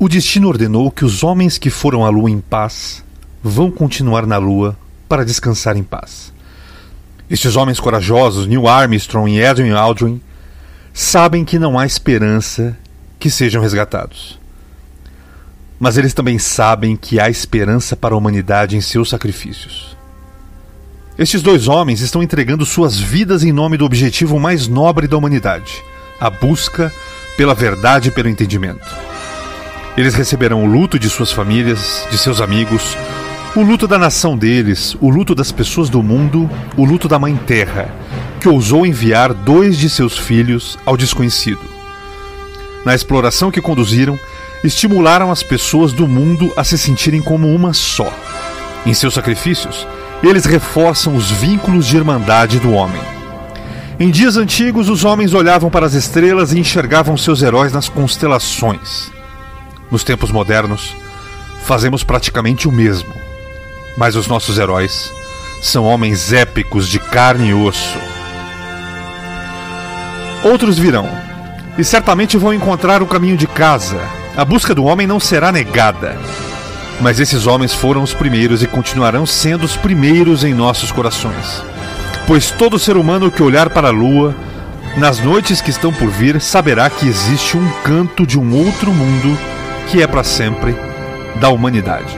O 0.00 0.08
destino 0.08 0.46
ordenou 0.46 0.92
que 0.92 1.04
os 1.04 1.24
homens 1.24 1.58
que 1.58 1.70
foram 1.70 2.06
à 2.06 2.08
lua 2.08 2.30
em 2.30 2.40
paz 2.40 3.04
vão 3.42 3.68
continuar 3.68 4.26
na 4.26 4.38
lua 4.38 4.78
para 5.08 5.24
descansar 5.24 5.76
em 5.76 5.82
paz. 5.82 6.32
Estes 7.28 7.56
homens 7.56 7.80
corajosos, 7.80 8.46
Neil 8.46 8.68
Armstrong 8.68 9.28
e 9.28 9.40
Edwin 9.40 9.72
Aldrin, 9.72 10.20
sabem 10.94 11.44
que 11.44 11.58
não 11.58 11.76
há 11.76 11.84
esperança 11.84 12.78
que 13.18 13.28
sejam 13.28 13.60
resgatados. 13.60 14.38
Mas 15.80 15.98
eles 15.98 16.14
também 16.14 16.38
sabem 16.38 16.96
que 16.96 17.18
há 17.18 17.28
esperança 17.28 17.96
para 17.96 18.14
a 18.14 18.18
humanidade 18.18 18.76
em 18.76 18.80
seus 18.80 19.08
sacrifícios. 19.10 19.96
Estes 21.18 21.42
dois 21.42 21.66
homens 21.66 22.00
estão 22.02 22.22
entregando 22.22 22.64
suas 22.64 22.96
vidas 22.96 23.42
em 23.42 23.50
nome 23.50 23.76
do 23.76 23.84
objetivo 23.84 24.38
mais 24.38 24.68
nobre 24.68 25.08
da 25.08 25.16
humanidade: 25.16 25.82
a 26.20 26.30
busca 26.30 26.92
pela 27.36 27.52
verdade 27.52 28.10
e 28.10 28.12
pelo 28.12 28.28
entendimento. 28.28 29.08
Eles 29.98 30.14
receberão 30.14 30.62
o 30.62 30.66
luto 30.66 30.96
de 30.96 31.10
suas 31.10 31.32
famílias, 31.32 32.06
de 32.08 32.16
seus 32.16 32.40
amigos, 32.40 32.96
o 33.56 33.62
luto 33.62 33.88
da 33.88 33.98
nação 33.98 34.38
deles, 34.38 34.96
o 35.00 35.10
luto 35.10 35.34
das 35.34 35.50
pessoas 35.50 35.90
do 35.90 36.00
mundo, 36.04 36.48
o 36.76 36.84
luto 36.84 37.08
da 37.08 37.18
Mãe 37.18 37.34
Terra, 37.34 37.92
que 38.40 38.48
ousou 38.48 38.86
enviar 38.86 39.34
dois 39.34 39.76
de 39.76 39.90
seus 39.90 40.16
filhos 40.16 40.78
ao 40.86 40.96
desconhecido. 40.96 41.58
Na 42.84 42.94
exploração 42.94 43.50
que 43.50 43.60
conduziram, 43.60 44.16
estimularam 44.62 45.32
as 45.32 45.42
pessoas 45.42 45.92
do 45.92 46.06
mundo 46.06 46.52
a 46.56 46.62
se 46.62 46.78
sentirem 46.78 47.20
como 47.20 47.52
uma 47.52 47.74
só. 47.74 48.16
Em 48.86 48.94
seus 48.94 49.14
sacrifícios, 49.14 49.84
eles 50.22 50.44
reforçam 50.44 51.16
os 51.16 51.28
vínculos 51.28 51.84
de 51.84 51.96
irmandade 51.96 52.60
do 52.60 52.70
homem. 52.70 53.02
Em 53.98 54.12
dias 54.12 54.36
antigos, 54.36 54.88
os 54.88 55.04
homens 55.04 55.34
olhavam 55.34 55.68
para 55.68 55.86
as 55.86 55.94
estrelas 55.94 56.52
e 56.52 56.60
enxergavam 56.60 57.16
seus 57.16 57.42
heróis 57.42 57.72
nas 57.72 57.88
constelações. 57.88 59.17
Nos 59.90 60.04
tempos 60.04 60.30
modernos, 60.30 60.94
fazemos 61.64 62.04
praticamente 62.04 62.68
o 62.68 62.72
mesmo. 62.72 63.14
Mas 63.96 64.16
os 64.16 64.26
nossos 64.26 64.58
heróis 64.58 65.10
são 65.62 65.84
homens 65.84 66.32
épicos 66.32 66.88
de 66.88 66.98
carne 66.98 67.48
e 67.48 67.54
osso. 67.54 67.98
Outros 70.44 70.78
virão, 70.78 71.08
e 71.76 71.82
certamente 71.82 72.36
vão 72.36 72.52
encontrar 72.52 73.02
o 73.02 73.06
caminho 73.06 73.36
de 73.36 73.46
casa. 73.46 74.00
A 74.36 74.44
busca 74.44 74.74
do 74.74 74.84
homem 74.84 75.06
não 75.06 75.18
será 75.18 75.50
negada. 75.50 76.18
Mas 77.00 77.18
esses 77.18 77.46
homens 77.46 77.72
foram 77.72 78.02
os 78.02 78.12
primeiros 78.12 78.62
e 78.62 78.66
continuarão 78.66 79.24
sendo 79.24 79.64
os 79.64 79.76
primeiros 79.76 80.44
em 80.44 80.52
nossos 80.52 80.92
corações. 80.92 81.62
Pois 82.26 82.50
todo 82.50 82.78
ser 82.78 82.96
humano 82.96 83.30
que 83.30 83.42
olhar 83.42 83.70
para 83.70 83.88
a 83.88 83.92
lua, 83.92 84.34
nas 84.96 85.18
noites 85.20 85.60
que 85.60 85.70
estão 85.70 85.92
por 85.92 86.08
vir, 86.08 86.40
saberá 86.40 86.90
que 86.90 87.06
existe 87.06 87.56
um 87.56 87.70
canto 87.84 88.26
de 88.26 88.38
um 88.38 88.54
outro 88.54 88.92
mundo 88.92 89.38
que 89.90 90.02
é 90.02 90.06
para 90.06 90.22
sempre 90.22 90.74
da 91.40 91.48
humanidade. 91.48 92.14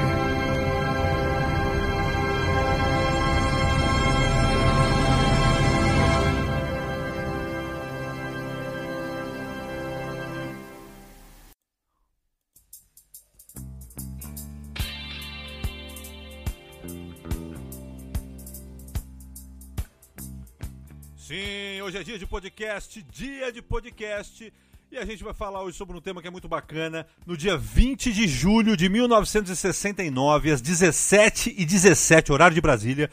Sim, 21.16 21.80
hoje 21.82 21.98
é 21.98 22.02
dia 22.02 22.18
de 22.18 22.26
podcast, 22.26 23.00
dia 23.02 23.52
de 23.52 23.62
podcast. 23.62 24.52
E 24.92 24.98
a 24.98 25.04
gente 25.04 25.22
vai 25.22 25.32
falar 25.32 25.62
hoje 25.62 25.76
sobre 25.76 25.96
um 25.96 26.00
tema 26.00 26.20
que 26.20 26.26
é 26.26 26.30
muito 26.32 26.48
bacana. 26.48 27.06
No 27.24 27.36
dia 27.36 27.56
20 27.56 28.12
de 28.12 28.26
julho 28.26 28.76
de 28.76 28.88
1969, 28.88 30.50
às 30.50 30.60
17h17, 30.60 32.30
horário 32.30 32.56
de 32.56 32.60
Brasília, 32.60 33.08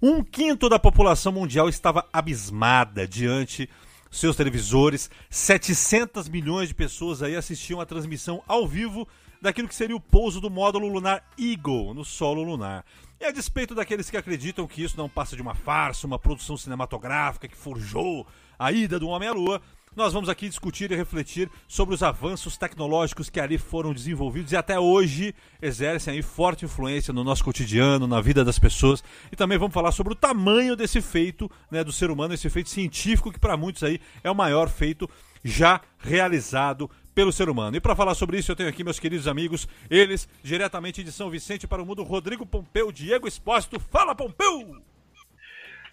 um 0.00 0.24
quinto 0.24 0.70
da 0.70 0.78
população 0.78 1.30
mundial 1.30 1.68
estava 1.68 2.08
abismada 2.10 3.06
diante 3.06 3.68
dos 4.10 4.20
seus 4.20 4.36
televisores. 4.36 5.10
700 5.28 6.30
milhões 6.30 6.68
de 6.68 6.74
pessoas 6.74 7.22
aí 7.22 7.36
assistiam 7.36 7.78
a 7.78 7.84
transmissão 7.84 8.42
ao 8.48 8.66
vivo 8.66 9.06
daquilo 9.38 9.68
que 9.68 9.74
seria 9.74 9.96
o 9.96 10.00
pouso 10.00 10.40
do 10.40 10.48
módulo 10.48 10.88
lunar 10.88 11.22
Eagle 11.38 11.92
no 11.92 12.06
solo 12.06 12.42
lunar. 12.42 12.86
E 13.20 13.26
a 13.26 13.30
despeito 13.30 13.74
daqueles 13.74 14.08
que 14.08 14.16
acreditam 14.16 14.66
que 14.66 14.82
isso 14.82 14.96
não 14.96 15.10
passa 15.10 15.36
de 15.36 15.42
uma 15.42 15.54
farsa, 15.54 16.06
uma 16.06 16.18
produção 16.18 16.56
cinematográfica 16.56 17.48
que 17.48 17.56
forjou 17.56 18.26
a 18.58 18.72
ida 18.72 18.98
do 18.98 19.08
homem 19.08 19.28
à 19.28 19.32
lua, 19.32 19.60
nós 19.94 20.12
vamos 20.12 20.28
aqui 20.28 20.48
discutir 20.48 20.90
e 20.90 20.96
refletir 20.96 21.50
sobre 21.66 21.94
os 21.94 22.02
avanços 22.02 22.56
tecnológicos 22.56 23.28
que 23.28 23.40
ali 23.40 23.58
foram 23.58 23.92
desenvolvidos 23.92 24.52
e 24.52 24.56
até 24.56 24.78
hoje 24.78 25.34
exercem 25.60 26.14
aí 26.14 26.22
forte 26.22 26.64
influência 26.64 27.12
no 27.12 27.24
nosso 27.24 27.44
cotidiano, 27.44 28.06
na 28.06 28.20
vida 28.20 28.44
das 28.44 28.58
pessoas. 28.58 29.02
E 29.32 29.36
também 29.36 29.58
vamos 29.58 29.74
falar 29.74 29.92
sobre 29.92 30.12
o 30.12 30.16
tamanho 30.16 30.76
desse 30.76 31.00
feito 31.00 31.50
né, 31.70 31.82
do 31.82 31.92
ser 31.92 32.10
humano, 32.10 32.34
esse 32.34 32.48
feito 32.48 32.68
científico 32.68 33.32
que 33.32 33.40
para 33.40 33.56
muitos 33.56 33.82
aí 33.82 34.00
é 34.22 34.30
o 34.30 34.34
maior 34.34 34.68
feito 34.68 35.08
já 35.44 35.80
realizado 35.98 36.90
pelo 37.14 37.32
ser 37.32 37.48
humano. 37.48 37.76
E 37.76 37.80
para 37.80 37.96
falar 37.96 38.14
sobre 38.14 38.38
isso, 38.38 38.52
eu 38.52 38.56
tenho 38.56 38.68
aqui 38.68 38.84
meus 38.84 39.00
queridos 39.00 39.26
amigos, 39.26 39.66
eles, 39.90 40.28
diretamente 40.42 41.02
de 41.02 41.10
São 41.10 41.28
Vicente 41.28 41.66
para 41.66 41.82
o 41.82 41.86
mundo, 41.86 42.04
Rodrigo 42.04 42.46
Pompeu, 42.46 42.92
Diego 42.92 43.26
Espósito. 43.26 43.80
Fala, 43.80 44.14
Pompeu! 44.14 44.80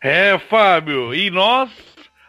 É, 0.01 0.37
Fábio, 0.37 1.15
e 1.15 1.31
nós, 1.31 1.71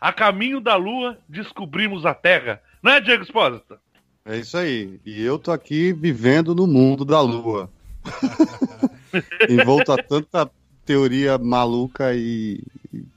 a 0.01 0.13
caminho 0.13 0.61
da 0.61 0.77
Lua, 0.77 1.19
descobrimos 1.29 2.05
a 2.05 2.15
Terra. 2.15 2.61
Não 2.83 2.93
é, 2.93 3.01
Diego 3.01 3.23
Espósito? 3.23 3.79
É 4.25 4.37
isso 4.37 4.57
aí. 4.57 5.01
E 5.05 5.23
eu 5.23 5.39
tô 5.39 5.53
aqui 5.53 5.93
vivendo 5.93 6.55
no 6.55 6.67
mundo 6.67 7.05
da 7.05 7.21
Lua. 7.21 7.71
Envolto 9.49 9.93
a 9.93 10.03
tanta 10.03 10.51
teoria 10.85 11.39
maluca 11.39 12.15
e 12.15 12.63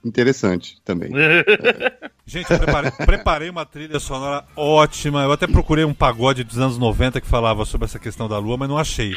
interessante 0.03 0.79
também. 0.83 1.11
É. 1.15 2.09
Gente, 2.25 2.51
eu 2.51 2.59
preparei, 2.59 2.91
preparei, 2.91 3.49
uma 3.49 3.65
trilha 3.65 3.99
sonora 3.99 4.45
ótima. 4.55 5.23
Eu 5.23 5.31
até 5.31 5.47
procurei 5.47 5.83
um 5.83 5.93
pagode 5.93 6.43
dos 6.43 6.59
anos 6.59 6.77
90 6.77 7.19
que 7.21 7.27
falava 7.27 7.65
sobre 7.65 7.85
essa 7.85 7.97
questão 7.97 8.27
da 8.27 8.37
lua, 8.37 8.57
mas 8.57 8.69
não 8.69 8.77
achei. 8.77 9.15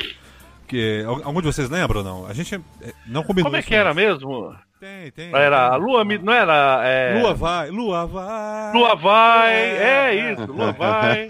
Que, 0.66 1.04
algum 1.06 1.40
de 1.40 1.46
vocês 1.46 1.68
lembra 1.68 1.98
ou 1.98 2.04
não? 2.04 2.26
A 2.26 2.32
gente 2.32 2.58
não 3.06 3.22
combinou 3.22 3.50
Como 3.50 3.56
é 3.60 3.62
que 3.62 3.74
era 3.74 3.92
mesmo? 3.92 4.54
Tem, 4.82 5.12
tem. 5.12 5.32
Era 5.32 5.68
a 5.68 5.76
Lua, 5.76 6.02
não 6.04 6.32
era. 6.32 6.80
É... 6.84 7.20
Lua 7.20 7.32
vai, 7.32 7.70
Lua 7.70 8.04
vai. 8.04 8.72
Lua 8.72 8.96
vai, 8.96 9.54
é, 9.54 10.10
é 10.10 10.32
isso, 10.32 10.44
Lua 10.50 10.72
vai. 10.72 11.28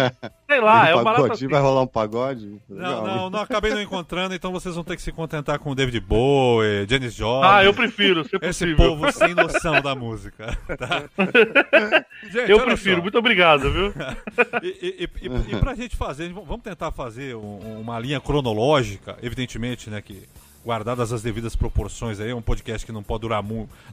Sei 0.48 0.58
lá, 0.58 0.88
é 0.88 0.96
um 0.96 1.04
barato 1.04 1.32
assim. 1.32 1.48
Vai 1.48 1.60
rolar 1.60 1.82
um 1.82 1.86
pagode? 1.86 2.62
Não, 2.66 3.06
não, 3.06 3.28
não, 3.28 3.40
acabei 3.40 3.74
não 3.74 3.82
encontrando, 3.82 4.34
então 4.34 4.50
vocês 4.50 4.74
vão 4.74 4.82
ter 4.82 4.96
que 4.96 5.02
se 5.02 5.12
contentar 5.12 5.58
com 5.58 5.74
David 5.74 6.00
Bowie, 6.00 6.86
Janis 6.88 7.12
Joplin. 7.12 7.50
Ah, 7.50 7.62
eu 7.62 7.74
prefiro, 7.74 8.24
se 8.24 8.38
Esse 8.40 8.74
povo 8.74 9.12
sem 9.12 9.34
noção 9.34 9.82
da 9.82 9.94
música. 9.94 10.56
Tá? 10.78 11.02
Gente, 12.32 12.50
eu 12.50 12.58
prefiro, 12.58 12.96
só. 12.96 13.02
muito 13.02 13.18
obrigado, 13.18 13.70
viu? 13.70 13.92
e, 14.62 14.96
e, 14.98 15.26
e, 15.26 15.54
e 15.54 15.56
pra 15.58 15.74
gente 15.74 15.94
fazer, 15.94 16.32
vamos 16.32 16.62
tentar 16.62 16.90
fazer 16.90 17.36
um, 17.36 17.82
uma 17.82 17.98
linha 17.98 18.18
cronológica, 18.18 19.18
evidentemente, 19.20 19.90
né, 19.90 20.00
que 20.00 20.26
guardadas 20.64 21.12
as 21.12 21.22
devidas 21.22 21.56
proporções 21.56 22.20
aí, 22.20 22.30
é 22.30 22.34
um 22.34 22.42
podcast 22.42 22.86
que 22.86 22.92
não 22.92 23.02
pode 23.02 23.22
durar, 23.22 23.44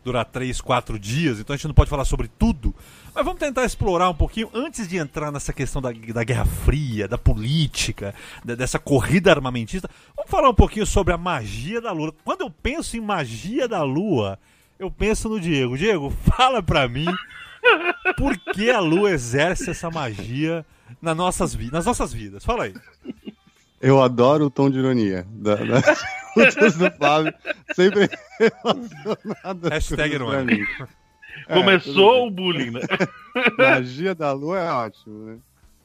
durar 0.03 0.25
3, 0.25 0.61
4 0.61 0.99
dias, 0.99 1.39
então 1.39 1.53
a 1.53 1.57
gente 1.57 1.67
não 1.67 1.73
pode 1.73 1.89
falar 1.89 2.05
sobre 2.05 2.27
tudo. 2.27 2.73
Mas 3.13 3.25
vamos 3.25 3.39
tentar 3.39 3.65
explorar 3.65 4.09
um 4.09 4.13
pouquinho, 4.13 4.49
antes 4.53 4.87
de 4.87 4.97
entrar 4.97 5.31
nessa 5.31 5.51
questão 5.51 5.81
da, 5.81 5.91
da 5.91 6.23
Guerra 6.23 6.45
Fria, 6.45 7.07
da 7.07 7.17
política, 7.17 8.13
da, 8.45 8.55
dessa 8.55 8.77
corrida 8.77 9.31
armamentista, 9.31 9.89
vamos 10.15 10.29
falar 10.29 10.49
um 10.49 10.53
pouquinho 10.53 10.85
sobre 10.85 11.13
a 11.13 11.17
magia 11.17 11.81
da 11.81 11.91
Lua. 11.91 12.13
Quando 12.23 12.41
eu 12.41 12.51
penso 12.51 12.95
em 12.95 13.01
magia 13.01 13.67
da 13.67 13.83
Lua, 13.83 14.37
eu 14.77 14.91
penso 14.91 15.27
no 15.27 15.39
Diego. 15.39 15.77
Diego, 15.77 16.09
fala 16.37 16.61
pra 16.61 16.87
mim 16.87 17.07
por 18.15 18.37
que 18.37 18.69
a 18.69 18.79
Lua 18.79 19.11
exerce 19.11 19.71
essa 19.71 19.89
magia 19.89 20.65
nas 21.01 21.17
nossas, 21.17 21.55
nas 21.71 21.85
nossas 21.85 22.13
vidas. 22.13 22.45
Fala 22.45 22.65
aí. 22.65 22.73
Eu 23.81 24.01
adoro 24.01 24.45
o 24.45 24.49
tom 24.49 24.69
de 24.69 24.79
ironia 24.79 25.25
da, 25.31 25.55
das 25.55 26.03
perguntas 26.35 26.77
do 26.77 26.91
Flávio, 26.91 27.33
sempre 27.73 28.09
relacionado 28.39 29.69
Hashtag 29.69 30.15
irônico. 30.15 30.87
É, 31.47 31.53
Começou 31.53 32.27
o 32.27 32.31
bullying, 32.31 32.71
né? 32.71 32.81
Magia 33.57 34.13
da 34.13 34.31
lua 34.31 34.59
é 34.59 34.71
ótimo, 34.71 35.25
né? 35.25 35.37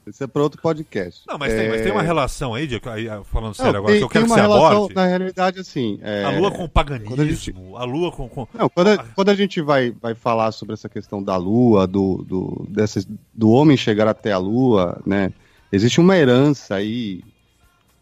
Isso 0.07 0.23
é 0.23 0.27
para 0.27 0.43
outro 0.43 0.61
podcast. 0.61 1.23
Não, 1.27 1.37
mas, 1.37 1.51
é... 1.51 1.57
tem, 1.57 1.69
mas 1.69 1.81
tem 1.81 1.91
uma 1.91 2.03
é. 2.03 2.05
relação 2.05 2.53
aí, 2.53 2.67
de, 2.67 2.79
aí 2.85 3.07
falando 3.23 3.55
sério 3.55 3.73
não, 3.73 3.79
agora, 3.79 3.93
tem, 3.93 3.99
que 3.99 4.03
eu 4.03 4.09
quero 4.09 4.25
que 4.25 4.31
você 4.31 4.39
relação, 4.39 4.67
aborde. 4.67 4.93
Na 4.93 5.05
realidade, 5.07 5.59
assim. 5.59 5.97
É... 6.01 6.23
A 6.23 6.29
lua 6.29 6.51
com 6.51 6.63
o 6.63 6.69
paganismo, 6.69 7.19
a, 7.19 7.25
gente... 7.25 7.55
a 7.75 7.83
lua 7.85 8.11
com. 8.11 8.29
com... 8.29 8.47
Não, 8.53 8.69
quando, 8.69 8.87
a, 8.89 8.97
quando 9.15 9.29
a 9.29 9.35
gente 9.35 9.61
vai, 9.61 9.91
vai 9.99 10.13
falar 10.13 10.51
sobre 10.51 10.73
essa 10.73 10.87
questão 10.87 11.23
da 11.23 11.35
lua, 11.37 11.87
do, 11.87 12.23
do, 12.23 12.67
dessas, 12.69 13.07
do 13.33 13.49
homem 13.49 13.75
chegar 13.75 14.07
até 14.07 14.31
a 14.31 14.37
lua, 14.37 15.01
né? 15.05 15.31
Existe 15.71 15.99
uma 15.99 16.15
herança 16.15 16.75
aí 16.75 17.23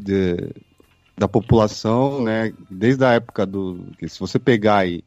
de, 0.04 0.54
da 1.18 1.28
população, 1.28 2.24
né? 2.24 2.54
Desde 2.70 3.04
a 3.06 3.14
época 3.14 3.46
do. 3.46 3.80
Se 4.08 4.20
você 4.20 4.38
pegar 4.38 4.78
aí. 4.78 5.04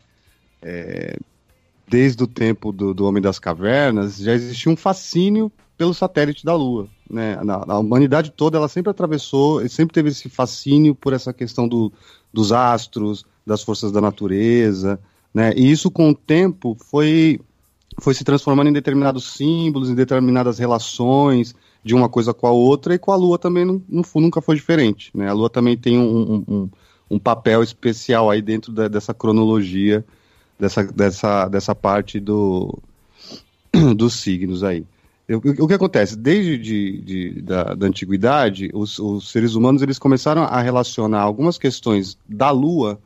É, 0.62 1.16
desde 1.88 2.22
o 2.22 2.26
tempo 2.26 2.72
do, 2.72 2.92
do 2.92 3.06
Homem 3.06 3.22
das 3.22 3.38
Cavernas, 3.38 4.16
já 4.16 4.32
existia 4.32 4.72
um 4.72 4.76
fascínio 4.76 5.52
pelo 5.76 5.94
satélite 5.94 6.44
da 6.44 6.54
Lua. 6.54 6.88
né, 7.08 7.36
na, 7.44 7.54
a 7.68 7.78
humanidade 7.78 8.30
toda, 8.30 8.58
ela 8.58 8.68
sempre 8.68 8.90
atravessou, 8.90 9.66
sempre 9.68 9.94
teve 9.94 10.08
esse 10.08 10.28
fascínio 10.28 10.94
por 10.94 11.12
essa 11.12 11.32
questão 11.32 11.68
do, 11.68 11.92
dos 12.32 12.50
astros, 12.50 13.24
das 13.46 13.62
forças 13.62 13.92
da 13.92 14.00
natureza, 14.00 14.98
né, 15.32 15.52
e 15.54 15.70
isso 15.70 15.90
com 15.90 16.10
o 16.10 16.14
tempo 16.14 16.76
foi, 16.90 17.38
foi 18.00 18.14
se 18.14 18.24
transformando 18.24 18.68
em 18.68 18.72
determinados 18.72 19.34
símbolos, 19.34 19.90
em 19.90 19.94
determinadas 19.94 20.58
relações 20.58 21.54
de 21.86 21.94
uma 21.94 22.08
coisa 22.08 22.34
com 22.34 22.48
a 22.48 22.50
outra, 22.50 22.96
e 22.96 22.98
com 22.98 23.12
a 23.12 23.16
Lua 23.16 23.38
também 23.38 23.64
não, 23.64 23.80
não 23.88 24.02
nunca 24.16 24.42
foi 24.42 24.56
diferente, 24.56 25.12
né, 25.14 25.28
a 25.28 25.32
Lua 25.32 25.48
também 25.48 25.76
tem 25.76 25.96
um, 25.96 26.44
um, 26.48 26.68
um 27.08 27.16
papel 27.16 27.62
especial 27.62 28.28
aí 28.28 28.42
dentro 28.42 28.72
da, 28.72 28.88
dessa 28.88 29.14
cronologia, 29.14 30.04
dessa, 30.58 30.82
dessa, 30.82 31.48
dessa 31.48 31.76
parte 31.76 32.18
do, 32.18 32.76
dos 33.96 34.14
signos 34.14 34.64
aí. 34.64 34.84
O 35.28 35.66
que 35.66 35.74
acontece? 35.74 36.16
Desde 36.16 36.58
de, 36.58 37.00
de, 37.00 37.42
da, 37.42 37.74
da, 37.74 37.86
antiguidade, 37.86 38.70
os, 38.72 38.98
os, 38.98 39.30
seres 39.30 39.54
humanos 39.54 39.82
eles 39.82 39.98
começaram 39.98 40.42
a 40.42 40.60
relacionar 40.60 41.20
algumas 41.20 41.58
questões 41.58 42.16
da 42.28 42.50
Lua 42.50 43.00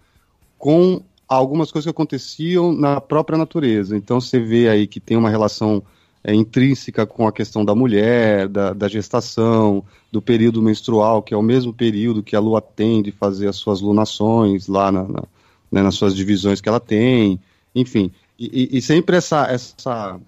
com 0.59 1.03
algumas 1.27 1.71
coisas 1.71 1.87
que 1.87 1.91
aconteciam 1.91 2.73
na 2.73 3.01
própria 3.01 3.39
natureza. 3.39 3.97
Então 3.97 4.21
você 4.21 4.39
vê 4.39 4.69
aí 4.69 4.87
que 4.87 5.01
tem 5.01 5.17
uma 5.17 5.31
relação 5.31 5.83
é, 6.23 6.35
intrínseca 6.35 7.07
com 7.07 7.27
a 7.27 7.33
questão 7.33 7.65
da 7.65 7.75
mulher, 7.75 8.49
da, 8.49 8.73
da, 8.73 8.89
gestação, 8.89 9.85
do 10.13 10.21
período 10.21 10.63
menstrual, 10.63 11.23
que 11.23 11.33
é 11.33 11.37
o 11.37 11.43
mesmo 11.43 11.73
período 11.73 12.23
que 12.23 12.37
a 12.37 12.41
Lua 12.41 12.61
tem 12.61 13.03
de 13.03 13.11
fazer 13.11 13.49
as 13.49 13.57
suas 13.57 13.81
lunações 13.81 14.67
lá 14.69 14.93
na, 14.93 15.05
na, 15.05 15.23
né, 15.71 15.83
nas 15.83 15.95
suas 15.95 16.15
divisões 16.15 16.61
que 16.61 16.69
ela 16.69 16.81
tem, 16.81 17.41
enfim. 17.75 18.13
E, 18.39 18.79
e 18.79 18.83
sempre 18.83 19.17
essa, 19.17 19.47
essa 19.47 20.21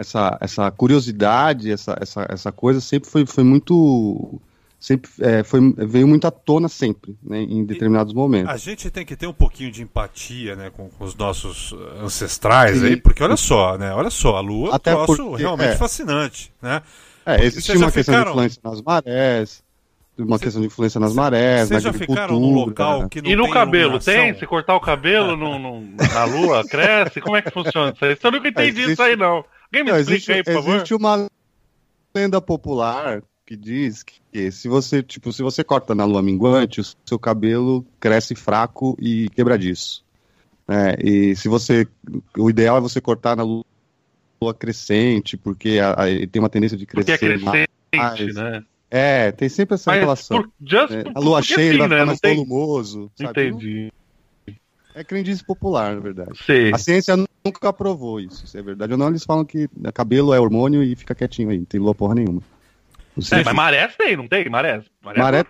essa, 0.00 0.38
essa 0.40 0.70
curiosidade, 0.70 1.70
essa, 1.70 1.96
essa, 2.00 2.26
essa 2.28 2.52
coisa 2.52 2.80
sempre 2.80 3.10
foi, 3.10 3.26
foi 3.26 3.44
muito 3.44 4.40
sempre 4.80 5.10
é, 5.20 5.44
foi, 5.44 5.60
veio 5.76 6.08
muito 6.08 6.26
à 6.26 6.30
tona 6.30 6.66
sempre, 6.66 7.14
né, 7.22 7.42
em 7.42 7.64
determinados 7.66 8.14
momentos. 8.14 8.50
A 8.50 8.56
gente 8.56 8.90
tem 8.90 9.04
que 9.04 9.14
ter 9.14 9.26
um 9.26 9.32
pouquinho 9.32 9.70
de 9.70 9.82
empatia, 9.82 10.56
né, 10.56 10.70
com, 10.70 10.88
com 10.88 11.04
os 11.04 11.14
nossos 11.14 11.74
ancestrais 12.02 12.78
Sim. 12.78 12.86
aí, 12.86 12.96
porque 12.96 13.22
olha 13.22 13.36
só, 13.36 13.76
né, 13.76 13.92
olha 13.92 14.08
só, 14.08 14.36
a 14.36 14.40
Lua 14.40 14.74
Até 14.74 14.92
é 14.92 14.96
um 14.96 15.04
troço 15.04 15.22
porque, 15.22 15.42
realmente 15.42 15.72
é. 15.72 15.76
fascinante, 15.76 16.50
né? 16.62 16.82
É, 17.26 17.44
existe 17.44 17.76
uma 17.76 17.92
questão 17.92 18.14
ficaram... 18.14 18.24
de 18.24 18.30
influência 18.30 18.60
nas 18.64 18.80
marés, 18.80 19.62
uma 20.18 20.38
Cê, 20.38 20.44
questão 20.44 20.62
de 20.62 20.66
influência 20.66 20.98
nas 20.98 21.14
marés, 21.14 21.68
Vocês 21.68 21.82
já 21.82 21.92
ficaram 21.92 22.40
num 22.40 22.54
local 22.54 23.08
que 23.08 23.20
não 23.20 23.30
E 23.30 23.36
no 23.36 23.50
cabelo, 23.50 23.94
iluminação? 23.94 24.14
tem? 24.14 24.38
Se 24.38 24.46
cortar 24.46 24.74
o 24.74 24.80
cabelo 24.80 25.36
no, 25.36 25.58
no, 25.58 25.80
na 25.80 26.24
Lua, 26.24 26.64
cresce? 26.68 27.20
Como 27.20 27.36
é 27.36 27.42
que 27.42 27.50
funciona 27.50 27.92
isso 27.92 28.04
aí? 28.04 28.16
Eu 28.22 28.32
nunca 28.32 28.48
entendi 28.48 28.80
existe... 28.80 28.92
isso 28.92 29.02
aí, 29.02 29.16
não. 29.16 29.44
Alguém 29.72 29.84
me 29.84 29.90
não, 29.90 29.98
existe, 29.98 30.32
aí, 30.32 30.42
por 30.42 30.54
favor? 30.54 30.76
Existe 30.76 30.94
uma 30.94 31.28
lenda 32.14 32.40
popular 32.40 33.22
que 33.50 33.56
diz 33.56 34.04
que 34.04 34.52
se 34.52 34.68
você, 34.68 35.02
tipo, 35.02 35.32
se 35.32 35.42
você 35.42 35.64
corta 35.64 35.92
na 35.92 36.04
lua 36.04 36.22
minguante, 36.22 36.80
o 36.80 36.84
seu 37.04 37.18
cabelo 37.18 37.84
cresce 37.98 38.36
fraco 38.36 38.96
e 39.00 39.28
quebradiço. 39.30 40.04
É, 40.68 40.96
e 41.04 41.34
se 41.34 41.48
você, 41.48 41.84
o 42.38 42.48
ideal 42.48 42.76
é 42.76 42.80
você 42.80 43.00
cortar 43.00 43.36
na 43.36 43.42
lua 43.42 44.54
crescente, 44.56 45.36
porque 45.36 45.80
a, 45.80 45.94
a, 45.94 46.26
tem 46.30 46.38
uma 46.38 46.48
tendência 46.48 46.78
de 46.78 46.86
crescer 46.86 47.18
porque 47.18 47.24
é 47.24 47.28
crescente, 47.28 47.68
mais. 47.96 48.34
né? 48.36 48.64
É, 48.88 49.32
tem 49.32 49.48
sempre 49.48 49.74
essa 49.74 49.90
Mas 49.90 50.00
relação. 50.00 50.42
Por, 50.42 50.50
é, 50.92 51.10
a 51.12 51.18
lua 51.18 51.42
cheia 51.42 51.72
sim, 51.72 51.78
vai 51.78 51.88
né? 51.88 51.96
ficar 51.96 52.06
mais 52.06 52.20
tem... 52.20 52.36
volumoso. 52.36 53.10
Sabe? 53.16 53.48
Entendi. 53.48 53.92
É 54.94 55.02
crendice 55.02 55.44
popular, 55.44 55.96
na 55.96 56.00
verdade. 56.00 56.38
Sim. 56.46 56.72
A 56.72 56.78
ciência 56.78 57.16
nunca 57.44 57.68
aprovou 57.68 58.20
isso, 58.20 58.44
isso 58.44 58.56
é 58.56 58.62
verdade. 58.62 58.92
Ou 58.92 58.98
não, 58.98 59.08
eles 59.08 59.24
falam 59.24 59.44
que 59.44 59.68
cabelo 59.92 60.32
é 60.32 60.38
hormônio 60.38 60.84
e 60.84 60.94
fica 60.94 61.16
quietinho 61.16 61.50
aí, 61.50 61.58
não 61.58 61.64
tem 61.64 61.80
lua 61.80 61.96
porra 61.96 62.14
nenhuma. 62.14 62.42
É, 63.16 63.44
mas 63.44 63.54
marés 63.54 63.96
tem, 63.96 64.16
não 64.16 64.28
tem? 64.28 64.48
Marés. 64.48 64.84
Marés, 65.02 65.22
maré 65.22 65.44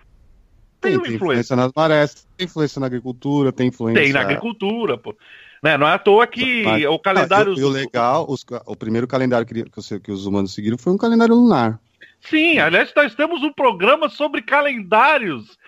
tem, 0.81 0.93
tem, 0.93 1.01
tem 1.01 1.15
influência 1.15 1.55
nas 1.55 1.71
marés, 1.75 2.27
tem 2.37 2.47
influência 2.47 2.81
na 2.81 2.87
agricultura, 2.87 3.53
tem 3.53 3.69
influência... 3.69 4.03
Tem 4.03 4.13
na 4.13 4.21
agricultura, 4.21 4.97
pô. 4.97 5.15
Né? 5.63 5.77
Não 5.77 5.87
é 5.87 5.93
à 5.93 5.99
toa 5.99 6.27
que 6.27 6.63
mas, 6.65 6.85
o 6.87 6.99
calendário... 6.99 7.53
Ah, 7.53 7.59
e, 7.59 7.63
o 7.63 7.69
legal, 7.69 8.27
os, 8.29 8.45
o 8.67 8.75
primeiro 8.75 9.07
calendário 9.07 9.47
que, 9.47 9.65
que, 9.65 10.01
que 10.01 10.13
os 10.13 10.27
humanos 10.27 10.55
seguiram 10.55 10.79
foi 10.79 10.93
um 10.93 10.99
calendário 10.99 11.35
lunar. 11.35 11.79
Sim, 12.21 12.59
aliás, 12.59 12.93
nós 12.97 13.15
temos 13.15 13.43
um 13.43 13.53
programa 13.53 14.09
sobre 14.09 14.43
calendários 14.43 15.59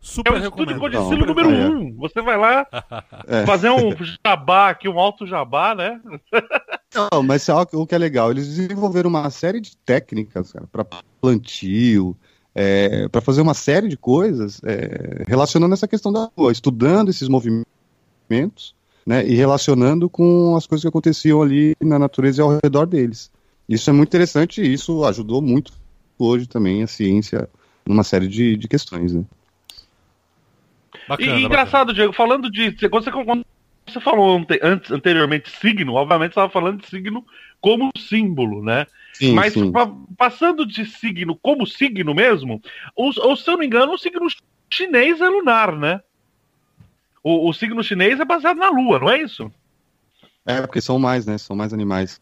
Super 0.00 0.32
é 0.32 0.36
o 0.36 0.38
estúdio 0.38 0.78
Codicilo 0.78 1.26
número 1.26 1.48
1. 1.48 1.52
É. 1.52 1.68
Um. 1.68 1.96
Você 1.96 2.22
vai 2.22 2.36
lá 2.36 2.66
é. 3.26 3.44
fazer 3.44 3.70
um 3.70 3.90
jabá 4.24 4.70
aqui, 4.70 4.88
um 4.88 4.98
alto 4.98 5.26
jabá, 5.26 5.74
né? 5.74 6.00
Não, 6.94 7.22
mas 7.22 7.46
o 7.48 7.86
que 7.86 7.94
é 7.94 7.98
legal, 7.98 8.30
eles 8.30 8.46
desenvolveram 8.46 9.10
uma 9.10 9.28
série 9.30 9.60
de 9.60 9.76
técnicas 9.76 10.54
para 10.72 10.86
plantio, 11.20 12.16
é, 12.54 13.08
para 13.08 13.20
fazer 13.20 13.40
uma 13.40 13.54
série 13.54 13.88
de 13.88 13.96
coisas 13.96 14.60
é, 14.64 15.22
relacionando 15.26 15.74
essa 15.74 15.86
questão 15.86 16.12
da 16.12 16.30
rua, 16.36 16.50
estudando 16.50 17.10
esses 17.10 17.28
movimentos 17.28 18.74
né, 19.06 19.26
e 19.26 19.34
relacionando 19.34 20.08
com 20.08 20.56
as 20.56 20.66
coisas 20.66 20.82
que 20.82 20.88
aconteciam 20.88 21.42
ali 21.42 21.76
na 21.80 21.98
natureza 21.98 22.40
e 22.40 22.42
ao 22.42 22.58
redor 22.62 22.86
deles. 22.86 23.30
Isso 23.68 23.88
é 23.90 23.92
muito 23.92 24.08
interessante 24.08 24.62
e 24.62 24.72
isso 24.72 25.04
ajudou 25.04 25.42
muito 25.42 25.72
hoje 26.18 26.46
também 26.46 26.82
a 26.82 26.86
ciência 26.86 27.48
numa 27.86 28.02
série 28.02 28.26
de, 28.26 28.56
de 28.56 28.66
questões. 28.66 29.12
Né? 29.12 29.24
Bacana, 31.08 31.38
e 31.38 31.44
engraçado, 31.44 31.88
bacana. 31.88 31.94
Diego, 31.94 32.12
falando 32.12 32.50
de. 32.50 32.72
Quando 32.88 33.04
você, 33.04 33.10
quando 33.10 33.46
você 33.92 34.00
falou 34.00 34.44
antes, 34.62 34.90
anteriormente 34.90 35.50
signo, 35.50 35.94
obviamente 35.94 36.34
você 36.34 36.40
estava 36.40 36.52
falando 36.52 36.80
de 36.80 36.88
signo 36.88 37.26
como 37.60 37.90
símbolo, 37.96 38.62
né? 38.62 38.86
Sim, 39.14 39.34
Mas 39.34 39.52
sim. 39.52 39.72
Pa, 39.72 39.92
passando 40.16 40.64
de 40.64 40.84
signo 40.84 41.36
como 41.36 41.66
signo 41.66 42.14
mesmo, 42.14 42.62
ou, 42.94 43.12
ou, 43.18 43.36
se 43.36 43.48
eu 43.48 43.52
não 43.52 43.58
me 43.58 43.66
engano, 43.66 43.92
o 43.92 43.98
signo 43.98 44.26
chinês 44.70 45.20
é 45.20 45.28
lunar, 45.28 45.76
né? 45.76 46.00
O, 47.22 47.48
o 47.48 47.52
signo 47.52 47.82
chinês 47.82 48.20
é 48.20 48.24
baseado 48.24 48.58
na 48.58 48.70
lua, 48.70 48.98
não 48.98 49.10
é 49.10 49.20
isso? 49.20 49.52
É, 50.46 50.60
porque 50.60 50.80
são 50.80 50.98
mais, 50.98 51.26
né? 51.26 51.36
São 51.36 51.56
mais 51.56 51.72
animais 51.72 52.20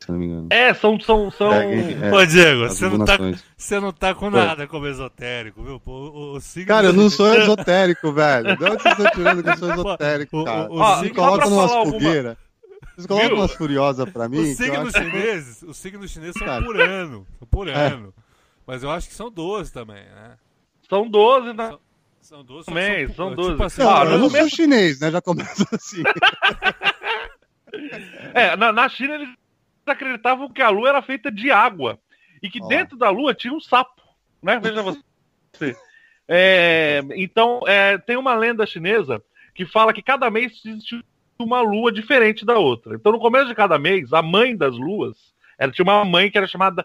se 0.00 0.12
não 0.12 0.18
me 0.18 0.26
engano. 0.26 0.46
É, 0.50 0.72
são. 0.74 0.98
são, 1.00 1.30
são... 1.30 1.52
É, 1.52 1.92
é, 1.92 2.12
Ô, 2.12 2.24
Diego, 2.24 2.68
você 2.68 2.88
não, 2.88 3.04
tá, 3.04 3.18
você 3.56 3.80
não 3.80 3.92
tá 3.92 4.14
com 4.14 4.30
nada 4.30 4.66
como 4.66 4.86
esotérico, 4.86 5.62
viu? 5.62 5.82
O, 5.84 6.36
o, 6.36 6.40
signo 6.40 6.68
cara, 6.68 6.88
eu 6.88 6.92
não 6.92 7.10
sou 7.10 7.34
esotérico, 7.34 8.12
velho. 8.12 8.56
De 8.56 8.64
onde 8.64 8.82
vocês 8.82 8.98
estão 8.98 9.10
tirando 9.12 9.42
que 9.42 9.50
eu 9.50 9.56
sou 9.56 9.70
esotérico, 9.74 10.44
cara? 10.44 10.70
O, 10.70 10.78
o, 10.78 11.02
o, 11.02 11.14
colocam 11.14 11.52
umas 11.52 11.72
fogueiras. 11.72 12.36
Vocês 12.94 13.06
colocam 13.06 13.36
umas 13.36 13.52
furiosas 13.52 14.10
pra 14.10 14.28
mim? 14.28 14.38
Os 14.38 14.56
signos 14.56 14.92
chineses, 14.92 15.62
os 15.62 15.76
signos 15.76 16.10
chineses 16.10 16.34
são 16.38 16.62
por 16.62 16.80
ano. 16.80 17.26
São 17.38 17.48
por 17.48 17.68
é. 17.68 17.74
ano. 17.74 18.14
Mas 18.66 18.82
eu 18.82 18.90
acho 18.90 19.08
que 19.08 19.14
são 19.14 19.30
12 19.30 19.72
também, 19.72 20.04
né? 20.04 20.36
São 20.88 21.08
12, 21.08 21.52
né? 21.54 21.68
São, 21.68 21.80
são 22.20 22.44
12 22.44 22.66
também, 22.66 23.06
são, 23.08 23.14
são 23.14 23.34
12. 23.34 23.50
Tipo 23.50 23.64
assim, 23.64 23.82
não, 23.82 23.96
ah, 23.96 24.04
eu 24.04 24.18
não 24.18 24.30
sou 24.30 24.48
chinês, 24.48 25.00
né? 25.00 25.10
Já 25.10 25.20
começa 25.20 25.66
assim. 25.72 26.02
é, 28.34 28.56
na, 28.56 28.72
na 28.72 28.88
China 28.88 29.14
eles 29.14 29.28
acreditavam 29.88 30.50
que 30.50 30.62
a 30.62 30.68
Lua 30.68 30.88
era 30.88 31.02
feita 31.02 31.30
de 31.30 31.50
água 31.50 31.98
e 32.42 32.48
que 32.48 32.60
oh. 32.62 32.68
dentro 32.68 32.96
da 32.96 33.10
Lua 33.10 33.34
tinha 33.34 33.52
um 33.52 33.60
sapo, 33.60 34.02
né? 34.42 34.58
Veja 34.58 34.82
você. 34.82 35.02
É, 36.28 37.02
então, 37.16 37.60
é, 37.66 37.96
tem 37.96 38.16
uma 38.16 38.34
lenda 38.34 38.66
chinesa 38.66 39.22
que 39.54 39.64
fala 39.64 39.94
que 39.94 40.02
cada 40.02 40.30
mês 40.30 40.60
existe 40.64 41.02
uma 41.38 41.60
lua 41.60 41.90
diferente 41.90 42.44
da 42.44 42.58
outra. 42.58 42.94
Então, 42.94 43.12
no 43.12 43.18
começo 43.18 43.46
de 43.46 43.54
cada 43.54 43.78
mês, 43.78 44.12
a 44.12 44.20
mãe 44.20 44.56
das 44.56 44.76
luas, 44.76 45.16
ela 45.58 45.72
tinha 45.72 45.84
uma 45.84 46.04
mãe 46.04 46.30
que 46.30 46.36
era 46.36 46.46
chamada 46.46 46.84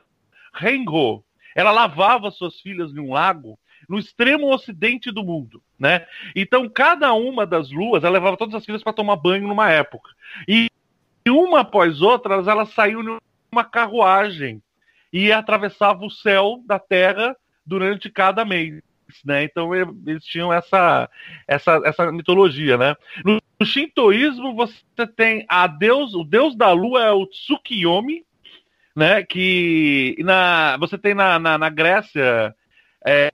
Rengo. 0.54 1.24
Ela 1.56 1.72
lavava 1.72 2.32
suas 2.32 2.60
filhas 2.62 2.92
em 2.94 3.00
um 3.00 3.14
lago 3.14 3.60
no 3.88 4.00
extremo 4.00 4.54
ocidente 4.54 5.12
do 5.12 5.24
mundo, 5.24 5.62
né? 5.78 6.06
Então, 6.36 6.70
cada 6.70 7.14
uma 7.14 7.46
das 7.46 7.70
luas, 7.70 8.04
ela 8.04 8.14
levava 8.14 8.38
todas 8.38 8.56
as 8.56 8.66
filhas 8.66 8.82
para 8.82 8.94
tomar 8.94 9.18
banho 9.18 9.48
numa 9.48 9.70
época. 9.70 10.10
E 10.48 10.70
e 11.26 11.30
uma 11.30 11.62
após 11.62 12.02
outra, 12.02 12.36
elas, 12.36 12.48
elas 12.48 12.70
saíam 12.74 13.02
numa 13.02 13.64
carruagem 13.64 14.62
e 15.12 15.32
atravessavam 15.32 16.08
o 16.08 16.12
céu 16.12 16.62
da 16.66 16.80
Terra 16.80 17.36
durante 17.66 18.10
cada 18.10 18.44
mês. 18.44 18.82
Né? 19.24 19.44
Então 19.44 19.76
eles 19.76 20.26
tinham 20.26 20.52
essa, 20.52 21.10
essa, 21.48 21.80
essa 21.86 22.12
mitologia, 22.12 22.78
né? 22.78 22.96
No, 23.24 23.40
no 23.60 23.66
shintoísmo 23.66 24.56
você 24.56 25.08
tem 25.16 25.46
a 25.48 25.68
deus, 25.68 26.16
o 26.16 26.24
deus 26.24 26.56
da 26.56 26.72
lua 26.72 27.04
é 27.04 27.12
o 27.12 27.28
Tsukiyomi, 27.28 28.26
né? 28.96 29.24
Que 29.24 30.16
na, 30.20 30.78
você 30.78 30.98
tem 30.98 31.14
na, 31.14 31.38
na, 31.38 31.58
na 31.60 31.70
Grécia 31.70 32.56
é, 33.06 33.32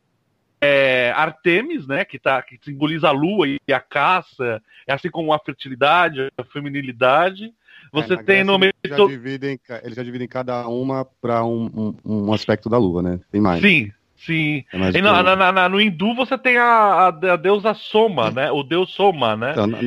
é, 0.60 1.14
Artemis, 1.16 1.88
né? 1.88 2.04
Que, 2.04 2.20
tá, 2.20 2.42
que 2.42 2.60
simboliza 2.62 3.08
a 3.08 3.12
lua 3.12 3.48
e 3.48 3.74
a 3.74 3.80
caça, 3.80 4.62
assim 4.88 5.10
como 5.10 5.32
a 5.32 5.40
fertilidade, 5.40 6.32
a 6.38 6.44
feminilidade. 6.44 7.54
Você 7.92 8.14
é, 8.14 8.24
tem 8.24 8.44
no 8.44 8.58
meio. 8.58 8.74
Eles 8.84 8.98
já, 8.98 9.06
dividem, 9.06 9.60
eles 9.84 9.96
já 9.96 10.04
dividem 10.04 10.28
cada 10.28 10.68
uma 10.68 11.06
para 11.22 11.44
um, 11.44 11.96
um, 12.06 12.28
um, 12.28 12.34
aspecto 12.34 12.70
da 12.70 12.78
lua, 12.78 13.02
né? 13.02 13.20
Tem 13.32 13.42
mais. 13.42 13.62
Sim, 13.62 13.92
sim. 14.16 14.64
É 14.74 14.98
e 14.98 15.02
na, 15.02 15.36
na, 15.36 15.52
na, 15.52 15.70
no 15.70 15.82
hindu 15.82 16.14
você 16.14 16.38
tem 16.38 16.58
a, 16.58 16.64
a, 16.64 17.08
a, 17.08 17.36
deusa 17.36 17.74
Soma, 17.74 18.32
né? 18.32 18.52
O 18.52 18.64
deus 18.64 18.92
Soma, 18.92 19.36
né? 19.36 19.52
Então, 19.52 19.68
na, 19.68 19.80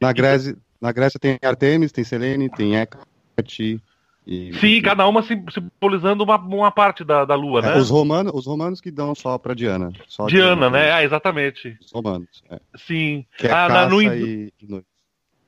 na, 0.00 0.12
Grécia, 0.12 0.56
na 0.80 0.92
Grécia 0.92 1.18
tem 1.18 1.38
Artemis, 1.42 1.92
tem 1.92 2.04
Selene, 2.04 2.48
tem 2.48 2.76
Hecate 2.76 3.80
E, 4.26 4.52
Sim, 4.54 4.82
cada 4.82 5.06
uma 5.08 5.22
sim- 5.22 5.44
simbolizando 5.50 6.22
uma, 6.22 6.36
uma 6.36 6.70
parte 6.70 7.02
da, 7.02 7.24
da 7.24 7.34
lua, 7.34 7.60
é, 7.60 7.62
né? 7.62 7.76
os, 7.76 7.90
romanos, 7.90 8.32
os 8.34 8.46
romanos 8.46 8.80
que 8.80 8.90
dão 8.90 9.14
só 9.14 9.38
pra 9.38 9.54
Diana. 9.54 9.90
Só 10.06 10.24
a 10.24 10.26
Diana, 10.28 10.68
né? 10.68 10.92
Ah, 10.92 11.02
exatamente. 11.02 11.76
Os 11.80 11.90
romanos. 11.90 12.42
é. 12.50 12.60
Sim. 12.76 13.24
Que 13.36 13.46
é 13.46 13.52
Ah, 13.52 13.68
na- 13.68 13.88
no 13.88 14.02
e, 14.02 14.52
e. 14.60 14.82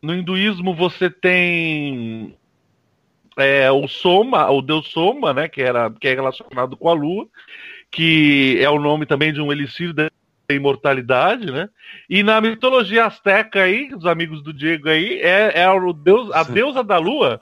No 0.03 0.15
hinduísmo 0.15 0.75
você 0.75 1.11
tem 1.11 2.35
é, 3.37 3.71
o 3.71 3.87
Soma, 3.87 4.51
o 4.51 4.63
deus 4.63 4.89
Soma, 4.89 5.33
né, 5.33 5.49
que, 5.49 5.63
era, 5.63 5.91
que 5.91 6.09
é 6.09 6.15
relacionado 6.15 6.77
com 6.77 6.89
a 6.89 6.93
lua, 6.93 7.29
que 7.91 8.59
é 8.61 8.71
o 8.71 8.79
nome 8.79 9.07
também 9.07 9.33
de 9.33 9.41
um 9.41 9.53
elixir 9.53 9.93
da 9.93 10.11
imortalidade, 10.51 11.51
né? 11.51 11.69
E 12.09 12.23
na 12.23 12.41
mitologia 12.41 13.07
asteca 13.07 13.63
aí, 13.63 13.93
os 13.95 14.07
amigos 14.07 14.43
do 14.43 14.53
Diego 14.53 14.89
aí, 14.89 15.21
é, 15.21 15.63
é 15.63 15.71
o 15.71 15.93
deus, 15.93 16.31
a 16.33 16.43
deusa 16.43 16.83
da 16.83 16.99
lua 16.99 17.41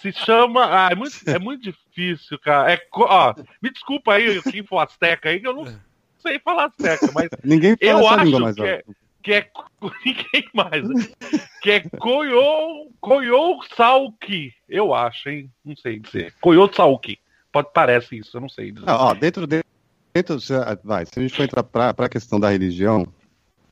se 0.00 0.12
chama. 0.12 0.66
Ah, 0.66 0.88
é 0.90 0.94
muito, 0.94 1.16
é 1.26 1.38
muito 1.38 1.62
difícil, 1.62 2.38
cara. 2.38 2.72
É, 2.72 2.80
ó, 2.92 3.34
me 3.62 3.70
desculpa 3.70 4.14
aí 4.14 4.42
quem 4.42 4.64
for 4.64 4.78
asteca 4.78 5.28
aí, 5.28 5.40
que 5.40 5.46
eu 5.46 5.54
não 5.54 5.66
sei 6.18 6.38
falar 6.38 6.66
asteca, 6.66 7.10
mas 7.14 7.28
Ninguém 7.44 7.76
fala 7.76 7.92
Eu 7.92 7.98
essa 8.00 8.14
acho 8.14 8.24
língua 8.24 8.40
mais 8.40 8.56
que 8.56 8.62
é-. 8.62 8.82
Que 9.22 9.32
é 9.32 9.50
ninguém 10.04 10.48
mais, 10.54 10.84
que 11.62 11.70
é 11.70 11.80
Koyo 13.00 13.62
Sauki, 13.76 14.52
eu 14.68 14.94
acho, 14.94 15.28
hein? 15.28 15.50
Não 15.64 15.76
sei 15.76 15.98
dizer. 15.98 16.34
Koyo 16.40 16.72
Sauki. 16.72 17.18
Pode 17.50 17.68
parece 17.72 18.18
isso, 18.18 18.36
eu 18.36 18.40
não 18.40 18.48
sei 18.48 18.70
dizer. 18.72 18.86
Não, 18.86 18.94
ó, 18.94 19.14
dentro, 19.14 19.46
de- 19.46 19.64
dentro 20.14 20.36
ah, 20.54 20.78
vai, 20.84 21.06
se 21.06 21.12
a 21.16 21.22
gente 21.22 21.34
for 21.34 21.42
entrar 21.42 21.62
para 21.62 21.90
a 21.96 22.08
questão 22.08 22.38
da 22.38 22.50
religião, 22.50 23.06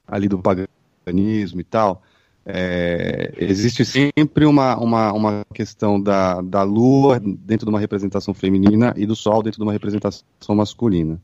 ali 0.07 0.29
do 0.29 0.39
paganismo 0.39 1.61
e 1.61 1.65
tal, 1.65 2.03
é, 2.49 3.35
existe 3.39 3.85
sempre 3.85 4.47
uma, 4.47 4.77
uma, 4.77 5.13
uma 5.13 5.45
questão 5.53 6.01
da, 6.01 6.41
da 6.41 6.63
lua 6.63 7.21
dentro 7.21 7.67
de 7.67 7.71
uma 7.71 7.81
representação 7.81 8.33
feminina 8.33 8.95
e 8.97 9.05
do 9.05 9.17
sol 9.17 9.43
dentro 9.43 9.59
de 9.59 9.65
uma 9.65 9.73
representação 9.73 10.55
masculina, 10.55 11.21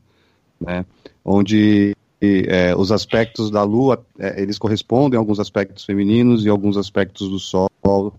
né? 0.59 0.85
Onde 1.23 1.92
é, 2.47 2.75
os 2.75 2.91
aspectos 2.91 3.51
da 3.51 3.63
lua, 3.63 4.05
é, 4.17 4.41
eles 4.41 4.57
correspondem 4.57 5.17
a 5.17 5.19
alguns 5.19 5.39
aspectos 5.39 5.83
femininos 5.83 6.45
e 6.45 6.49
alguns 6.49 6.77
aspectos 6.77 7.29
do 7.29 7.39
sol 7.39 7.69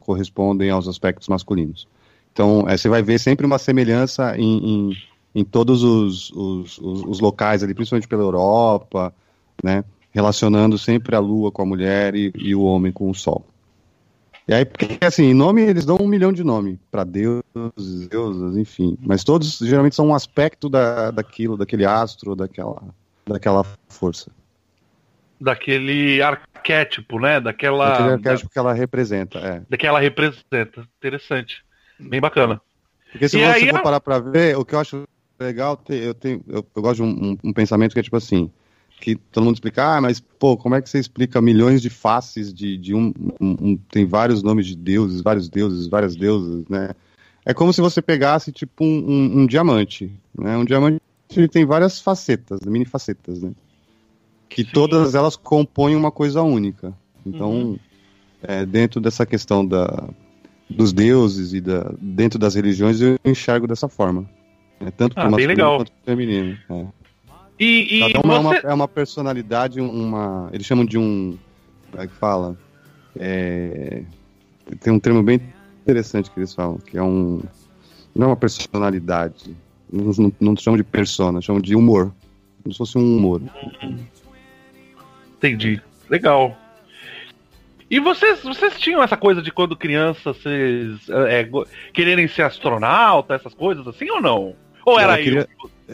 correspondem 0.01 0.71
aos 0.71 0.87
aspectos 0.87 1.29
masculinos. 1.29 1.89
Então, 2.33 2.69
é, 2.69 2.77
você 2.77 2.89
vai 2.89 3.03
ver 3.03 3.19
sempre 3.19 3.47
uma 3.47 3.59
semelhança 3.59 4.37
em, 4.37 4.59
em, 4.59 4.97
em 5.35 5.45
todos 5.45 5.83
os, 5.83 6.31
os, 6.33 6.79
os, 6.79 7.03
os 7.05 7.21
locais 7.21 7.63
ali, 7.63 7.73
principalmente 7.73 8.09
pela 8.09 8.23
Europa, 8.23 9.15
né? 9.63 9.85
Relacionando 10.11 10.77
sempre 10.77 11.17
a 11.17 11.21
lua 11.21 11.51
com 11.51 11.63
a 11.63 11.67
mulher 11.67 12.15
e, 12.15 12.33
e 12.37 12.55
o 12.55 12.63
homem 12.63 12.93
com 12.93 13.09
o 13.09 13.15
sol. 13.15 13.45
E 14.47 14.53
aí, 14.53 14.65
porque 14.65 14.99
assim, 15.03 15.33
nome, 15.33 15.63
eles 15.63 15.87
dão 15.87 15.97
um 15.99 16.07
milhão 16.07 16.33
de 16.33 16.45
nome 16.45 16.79
para 16.91 17.03
deuses, 17.03 18.09
deusas, 18.11 18.57
enfim. 18.57 18.99
Mas 19.01 19.25
todos 19.25 19.59
geralmente 19.59 19.97
são 19.97 20.09
um 20.09 20.15
aspecto 20.15 20.69
da, 20.69 21.11
daquilo, 21.11 21.57
daquele 21.57 21.87
astro, 21.87 22.37
daquela, 22.37 22.83
daquela 23.27 23.65
força. 23.89 24.31
Daquele 25.41 26.23
arquétipo, 26.23 27.19
né? 27.19 27.41
Daquela. 27.41 27.91
Daquele 27.91 28.09
da- 28.09 28.15
arquétipo 28.15 28.51
que 28.51 28.59
ela 28.59 28.73
representa, 28.73 29.39
é. 29.39 29.63
daquela 29.69 29.99
representa. 30.01 30.87
Interessante. 30.99 31.65
Bem 31.99 32.21
bacana. 32.21 32.61
Porque 33.13 33.29
se 33.29 33.37
E 33.37 33.41
você 33.41 33.47
aí, 33.47 33.69
for 33.69 33.79
a- 33.79 33.83
parar 33.83 34.01
pra 34.01 34.19
ver, 34.19 34.57
o 34.57 34.65
que 34.65 34.75
eu 34.75 34.81
acho 34.81 35.05
legal, 35.39 35.81
eu, 35.89 36.15
tenho, 36.15 36.43
eu, 36.49 36.65
eu 36.75 36.83
gosto 36.83 36.97
de 36.97 37.03
um, 37.03 37.37
um- 37.45 37.53
pensamento 37.53 37.93
que 37.93 38.01
é 38.01 38.03
tipo 38.03 38.17
assim, 38.17 38.51
que 39.01 39.17
todo 39.17 39.45
mundo 39.45 39.55
explica, 39.57 39.97
ah, 39.97 40.01
mas 40.01 40.21
pô, 40.21 40.57
como 40.57 40.75
é 40.75 40.83
que 40.83 40.89
você 40.89 40.99
explica 40.99 41.41
milhões 41.41 41.83
de 41.83 41.91
faces 41.91 42.53
de, 42.55 42.77
de 42.79 42.95
um, 42.95 43.13
um- 43.41 43.57
um- 43.61 43.77
Tem 43.77 44.07
vários 44.07 44.43
nomes 44.43 44.67
de 44.67 44.77
deuses, 44.77 45.21
vários 45.21 45.49
deuses, 45.49 45.87
várias 45.89 46.17
deusas, 46.17 46.65
né? 46.69 46.91
É 47.45 47.53
como 47.53 47.73
se 47.73 47.81
você 47.81 48.01
pegasse, 48.01 48.51
tipo, 48.51 48.85
um 48.85 49.47
diamante, 49.47 50.11
né? 50.37 50.57
Um 50.57 50.65
diamante 50.65 51.01
ele 51.41 51.49
tem 51.49 51.65
várias 51.65 52.01
facetas, 52.01 52.61
mini 52.67 52.85
facetas, 52.85 53.43
né? 53.43 53.53
Que 54.49 54.63
Sim. 54.65 54.71
todas 54.73 55.15
elas 55.15 55.37
compõem 55.37 55.97
uma 55.97 56.11
coisa 56.11 56.43
única. 56.43 56.93
Então, 57.27 57.51
Uhum. 57.53 57.79
é, 58.43 58.65
dentro 58.67 59.01
dessa 59.01 59.25
questão 59.27 59.67
da, 59.67 60.09
dos 60.69 60.93
deuses 60.93 61.53
e 61.55 61.61
da, 61.61 61.91
dentro 62.01 62.39
das 62.39 62.55
religiões, 62.55 63.01
eu 63.01 63.19
enxergo 63.25 63.67
dessa 63.67 63.89
forma. 63.89 64.29
É, 64.81 64.91
tanto 64.91 65.15
Ah, 65.17 65.23
bem 65.23 65.31
masculino 65.31 65.49
legal. 65.49 65.77
quanto 65.79 65.93
feminino. 66.05 66.59
É. 66.69 66.87
E, 67.59 67.97
e 67.99 68.13
Cada 68.13 68.21
uma 68.27 68.35
é, 68.35 68.39
uma, 68.39 68.55
você. 68.61 68.67
é 68.67 68.75
uma 68.75 68.89
personalidade, 68.89 69.81
uma. 69.81 70.51
Eles 70.53 70.67
chamam 70.67 70.85
de 70.85 70.99
um. 70.99 71.39
Como 71.91 72.03
é 72.03 72.07
que 72.07 72.15
fala? 72.15 72.57
É, 73.17 74.03
tem 74.81 74.93
um 74.93 74.99
termo 74.99 75.23
bem 75.23 75.41
interessante 75.83 76.31
que 76.31 76.39
eles 76.41 76.53
falam, 76.53 76.79
que 76.79 76.99
é 76.99 77.03
um. 77.03 77.41
Não 78.15 78.25
é 78.27 78.31
uma 78.31 78.37
personalidade. 78.37 79.57
Não, 79.95 80.33
não, 80.41 80.57
chamam 80.57 80.77
de 80.77 80.85
persona, 80.85 81.41
chamam 81.41 81.61
de 81.63 81.75
humor. 81.77 82.13
Como 82.63 82.73
se 82.73 82.79
fosse 82.79 82.99
um 82.99 83.17
humor. 83.17 83.41
Entendi. 85.37 85.81
Legal. 86.11 86.57
E 87.91 88.01
vocês, 88.01 88.43
vocês 88.43 88.79
tinham 88.79 89.03
essa 89.03 89.17
coisa 89.17 89.41
de 89.43 89.53
quando 89.53 89.77
criança 89.77 90.33
vocês 90.33 90.99
é, 91.29 91.45
go- 91.45 91.67
quererem 91.93 92.27
ser 92.27 92.43
astronauta, 92.43 93.35
essas 93.35 93.55
coisas 93.55 93.87
assim 93.87 94.11
ou 94.11 94.21
não? 94.21 94.57
Ou 94.85 94.99
era 94.99 95.21
eu 95.21 95.25
queria, 95.25 95.49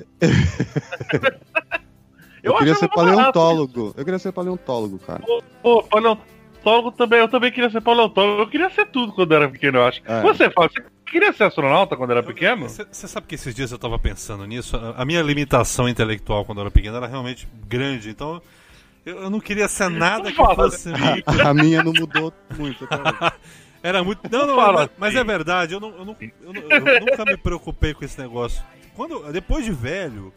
eu? 2.42 2.52
eu 2.52 2.56
queria 2.56 2.74
ser 2.74 2.88
barato 2.88 3.14
paleontólogo. 3.16 3.94
Eu 3.96 4.04
queria 4.04 4.18
ser 4.18 4.32
paleontólogo, 4.32 4.98
cara. 5.00 5.22
Pô, 5.62 5.82
paleontólogo 5.82 6.92
também, 6.92 7.18
eu 7.18 7.28
também 7.28 7.52
queria 7.52 7.70
ser 7.70 7.80
paleontólogo. 7.80 8.42
Eu 8.42 8.48
queria 8.48 8.70
ser 8.70 8.86
tudo 8.86 9.12
quando 9.12 9.34
era 9.34 9.48
pequeno, 9.48 9.78
eu 9.78 9.84
acho. 9.84 10.00
É. 10.06 10.22
Você, 10.22 10.48
Fábio, 10.50 10.70
você 10.72 10.82
queria 11.10 11.32
ser 11.32 11.44
astronauta 11.44 11.96
quando 11.96 12.10
era 12.12 12.22
pequeno? 12.22 12.68
Você 12.68 12.86
sabe 13.08 13.26
que 13.26 13.34
esses 13.34 13.54
dias 13.54 13.70
eu 13.72 13.78
tava 13.78 13.98
pensando 13.98 14.46
nisso? 14.46 14.76
A- 14.76 15.02
A 15.02 15.04
minha 15.04 15.20
limitação 15.22 15.88
intelectual 15.88 16.44
quando 16.44 16.58
eu 16.58 16.62
era 16.62 16.70
pequeno 16.70 16.96
era 16.96 17.06
realmente 17.06 17.46
grande, 17.66 18.08
então 18.10 18.40
eu, 19.04 19.22
eu 19.22 19.30
não 19.30 19.40
queria 19.40 19.68
ser 19.68 19.88
nada 19.90 20.30
que 20.30 20.36
fala, 20.36 20.54
fosse. 20.54 20.88
A 21.46 21.52
minha 21.54 21.82
não 21.82 21.92
mudou 21.92 22.32
muito. 22.56 22.84
hoje. 22.84 23.32
Era 23.82 24.04
muito. 24.04 24.20
Não, 24.30 24.46
não, 24.46 24.56
Fala 24.56 24.80
mas, 24.82 24.90
mas 24.98 25.14
é 25.14 25.18
assim. 25.20 25.26
verdade, 25.26 25.72
eu, 25.72 25.80
não, 25.80 25.88
eu, 25.96 26.04
não- 26.04 26.16
eu 26.20 26.52
não- 26.52 26.62
eu 26.70 27.00
nunca 27.00 27.24
me 27.24 27.34
preocupei 27.38 27.94
com 27.94 28.04
esse 28.04 28.20
negócio. 28.20 28.62
Quando, 28.94 29.32
depois 29.32 29.64
de 29.64 29.72
velho, 29.72 30.34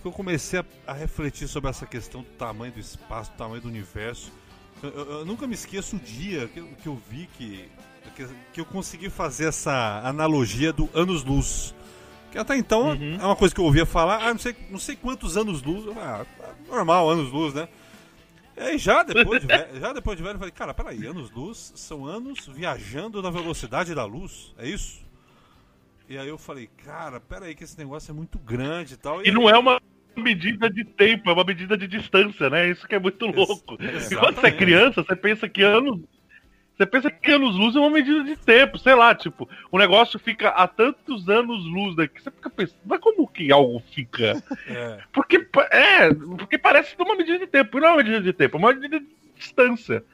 que 0.00 0.08
eu 0.08 0.10
comecei 0.12 0.60
a, 0.60 0.64
a 0.86 0.94
refletir 0.94 1.46
sobre 1.48 1.68
essa 1.68 1.84
questão 1.84 2.22
do 2.22 2.28
tamanho 2.30 2.72
do 2.72 2.80
espaço, 2.80 3.30
do 3.32 3.36
tamanho 3.36 3.60
do 3.60 3.68
universo. 3.68 4.32
Eu, 4.82 4.88
eu- 4.88 5.10
eu 5.18 5.24
nunca 5.26 5.46
me 5.46 5.52
esqueço 5.52 5.96
o 5.96 5.98
dia 5.98 6.48
que, 6.48 6.62
que 6.62 6.86
eu 6.86 6.98
vi 7.10 7.28
que, 7.36 7.68
que, 8.26 8.34
que 8.54 8.60
eu 8.60 8.64
consegui 8.64 9.08
fazer 9.08 9.46
essa 9.46 10.00
analogia 10.04 10.72
do 10.72 10.88
anos-luz. 10.92 11.74
Que 12.32 12.38
até 12.38 12.56
então 12.56 12.90
Uhum. 12.90 13.16
é 13.20 13.24
uma 13.24 13.36
coisa 13.36 13.54
que 13.54 13.60
eu 13.60 13.64
ouvia 13.64 13.86
falar, 13.86 14.22
ah, 14.22 14.32
não 14.32 14.38
sei, 14.38 14.54
não 14.70 14.78
sei 14.78 14.96
quantos 14.96 15.36
anos-luz. 15.36 15.84
Ah, 15.96 16.26
normal, 16.68 17.08
anos-luz, 17.10 17.54
né? 17.54 17.68
E 18.56 18.60
aí 18.60 18.78
já 18.78 19.02
depois 19.04 19.40
de 19.40 19.46
velho, 19.48 19.80
já 19.80 19.92
depois 19.92 20.16
de 20.16 20.22
velho, 20.22 20.34
eu 20.34 20.38
falei, 20.38 20.52
cara, 20.52 20.74
peraí, 20.74 21.06
anos-luz 21.06 21.72
são 21.76 22.04
anos 22.04 22.46
viajando 22.48 23.22
na 23.22 23.30
velocidade 23.30 23.94
da 23.94 24.04
luz, 24.04 24.52
é 24.58 24.68
isso? 24.68 25.06
E 26.08 26.18
aí 26.18 26.28
eu 26.28 26.38
falei, 26.38 26.68
cara, 26.84 27.20
peraí 27.20 27.54
que 27.54 27.62
esse 27.64 27.78
negócio 27.78 28.10
é 28.10 28.14
muito 28.14 28.38
grande 28.38 28.94
e 28.94 28.96
tal. 28.96 29.24
E 29.24 29.30
não 29.30 29.48
é 29.48 29.56
uma 29.58 29.80
medida 30.16 30.68
de 30.68 30.82
tempo, 30.84 31.30
é 31.30 31.32
uma 31.32 31.44
medida 31.44 31.76
de 31.78 31.86
distância, 31.86 32.50
né? 32.50 32.68
Isso 32.70 32.86
que 32.88 32.94
é 32.94 32.98
muito 32.98 33.24
louco. 33.26 33.74
E 33.74 33.76
quando 33.76 33.92
você 33.92 34.14
é 34.14 34.18
exatamente. 34.18 34.56
criança, 34.56 35.02
você 35.04 35.14
pensa 35.14 35.48
que 35.48 35.62
anos. 35.62 36.00
Você 36.78 36.86
pensa 36.86 37.10
que 37.10 37.32
anos 37.32 37.56
luz 37.56 37.74
é 37.74 37.80
uma 37.80 37.90
medida 37.90 38.22
de 38.22 38.36
tempo, 38.36 38.78
sei 38.78 38.94
lá, 38.94 39.12
tipo, 39.12 39.48
o 39.72 39.76
negócio 39.76 40.16
fica 40.16 40.50
a 40.50 40.68
tantos 40.68 41.28
anos 41.28 41.64
luz 41.64 41.96
daqui. 41.96 42.22
Você 42.22 42.30
fica 42.30 42.48
pensando, 42.48 42.78
mas 42.86 43.00
como 43.00 43.26
que 43.26 43.50
algo 43.50 43.82
fica? 43.92 44.40
É, 44.68 44.98
Porque, 45.12 45.44
é, 45.72 46.14
porque 46.14 46.56
parece 46.56 46.94
uma 47.00 47.16
medida 47.16 47.40
de 47.40 47.48
tempo, 47.48 47.76
e 47.76 47.80
não 47.80 47.88
é 47.88 47.90
uma 47.90 47.96
medida 47.96 48.20
de 48.20 48.32
tempo, 48.32 48.56
é 48.56 48.60
uma 48.60 48.72
medida 48.72 49.00
de 49.00 49.06
distância. 49.36 50.04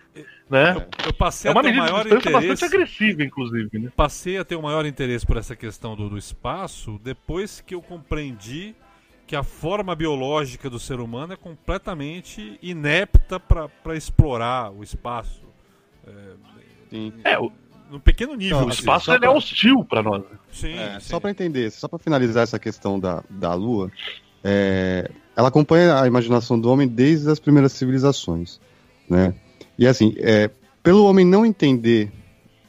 Né? 0.49 0.87
eu 1.05 1.13
passei 1.13 1.51
É 1.51 1.53
uma 1.53 1.61
a 1.61 1.65
ter 1.65 1.73
de 1.73 1.79
maior 1.79 2.03
distância 2.05 2.31
bastante 2.31 2.53
interesse. 2.53 2.65
agressiva, 2.65 3.23
inclusive, 3.25 3.79
né? 3.79 3.93
Passei 3.95 4.39
a 4.39 4.45
ter 4.45 4.57
um 4.57 4.63
maior 4.63 4.87
interesse 4.87 5.27
por 5.27 5.37
essa 5.37 5.55
questão 5.55 5.95
do, 5.95 6.09
do 6.09 6.17
espaço 6.17 6.99
depois 7.05 7.61
que 7.61 7.75
eu 7.75 7.83
compreendi 7.83 8.75
que 9.27 9.37
a 9.37 9.43
forma 9.43 9.95
biológica 9.95 10.71
do 10.71 10.79
ser 10.79 11.01
humano 11.01 11.35
é 11.35 11.37
completamente 11.37 12.59
inepta 12.63 13.39
para 13.39 13.97
explorar 13.97 14.71
o 14.71 14.83
espaço. 14.83 15.44
Sim. 16.91 17.13
É, 17.25 17.39
o, 17.39 17.51
Num 17.91 18.01
pequeno 18.01 18.35
nível. 18.35 18.59
Não, 18.59 18.67
o 18.67 18.69
assim. 18.71 18.81
espaço 18.81 19.13
é 19.13 19.29
hostil 19.29 19.85
pra 19.85 20.03
nós. 20.03 20.25
Sim, 20.51 20.75
É, 20.75 20.99
sim. 21.01 21.11
só 21.11 21.21
para 21.21 21.31
entender, 21.31 21.71
só 21.71 21.87
para 21.87 21.99
finalizar 21.99 22.43
essa 22.43 22.59
questão 22.59 22.99
da, 22.99 23.23
da 23.29 23.55
Lua, 23.55 23.91
é, 24.43 25.11
ela 25.37 25.49
acompanha 25.49 26.01
a 26.01 26.07
imaginação 26.07 26.59
do 26.59 26.71
homem 26.71 26.89
desde 26.89 27.31
as 27.31 27.39
primeiras 27.39 27.73
civilizações, 27.73 28.61
né? 29.09 29.35
E 29.79 29.87
assim, 29.87 30.15
é, 30.19 30.51
pelo 30.83 31.05
homem 31.05 31.25
não 31.25 31.45
entender 31.45 32.11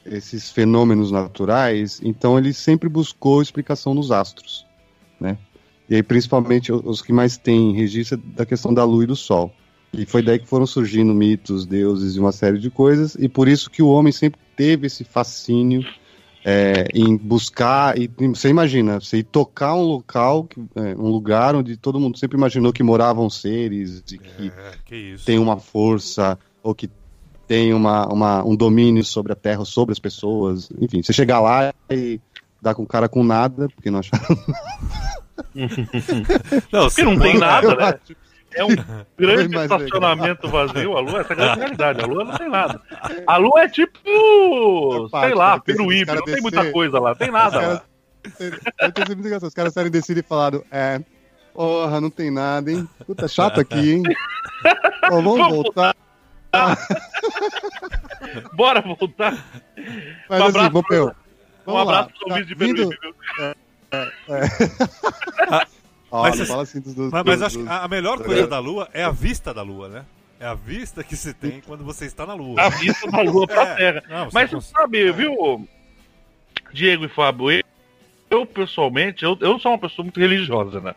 esses 0.06 0.52
fenômenos 0.52 1.12
naturais, 1.12 2.00
então 2.04 2.38
ele 2.38 2.54
sempre 2.54 2.88
buscou 2.90 3.42
explicação 3.42 3.94
nos 3.94 4.12
astros, 4.12 4.66
né? 5.20 5.38
E 5.90 5.96
aí 5.96 6.04
principalmente 6.04 6.72
os 6.72 7.02
que 7.02 7.14
mais 7.14 7.38
têm 7.38 7.74
registro 7.74 8.20
é 8.20 8.36
da 8.38 8.46
questão 8.46 8.74
da 8.74 8.84
Lua 8.84 9.04
e 9.04 9.08
do 9.08 9.16
Sol. 9.16 9.54
E 9.98 10.06
foi 10.06 10.22
daí 10.22 10.40
que 10.40 10.48
foram 10.48 10.66
surgindo 10.66 11.14
mitos, 11.14 11.66
deuses 11.66 12.16
e 12.16 12.20
uma 12.20 12.32
série 12.32 12.60
de 12.60 12.70
coisas, 12.70 13.16
e 13.16 13.30
por 13.30 13.48
isso 13.48 13.70
que 13.70 13.82
o 13.82 13.88
homem 13.88 14.12
sempre 14.12 14.40
teve 14.56 14.88
esse 14.88 15.04
fascínio 15.04 15.86
é, 16.44 16.88
em 16.94 17.18
buscar. 17.18 17.98
E, 17.98 18.10
você 18.34 18.50
imagina, 18.50 19.00
você 19.00 19.18
ir 19.18 19.24
tocar 19.24 19.74
um 19.74 19.82
local, 19.82 20.44
que, 20.44 20.60
é, 20.76 20.96
um 20.96 21.10
lugar 21.10 21.56
onde 21.56 21.76
todo 21.78 22.00
mundo 22.00 22.20
sempre 22.20 22.38
imaginou 22.38 22.72
que 22.72 22.84
moravam 22.84 23.30
seres 23.30 24.04
e 24.12 24.18
que, 24.18 24.48
É, 24.48 24.72
que 24.86 24.96
isso. 24.96 25.26
tem 25.26 25.40
uma 25.40 25.58
força 25.58 26.38
ou 26.62 26.76
que 26.76 26.90
tem 27.48 27.74
uma, 27.74 28.08
uma, 28.08 28.44
um 28.44 28.56
domínio 28.56 29.04
sobre 29.04 29.32
a 29.32 29.36
Terra, 29.36 29.66
sobre 29.66 29.94
as 29.94 30.00
pessoas. 30.00 30.70
Enfim, 30.80 31.02
você 31.02 31.14
chegar 31.14 31.40
lá 31.40 31.74
e 31.90 32.20
dar 32.62 32.76
com 32.76 32.84
o 32.84 32.88
cara 32.88 33.08
com 33.08 33.24
nada, 33.24 33.68
porque 33.70 33.90
não 33.90 34.00
acharam. 34.00 34.26
Não, 36.72 36.88
Porque 36.88 37.04
não 37.04 37.20
tem 37.20 37.38
nada, 37.38 37.76
né? 37.76 38.00
É 38.56 38.64
um 38.64 38.70
grande 39.18 39.56
estacionamento 39.58 40.48
vazio. 40.48 40.96
A 40.98 41.02
Lua, 41.02 41.20
essa 41.22 41.34
é 41.34 41.36
a 41.36 41.40
grande 41.40 41.60
realidade. 41.60 42.02
A 42.02 42.06
Lua 42.08 42.24
não 42.24 42.38
tem 42.38 42.50
nada. 42.50 42.82
A 43.28 43.38
Lua 43.38 43.62
é 43.64 43.68
tipo, 43.68 45.10
parte, 45.12 45.28
sei 45.28 45.36
lá, 45.36 45.60
Peruíbe. 45.60 46.14
Não 46.14 46.24
tem 46.24 46.42
muita 46.42 46.58
descer. 46.60 46.72
coisa 46.74 47.00
lá. 47.00 47.14
Tem 47.16 47.30
nada 47.32 47.58
Os 47.58 47.64
caras- 47.64 47.80
lá. 47.80 47.84
Eu 48.82 48.92
tenho. 48.92 49.38
Os 49.48 49.54
caras 49.54 49.74
saíram 49.74 49.92
desse 49.92 50.14
e 50.18 50.22
falaram: 50.24 50.64
É, 50.72 51.00
porra, 51.54 52.00
não 52.02 52.10
tem 52.10 52.32
nada, 52.32 52.72
hein? 52.72 52.88
Puta, 53.06 53.28
chato 53.28 53.60
aqui, 53.60 53.94
hein? 53.94 54.04
Ó, 55.12 55.16
vamos 55.22 55.38
Vamos 55.38 55.56
voltar. 55.58 55.96
Bora 58.54 58.82
voltar. 58.82 59.34
Mas 60.30 60.40
Um 60.40 60.44
assim, 60.46 60.58
abraço 60.58 60.72
Pompeu. 60.72 61.08
Um 61.68 61.74
vamos 61.74 61.82
abraço 61.82 62.02
lá. 62.02 62.08
pro 62.08 62.20
Tá 62.28 62.34
ouvintes 62.34 62.48
de 62.48 62.56
vindo- 62.56 62.90
Peruíbe. 62.90 63.16
viu? 63.38 63.56
Mas 66.24 66.40
não 66.40 66.46
fala 66.46 66.64
assim 66.64 66.80
dos, 66.80 66.94
dos, 66.94 67.12
Mas, 67.12 67.24
mas 67.24 67.40
dos- 67.40 67.48
acho 67.48 67.60
que 67.64 67.70
a 67.70 67.84
a 67.84 67.88
melhor 67.88 68.22
coisa 68.24 68.48
da 68.48 68.60
Lua 68.60 68.90
é 68.94 69.04
a 69.04 69.12
vista 69.12 69.54
da 69.54 69.62
Lua, 69.62 69.88
né? 69.90 70.06
É 70.40 70.46
a 70.46 70.54
vista 70.54 71.04
que 71.04 71.16
se 71.16 71.34
tem 71.34 71.62
quando 71.62 71.84
você 71.84 72.06
está 72.06 72.26
na 72.26 72.34
Lua. 72.34 72.62
A 72.62 72.70
vista 72.70 73.10
da 73.10 73.22
Lua 73.22 73.48
pra 73.48 73.64
É, 73.72 73.76
Terra. 73.76 74.04
não, 74.10 74.26
você 74.26 74.34
Mas 74.34 74.52
você 74.52 74.72
sabe, 74.74 75.12
viu, 75.12 75.68
Diego 76.74 77.06
e 77.06 77.10
Fábio, 77.10 77.52
eu, 77.52 77.64
eu, 78.30 78.46
pessoalmente, 78.46 79.24
eu, 79.24 79.38
eu 79.42 79.58
sou 79.60 79.72
uma 79.72 79.78
pessoa 79.80 80.04
muito 80.04 80.20
religiosa, 80.20 80.80
né? 80.82 80.94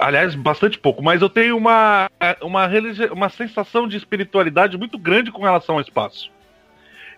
Aliás, 0.00 0.34
bastante 0.34 0.78
pouco, 0.78 1.02
mas 1.02 1.20
eu 1.20 1.28
tenho 1.28 1.56
uma, 1.56 2.08
uma, 2.40 2.66
religi- 2.66 3.06
uma 3.10 3.28
sensação 3.28 3.86
de 3.88 3.96
espiritualidade 3.96 4.78
muito 4.78 4.96
grande 4.98 5.30
com 5.32 5.42
relação 5.42 5.74
ao 5.76 5.80
espaço. 5.80 6.30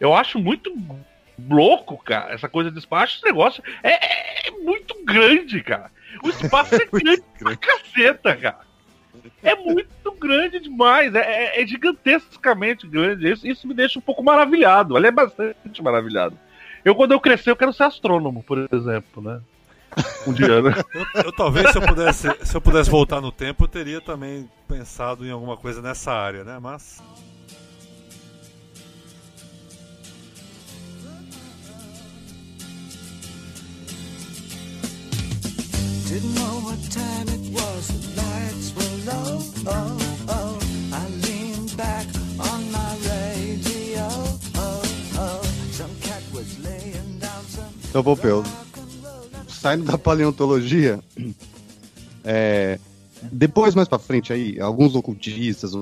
Eu 0.01 0.15
acho 0.15 0.39
muito 0.39 0.75
louco, 1.49 1.97
cara, 2.03 2.33
essa 2.33 2.49
coisa 2.49 2.71
de 2.71 2.79
espaço, 2.79 3.17
esse 3.17 3.25
negócio 3.25 3.63
é, 3.83 4.49
é 4.49 4.51
muito 4.51 4.97
grande, 5.05 5.63
cara. 5.63 5.91
O 6.23 6.29
espaço 6.29 6.75
é 6.75 6.87
grande 6.93 7.23
pra 7.39 7.57
caceta, 7.57 8.37
cara. 8.37 8.59
É 9.43 9.55
muito 9.55 10.13
grande 10.19 10.59
demais, 10.61 11.15
é, 11.15 11.21
é- 11.21 11.63
é 11.63 11.67
gigantescamente 11.67 12.87
grande. 12.87 13.31
Isso, 13.31 13.47
isso 13.47 13.67
me 13.69 13.75
deixa 13.75 13.99
um 13.99 14.03
pouco 14.03 14.23
maravilhado. 14.23 14.97
Ele 14.97 15.07
é 15.07 15.11
bastante 15.11 15.83
maravilhado. 15.83 16.37
Eu, 16.85 16.95
quando 16.95 17.13
eu 17.13 17.21
crescer, 17.21 17.51
eu 17.51 17.57
quero 17.57 17.73
ser 17.73 17.85
astrônomo, 17.85 18.43
por 18.43 18.69
exemplo, 18.73 19.23
né? 19.23 19.41
Um 20.27 20.33
dia, 20.33 20.61
né? 20.61 20.73
Eu, 21.15 21.23
eu 21.27 21.33
talvez 21.33 21.71
se 21.71 21.79
eu 21.79 21.83
pudesse, 21.83 22.29
se 22.45 22.57
eu 22.57 22.61
pudesse 22.61 22.91
voltar 22.91 23.21
no 23.21 23.31
tempo, 23.31 23.63
eu 23.63 23.69
teria 23.69 24.01
também 24.01 24.51
pensado 24.67 25.25
em 25.25 25.31
alguma 25.31 25.57
coisa 25.57 25.81
nessa 25.81 26.13
área, 26.13 26.43
né? 26.43 26.59
Mas 26.61 27.01
Didn't 36.15 36.33
know 36.37 36.61
what 36.63 36.79
time 36.93 37.27
it 37.27 37.51
was, 37.53 37.89
the 37.89 38.23
lights 38.23 38.73
were 38.77 39.13
low. 39.13 39.41
Oh, 39.67 39.99
oh. 40.29 40.59
I 40.93 41.09
leaned 41.27 41.77
back 41.77 42.07
on 42.39 42.71
my 42.71 42.97
radio. 43.03 44.07
Oh, 44.55 44.83
oh. 45.19 45.43
Some 45.73 45.91
cat 46.01 46.23
was 46.33 46.57
laying 46.63 47.19
down 47.19 47.43
some 47.49 47.67
Então, 47.93 48.45
saindo 49.49 49.87
da 49.87 49.99
paleontologia, 49.99 51.01
é, 52.23 52.79
depois 53.21 53.75
mais 53.75 53.89
pra 53.89 53.99
frente 53.99 54.33
aí, 54.33 54.61
alguns 54.61 54.95
ocultistas, 54.95 55.73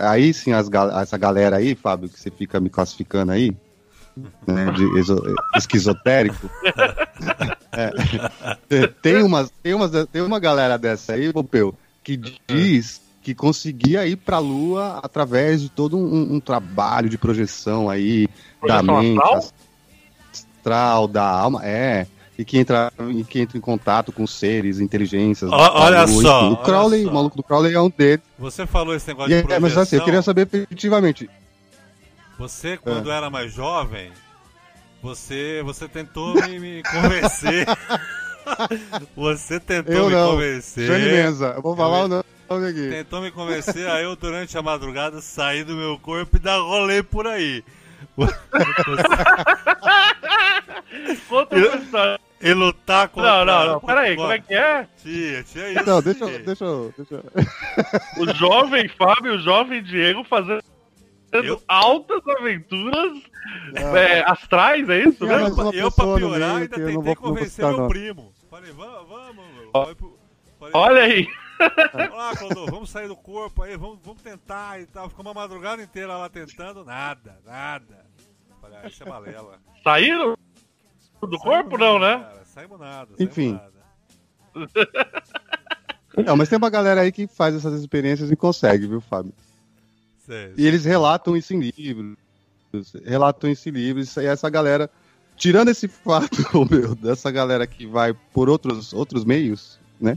aí 0.00 0.32
sim 0.32 0.52
as, 0.52 0.70
gal- 0.70 0.98
essa 0.98 1.18
galera 1.18 1.56
aí, 1.56 1.74
Fábio, 1.74 2.08
que 2.08 2.18
você 2.18 2.30
fica 2.30 2.58
me 2.58 2.70
classificando 2.70 3.32
aí, 3.32 3.54
né, 4.46 4.72
de 4.72 5.58
esquizotérico. 5.58 6.48
É, 7.76 8.86
tem, 9.02 9.22
umas, 9.22 9.50
tem, 9.62 9.74
umas, 9.74 9.90
tem 10.12 10.22
uma 10.22 10.38
galera 10.38 10.76
dessa 10.78 11.14
aí, 11.14 11.32
Pompeu, 11.32 11.74
que 12.02 12.16
diz 12.48 13.00
que 13.22 13.34
conseguia 13.34 14.06
ir 14.06 14.16
pra 14.16 14.38
Lua 14.38 15.00
através 15.02 15.62
de 15.62 15.70
todo 15.70 15.96
um, 15.96 16.34
um 16.34 16.40
trabalho 16.40 17.08
de 17.08 17.16
projeção 17.16 17.88
aí 17.88 18.28
da 18.66 18.82
Projeção 18.82 19.02
mente, 19.02 19.18
astral? 19.22 19.50
astral, 20.32 21.08
da 21.08 21.24
alma, 21.26 21.64
é. 21.64 22.06
E 22.36 22.44
que 22.44 22.58
entra, 22.58 22.92
e 23.16 23.22
que 23.22 23.38
entra 23.40 23.56
em 23.56 23.60
contato 23.60 24.10
com 24.10 24.26
seres, 24.26 24.80
inteligências. 24.80 25.50
Da 25.50 25.56
olha 25.72 26.04
Lua, 26.04 26.22
só. 26.22 26.52
O 26.52 26.56
Crowley, 26.58 27.04
só. 27.04 27.10
o 27.10 27.14
maluco 27.14 27.36
do 27.36 27.42
Crowley 27.44 27.72
é 27.74 27.80
um 27.80 27.88
deles. 27.88 28.24
você 28.38 28.66
falou 28.66 28.94
esse 28.94 29.06
negócio 29.06 29.30
E 29.30 29.34
de 29.36 29.38
é, 29.38 29.42
projeção. 29.42 29.60
mas 29.60 29.78
assim, 29.78 29.96
eu 29.96 30.04
queria 30.04 30.20
saber 30.20 30.42
efetivamente. 30.52 31.30
Você, 32.38 32.76
quando 32.76 33.10
era 33.10 33.30
mais 33.30 33.52
jovem, 33.52 34.10
você, 35.04 35.60
você 35.62 35.86
tentou 35.86 36.34
me, 36.34 36.58
me 36.58 36.82
convencer. 36.82 37.66
você 39.14 39.60
tentou 39.60 39.94
Eu 39.94 40.06
me 40.06 40.12
não. 40.14 40.30
convencer. 40.30 40.86
Johnny 40.88 41.04
Menza, 41.12 41.52
eu 41.56 41.62
vou 41.62 41.76
falar 41.76 42.00
Eu- 42.00 42.04
o 42.06 42.54
nome 42.54 42.68
aqui. 42.68 42.88
Tentou 42.88 43.20
me 43.20 43.30
convencer, 43.30 43.86
aí 43.88 44.04
eu 44.04 44.16
durante 44.16 44.56
a 44.56 44.62
madrugada 44.62 45.20
saí 45.20 45.62
do 45.62 45.76
meu 45.76 45.98
corpo 45.98 46.36
e 46.36 46.40
dar 46.40 46.56
rolê 46.58 47.02
por 47.02 47.26
aí. 47.26 47.62
Conta 51.28 51.56
essa 51.58 51.76
história. 51.76 52.18
E 52.40 52.52
lutar 52.52 53.08
contra. 53.08 53.30
Não, 53.30 53.44
não, 53.44 53.72
não. 53.74 53.80
Peraí, 53.80 54.16
como 54.16 54.30
é 54.32 54.38
que 54.38 54.54
é? 54.54 54.86
Tinha, 55.02 55.42
tinha 55.44 55.70
isso. 55.72 55.86
Não, 55.86 56.02
deixa, 56.02 56.24
eu- 56.24 56.38
deixa, 56.44 56.64
eu- 56.64 56.94
deixa 56.96 57.14
eu- 57.14 58.22
O 58.22 58.34
jovem 58.34 58.86
Fábio 58.88 59.32
e 59.32 59.36
o 59.36 59.40
jovem 59.40 59.82
Diego 59.82 60.22
fazendo 60.24 60.62
Eu- 61.42 61.60
altas 61.66 62.20
aventuras 62.28 63.22
é, 63.74 64.20
astrais, 64.30 64.88
é 64.88 65.00
isso? 65.00 65.24
Né? 65.26 65.34
Eu, 65.74 65.90
pra 65.90 66.04
piorar, 66.04 66.20
meio 66.20 66.44
ainda 66.62 66.68
que 66.68 66.80
eu 66.80 66.84
não 66.84 66.86
tentei 66.86 66.92
vou- 66.92 66.92
não 66.94 67.02
vou 67.02 67.16
convencer 67.16 67.64
meu 67.66 67.76
não. 67.78 67.88
primo. 67.88 68.32
Falei, 68.50 68.72
vamos, 68.72 69.08
vamos. 69.08 69.44
meu. 69.54 70.18
Olha 70.72 71.02
aí. 71.02 71.26
Vamos 71.92 72.16
lá, 72.16 72.36
Clodô, 72.36 72.66
vamos 72.66 72.90
sair 72.90 73.08
do 73.08 73.16
corpo 73.16 73.62
aí, 73.62 73.76
vamos, 73.76 73.98
vamos 74.04 74.22
tentar 74.22 74.80
e 74.80 74.86
tal. 74.86 75.08
Ficou 75.08 75.24
uma 75.24 75.34
madrugada 75.34 75.82
inteira 75.82 76.16
lá 76.16 76.28
tentando, 76.28 76.84
nada, 76.84 77.38
nada. 77.44 78.04
Falei, 78.60 78.78
ah, 78.82 78.86
isso 78.86 79.02
é 79.02 79.06
balela. 79.06 79.58
Saíram 79.82 80.36
do 81.22 81.38
corpo, 81.38 81.78
não, 81.78 81.98
né? 81.98 82.18
Cara, 82.18 82.44
saímos 82.44 82.80
nada. 82.80 83.10
Enfim. 83.18 83.58
Saímos 83.58 84.72
nada. 84.74 84.94
Não, 86.24 86.36
mas 86.36 86.48
tem 86.48 86.56
uma 86.56 86.70
galera 86.70 87.00
aí 87.00 87.10
que 87.10 87.26
faz 87.26 87.56
essas 87.56 87.74
experiências 87.80 88.30
e 88.30 88.36
consegue, 88.36 88.86
viu, 88.86 89.00
Fábio? 89.00 89.32
Sério. 90.26 90.54
E 90.56 90.66
eles 90.66 90.84
relatam 90.84 91.36
isso 91.36 91.54
em 91.54 91.60
livros. 91.60 92.16
Relatam 93.04 93.50
isso 93.50 93.68
em 93.68 93.72
livros. 93.72 94.16
E 94.16 94.26
essa 94.26 94.48
galera. 94.48 94.90
Tirando 95.36 95.68
esse 95.68 95.88
fato, 95.88 96.38
meu, 96.70 96.94
dessa 96.94 97.30
galera 97.30 97.66
que 97.66 97.86
vai 97.86 98.14
por 98.32 98.48
outros, 98.48 98.92
outros 98.92 99.24
meios, 99.24 99.80
né? 100.00 100.16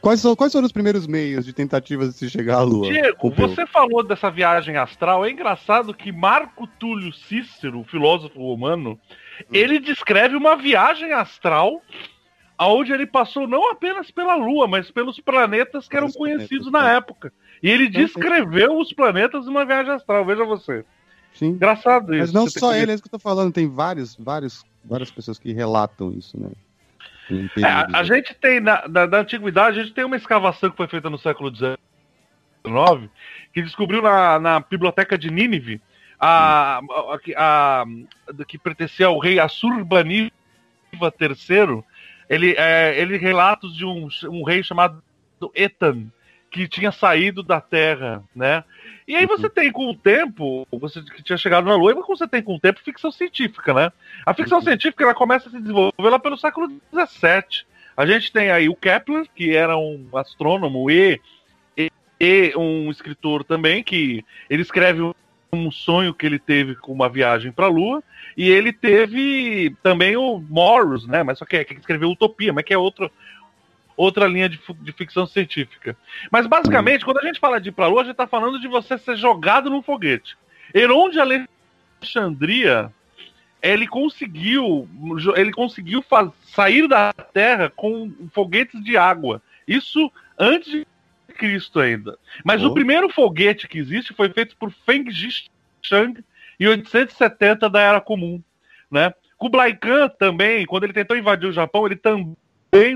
Quais, 0.00 0.20
são, 0.20 0.34
quais 0.34 0.50
foram 0.50 0.64
os 0.64 0.72
primeiros 0.72 1.06
meios 1.06 1.44
de 1.44 1.52
tentativas 1.52 2.08
de 2.08 2.14
se 2.14 2.30
chegar 2.30 2.56
à 2.56 2.62
Lua? 2.62 2.90
Diego, 2.90 3.18
Pompeu? 3.18 3.48
você 3.48 3.66
falou 3.66 4.02
dessa 4.02 4.30
viagem 4.30 4.78
astral. 4.78 5.26
É 5.26 5.30
engraçado 5.30 5.92
que 5.92 6.10
Marco 6.10 6.66
Túlio 6.66 7.12
Cícero, 7.12 7.80
o 7.80 7.84
filósofo 7.84 8.38
romano, 8.38 8.98
ele 9.52 9.78
descreve 9.78 10.34
uma 10.36 10.56
viagem 10.56 11.12
astral 11.12 11.82
onde 12.58 12.92
ele 12.92 13.06
passou 13.06 13.46
não 13.46 13.70
apenas 13.70 14.10
pela 14.10 14.34
Lua, 14.34 14.66
mas 14.66 14.90
pelos 14.90 15.20
planetas 15.20 15.88
que 15.88 15.96
eram 15.96 16.10
conhecidos 16.10 16.70
planetas, 16.70 16.72
na 16.72 16.82
né? 16.82 16.96
época. 16.96 17.32
E 17.62 17.68
ele 17.68 17.88
descreveu 17.88 18.78
os 18.78 18.92
planetas 18.92 19.46
numa 19.46 19.64
viagem 19.64 19.92
astral. 19.92 20.24
Veja 20.24 20.44
você. 20.44 20.84
Sim. 21.34 21.50
Engraçado 21.50 22.14
isso. 22.14 22.20
Mas 22.20 22.32
não 22.32 22.48
só 22.48 22.74
ele, 22.74 22.90
é 22.90 22.94
isso 22.94 23.02
que 23.02 23.08
eu 23.08 23.18
tô 23.18 23.18
falando. 23.18 23.52
Tem 23.52 23.68
vários, 23.68 24.16
vários, 24.16 24.64
várias 24.84 25.10
pessoas 25.10 25.38
que 25.38 25.52
relatam 25.52 26.12
isso, 26.12 26.38
né? 26.40 26.50
É, 27.58 27.96
a, 27.96 28.02
gente 28.02 28.34
tem, 28.34 28.58
na, 28.58 28.86
da, 28.88 29.06
da 29.06 29.20
antiguidade, 29.20 29.78
a 29.78 29.82
gente 29.84 29.94
tem 29.94 30.04
uma 30.04 30.16
escavação 30.16 30.68
que 30.70 30.76
foi 30.76 30.88
feita 30.88 31.08
no 31.08 31.16
século 31.16 31.54
XIX, 31.54 31.78
que 33.54 33.62
descobriu 33.62 34.02
na, 34.02 34.38
na 34.40 34.60
biblioteca 34.60 35.16
de 35.16 35.30
Nínive, 35.30 35.80
a, 36.18 36.80
a, 36.80 37.18
a- 37.36 37.84
que 38.48 38.58
pertencia 38.58 39.06
ao 39.06 39.18
rei 39.18 39.38
Assurbanipal 39.38 40.32
III, 40.92 41.84
ele, 42.28 42.54
é, 42.58 43.00
ele 43.00 43.16
relatos 43.16 43.76
de 43.76 43.84
um, 43.84 44.08
um 44.24 44.42
rei 44.42 44.62
chamado 44.64 45.02
Etan, 45.54 46.06
que 46.50 46.66
tinha 46.66 46.90
saído 46.90 47.42
da 47.42 47.60
Terra, 47.60 48.22
né? 48.34 48.64
E 49.06 49.14
aí 49.14 49.26
você 49.26 49.48
tem 49.48 49.70
com 49.70 49.88
o 49.90 49.94
tempo, 49.94 50.66
você 50.72 51.00
que 51.02 51.22
tinha 51.22 51.38
chegado 51.38 51.64
na 51.64 51.76
Lua, 51.76 51.92
e 51.92 51.94
você 51.94 52.26
tem 52.26 52.42
com 52.42 52.56
o 52.56 52.60
tempo 52.60 52.80
ficção 52.80 53.10
científica, 53.10 53.72
né? 53.72 53.92
A 54.26 54.34
ficção 54.34 54.60
científica 54.60 55.04
ela 55.04 55.14
começa 55.14 55.48
a 55.48 55.52
se 55.52 55.60
desenvolver 55.60 55.92
lá 55.98 56.18
pelo 56.18 56.36
século 56.36 56.68
XVII. 56.92 57.64
A 57.96 58.06
gente 58.06 58.32
tem 58.32 58.50
aí 58.50 58.68
o 58.68 58.74
Kepler, 58.74 59.26
que 59.34 59.54
era 59.54 59.76
um 59.76 60.08
astrônomo 60.14 60.90
e, 60.90 61.20
e, 61.76 61.90
e 62.18 62.52
um 62.56 62.90
escritor 62.90 63.44
também, 63.44 63.82
que 63.82 64.24
ele 64.48 64.62
escreve 64.62 65.02
um 65.52 65.70
sonho 65.70 66.14
que 66.14 66.24
ele 66.24 66.38
teve 66.38 66.74
com 66.76 66.92
uma 66.92 67.08
viagem 67.08 67.50
para 67.50 67.66
a 67.66 67.70
Lua, 67.70 68.02
e 68.36 68.48
ele 68.48 68.72
teve 68.72 69.76
também 69.82 70.16
o 70.16 70.38
Morris, 70.38 71.06
né? 71.06 71.22
Mas 71.22 71.38
só 71.38 71.44
que 71.44 71.56
é 71.56 71.64
que 71.64 71.74
escreveu 71.74 72.10
Utopia, 72.10 72.52
mas 72.52 72.64
que 72.64 72.72
é 72.72 72.78
outro, 72.78 73.10
outra 74.00 74.26
linha 74.26 74.48
de, 74.48 74.58
de 74.80 74.92
ficção 74.92 75.26
científica. 75.26 75.96
Mas 76.30 76.46
basicamente, 76.46 77.04
quando 77.04 77.18
a 77.18 77.26
gente 77.26 77.38
fala 77.38 77.60
de 77.60 77.68
ir 77.68 77.72
para 77.72 77.84
a 77.84 77.88
Lua, 77.88 78.00
a 78.00 78.04
gente 78.04 78.12
está 78.12 78.26
falando 78.26 78.58
de 78.58 78.66
você 78.66 78.96
ser 78.96 79.16
jogado 79.16 79.68
num 79.68 79.82
foguete. 79.82 80.36
Heron 80.74 81.10
de 81.10 81.20
Alexandria, 82.00 82.90
ele 83.62 83.86
conseguiu, 83.86 84.88
ele 85.36 85.52
conseguiu 85.52 86.02
sair 86.46 86.88
da 86.88 87.12
Terra 87.12 87.68
com 87.68 88.10
foguetes 88.32 88.82
de 88.82 88.96
água. 88.96 89.42
Isso 89.68 90.10
antes 90.38 90.72
de 90.72 90.86
Cristo 91.36 91.78
ainda. 91.78 92.18
Mas 92.42 92.62
Oh. 92.62 92.68
o 92.68 92.74
primeiro 92.74 93.10
foguete 93.10 93.68
que 93.68 93.78
existe 93.78 94.14
foi 94.14 94.30
feito 94.30 94.56
por 94.56 94.72
Feng 94.86 95.04
Shang 95.82 96.24
em 96.58 96.66
870 96.66 97.68
da 97.68 97.80
Era 97.80 98.00
Comum, 98.00 98.42
né? 98.90 99.12
Kublai 99.36 99.74
Khan 99.74 100.08
também, 100.08 100.66
quando 100.66 100.84
ele 100.84 100.92
tentou 100.92 101.16
invadir 101.16 101.48
o 101.48 101.52
Japão, 101.52 101.86
ele 101.86 101.96
também 101.96 102.36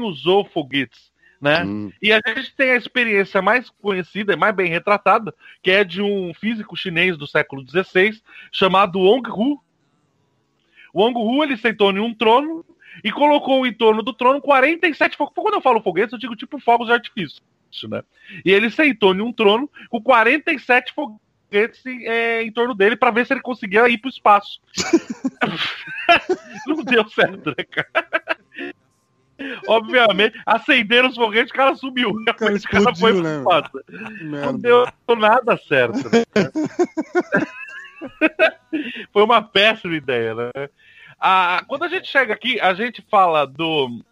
usou 0.00 0.44
foguetes, 0.44 1.12
né? 1.40 1.64
Hum, 1.64 1.92
E 2.00 2.12
a 2.12 2.20
gente 2.26 2.54
tem 2.54 2.70
a 2.70 2.76
experiência 2.76 3.42
mais 3.42 3.68
conhecida 3.70 4.32
e 4.32 4.36
mais 4.36 4.54
bem 4.54 4.70
retratada, 4.70 5.34
que 5.62 5.70
é 5.70 5.84
de 5.84 6.00
um 6.00 6.32
físico 6.34 6.76
chinês 6.76 7.16
do 7.16 7.26
século 7.26 7.64
XVI, 7.66 8.20
chamado 8.52 8.98
Wong 8.98 9.28
Hu. 9.30 9.60
Wong 10.94 11.18
Hu 11.18 11.42
ele 11.42 11.56
sentou 11.56 11.90
em 11.90 11.98
um 11.98 12.14
trono 12.14 12.64
e 13.02 13.10
colocou 13.10 13.66
em 13.66 13.72
torno 13.72 14.02
do 14.02 14.12
trono 14.12 14.40
47 14.40 15.16
fogos. 15.16 15.34
Quando 15.34 15.54
eu 15.54 15.60
falo 15.60 15.82
foguetes, 15.82 16.12
eu 16.12 16.18
digo 16.18 16.36
tipo 16.36 16.58
fogos 16.60 16.86
de 16.86 16.92
artifício, 16.92 17.42
né? 17.88 18.02
E 18.44 18.50
ele 18.50 18.70
sentou 18.70 19.14
em 19.14 19.20
um 19.20 19.32
trono 19.32 19.68
com 19.90 20.00
47 20.00 20.92
foguetes 20.94 21.84
em, 21.84 22.06
é, 22.06 22.42
em 22.42 22.52
torno 22.52 22.74
dele 22.74 22.96
para 22.96 23.10
ver 23.10 23.26
se 23.26 23.32
ele 23.32 23.40
conseguia 23.40 23.88
ir 23.88 23.98
para 23.98 24.08
o 24.08 24.10
espaço. 24.10 24.60
Não 26.66 26.76
deu 26.84 27.08
certo, 27.08 27.50
né, 27.50 27.64
cara? 27.64 28.23
Obviamente, 29.68 30.40
acenderam 30.46 31.08
os 31.08 31.16
foguetes, 31.16 31.50
o 31.50 31.54
cara 31.54 31.74
sumiu. 31.74 32.10
O 32.10 32.24
cara 32.24 32.54
O 32.56 32.62
cara 32.62 32.94
foi 32.96 33.12
explodiu, 33.12 33.22
né? 33.22 33.42
Não 34.22 34.58
deu 34.58 34.86
nada 35.16 35.56
certo. 35.56 35.98
né? 36.10 36.24
Foi 39.12 39.22
uma 39.22 39.42
péssima 39.42 39.94
ideia, 39.94 40.34
né? 40.34 40.50
Ah, 41.18 41.62
quando 41.66 41.84
a 41.84 41.88
gente 41.88 42.08
chega 42.08 42.34
aqui, 42.34 42.60
a 42.60 42.74
gente 42.74 43.02
fala 43.10 43.46
do. 43.46 44.04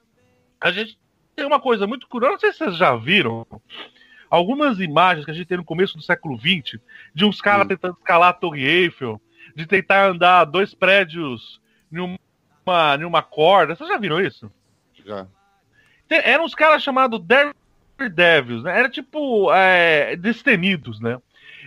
A 0.60 0.70
gente 0.70 0.98
tem 1.34 1.44
uma 1.44 1.60
coisa 1.60 1.86
muito 1.86 2.06
curiosa, 2.08 2.32
não 2.32 2.40
sei 2.40 2.52
se 2.52 2.58
vocês 2.58 2.76
já 2.76 2.94
viram. 2.96 3.46
Algumas 4.30 4.80
imagens 4.80 5.24
que 5.26 5.30
a 5.30 5.34
gente 5.34 5.46
tem 5.46 5.58
no 5.58 5.64
começo 5.64 5.96
do 5.96 6.02
século 6.02 6.38
XX, 6.38 6.80
de 7.14 7.24
uns 7.24 7.40
caras 7.40 7.66
Hum. 7.66 7.68
tentando 7.68 7.96
escalar 7.98 8.30
a 8.30 8.32
Torre 8.32 8.64
Eiffel, 8.64 9.20
de 9.54 9.66
tentar 9.66 10.08
andar 10.08 10.44
dois 10.46 10.72
prédios 10.74 11.60
em 11.92 13.04
uma 13.04 13.22
corda. 13.22 13.74
Vocês 13.74 13.88
já 13.88 13.98
viram 13.98 14.20
isso? 14.20 14.50
Já. 15.04 15.26
Eram 16.08 16.44
uns 16.44 16.54
caras 16.54 16.82
chamados 16.82 17.20
Daredevils, 17.98 18.62
né? 18.62 18.78
Era 18.78 18.88
tipo 18.88 19.52
é, 19.52 20.16
destemidos, 20.16 21.00
né? 21.00 21.18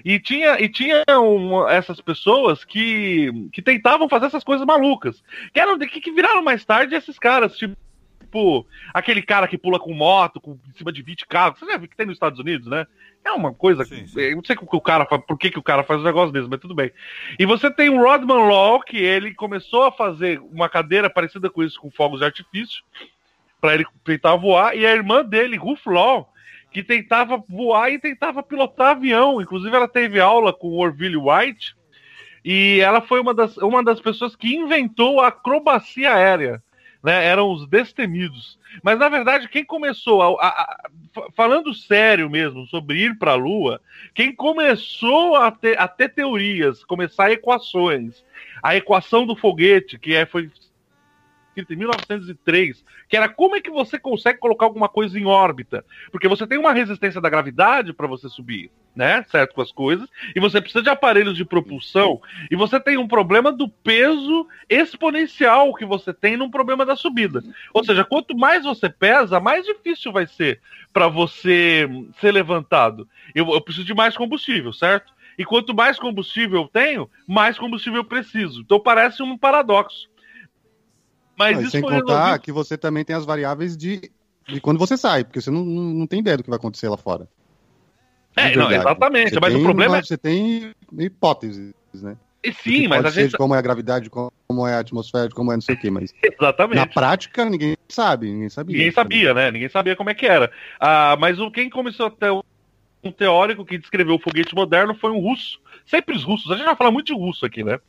E 0.04 0.20
tinha, 0.20 0.60
e 0.62 0.70
tinha 0.70 1.04
um- 1.20 1.68
essas 1.68 2.00
pessoas 2.02 2.64
que, 2.64 3.50
que 3.52 3.62
tentavam 3.62 4.10
fazer 4.10 4.28
essas 4.28 4.44
coisas 4.44 4.66
malucas. 4.66 5.24
Que, 5.54 5.60
eram, 5.60 5.80
que, 5.80 6.02
que 6.02 6.12
viraram 6.12 6.44
mais 6.44 6.64
tarde 6.66 6.94
esses 6.94 7.18
caras, 7.18 7.58
tipo, 7.58 8.68
aquele 8.94 9.22
cara 9.22 9.48
que 9.48 9.58
pula 9.58 9.80
com 9.80 9.94
moto, 9.94 10.40
com, 10.40 10.60
em 10.70 10.78
cima 10.78 10.92
de 10.92 11.02
20 11.02 11.26
carros. 11.26 11.58
Você 11.58 11.66
já 11.66 11.78
viu 11.78 11.88
que 11.88 11.96
tem 11.96 12.06
nos 12.06 12.16
Estados 12.16 12.40
Unidos, 12.40 12.68
né? 12.68 12.86
É 13.24 13.32
uma 13.32 13.52
coisa. 13.54 13.84
Sim, 13.86 14.06
sim. 14.06 14.20
Eu 14.20 14.36
não 14.36 14.44
sei 14.44 14.56
o 14.56 14.68
que 14.68 14.76
o 14.76 14.82
cara 14.82 15.06
faz, 15.06 15.24
por 15.26 15.40
que, 15.40 15.50
que 15.50 15.58
o 15.58 15.64
cara 15.64 15.84
faz 15.84 16.02
um 16.02 16.04
negócio 16.04 16.32
desse, 16.32 16.48
mas 16.48 16.60
tudo 16.60 16.76
bem. 16.76 16.92
E 17.40 17.46
você 17.46 17.72
tem 17.72 17.90
o 17.90 17.98
Rodman 18.04 18.48
Law, 18.48 18.82
que 18.82 18.98
ele 18.98 19.34
começou 19.34 19.84
a 19.84 19.92
fazer 19.92 20.40
uma 20.52 20.70
cadeira 20.70 21.10
parecida 21.10 21.50
com 21.50 21.64
isso, 21.64 21.80
com 21.80 21.90
fogos 21.90 22.20
de 22.20 22.26
artifício 22.26 22.84
para 23.66 23.74
ele 23.74 23.86
tentar 24.04 24.36
voar, 24.36 24.78
e 24.78 24.86
a 24.86 24.92
irmã 24.94 25.26
dele, 25.26 25.58
Ruth 25.58 25.88
Law, 25.88 26.32
que 26.72 26.84
tentava 26.84 27.44
voar 27.50 27.92
e 27.92 27.98
tentava 27.98 28.44
pilotar 28.44 28.92
avião. 28.92 29.42
Inclusive, 29.42 29.76
ela 29.76 29.88
teve 29.88 30.20
aula 30.20 30.54
com 30.54 30.68
o 30.68 30.78
Orville 30.78 31.18
White, 31.18 31.76
e 32.44 32.80
ela 32.80 33.02
foi 33.02 33.20
uma 33.20 33.34
das, 33.34 33.58
uma 33.58 33.84
das 33.84 34.00
pessoas 34.00 34.36
que 34.36 34.56
inventou 34.56 35.20
a 35.20 35.30
acrobacia 35.30 36.14
aérea. 36.14 36.62
Né? 37.04 37.26
Eram 37.26 37.52
os 37.52 37.68
destemidos. 37.68 38.60
Mas, 38.84 39.00
na 39.00 39.10
verdade, 39.10 39.50
quem 39.50 39.66
começou, 39.66 40.22
a, 40.22 40.48
a- 40.48 40.62
a- 40.62 40.90
fa- 41.12 41.28
falando 41.36 41.74
sério 41.74 42.30
mesmo, 42.30 42.68
sobre 42.68 43.00
ir 43.00 43.18
para 43.18 43.32
a 43.32 43.36
Lua, 43.36 43.82
quem 44.14 44.32
começou 44.32 45.36
a 45.36 45.50
ter, 45.50 45.80
a 45.80 45.88
ter 45.88 46.10
teorias, 46.10 46.84
começar 46.84 47.32
equações, 47.32 48.24
a 48.62 48.76
equação 48.76 49.26
do 49.26 49.36
foguete, 49.36 49.98
que 49.98 50.14
é, 50.14 50.26
foi 50.28 50.52
escrita 51.56 51.74
em 51.74 51.78
1903, 51.78 52.84
que 53.08 53.16
era 53.16 53.30
como 53.30 53.56
é 53.56 53.62
que 53.62 53.72
você 53.72 53.98
consegue 53.98 54.40
colocar 54.40 54.66
alguma 54.66 54.90
coisa 54.90 55.18
em 55.18 55.26
órbita? 55.26 55.86
Porque 56.12 56.28
você 56.28 56.46
tem 56.46 56.58
uma 56.58 56.74
resistência 56.74 57.22
da 57.22 57.30
gravidade 57.30 57.94
para 57.94 58.08
você 58.08 58.28
subir, 58.28 58.70
né? 58.94 59.24
Certo 59.30 59.56
com 59.56 59.62
as 59.62 59.72
coisas, 59.72 60.10
e 60.36 60.40
você 60.40 60.60
precisa 60.60 60.84
de 60.84 60.90
aparelhos 60.90 61.38
de 61.38 61.46
propulsão, 61.46 62.22
e 62.52 62.56
você 62.56 62.80
tem 62.80 62.98
um 62.98 63.08
problema 63.08 63.52
do 63.52 63.70
peso 63.70 64.48
exponencial 64.70 65.74
que 65.74 65.86
você 65.86 66.14
tem 66.14 66.36
num 66.36 66.52
problema 66.52 66.86
da 66.86 66.96
subida. 66.96 67.42
Ou 67.74 67.84
seja, 67.84 68.04
quanto 68.04 68.38
mais 68.38 68.64
você 68.64 68.90
pesa, 68.90 69.40
mais 69.40 69.66
difícil 69.66 70.12
vai 70.12 70.28
ser 70.28 70.60
para 70.92 71.08
você 71.08 71.88
ser 72.20 72.32
levantado. 72.32 73.08
Eu, 73.34 73.50
eu 73.54 73.62
preciso 73.62 73.86
de 73.86 73.94
mais 73.94 74.18
combustível, 74.18 74.74
certo? 74.74 75.14
E 75.38 75.44
quanto 75.44 75.74
mais 75.74 76.00
combustível 76.00 76.62
eu 76.62 76.68
tenho, 76.68 77.10
mais 77.28 77.58
combustível 77.58 78.00
eu 78.00 78.06
preciso. 78.06 78.62
Então 78.62 78.80
parece 78.80 79.22
um 79.22 79.38
paradoxo. 79.38 80.08
Mas 81.38 81.56
Não, 81.56 81.62
isso 81.62 81.72
sem 81.72 81.82
foi 81.82 81.92
contar 81.92 82.14
resolvido 82.14 82.42
que 82.42 82.52
você 82.52 82.78
também 82.78 83.04
tem 83.04 83.16
as 83.16 83.26
variáveis 83.26 83.76
de, 83.76 84.12
de 84.48 84.62
quando 84.62 84.78
você 84.78 84.98
sai, 84.98 85.24
porque 85.24 85.42
você 85.42 85.52
não, 85.52 85.64
não, 85.64 86.08
tem 86.08 86.20
ideia 86.20 86.38
do 86.38 86.44
que 86.44 86.50
vai 86.50 86.58
acontecer 86.58 86.88
lá 86.88 86.98
fora. 86.98 87.28
É, 88.36 88.56
não, 88.56 88.72
exatamente. 88.72 89.34
Você 89.34 89.40
mas 89.40 89.54
tem 89.54 89.62
o 89.62 89.66
problema 89.66 89.98
é. 89.98 90.02
Você 90.02 90.18
tem 90.18 90.74
hipóteses, 91.00 91.74
né? 91.94 92.18
e 92.46 92.54
Sim, 92.54 92.88
mas 92.88 93.04
a 93.04 93.10
gente. 93.10 93.32
de 93.32 93.38
como 93.38 93.56
é 93.56 93.58
a 93.58 93.62
gravidade, 93.62 94.06
de 94.06 94.10
como 94.10 94.68
é 94.68 94.76
a 94.76 94.80
atmosfera, 94.80 95.30
como 95.30 95.52
é 95.52 95.56
não 95.56 95.62
sei 95.62 95.76
o 95.76 95.80
quê, 95.80 95.90
mas 95.90 96.14
na 96.24 96.30
Exatamente. 96.48 96.94
prática 96.94 97.46
ninguém 97.46 97.76
sabe, 97.90 98.32
ninguém 98.32 98.50
sabia. 98.50 98.78
Ninguém 98.78 98.92
sabia, 98.92 99.34
né? 99.34 99.52
Ninguém 99.52 99.70
sabia 99.70 99.96
como 99.96 100.10
é 100.10 100.14
que 100.14 100.26
era. 100.26 100.52
Ah, 100.80 101.18
mas 101.20 101.40
o 101.40 101.50
quem 101.50 101.70
começou 101.70 102.06
a 102.06 102.12
ter 102.12 102.32
um 103.04 103.12
teórico 103.12 103.66
que 103.66 103.78
descreveu 103.78 104.16
o 104.16 104.20
foguete 104.20 104.54
moderno 104.54 104.96
foi 104.96 105.12
um 105.12 105.20
russo. 105.20 105.60
Sempre 105.86 106.16
os 106.16 106.24
russos. 106.24 106.52
A 106.52 106.56
gente 106.56 106.66
vai 106.66 106.76
falar 106.76 106.92
muito 106.92 107.08
de 107.08 107.14
russo 107.14 107.46
aqui, 107.46 107.64
né? 107.64 107.80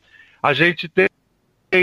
A 0.43 0.53
gente 0.53 0.89
tem 0.89 1.09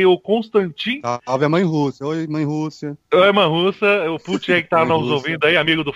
o 0.05 0.19
Konstantin 0.19 1.01
Salve 1.25 1.45
a 1.45 1.49
mãe 1.49 1.63
Rússia. 1.63 2.05
Oi, 2.05 2.27
mãe 2.27 2.43
Rússia. 2.43 2.97
Oi, 3.13 3.27
irmã 3.27 3.45
russa, 3.45 4.09
o 4.11 4.19
Putin 4.19 4.53
aí 4.53 4.63
que 4.63 4.69
tá 4.69 4.79
Mãe 4.79 4.87
nos 4.87 5.01
russa. 5.01 5.13
ouvindo 5.13 5.45
aí, 5.45 5.57
amigo 5.57 5.83
do 5.83 5.93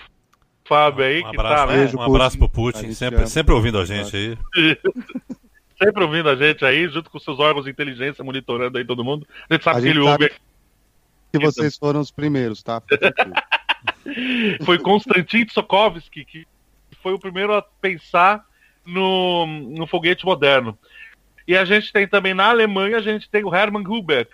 Fábio 0.65 1.05
aí, 1.05 1.23
Um 1.23 1.31
que 1.31 1.39
abraço, 1.39 1.55
tá, 1.55 1.65
né? 1.67 1.77
Beijo, 1.77 1.97
um 1.97 2.01
abraço 2.01 2.37
pro 2.37 2.49
Putin. 2.49 2.79
Putin, 2.79 2.93
sempre, 2.93 3.19
ama. 3.19 3.27
sempre 3.27 3.53
ouvindo 3.53 3.79
a 3.79 3.85
gente 3.85 4.15
aí. 4.15 4.37
Sempre 5.79 6.03
ouvindo 6.03 6.27
a 6.27 6.35
gente 6.35 6.65
aí, 6.65 6.87
junto 6.87 7.07
com 7.07 7.19
seus 7.19 7.37
órgãos 7.37 7.65
de 7.65 7.69
inteligência, 7.69 8.23
monitorando 8.23 8.79
aí 8.79 8.83
todo 8.83 9.03
mundo. 9.03 9.27
A 9.47 9.53
gente 9.53 9.63
sabe 9.63 9.77
A 9.77 9.81
que 9.81 9.87
gente 9.87 9.97
ele 9.97 10.09
ouve. 10.09 10.31
Que 11.31 11.37
vocês 11.37 11.77
foram 11.77 11.99
os 11.99 12.09
primeiros, 12.09 12.63
tá? 12.63 12.81
Fica 12.81 12.97
tranquilo. 12.97 13.35
Foi 14.65 14.79
Konstantin 14.79 15.45
Tsiolkovsky 15.45 16.25
que 16.25 16.47
foi 17.03 17.13
o 17.13 17.19
primeiro 17.19 17.53
a 17.53 17.61
pensar 17.61 18.43
no, 18.85 19.45
no 19.45 19.85
foguete 19.85 20.25
moderno. 20.25 20.77
E 21.47 21.55
a 21.55 21.63
gente 21.63 21.93
tem 21.93 22.07
também 22.07 22.33
na 22.33 22.49
Alemanha, 22.49 22.97
a 22.97 23.01
gente 23.01 23.29
tem 23.29 23.43
o 23.45 23.55
Hermann 23.55 23.87
Huber, 23.87 24.27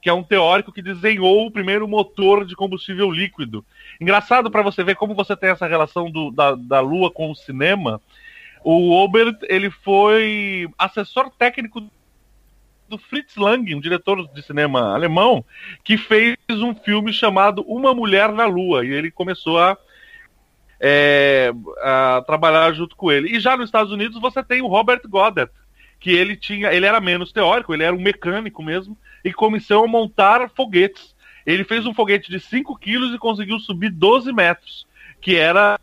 que 0.00 0.08
é 0.08 0.12
um 0.12 0.22
teórico 0.22 0.72
que 0.72 0.80
desenhou 0.80 1.46
o 1.46 1.50
primeiro 1.50 1.86
motor 1.88 2.44
de 2.44 2.54
combustível 2.54 3.10
líquido. 3.10 3.64
Engraçado 4.00 4.50
para 4.50 4.62
você 4.62 4.84
ver 4.84 4.94
como 4.94 5.14
você 5.14 5.36
tem 5.36 5.50
essa 5.50 5.66
relação 5.66 6.10
do- 6.10 6.30
da, 6.30 6.54
da 6.54 6.80
Lua 6.80 7.10
com 7.10 7.30
o 7.30 7.34
cinema. 7.34 8.00
O 8.62 8.92
Obert, 8.92 9.36
ele 9.48 9.70
foi 9.70 10.68
assessor 10.78 11.30
técnico 11.30 11.82
do 12.88 12.98
Fritz 12.98 13.36
Lang, 13.36 13.74
um 13.74 13.80
diretor 13.80 14.26
de 14.28 14.42
cinema 14.42 14.94
alemão, 14.94 15.44
que 15.84 15.96
fez 15.96 16.36
um 16.50 16.74
filme 16.74 17.12
chamado 17.12 17.62
Uma 17.62 17.94
Mulher 17.94 18.32
na 18.32 18.46
Lua. 18.46 18.84
E 18.84 18.90
ele 18.90 19.10
começou 19.10 19.58
a, 19.58 19.76
é, 20.80 21.52
a 21.82 22.22
trabalhar 22.26 22.72
junto 22.72 22.96
com 22.96 23.12
ele. 23.12 23.36
E 23.36 23.40
já 23.40 23.56
nos 23.56 23.66
Estados 23.66 23.92
Unidos 23.92 24.20
você 24.20 24.42
tem 24.42 24.60
o 24.62 24.66
Robert 24.66 25.02
Goddard, 25.06 25.52
que 26.00 26.10
ele 26.10 26.34
tinha, 26.36 26.72
ele 26.72 26.86
era 26.86 26.98
menos 27.00 27.30
teórico, 27.30 27.74
ele 27.74 27.84
era 27.84 27.94
um 27.94 28.00
mecânico 28.00 28.62
mesmo, 28.62 28.96
e 29.24 29.32
começou 29.32 29.84
a 29.84 29.88
montar 29.88 30.48
foguetes. 30.50 31.14
Ele 31.46 31.62
fez 31.62 31.84
um 31.86 31.94
foguete 31.94 32.30
de 32.30 32.40
5 32.40 32.76
quilos 32.78 33.14
e 33.14 33.18
conseguiu 33.18 33.58
subir 33.58 33.90
12 33.90 34.32
metros, 34.32 34.86
que 35.20 35.36
era. 35.36 35.78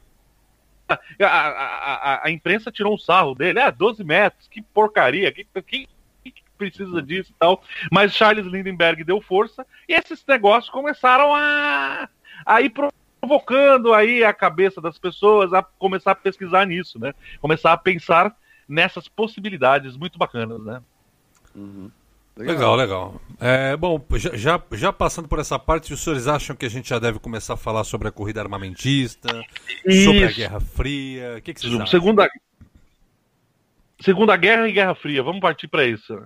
A, 0.90 0.98
a, 1.26 2.14
a- 2.14 2.22
a 2.28 2.32
imprensa 2.32 2.72
tirou 2.72 2.94
um 2.94 2.98
sarro 2.98 3.36
dele, 3.36 3.60
ah, 3.60 3.70
12 3.70 4.04
metros, 4.04 4.48
que 4.48 4.62
porcaria, 4.62 5.32
que, 5.32 5.46
que, 5.66 5.88
que 6.24 6.34
precisa 6.58 7.02
disso 7.02 7.32
e 7.32 7.36
tal. 7.38 7.62
Mas 7.92 8.14
Charles 8.14 8.46
Lindenberg 8.46 9.04
deu 9.04 9.22
força 9.22 9.66
e 9.88 9.94
esses 9.94 10.24
negócios 10.26 10.70
começaram 10.72 11.36
a, 11.36 12.08
a 12.46 12.62
ir 12.62 12.72
provocando 13.20 13.94
aí 13.94 14.24
a 14.24 14.34
cabeça 14.34 14.80
das 14.80 14.98
pessoas 14.98 15.54
a 15.54 15.62
começar 15.62 16.12
a 16.12 16.16
pesquisar 16.16 16.66
nisso, 16.66 16.98
né? 16.98 17.14
Começar 17.42 17.74
a 17.74 17.78
pensar 17.78 18.34
nessas 18.68 19.08
possibilidades 19.08 19.96
muito 19.96 20.18
bacanas, 20.18 20.64
né? 20.64 20.82
Legal, 22.36 22.76
legal. 22.76 23.22
É, 23.40 23.76
bom, 23.76 24.04
já, 24.16 24.36
já, 24.36 24.64
já 24.74 24.94
passando 24.94 25.28
por 25.28 25.40
essa 25.40 25.58
parte, 25.58 25.94
os 25.94 26.04
senhores 26.04 26.28
acham 26.28 26.56
que 26.56 26.66
a 26.66 26.70
gente 26.70 26.90
já 26.90 27.00
deve 27.00 27.18
começar 27.20 27.56
a 27.56 27.58
falar 27.58 27.84
sobre 27.84 28.08
a 28.08 28.12
corrida 28.12 28.42
armamentista, 28.42 29.30
sobre 29.82 30.24
a 30.24 30.28
Isso. 30.28 30.36
Guerra 30.36 30.60
Fria? 30.60 31.36
O 31.38 31.42
que, 31.42 31.54
que 31.54 31.62
vocês 31.62 31.74
acham? 31.74 31.88
Segunda, 31.88 32.30
Segunda 34.00 34.38
Guerra 34.38 34.68
e 34.68 34.72
Guerra 34.72 34.94
Fria, 34.94 35.24
vamos 35.24 35.42
partir 35.42 35.68
para 35.68 35.86
isso. 35.86 36.22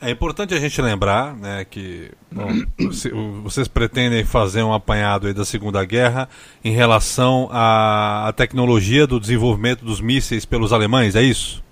É 0.00 0.10
importante 0.10 0.54
a 0.54 0.60
gente 0.60 0.80
lembrar 0.80 1.34
né, 1.34 1.64
que 1.64 2.12
bom, 2.30 2.46
vocês 3.42 3.66
pretendem 3.66 4.24
fazer 4.24 4.62
um 4.62 4.72
apanhado 4.72 5.26
aí 5.26 5.34
da 5.34 5.44
Segunda 5.44 5.84
Guerra 5.84 6.28
em 6.64 6.70
relação 6.72 7.48
à, 7.50 8.28
à 8.28 8.32
tecnologia 8.32 9.06
do 9.08 9.18
desenvolvimento 9.18 9.84
dos 9.84 10.00
mísseis 10.00 10.44
pelos 10.44 10.72
alemães, 10.72 11.16
é 11.16 11.22
isso? 11.22 11.64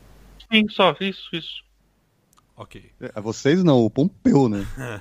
Sim, 0.53 0.67
só 0.69 0.95
isso, 1.01 1.29
isso. 1.33 1.63
Ok. 2.57 2.91
É, 3.01 3.21
vocês 3.21 3.63
não, 3.63 3.79
o 3.85 3.91
Pompeu, 3.91 4.49
né? 4.49 4.67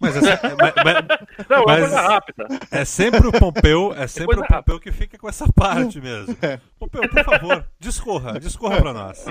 Mas 0.00 0.14
é, 0.14 0.20
se- 0.36 0.54
mas- 0.54 0.74
mas- 0.84 1.18
Não, 1.50 1.56
é 1.56 1.60
uma 1.60 1.66
Mas- 1.66 1.80
coisa 1.80 2.00
rápida. 2.00 2.46
é 2.70 2.84
sempre 2.84 3.26
o 3.26 3.32
Pompeu, 3.32 3.92
é 3.96 4.06
sempre 4.06 4.36
Coisa 4.36 4.42
o 4.44 4.46
Pompeu 4.46 4.78
que 4.78 4.92
fica 4.92 5.18
com 5.18 5.28
essa 5.28 5.52
parte 5.52 6.00
mesmo. 6.00 6.36
Pompeu, 6.78 7.08
por 7.08 7.24
favor, 7.24 7.66
discorra, 7.80 8.38
discorra 8.38 8.80
pra 8.80 8.92
nós. 8.92 9.24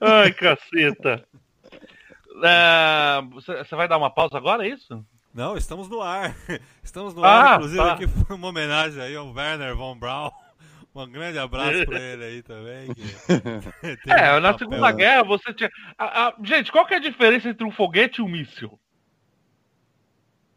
Ai, 0.00 0.32
caceta. 0.32 1.22
É, 2.44 3.20
Você 3.64 3.74
vai 3.76 3.88
dar 3.88 3.98
uma 3.98 4.10
pausa 4.10 4.36
agora, 4.36 4.66
é 4.66 4.70
isso? 4.70 5.04
Não, 5.34 5.56
estamos 5.56 5.88
no 5.88 6.00
ar. 6.00 6.34
Estamos 6.82 7.14
no 7.14 7.22
Ah, 7.24 7.28
ar, 7.52 7.56
inclusive 7.56 7.82
tá. 7.82 7.92
aqui 7.92 8.06
foi 8.08 8.34
uma 8.36 8.48
homenagem 8.48 9.00
aí 9.02 9.14
ao 9.14 9.30
Werner 9.32 9.76
von 9.76 9.96
Braun. 9.96 10.30
Um 10.94 11.06
grande 11.08 11.38
abraço 11.38 11.84
pra 11.86 12.00
ele 12.00 12.24
aí 12.24 12.42
também. 12.42 12.92
que 12.92 14.10
É, 14.10 14.34
um 14.36 14.40
na 14.40 14.52
papel- 14.52 14.58
Segunda 14.68 14.90
Guerra 14.90 15.22
você 15.22 15.54
tinha. 15.54 15.70
a- 15.96 16.28
a- 16.28 16.34
Gente, 16.42 16.72
qual 16.72 16.84
que 16.86 16.94
é 16.94 16.96
a 16.96 17.00
diferença 17.00 17.48
entre 17.48 17.64
um 17.64 17.70
foguete 17.70 18.20
e 18.20 18.24
um 18.24 18.28
míssil? 18.28 18.80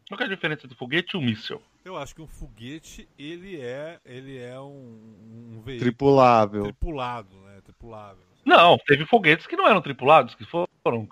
Qual 0.08 0.16
que 0.18 0.24
é 0.24 0.26
a 0.26 0.30
diferença 0.30 0.62
entre 0.64 0.74
um 0.74 0.78
foguete 0.78 1.14
e 1.14 1.18
um 1.18 1.22
míssil? 1.22 1.62
Eu 1.84 1.96
acho 1.96 2.12
que 2.14 2.22
um 2.22 2.26
foguete 2.26 3.08
ele 3.16 3.60
é, 3.60 4.00
ele 4.04 4.36
é 4.36 4.58
um, 4.58 5.54
um 5.54 5.62
veículo 5.64 5.78
Tripulável. 5.90 6.62
tripulado, 6.64 7.36
né? 7.42 7.60
Tripulável. 7.62 8.24
Não, 8.44 8.76
teve 8.78 9.06
foguetes 9.06 9.46
que 9.46 9.54
não 9.56 9.68
eram 9.68 9.80
tripulados, 9.80 10.34
que 10.34 10.44
foram 10.44 11.08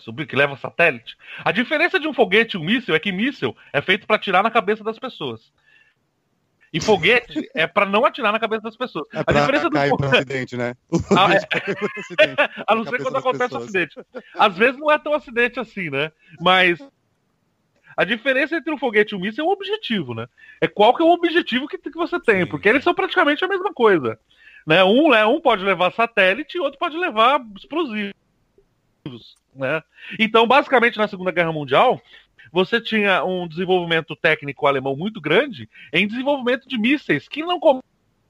subir, 0.00 0.26
que 0.26 0.36
levam 0.36 0.56
satélite. 0.56 1.16
A 1.44 1.52
diferença 1.52 1.98
de 1.98 2.08
um 2.08 2.14
foguete 2.14 2.56
e 2.56 2.60
um 2.60 2.64
míssil 2.64 2.94
é 2.94 2.98
que 2.98 3.12
míssil 3.12 3.56
é 3.72 3.80
feito 3.80 4.06
para 4.06 4.16
atirar 4.16 4.42
na 4.42 4.50
cabeça 4.50 4.82
das 4.82 4.98
pessoas. 4.98 5.52
E 6.72 6.80
foguete 6.80 7.48
é 7.54 7.66
para 7.66 7.86
não 7.86 8.04
atirar 8.04 8.32
na 8.32 8.38
cabeça 8.38 8.62
das 8.62 8.76
pessoas. 8.76 9.06
É 9.12 9.20
a 9.26 9.32
diferença 9.32 9.68
do 9.68 9.74
cair 9.74 9.90
fo- 9.90 9.96
pro 9.96 10.08
acidente, 10.08 10.56
né? 10.56 10.74
Ah, 11.16 11.34
é. 11.34 11.36
Acidente. 11.36 12.36
A 12.66 12.74
não 12.74 12.84
ser 12.84 13.02
quando 13.02 13.16
acontece 13.16 13.44
pessoas. 13.44 13.64
acidente. 13.64 14.00
Às 14.34 14.56
vezes 14.56 14.78
não 14.78 14.90
é 14.90 14.98
tão 14.98 15.12
acidente 15.12 15.58
assim, 15.58 15.90
né? 15.90 16.12
Mas 16.40 16.78
a 17.96 18.04
diferença 18.04 18.56
entre 18.56 18.72
um 18.72 18.78
foguete 18.78 19.14
e 19.14 19.16
um 19.16 19.20
míssil 19.20 19.44
é 19.44 19.48
o 19.48 19.52
objetivo, 19.52 20.14
né? 20.14 20.26
É 20.60 20.68
qual 20.68 20.94
que 20.94 21.02
é 21.02 21.04
o 21.04 21.10
objetivo 21.10 21.66
que, 21.66 21.76
que 21.76 21.90
você 21.90 22.20
tem, 22.20 22.44
Sim. 22.44 22.46
porque 22.46 22.68
eles 22.68 22.84
são 22.84 22.94
praticamente 22.94 23.44
a 23.44 23.48
mesma 23.48 23.74
coisa. 23.74 24.18
Né? 24.66 24.84
Um, 24.84 25.10
né? 25.10 25.26
um 25.26 25.40
pode 25.40 25.64
levar 25.64 25.92
satélite 25.92 26.56
e 26.56 26.60
outro 26.60 26.78
pode 26.78 26.96
levar 26.96 27.40
explosivos. 27.56 28.14
Né? 29.54 29.82
Então, 30.18 30.46
basicamente, 30.46 30.98
na 30.98 31.08
Segunda 31.08 31.30
Guerra 31.30 31.52
Mundial, 31.52 32.00
você 32.52 32.80
tinha 32.80 33.24
um 33.24 33.46
desenvolvimento 33.46 34.16
técnico 34.16 34.66
alemão 34.66 34.96
muito 34.96 35.20
grande 35.20 35.68
em 35.92 36.06
desenvolvimento 36.06 36.68
de 36.68 36.78
mísseis, 36.78 37.28
que 37.28 37.42
no 37.42 37.60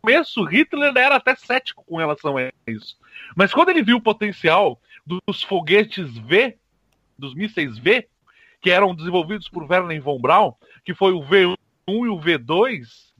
começo 0.03 0.45
Hitler 0.45 0.93
era 0.97 1.17
até 1.17 1.35
cético 1.35 1.85
com 1.85 1.97
relação 1.97 2.37
a 2.37 2.51
isso. 2.67 2.97
Mas 3.37 3.53
quando 3.53 3.71
ele 3.71 3.83
viu 3.83 3.97
o 3.97 4.03
potencial 4.03 4.81
dos 5.07 5.43
foguetes 5.43 6.17
V, 6.19 6.57
dos 7.19 7.35
mísseis 7.35 7.79
V, 7.79 8.09
que 8.61 8.71
eram 8.71 8.95
desenvolvidos 8.95 9.49
por 9.49 9.71
Werner 9.71 10.03
von 10.03 10.21
Braun, 10.21 10.53
que 10.85 10.95
foi 10.95 11.13
o 11.13 11.23
V1 11.23 11.57
e 11.89 12.09
o 12.09 12.19
V2, 12.19 13.11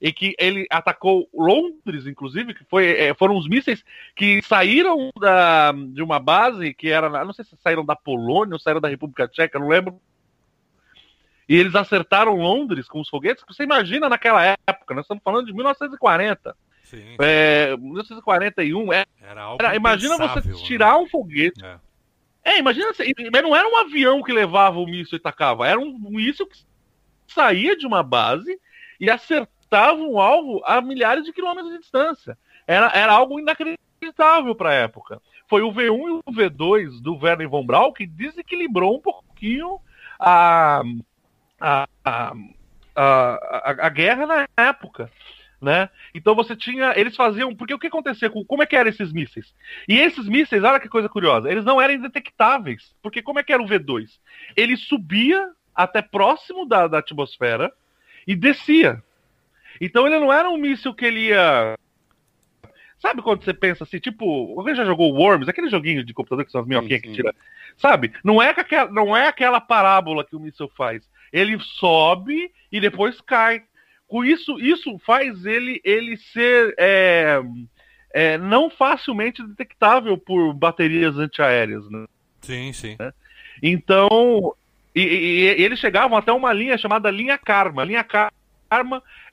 e 0.00 0.12
que 0.12 0.34
ele 0.38 0.66
atacou 0.70 1.28
Londres, 1.34 2.06
inclusive, 2.06 2.54
que 2.54 2.64
foi, 2.64 2.86
eh, 2.98 3.14
foram 3.14 3.36
os 3.36 3.46
mísseis 3.46 3.84
que 4.16 4.40
saíram 4.42 5.10
da, 5.20 5.72
de 5.72 6.02
uma 6.02 6.18
base 6.18 6.72
que 6.72 6.88
era, 6.88 7.24
não 7.24 7.32
sei 7.34 7.44
se 7.44 7.56
saíram 7.62 7.84
da 7.84 7.94
Polônia 7.94 8.54
ou 8.54 8.58
saíram 8.58 8.80
da 8.80 8.88
República 8.88 9.28
Tcheca, 9.28 9.58
não 9.58 9.68
lembro. 9.68 10.00
E 11.48 11.54
eles 11.56 11.74
acertaram 11.74 12.36
Londres 12.36 12.88
com 12.88 13.00
os 13.00 13.08
foguetes. 13.08 13.44
Você 13.46 13.64
imagina 13.64 14.08
naquela 14.08 14.42
época, 14.66 14.94
nós 14.94 15.04
estamos 15.04 15.22
falando 15.22 15.46
de 15.46 15.52
1940, 15.52 16.56
Sim. 16.84 17.16
é, 17.20 17.76
1941. 17.76 18.92
É, 18.92 19.04
Era 19.20 19.42
algo 19.42 19.62
era- 19.62 19.76
imagina 19.76 20.16
você 20.16 20.48
né? 20.48 20.54
tirar 20.64 20.96
um 20.96 21.08
foguete. 21.08 21.62
É. 21.64 21.76
É, 22.42 22.58
imagina, 22.58 22.94
você- 22.94 23.12
mas 23.30 23.42
não 23.42 23.54
era 23.54 23.68
um 23.68 23.76
avião 23.76 24.22
que 24.22 24.32
levava 24.32 24.78
o 24.78 24.86
míssil 24.86 25.16
e 25.16 25.20
tacava, 25.20 25.66
era 25.68 25.78
um 25.78 25.98
míssil 26.08 26.46
que 26.46 26.56
saía 27.26 27.76
de 27.76 27.86
uma 27.86 28.02
base 28.02 28.58
e 28.98 29.10
acertava 29.10 29.50
um 30.02 30.18
alvo 30.20 30.62
a 30.64 30.80
milhares 30.80 31.24
de 31.24 31.32
quilômetros 31.32 31.72
de 31.72 31.78
distância. 31.78 32.36
Era, 32.66 32.90
era 32.94 33.12
algo 33.12 33.38
inacreditável 33.38 34.54
para 34.54 34.70
a 34.70 34.74
época. 34.74 35.20
Foi 35.48 35.62
o 35.62 35.72
V1 35.72 36.08
e 36.08 36.10
o 36.10 36.22
V2 36.32 37.00
do 37.00 37.16
Werner 37.16 37.48
von 37.48 37.64
Braun 37.64 37.92
que 37.92 38.06
desequilibrou 38.06 38.96
um 38.96 39.00
pouquinho 39.00 39.80
a, 40.18 40.82
a, 41.60 41.88
a, 42.04 42.32
a, 42.94 43.02
a- 43.70 43.86
a 43.86 43.88
guerra 43.88 44.26
na 44.26 44.48
época. 44.56 45.10
Né? 45.60 45.90
Então 46.14 46.34
você 46.34 46.56
tinha. 46.56 46.94
Eles 46.98 47.14
faziam. 47.14 47.54
Porque 47.54 47.74
o 47.74 47.78
que 47.78 47.88
acontecia 47.88 48.30
com. 48.30 48.42
Como 48.44 48.62
é 48.62 48.66
que 48.66 48.74
eram 48.76 48.88
esses 48.88 49.12
mísseis? 49.12 49.54
E 49.86 49.98
esses 49.98 50.26
mísseis, 50.26 50.64
olha 50.64 50.80
que 50.80 50.88
coisa 50.88 51.06
curiosa, 51.06 51.50
eles 51.50 51.66
não 51.66 51.78
eram 51.78 51.92
indetectáveis. 51.94 52.94
Porque 53.02 53.20
como 53.20 53.38
é 53.38 53.42
que 53.42 53.52
era 53.52 53.62
o 53.62 53.66
V2? 53.66 54.06
Ele 54.56 54.74
subia 54.76 55.50
até 55.74 56.00
próximo 56.00 56.64
da, 56.66 56.86
da 56.86 56.98
atmosfera 57.00 57.70
e 58.26 58.34
descia. 58.34 59.02
Então 59.80 60.06
ele 60.06 60.18
não 60.18 60.32
era 60.32 60.48
um 60.50 60.56
míssil 60.58 60.94
que 60.94 61.04
ele 61.06 61.28
ia. 61.28 61.76
Sabe 62.98 63.22
quando 63.22 63.42
você 63.42 63.54
pensa 63.54 63.84
assim, 63.84 63.98
tipo, 63.98 64.58
alguém 64.58 64.74
já 64.74 64.84
jogou 64.84 65.14
Worms, 65.14 65.48
aquele 65.48 65.70
joguinho 65.70 66.04
de 66.04 66.12
computador 66.12 66.44
que 66.44 66.52
são 66.52 66.60
as 66.60 66.66
minhoquinhas 66.66 67.00
que 67.00 67.12
tira. 67.12 67.34
Sabe? 67.78 68.12
Não 68.22 68.42
é, 68.42 68.52
que 68.52 68.60
aquela, 68.60 68.90
não 68.90 69.16
é 69.16 69.26
aquela 69.26 69.58
parábola 69.58 70.22
que 70.22 70.36
o 70.36 70.40
míssil 70.40 70.70
faz. 70.76 71.02
Ele 71.32 71.58
sobe 71.60 72.52
e 72.70 72.78
depois 72.78 73.20
cai. 73.22 73.62
Com 74.06 74.22
isso, 74.24 74.58
isso 74.60 74.98
faz 74.98 75.46
ele, 75.46 75.80
ele 75.82 76.16
ser 76.18 76.74
é, 76.76 77.40
é, 78.12 78.36
não 78.36 78.68
facilmente 78.68 79.42
detectável 79.46 80.18
por 80.18 80.52
baterias 80.52 81.16
antiaéreas. 81.16 81.88
Né? 81.88 82.04
Sim, 82.42 82.72
sim. 82.74 82.98
Então, 83.62 84.54
e, 84.94 85.00
e- 85.00 85.60
e 85.60 85.62
eles 85.64 85.78
chegavam 85.78 86.18
até 86.18 86.32
uma 86.32 86.52
linha 86.52 86.76
chamada 86.76 87.10
linha 87.10 87.38
Karma. 87.38 87.84
Linha 87.84 88.04
Karma 88.04 88.32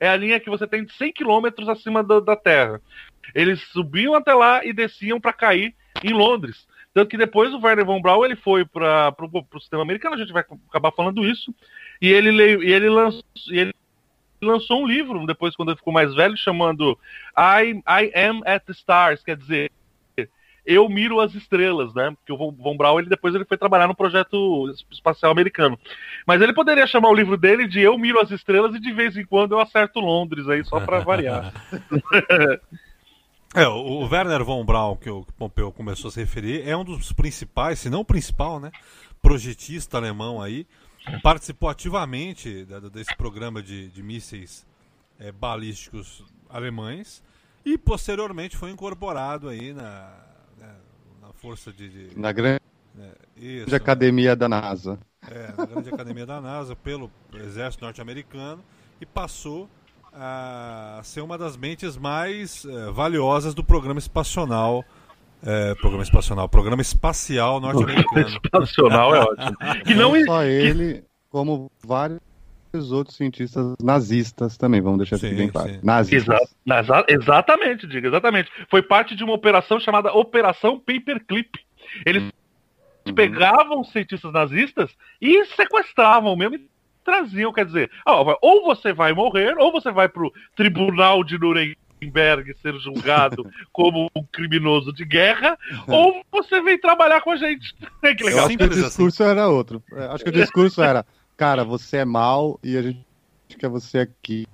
é 0.00 0.08
a 0.08 0.16
linha 0.16 0.40
que 0.40 0.50
você 0.50 0.66
tem 0.66 0.84
de 0.84 0.92
100 0.94 1.12
quilômetros 1.12 1.68
acima 1.68 2.02
da, 2.02 2.18
da 2.20 2.36
Terra. 2.36 2.80
Eles 3.34 3.60
subiam 3.68 4.14
até 4.14 4.34
lá 4.34 4.64
e 4.64 4.72
desciam 4.72 5.20
para 5.20 5.32
cair 5.32 5.74
em 6.02 6.12
Londres. 6.12 6.66
Tanto 6.92 7.10
que 7.10 7.16
depois 7.16 7.52
o 7.52 7.60
Werner 7.60 7.84
von 7.84 8.00
Braun 8.00 8.24
ele 8.24 8.36
foi 8.36 8.64
para 8.64 9.14
o 9.20 9.60
sistema 9.60 9.82
americano, 9.82 10.14
a 10.16 10.18
gente 10.18 10.32
vai 10.32 10.44
acabar 10.68 10.90
falando 10.90 11.24
isso. 11.24 11.54
E 12.00 12.08
ele, 12.08 12.30
le- 12.30 12.64
e 12.64 12.72
ele, 12.72 12.88
lançou, 12.88 13.22
ele 13.50 13.72
lançou 14.42 14.82
um 14.82 14.86
livro 14.86 15.24
depois, 15.26 15.54
quando 15.54 15.70
ele 15.70 15.78
ficou 15.78 15.92
mais 15.92 16.14
velho, 16.14 16.36
chamando 16.36 16.98
I, 17.36 17.82
I 17.86 18.12
Am 18.14 18.40
at 18.44 18.64
the 18.64 18.72
Stars, 18.72 19.22
quer 19.22 19.36
dizer, 19.36 19.70
eu 20.68 20.86
miro 20.86 21.18
as 21.18 21.34
estrelas, 21.34 21.94
né? 21.94 22.10
Porque 22.10 22.30
o 22.30 22.52
Von, 22.52 22.76
Braun 22.76 22.98
ele 22.98 23.08
depois 23.08 23.34
ele 23.34 23.46
foi 23.46 23.56
trabalhar 23.56 23.88
no 23.88 23.94
projeto 23.94 24.70
espacial 24.92 25.32
americano. 25.32 25.78
Mas 26.26 26.42
ele 26.42 26.52
poderia 26.52 26.86
chamar 26.86 27.08
o 27.08 27.14
livro 27.14 27.38
dele 27.38 27.66
de 27.66 27.80
Eu 27.80 27.96
miro 27.96 28.20
as 28.20 28.30
estrelas 28.30 28.74
e 28.74 28.80
de 28.80 28.92
vez 28.92 29.16
em 29.16 29.24
quando 29.24 29.52
eu 29.52 29.60
acerto 29.60 29.98
Londres 29.98 30.46
aí 30.46 30.62
só 30.64 30.78
para 30.78 31.00
variar. 31.00 31.52
É, 33.54 33.66
o 33.66 34.06
Werner 34.06 34.44
von 34.44 34.62
Braun, 34.62 34.94
que 34.94 35.08
o 35.08 35.24
Pompeu 35.38 35.72
começou 35.72 36.08
a 36.08 36.12
se 36.12 36.20
referir, 36.20 36.68
é 36.68 36.76
um 36.76 36.84
dos 36.84 37.14
principais, 37.14 37.78
se 37.78 37.88
não 37.88 38.00
o 38.00 38.04
principal, 38.04 38.60
né? 38.60 38.70
Projetista 39.22 39.96
alemão 39.96 40.42
aí. 40.42 40.66
Participou 41.22 41.70
ativamente 41.70 42.66
desse 42.92 43.16
programa 43.16 43.62
de, 43.62 43.88
de 43.88 44.02
mísseis 44.02 44.66
é, 45.18 45.32
balísticos 45.32 46.22
alemães 46.50 47.22
e 47.64 47.78
posteriormente 47.78 48.54
foi 48.54 48.70
incorporado 48.70 49.48
aí 49.48 49.72
na 49.72 50.27
força 51.40 51.72
de. 51.72 51.88
de- 51.88 52.18
Na 52.18 52.32
grande 52.32 52.60
isso, 53.36 53.74
academia 53.74 54.34
da 54.34 54.48
NASA. 54.48 54.98
é, 55.30 55.52
na 55.56 55.66
grande 55.66 55.88
academia 55.88 56.26
da 56.26 56.40
NASA 56.40 56.74
pelo 56.76 57.10
exército 57.34 57.84
norte-americano 57.84 58.62
e 59.00 59.06
passou 59.06 59.68
a 60.12 61.00
ser 61.04 61.20
uma 61.20 61.38
das 61.38 61.56
mentes 61.56 61.96
mais 61.96 62.64
eh, 62.64 62.90
valiosas 62.90 63.54
do 63.54 63.62
programa 63.62 63.98
espacional 64.00 64.84
eh, 65.44 65.74
programa 65.76 66.02
espacional 66.02 66.48
programa 66.48 66.82
espacial 66.82 67.60
norte-americano 67.60 68.40
Nacional 68.52 69.14
é 69.14 69.20
ótimo. 69.20 69.56
Que 69.84 69.94
não, 69.94 70.12
Não 70.16 70.24
só 70.24 70.42
ele, 70.42 71.04
como 71.30 71.70
vários 71.84 72.18
vários 72.72 72.92
outros 72.92 73.16
cientistas 73.16 73.74
nazistas 73.82 74.56
também, 74.56 74.80
vamos 74.80 74.98
deixar 74.98 75.16
isso 75.16 75.34
bem 75.34 75.48
claro. 75.48 75.78
Nazistas. 75.82 76.34
Exa- 76.66 76.80
exa- 76.80 77.04
exatamente, 77.08 77.86
diga, 77.86 78.08
exatamente. 78.08 78.50
Foi 78.70 78.82
parte 78.82 79.14
de 79.14 79.24
uma 79.24 79.32
operação 79.34 79.80
chamada 79.80 80.12
Operação 80.12 80.78
Paperclip. 80.78 81.58
Eles 82.04 82.22
Uhum. 83.06 83.14
pegavam 83.14 83.80
os 83.80 83.90
cientistas 83.90 84.32
nazistas 84.32 84.90
e 85.20 85.44
sequestravam 85.46 86.36
mesmo 86.36 86.56
e 86.56 86.68
traziam, 87.04 87.52
quer 87.52 87.64
dizer, 87.64 87.90
ou 88.42 88.64
você 88.64 88.92
vai 88.92 89.14
morrer, 89.14 89.56
ou 89.58 89.72
você 89.72 89.90
vai 89.90 90.08
pro 90.10 90.30
tribunal 90.54 91.24
de 91.24 91.38
Nuremberg 91.38 92.54
ser 92.60 92.74
julgado 92.78 93.46
como 93.72 94.10
um 94.14 94.22
criminoso 94.30 94.92
de 94.92 95.06
guerra, 95.06 95.58
ou 95.86 96.22
você 96.30 96.60
vem 96.60 96.78
trabalhar 96.78 97.22
com 97.22 97.30
a 97.30 97.36
gente. 97.36 97.74
que 98.14 98.22
Eu 98.22 98.26
legal. 98.26 98.44
acho 98.46 98.48
que 98.58 98.62
o 98.62 98.66
Simples 98.66 98.84
discurso 98.84 99.22
era 99.22 99.48
outro. 99.48 99.82
É, 99.94 100.04
Acho 100.08 100.24
que 100.24 100.30
o 100.30 100.32
discurso 100.32 100.82
era, 100.82 101.06
cara, 101.38 101.64
você 101.64 101.98
é 101.98 102.04
mal 102.04 102.60
e 102.62 102.76
a 102.76 102.82
gente 102.82 103.00
quer 103.58 103.68
você 103.68 104.00
aqui 104.00 104.46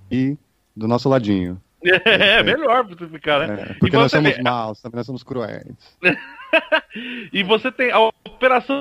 do 0.76 0.86
nosso 0.86 1.08
ladinho. 1.08 1.60
É, 2.06 2.42
melhor 2.42 2.86
pra 2.86 2.96
você 2.96 3.06
ficar, 3.08 3.46
né? 3.46 3.62
É, 3.62 3.74
porque 3.74 3.94
nós 3.94 4.10
somos 4.10 4.34
vê- 4.34 4.42
maus, 4.42 4.80
também 4.80 4.96
nós 4.96 5.06
somos 5.06 5.22
cruéis. 5.22 5.74
E 7.32 7.42
você 7.42 7.70
tem 7.70 7.90
a 7.90 7.98
operação 7.98 8.80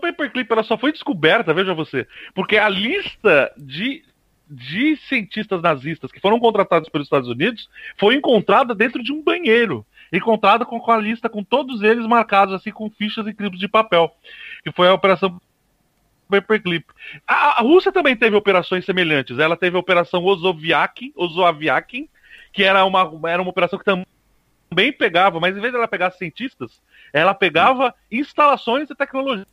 Paperclip, 0.00 0.50
ela 0.50 0.62
só 0.62 0.76
foi 0.78 0.92
descoberta, 0.92 1.52
veja 1.52 1.74
você, 1.74 2.06
porque 2.34 2.56
a 2.56 2.68
lista 2.68 3.52
de, 3.56 4.02
de 4.48 4.96
cientistas 5.08 5.60
nazistas 5.60 6.10
que 6.10 6.20
foram 6.20 6.38
contratados 6.40 6.88
pelos 6.88 7.06
Estados 7.06 7.28
Unidos 7.28 7.68
foi 7.98 8.14
encontrada 8.14 8.74
dentro 8.74 9.02
de 9.02 9.12
um 9.12 9.22
banheiro. 9.22 9.84
Encontrada 10.12 10.64
com, 10.64 10.78
com 10.78 10.90
a 10.90 10.96
lista 10.96 11.28
com 11.28 11.42
todos 11.42 11.82
eles 11.82 12.06
marcados 12.06 12.54
assim 12.54 12.70
com 12.70 12.90
fichas 12.90 13.26
e 13.26 13.32
criptos 13.32 13.60
de 13.60 13.68
papel. 13.68 14.14
Que 14.62 14.72
foi 14.72 14.88
a 14.88 14.94
operação 14.94 15.40
Paperclip. 16.28 16.86
A, 17.26 17.60
a 17.60 17.62
Rússia 17.62 17.92
também 17.92 18.16
teve 18.16 18.34
operações 18.36 18.84
semelhantes. 18.84 19.38
Ela 19.38 19.56
teve 19.56 19.76
a 19.76 19.80
operação 19.80 20.24
Ozoviakin, 20.24 21.12
Ozoaviakin, 21.16 22.08
que 22.52 22.62
era 22.64 22.84
uma, 22.84 23.10
era 23.28 23.40
uma 23.42 23.50
operação 23.50 23.78
que 23.78 23.84
também 23.84 24.06
também 24.70 24.90
pegava, 24.90 25.38
mas 25.38 25.54
em 25.54 25.60
vez 25.60 25.70
dela 25.70 25.86
pegar 25.86 26.10
cientistas, 26.12 26.80
ela 27.12 27.34
pegava 27.34 27.94
instalações 28.10 28.88
de 28.88 28.94
tecnologia 28.94 29.44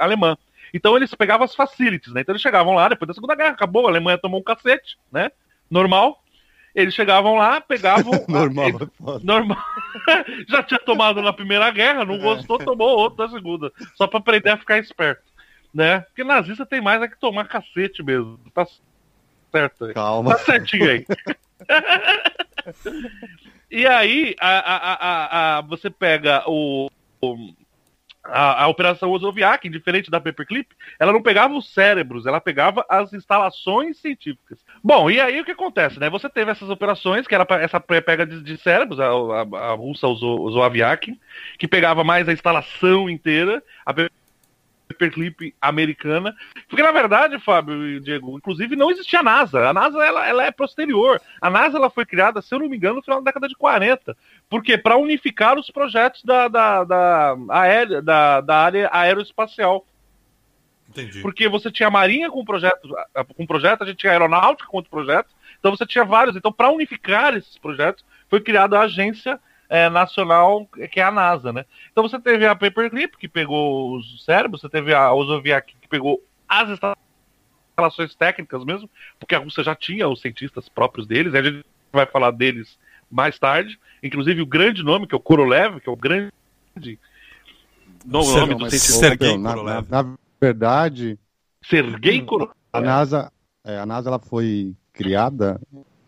alemã. 0.00 0.36
Então 0.74 0.96
eles 0.96 1.14
pegavam 1.14 1.44
as 1.44 1.54
facilities, 1.54 2.12
né? 2.12 2.20
Então 2.22 2.32
eles 2.32 2.42
chegavam 2.42 2.74
lá, 2.74 2.88
depois 2.88 3.06
da 3.06 3.14
Segunda 3.14 3.36
Guerra, 3.36 3.52
acabou, 3.52 3.86
a 3.86 3.90
Alemanha 3.90 4.18
tomou 4.18 4.40
um 4.40 4.42
cacete, 4.42 4.98
né? 5.12 5.30
Normal. 5.70 6.24
Eles 6.74 6.92
chegavam 6.92 7.36
lá, 7.36 7.60
pegavam. 7.60 8.12
Normal, 8.28 8.68
eles- 8.68 8.80
é 8.82 9.24
normal. 9.24 9.58
Já 10.48 10.62
tinha 10.64 10.78
tomado 10.80 11.22
na 11.22 11.32
Primeira 11.32 11.70
Guerra, 11.70 12.04
não 12.04 12.18
gostou, 12.18 12.58
tomou 12.58 12.88
outro 12.98 13.24
na 13.24 13.30
Segunda. 13.30 13.72
Só 13.94 14.08
pra 14.08 14.18
aprender 14.18 14.50
a 14.50 14.56
ficar 14.56 14.78
esperto. 14.78 15.22
Né? 15.72 16.00
Porque 16.00 16.24
nazista 16.24 16.66
tem 16.66 16.80
mais 16.80 17.00
é 17.02 17.08
que 17.08 17.18
tomar 17.18 17.46
cacete 17.46 18.02
mesmo. 18.02 18.38
Tá 18.54 18.66
certo 19.52 19.84
aí. 19.84 19.94
Calma. 19.94 20.32
Tá 20.32 20.38
certinho 20.38 20.90
aí. 20.90 21.06
e 23.70 23.86
aí, 23.86 24.34
a, 24.40 24.58
a, 24.58 24.94
a, 24.94 25.58
a- 25.58 25.60
você 25.62 25.90
pega 25.90 26.42
o. 26.46 26.88
o- 27.22 27.54
a, 28.22 28.64
a 28.64 28.68
operação 28.68 29.10
Ozoviak, 29.10 29.66
diferente 29.70 30.10
da 30.10 30.20
Paperclip, 30.20 30.68
ela 30.98 31.10
não 31.10 31.22
pegava 31.22 31.54
os 31.54 31.72
cérebros, 31.72 32.26
ela 32.26 32.38
pegava 32.38 32.84
as 32.86 33.14
instalações 33.14 33.96
científicas. 33.98 34.58
Bom, 34.84 35.10
e 35.10 35.18
aí 35.18 35.40
o 35.40 35.44
que 35.44 35.52
acontece, 35.52 35.98
né? 35.98 36.10
Você 36.10 36.28
teve 36.28 36.50
essas 36.50 36.68
operações, 36.68 37.26
que 37.26 37.34
era 37.34 37.46
essa 37.62 37.80
pe- 37.80 38.02
pega 38.02 38.26
de, 38.26 38.42
de 38.42 38.58
cérebros, 38.58 39.00
a, 39.00 39.06
a, 39.06 39.70
a 39.70 39.74
russa 39.74 40.06
usou, 40.06 40.62
Aviak, 40.62 41.18
que 41.58 41.66
pegava 41.66 42.04
mais 42.04 42.28
a 42.28 42.32
instalação 42.32 43.08
inteira, 43.08 43.62
a 43.86 43.92
Paperclip 44.90 45.54
americana. 45.60 46.34
Porque, 46.68 46.82
na 46.82 46.90
verdade, 46.90 47.38
Fábio 47.38 47.86
e 47.86 48.00
Diego, 48.00 48.36
inclusive 48.36 48.74
não 48.74 48.90
existia 48.90 49.20
a 49.20 49.22
NASA. 49.22 49.68
A 49.68 49.72
NASA 49.72 50.04
ela, 50.04 50.26
ela 50.26 50.44
é 50.44 50.50
posterior. 50.50 51.20
A 51.40 51.48
NASA 51.48 51.78
ela 51.78 51.88
foi 51.88 52.04
criada, 52.04 52.42
se 52.42 52.52
eu 52.52 52.58
não 52.58 52.68
me 52.68 52.76
engano, 52.76 52.96
no 52.96 53.02
final 53.02 53.20
da 53.20 53.30
década 53.30 53.48
de 53.48 53.54
40. 53.54 54.16
Por 54.48 54.62
quê? 54.62 54.76
Para 54.76 54.96
unificar 54.96 55.58
os 55.58 55.70
projetos 55.70 56.24
da, 56.24 56.48
da, 56.48 56.84
da, 56.84 57.36
aérea, 57.50 58.02
da, 58.02 58.40
da 58.40 58.56
área 58.56 58.90
aeroespacial. 58.92 59.86
Entendi. 60.88 61.20
Porque 61.20 61.48
você 61.48 61.70
tinha 61.70 61.86
a 61.86 61.90
Marinha 61.90 62.28
com 62.28 62.44
projeto, 62.44 62.88
com 63.36 63.46
projeto, 63.46 63.82
a 63.82 63.86
gente 63.86 63.98
tinha 63.98 64.10
a 64.10 64.14
Aeronáutica 64.14 64.68
com 64.68 64.78
outro 64.78 64.90
projeto. 64.90 65.28
Então 65.60 65.70
você 65.70 65.86
tinha 65.86 66.04
vários. 66.04 66.34
Então, 66.34 66.52
para 66.52 66.70
unificar 66.70 67.36
esses 67.36 67.56
projetos, 67.58 68.04
foi 68.28 68.40
criada 68.40 68.76
a 68.76 68.82
agência 68.82 69.38
eh, 69.70 69.88
nacional, 69.88 70.66
que 70.90 71.00
é 71.00 71.02
a 71.02 71.10
NASA, 71.10 71.52
né? 71.52 71.64
Então 71.92 72.06
você 72.06 72.18
teve 72.20 72.44
a 72.46 72.54
Paperclip, 72.56 73.16
que 73.16 73.28
pegou 73.28 73.96
os 73.96 74.24
cérebros, 74.24 74.60
você 74.60 74.68
teve 74.68 74.92
a 74.92 75.12
Ozoviak, 75.14 75.74
que 75.80 75.88
pegou 75.88 76.22
as 76.48 76.68
instalações 76.68 78.14
técnicas 78.16 78.64
mesmo, 78.64 78.90
porque 79.18 79.34
a 79.34 79.38
Rússia 79.38 79.62
já 79.64 79.74
tinha 79.74 80.08
os 80.08 80.20
cientistas 80.20 80.68
próprios 80.68 81.06
deles, 81.06 81.32
e 81.32 81.38
a 81.38 81.42
gente 81.42 81.64
vai 81.92 82.04
falar 82.04 82.32
deles 82.32 82.76
mais 83.10 83.38
tarde. 83.38 83.78
Inclusive 84.02 84.42
o 84.42 84.46
grande 84.46 84.82
nome, 84.82 85.06
que 85.06 85.14
é 85.14 85.18
o 85.18 85.20
Korolev, 85.20 85.80
que 85.80 85.88
é 85.88 85.92
o 85.92 85.96
grande 85.96 86.30
no- 88.04 88.22
Ser- 88.22 88.40
nome 88.40 88.54
do 88.56 88.70
cientista. 88.70 88.92
Sergei 89.08 89.38
na, 89.38 89.56
na, 89.56 89.82
na 89.82 90.14
verdade, 90.40 91.18
Sergei 91.64 92.20
Korolev. 92.22 92.52
a 92.72 92.80
NASA, 92.80 93.32
é, 93.64 93.78
a 93.78 93.86
NASA 93.86 94.08
ela 94.10 94.18
foi 94.18 94.74
criada 94.92 95.60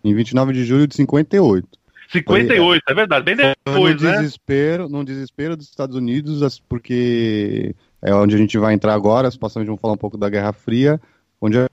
em 0.04 0.14
29 0.14 0.52
de 0.52 0.64
julho 0.64 0.86
de 0.86 0.94
58. 0.96 1.68
58, 2.12 2.82
é 2.88 2.94
verdade, 2.94 3.24
bem 3.24 3.36
Foi 3.36 3.54
depois, 3.64 4.02
num 4.02 4.08
né? 4.10 4.16
desespero, 4.18 4.88
num 4.88 5.04
desespero 5.04 5.56
dos 5.56 5.68
Estados 5.68 5.96
Unidos, 5.96 6.60
porque 6.68 7.74
é 8.02 8.14
onde 8.14 8.34
a 8.34 8.38
gente 8.38 8.56
vai 8.58 8.74
entrar 8.74 8.94
agora, 8.94 9.30
supostamente 9.30 9.66
vamos 9.66 9.80
falar 9.80 9.94
um 9.94 9.98
pouco 9.98 10.18
da 10.18 10.28
Guerra 10.28 10.52
Fria, 10.52 11.00
onde 11.40 11.58
a, 11.58 11.68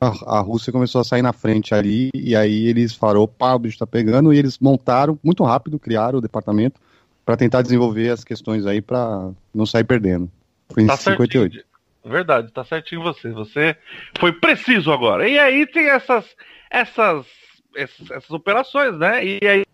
a 0.00 0.40
Rússia 0.40 0.72
começou 0.72 1.00
a 1.00 1.04
sair 1.04 1.22
na 1.22 1.32
frente 1.32 1.74
ali, 1.74 2.10
e 2.14 2.34
aí 2.36 2.66
eles 2.66 2.94
falaram, 2.94 3.22
opa, 3.22 3.54
o 3.54 3.58
bicho 3.58 3.78
tá 3.78 3.86
pegando, 3.86 4.32
e 4.32 4.38
eles 4.38 4.58
montaram, 4.58 5.18
muito 5.22 5.42
rápido, 5.44 5.78
criaram 5.78 6.18
o 6.18 6.22
departamento 6.22 6.80
para 7.24 7.36
tentar 7.36 7.62
desenvolver 7.62 8.10
as 8.10 8.24
questões 8.24 8.66
aí 8.66 8.80
para 8.80 9.30
não 9.54 9.66
sair 9.66 9.84
perdendo. 9.84 10.30
Foi 10.72 10.82
em 10.82 10.86
Tá 10.86 10.96
58. 10.96 11.52
certinho. 11.54 11.70
Verdade, 12.02 12.50
tá 12.50 12.64
certinho 12.64 13.02
você. 13.02 13.30
Você 13.32 13.76
foi 14.18 14.32
preciso 14.32 14.90
agora. 14.90 15.28
E 15.28 15.38
aí 15.38 15.66
tem 15.66 15.88
essas 15.90 16.24
essas 16.70 17.26
essas, 17.74 18.10
essas 18.10 18.30
operações, 18.30 18.96
né? 18.98 19.24
E 19.24 19.40
aí 19.46 19.64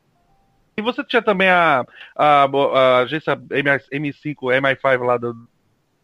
e 0.76 0.82
você 0.82 1.02
tinha 1.02 1.22
também 1.22 1.48
a, 1.48 1.86
a, 2.14 2.44
a 2.44 2.98
agência 2.98 3.34
MI5, 3.34 4.36
MI5 4.36 5.02
lá 5.02 5.16
do, 5.16 5.34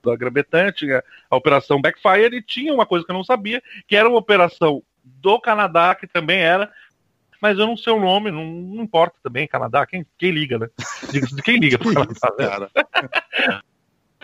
da 0.02 0.16
Grã-Bretanha, 0.16 0.72
tinha 0.72 1.04
a 1.30 1.36
operação 1.36 1.80
Backfire 1.80 2.36
e 2.36 2.42
tinha 2.42 2.72
uma 2.72 2.86
coisa 2.86 3.04
que 3.04 3.10
eu 3.10 3.16
não 3.16 3.24
sabia, 3.24 3.62
que 3.86 3.94
era 3.94 4.08
uma 4.08 4.18
operação 4.18 4.82
do 5.04 5.38
Canadá, 5.38 5.94
que 5.94 6.06
também 6.06 6.40
era, 6.40 6.72
mas 7.40 7.58
eu 7.58 7.66
não 7.66 7.76
sei 7.76 7.92
o 7.92 8.00
nome, 8.00 8.30
não, 8.30 8.44
não 8.46 8.82
importa 8.82 9.16
também, 9.22 9.46
Canadá, 9.46 9.84
quem, 9.84 10.06
quem 10.16 10.30
liga, 10.30 10.58
né? 10.58 10.68
Quem 11.44 11.58
liga 11.58 11.78
pro 11.78 11.92
Canadá, 11.92 12.60
né? 12.60 13.62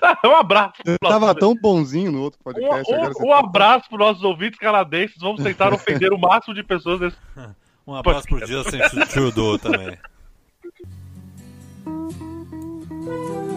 Um 0.25 0.37
abraço. 0.37 0.75
eu 0.85 0.99
tava 0.99 1.27
nosso- 1.27 1.39
tão 1.39 1.55
bonzinho 1.55 2.13
no 2.13 2.23
outro 2.23 2.39
Um, 2.41 2.45
podcast. 2.45 2.93
agora 2.93 3.13
você 3.13 3.23
um- 3.23 3.27
um 3.27 3.31
tá- 3.31 3.39
abraço 3.39 3.89
para 3.89 3.99
nossos 3.99 4.23
ouvintes 4.23 4.59
canadenses. 4.59 5.17
Vamos 5.19 5.43
tentar 5.43 5.73
ofender 5.73 6.13
o 6.13 6.19
máximo 6.19 6.55
de 6.55 6.63
pessoas 6.63 7.01
nesse. 7.01 7.17
Um 7.87 7.95
abraço 7.95 8.29
pro 8.29 8.47
Justin 8.47 8.81
Trudeau 9.11 9.59
também. 9.59 9.97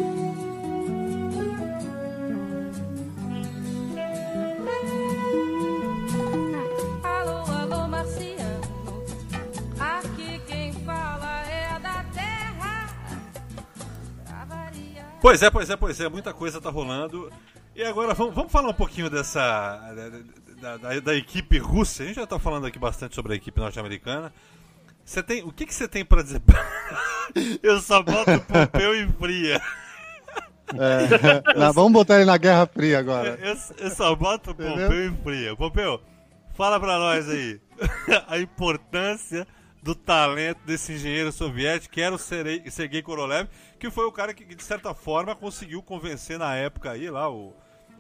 Pois 15.22 15.42
é, 15.44 15.50
pois 15.52 15.70
é, 15.70 15.76
pois 15.78 16.00
é, 16.00 16.10
muita 16.10 16.34
coisa 16.34 16.60
tá 16.60 16.70
rolando. 16.70 17.32
E 17.76 17.84
agora 17.84 18.14
vamos, 18.14 18.34
vamos 18.34 18.52
falar 18.52 18.70
um 18.70 18.74
pouquinho 18.74 19.10
dessa. 19.10 19.80
Da, 20.60 20.78
da- 20.78 21.00
da 21.00 21.16
equipe 21.16 21.58
russa. 21.58 22.04
A 22.04 22.06
gente 22.08 22.16
já 22.18 22.28
tá 22.28 22.38
falando 22.40 22.66
aqui 22.68 22.78
bastante 22.78 23.16
sobre 23.16 23.34
a 23.34 23.36
equipe 23.36 23.60
norte-americana. 23.60 24.34
Você 25.06 25.22
tem. 25.24 25.44
O 25.44 25.52
que, 25.52 25.66
que 25.66 25.74
você 25.74 25.88
tem 25.88 26.04
pra 26.04 26.22
dizer? 26.22 26.42
Eu 27.64 27.80
só 27.80 28.02
boto 28.04 28.32
o 28.32 28.42
Pompeu 28.42 28.96
em 28.96 29.10
fria. 29.14 29.62
É, 30.74 31.58
não, 31.60 31.74
vamos 31.74 31.92
botar 31.92 32.16
ele 32.16 32.26
na 32.26 32.38
Guerra 32.38 32.66
Fria 32.66 33.00
agora. 33.00 33.38
Eu, 33.42 33.58
eu 33.78 33.92
só 33.92 34.16
boto 34.16 34.52
o 34.52 34.54
Entendeu? 34.54 34.88
Pompeu 34.88 35.06
em 35.10 35.18
fria. 35.24 35.56
Pompeu, 35.56 36.02
fala 36.54 36.80
pra 36.80 36.98
nós 36.98 37.28
aí 37.30 37.60
a 38.28 38.38
importância 38.40 39.46
do 39.84 39.94
talento 39.96 40.60
desse 40.66 40.94
engenheiro 40.94 41.32
soviético, 41.32 41.94
que 41.94 42.02
era 42.02 42.14
o 42.16 42.18
Sergei 42.18 43.02
Korolev, 43.02 43.48
que 43.82 43.90
foi 43.92 44.06
o 44.06 44.12
cara 44.12 44.34
que, 44.34 44.46
de 44.46 44.64
certa 44.64 44.94
forma, 44.94 45.36
conseguiu 45.36 45.82
convencer 45.82 46.38
na 46.40 46.56
época 46.56 46.92
aí 46.92 47.10
lá 47.10 47.30
o. 47.30 47.54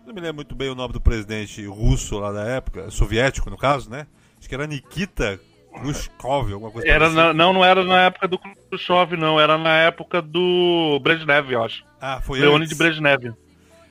Não 0.05 0.13
me 0.13 0.21
lembro 0.21 0.35
muito 0.37 0.55
bem 0.55 0.69
o 0.69 0.75
nome 0.75 0.93
do 0.93 1.01
presidente 1.01 1.65
russo 1.65 2.17
lá 2.19 2.31
da 2.31 2.43
época, 2.43 2.89
soviético 2.89 3.49
no 3.49 3.57
caso, 3.57 3.89
né? 3.89 4.07
Acho 4.39 4.47
que 4.47 4.55
era 4.55 4.65
Nikita 4.65 5.39
Khrushchev, 5.73 6.53
alguma 6.53 6.71
coisa 6.71 6.87
Era 6.87 7.09
na- 7.09 7.33
não, 7.33 7.53
não 7.53 7.63
era 7.65 7.83
na 7.83 8.01
época 8.03 8.27
do 8.27 8.37
Khrushchev, 8.39 9.15
não. 9.17 9.39
Era 9.39 9.57
na 9.57 9.75
época 9.77 10.21
do 10.21 10.99
Brezhnev, 11.01 11.51
eu 11.51 11.63
acho. 11.63 11.83
Ah, 11.99 12.21
foi 12.21 12.39
Leonid 12.39 12.63
antes. 12.65 12.77
Brezhnev. 12.77 13.33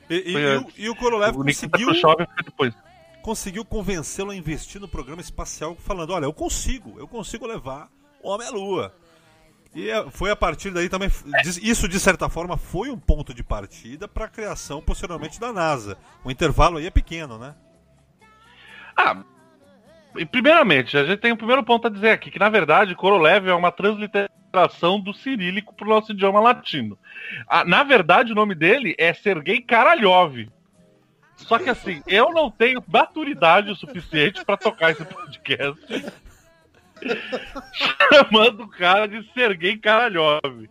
E, 0.09 0.15
e- 0.15 0.33
e 0.33 0.57
o- 0.57 0.67
e 0.77 0.89
o 0.89 0.95
Korolev 0.95 1.35
O 1.37 1.43
conseguiu. 1.43 1.87
Khrushchev 1.87 2.25
foi 2.35 2.43
depois. 2.43 2.73
conseguiu 3.21 3.63
convencê-lo 3.63 4.31
a 4.31 4.35
investir 4.35 4.79
no 4.81 4.87
programa 4.87 5.21
espacial, 5.21 5.75
falando: 5.79 6.11
Olha, 6.11 6.25
eu 6.25 6.33
consigo, 6.33 6.95
eu 6.99 7.07
consigo 7.07 7.47
levar 7.47 7.89
o 8.21 8.29
homem 8.29 8.47
à 8.47 8.51
Lua. 8.51 8.93
E 9.73 9.89
é, 9.89 10.09
foi 10.11 10.29
a 10.29 10.35
partir 10.35 10.71
daí 10.71 10.89
também. 10.89 11.09
Isso, 11.61 11.87
de 11.87 11.99
certa 11.99 12.27
forma, 12.27 12.57
foi 12.57 12.89
um 12.89 12.97
ponto 12.97 13.33
de 13.33 13.43
partida 13.43 14.07
para 14.07 14.25
a 14.25 14.29
criação 14.29 14.81
posteriormente 14.81 15.39
da 15.39 15.53
NASA. 15.53 15.97
O 16.23 16.31
intervalo 16.31 16.77
aí 16.77 16.87
é 16.87 16.91
pequeno, 16.91 17.37
né? 17.37 17.55
Ah, 18.95 19.23
primeiramente, 20.29 20.97
a 20.97 21.05
gente 21.05 21.19
tem 21.19 21.31
um 21.31 21.37
primeiro 21.37 21.63
ponto 21.63 21.87
a 21.87 21.89
dizer 21.89 22.09
aqui, 22.09 22.29
que 22.29 22.39
na 22.39 22.49
verdade 22.49 22.95
Korolev 22.95 23.47
é 23.47 23.53
uma 23.53 23.71
transliteração 23.71 24.99
do 24.99 25.13
cirílico 25.13 25.73
para 25.73 25.85
o 25.85 25.89
nosso 25.89 26.11
idioma 26.11 26.41
latino. 26.41 26.99
Ah, 27.47 27.63
na 27.63 27.83
verdade, 27.83 28.33
o 28.33 28.35
nome 28.35 28.53
dele 28.53 28.93
é 28.97 29.13
Sergei 29.13 29.61
Karalyov. 29.61 30.49
Só 31.37 31.57
que 31.57 31.69
assim, 31.69 32.03
eu 32.05 32.31
não 32.31 32.51
tenho 32.51 32.83
maturidade 32.87 33.71
o 33.71 33.75
suficiente 33.75 34.43
para 34.43 34.57
tocar 34.57 34.91
esse 34.91 35.03
podcast 35.05 35.81
chamando 38.13 38.63
o 38.63 38.67
cara 38.67 39.07
de 39.07 39.23
Sergei 39.33 39.77
Karalyov. 39.77 40.69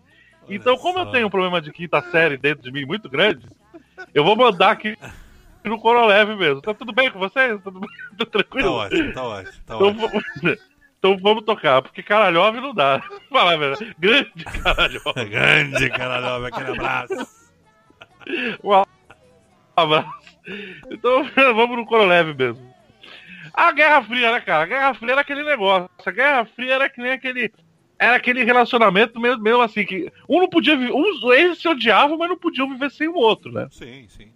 Então, 0.49 0.77
como 0.77 0.99
eu 0.99 1.07
tenho 1.07 1.27
um 1.27 1.31
problema 1.31 1.61
de 1.61 1.71
quinta 1.73 2.01
série 2.11 2.37
dentro 2.37 2.63
de 2.63 2.73
mim 2.73 2.85
muito 2.85 3.09
grande, 3.09 3.47
eu 4.15 4.25
vou 4.25 4.35
mandar 4.37 4.71
aqui 4.73 4.97
no 5.65 5.79
Korolev 5.79 6.35
mesmo. 6.37 6.61
Tá 6.61 6.75
tudo 6.75 6.93
bem 6.93 7.11
com 7.11 7.19
vocês? 7.19 7.61
Tudo, 7.63 7.81
Tá 8.19 8.27
tranquilo? 8.27 8.73
ótimo, 8.73 9.13
tá 9.13 9.23
ótimo, 9.23 9.53
tá 9.67 9.75
Então, 9.77 9.87
ótimo. 9.89 10.09
vamos- 10.09 10.71
então 10.99 11.17
vamos 11.19 11.45
tocar, 11.45 11.81
porque 11.81 12.03
Caralhov 12.03 12.57
não 12.61 12.75
dá. 12.75 13.01
Fala 13.31 13.55
a 13.55 13.57
verdade. 13.57 13.95
Grande 13.99 14.45
Caralhov. 14.45 15.15
Grande 15.31 15.89
caralho, 15.91 16.45
aquele 16.47 16.71
abraço. 16.73 17.47
Um 18.63 18.83
abraço. 19.77 20.11
Então 20.91 21.25
vamos 21.55 21.77
no 21.77 21.87
Korolev 21.87 22.35
mesmo. 22.37 22.70
A 23.55 23.73
Guerra 23.73 24.03
Fria, 24.03 24.33
né, 24.33 24.41
cara? 24.41 24.63
A 24.63 24.67
Guerra 24.67 24.95
Fria 24.95 25.13
era 25.13 25.21
aquele 25.21 25.45
negócio. 25.45 25.89
A 26.05 26.11
Guerra 26.11 26.45
Fria 26.45 26.75
era 26.75 26.89
que 26.89 27.01
nem 27.01 27.13
aquele. 27.13 27.53
Era 27.99 28.17
aquele 28.17 28.43
relacionamento 28.45 29.21
mesmo, 29.21 29.43
mesmo 29.43 29.61
assim, 29.61 29.85
que 29.85 30.11
um 30.29 30.41
não 30.41 30.49
podia 30.49 30.77
viver. 30.77 30.93
Um, 30.93 31.33
eles 31.33 31.59
se 31.59 31.69
odiavam, 31.69 32.17
mas 32.17 32.29
não 32.31 32.39
podiam 32.39 32.69
viver 32.69 32.91
sem 32.91 33.09
o 33.09 33.15
outro, 33.15 33.53
né? 33.53 33.67
Sim, 33.71 34.07
sim. 34.09 34.33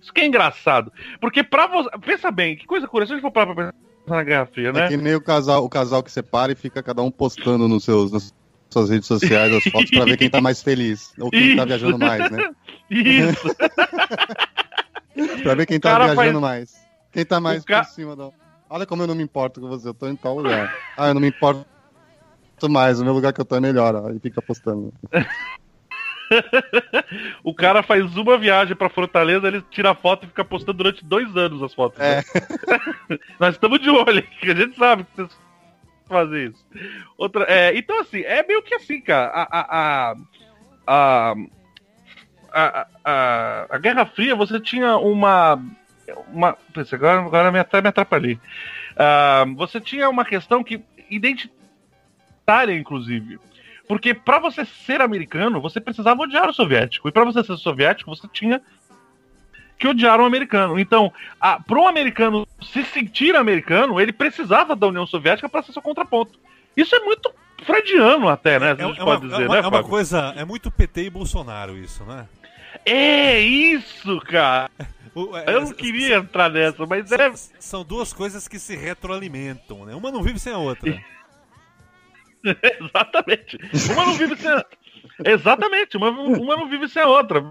Isso 0.00 0.12
que 0.12 0.20
é 0.22 0.26
engraçado. 0.26 0.92
Porque 1.20 1.44
pra 1.44 1.66
você. 1.66 1.90
Pensa 2.04 2.30
bem, 2.30 2.56
que 2.56 2.66
coisa 2.66 2.88
curiosa. 2.88 3.08
Se 3.08 3.12
a 3.12 3.16
gente 3.16 3.22
for 3.22 3.30
parar 3.30 3.54
pra 3.54 3.66
pensar 3.66 3.74
na 4.08 4.22
Guerra 4.24 4.46
Fria, 4.46 4.72
né? 4.72 4.86
É 4.86 4.88
que 4.88 4.96
nem 4.96 5.14
o 5.14 5.20
casal, 5.20 5.64
o 5.64 5.68
casal 5.68 6.02
que 6.02 6.10
separa 6.10 6.50
e 6.50 6.56
fica 6.56 6.82
cada 6.82 7.02
um 7.02 7.10
postando 7.10 7.68
nos 7.68 7.84
seus, 7.84 8.10
nas 8.10 8.34
suas 8.70 8.90
redes 8.90 9.06
sociais 9.06 9.52
as 9.54 9.64
fotos 9.64 9.90
pra 9.90 10.04
ver 10.04 10.16
quem 10.16 10.30
tá 10.30 10.40
mais 10.40 10.62
feliz. 10.62 11.12
Ou 11.20 11.30
quem 11.30 11.54
tá 11.54 11.62
Isso. 11.62 11.66
viajando 11.66 11.98
mais, 11.98 12.30
né? 12.30 12.50
Isso. 12.90 13.48
Pra 15.42 15.54
ver 15.54 15.66
quem 15.66 15.80
tá 15.80 15.96
viajando 15.98 16.16
faz- 16.16 16.34
mais. 16.40 16.87
Quem 17.12 17.24
tá 17.24 17.40
mais 17.40 17.64
ca- 17.64 17.84
por 17.84 17.90
cima 17.90 18.14
da. 18.16 18.30
Olha 18.70 18.84
como 18.86 19.02
eu 19.02 19.06
não 19.06 19.14
me 19.14 19.22
importo 19.22 19.60
com 19.60 19.68
você, 19.68 19.88
eu 19.88 19.94
tô 19.94 20.06
em 20.08 20.16
tal 20.16 20.36
lugar. 20.36 20.74
Ah, 20.96 21.08
eu 21.08 21.14
não 21.14 21.20
me 21.20 21.28
importo 21.28 21.66
mais, 22.68 23.00
o 23.00 23.04
meu 23.04 23.14
lugar 23.14 23.32
que 23.32 23.40
eu 23.40 23.44
tô 23.44 23.56
é 23.56 23.60
melhor, 23.60 23.94
ó. 23.94 24.10
E 24.10 24.18
fica 24.18 24.42
postando. 24.42 24.92
O 27.42 27.54
cara 27.54 27.82
faz 27.82 28.14
uma 28.16 28.36
viagem 28.36 28.76
pra 28.76 28.90
Fortaleza, 28.90 29.46
ele 29.46 29.62
tira 29.70 29.92
a 29.92 29.94
foto 29.94 30.24
e 30.24 30.28
fica 30.28 30.44
postando 30.44 30.76
durante 30.78 31.02
dois 31.04 31.34
anos 31.36 31.62
as 31.62 31.72
fotos. 31.72 31.98
É. 32.00 32.16
né? 32.16 33.18
Nós 33.40 33.54
estamos 33.54 33.80
de 33.80 33.88
olho, 33.88 34.22
que 34.22 34.50
a 34.50 34.54
gente 34.54 34.76
sabe 34.76 35.04
que 35.04 35.10
vocês 35.16 35.30
fazem 36.06 36.46
isso. 36.48 36.66
Outra, 37.16 37.44
é, 37.48 37.76
então, 37.76 37.98
assim, 38.00 38.20
é 38.20 38.46
meio 38.46 38.62
que 38.62 38.74
assim, 38.74 39.00
cara. 39.00 39.28
A, 39.28 39.58
a, 39.58 40.14
a, 40.86 41.34
a, 42.52 42.86
a, 43.04 43.66
a 43.70 43.78
Guerra 43.78 44.04
Fria, 44.04 44.34
você 44.36 44.60
tinha 44.60 44.98
uma. 44.98 45.58
Uma 46.32 46.52
Putz, 46.72 46.92
agora, 46.92 47.20
agora 47.20 47.52
me, 47.52 47.58
até 47.58 47.80
me 47.82 47.88
atrapalhei. 47.88 48.38
Ah, 48.96 49.44
você 49.56 49.80
tinha 49.80 50.08
uma 50.08 50.24
questão 50.24 50.62
que 50.64 50.82
identitária, 51.10 52.72
inclusive. 52.76 53.38
Porque 53.86 54.12
pra 54.12 54.38
você 54.38 54.64
ser 54.64 55.00
americano, 55.00 55.60
você 55.60 55.80
precisava 55.80 56.22
odiar 56.22 56.48
o 56.48 56.52
soviético. 56.52 57.08
E 57.08 57.12
pra 57.12 57.24
você 57.24 57.42
ser 57.42 57.56
soviético, 57.56 58.14
você 58.14 58.28
tinha 58.30 58.60
que 59.78 59.88
odiar 59.88 60.20
o 60.20 60.24
americano. 60.24 60.78
Então, 60.78 61.12
para 61.66 61.78
um 61.78 61.86
americano 61.88 62.46
se 62.60 62.84
sentir 62.84 63.34
americano, 63.36 64.00
ele 64.00 64.12
precisava 64.12 64.74
da 64.76 64.86
União 64.88 65.06
Soviética 65.06 65.48
para 65.48 65.62
ser 65.62 65.72
seu 65.72 65.80
contraponto. 65.80 66.38
Isso 66.76 66.94
é 66.94 67.00
muito 67.00 67.32
freudiano 67.64 68.28
até, 68.28 68.58
né? 68.58 68.68
É, 68.68 68.70
A 68.72 68.74
gente 68.74 69.00
é 69.00 69.02
uma, 69.02 69.14
pode 69.18 69.28
dizer, 69.30 69.42
é 69.42 69.46
uma- 69.46 69.54
né, 69.54 69.60
é 69.62 69.66
uma 69.66 69.82
coisa. 69.84 70.34
É 70.36 70.44
muito 70.44 70.70
PT 70.70 71.04
e 71.04 71.10
Bolsonaro 71.10 71.76
isso, 71.76 72.04
né? 72.04 72.26
É 72.84 73.40
isso, 73.40 74.18
cara. 74.20 74.70
O- 75.14 75.36
é- 75.36 75.44
Eu 75.54 75.62
não 75.62 75.72
queria 75.72 76.16
entrar 76.16 76.48
nessa, 76.50 76.86
mas 76.86 77.10
é. 77.12 77.16
São, 77.36 77.50
são 77.60 77.84
duas 77.84 78.12
coisas 78.12 78.46
que 78.48 78.58
se 78.58 78.76
retroalimentam, 78.76 79.84
né? 79.84 79.94
Uma 79.94 80.10
não 80.12 80.22
vive 80.22 80.38
sem 80.38 80.52
a 80.52 80.58
outra. 80.58 80.98
Exatamente. 82.44 83.58
Uma 83.92 84.06
não 84.06 84.14
vive 84.14 84.36
sem 84.36 84.50
a... 84.50 84.64
Exatamente, 85.24 85.96
uma, 85.96 86.10
uma 86.10 86.56
não 86.56 86.68
vive 86.68 86.88
sem 86.88 87.02
a 87.02 87.06
outra. 87.08 87.44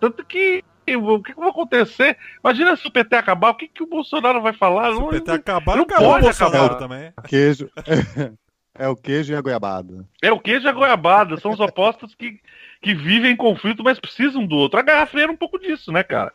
Tanto 0.00 0.24
que. 0.24 0.62
O 0.86 1.22
que, 1.22 1.32
que 1.32 1.40
vai 1.40 1.48
acontecer? 1.48 2.18
Imagina 2.44 2.76
se 2.76 2.86
o 2.86 2.90
PT 2.92 3.16
acabar, 3.16 3.50
o 3.50 3.54
que, 3.54 3.68
que 3.68 3.82
o 3.82 3.86
Bolsonaro 3.86 4.42
vai 4.42 4.52
falar? 4.52 4.90
Se 4.92 4.98
o 4.98 5.00
Não- 5.00 5.08
PT 5.08 5.30
acabar, 5.30 5.76
não 5.76 5.84
acabou 5.84 6.08
o 6.08 6.10
pode 6.12 6.24
Bolsonaro 6.24 6.64
acabar. 6.64 6.78
também. 6.78 7.12
Queijo. 7.26 7.70
É 8.76 8.88
o 8.88 8.96
queijo 8.96 9.32
e 9.32 9.36
a 9.36 9.40
goiabada. 9.40 10.04
É 10.20 10.32
o 10.32 10.40
queijo 10.40 10.66
e 10.66 10.68
a 10.68 10.72
goiabada, 10.72 11.36
são 11.36 11.52
os 11.52 11.60
opostos 11.60 12.12
que, 12.16 12.40
que 12.84 12.94
vivem 12.94 13.32
em 13.32 13.36
conflito, 13.36 13.82
mas 13.82 13.98
precisam 13.98 14.46
do 14.46 14.54
outro. 14.56 14.78
A 14.78 14.82
Guerra 14.82 15.06
Fria 15.06 15.22
era 15.24 15.32
um 15.32 15.36
pouco 15.36 15.58
disso, 15.58 15.90
né, 15.90 16.02
cara? 16.02 16.30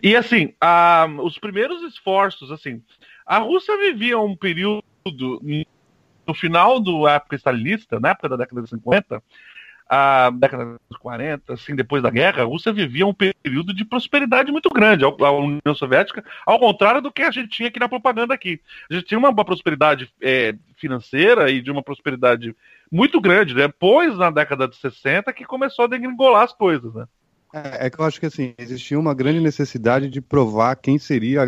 E 0.00 0.14
assim, 0.14 0.54
a- 0.60 1.08
os 1.22 1.36
primeiros 1.38 1.82
esforços, 1.82 2.52
assim, 2.52 2.80
a 3.26 3.38
Rússia 3.38 3.76
vivia 3.76 4.16
um 4.16 4.36
período 4.36 4.84
no 6.24 6.34
final 6.34 6.78
da 6.78 7.12
época 7.14 7.34
stalinista, 7.34 7.98
na 7.98 8.10
época 8.10 8.28
da 8.28 8.36
década 8.36 8.62
de 8.62 8.68
50, 8.68 9.20
a 9.90 10.30
década 10.30 10.78
de 10.88 10.98
40, 10.98 11.54
assim, 11.54 11.74
depois 11.74 12.00
da 12.00 12.10
guerra, 12.10 12.42
a 12.42 12.46
Rússia 12.46 12.72
vivia 12.72 13.06
um 13.06 13.14
período 13.14 13.74
de 13.74 13.84
prosperidade 13.84 14.52
muito 14.52 14.68
grande, 14.68 15.04
a 15.04 15.30
União 15.32 15.74
Soviética, 15.74 16.24
ao 16.46 16.60
contrário 16.60 17.00
do 17.02 17.10
que 17.10 17.22
a 17.22 17.30
gente 17.32 17.48
tinha 17.48 17.68
aqui 17.68 17.80
na 17.80 17.88
propaganda 17.88 18.32
aqui. 18.34 18.60
A 18.88 18.94
gente 18.94 19.06
tinha 19.06 19.18
uma, 19.18 19.30
uma 19.30 19.44
prosperidade 19.44 20.08
é, 20.20 20.54
financeira 20.76 21.50
e 21.50 21.60
de 21.60 21.70
uma 21.72 21.82
prosperidade 21.82 22.54
muito 22.90 23.20
grande, 23.20 23.54
depois, 23.54 24.16
na 24.16 24.30
década 24.30 24.66
de 24.66 24.76
60, 24.76 25.32
que 25.32 25.44
começou 25.44 25.84
a 25.84 25.88
degringolar 25.88 26.44
as 26.44 26.52
coisas, 26.52 26.92
né? 26.94 27.06
É, 27.52 27.86
é 27.86 27.90
que 27.90 27.98
eu 27.98 28.04
acho 28.04 28.20
que 28.20 28.26
assim, 28.26 28.54
existia 28.58 28.98
uma 28.98 29.14
grande 29.14 29.40
necessidade 29.40 30.08
de 30.08 30.20
provar 30.20 30.76
quem 30.76 30.98
seria 30.98 31.42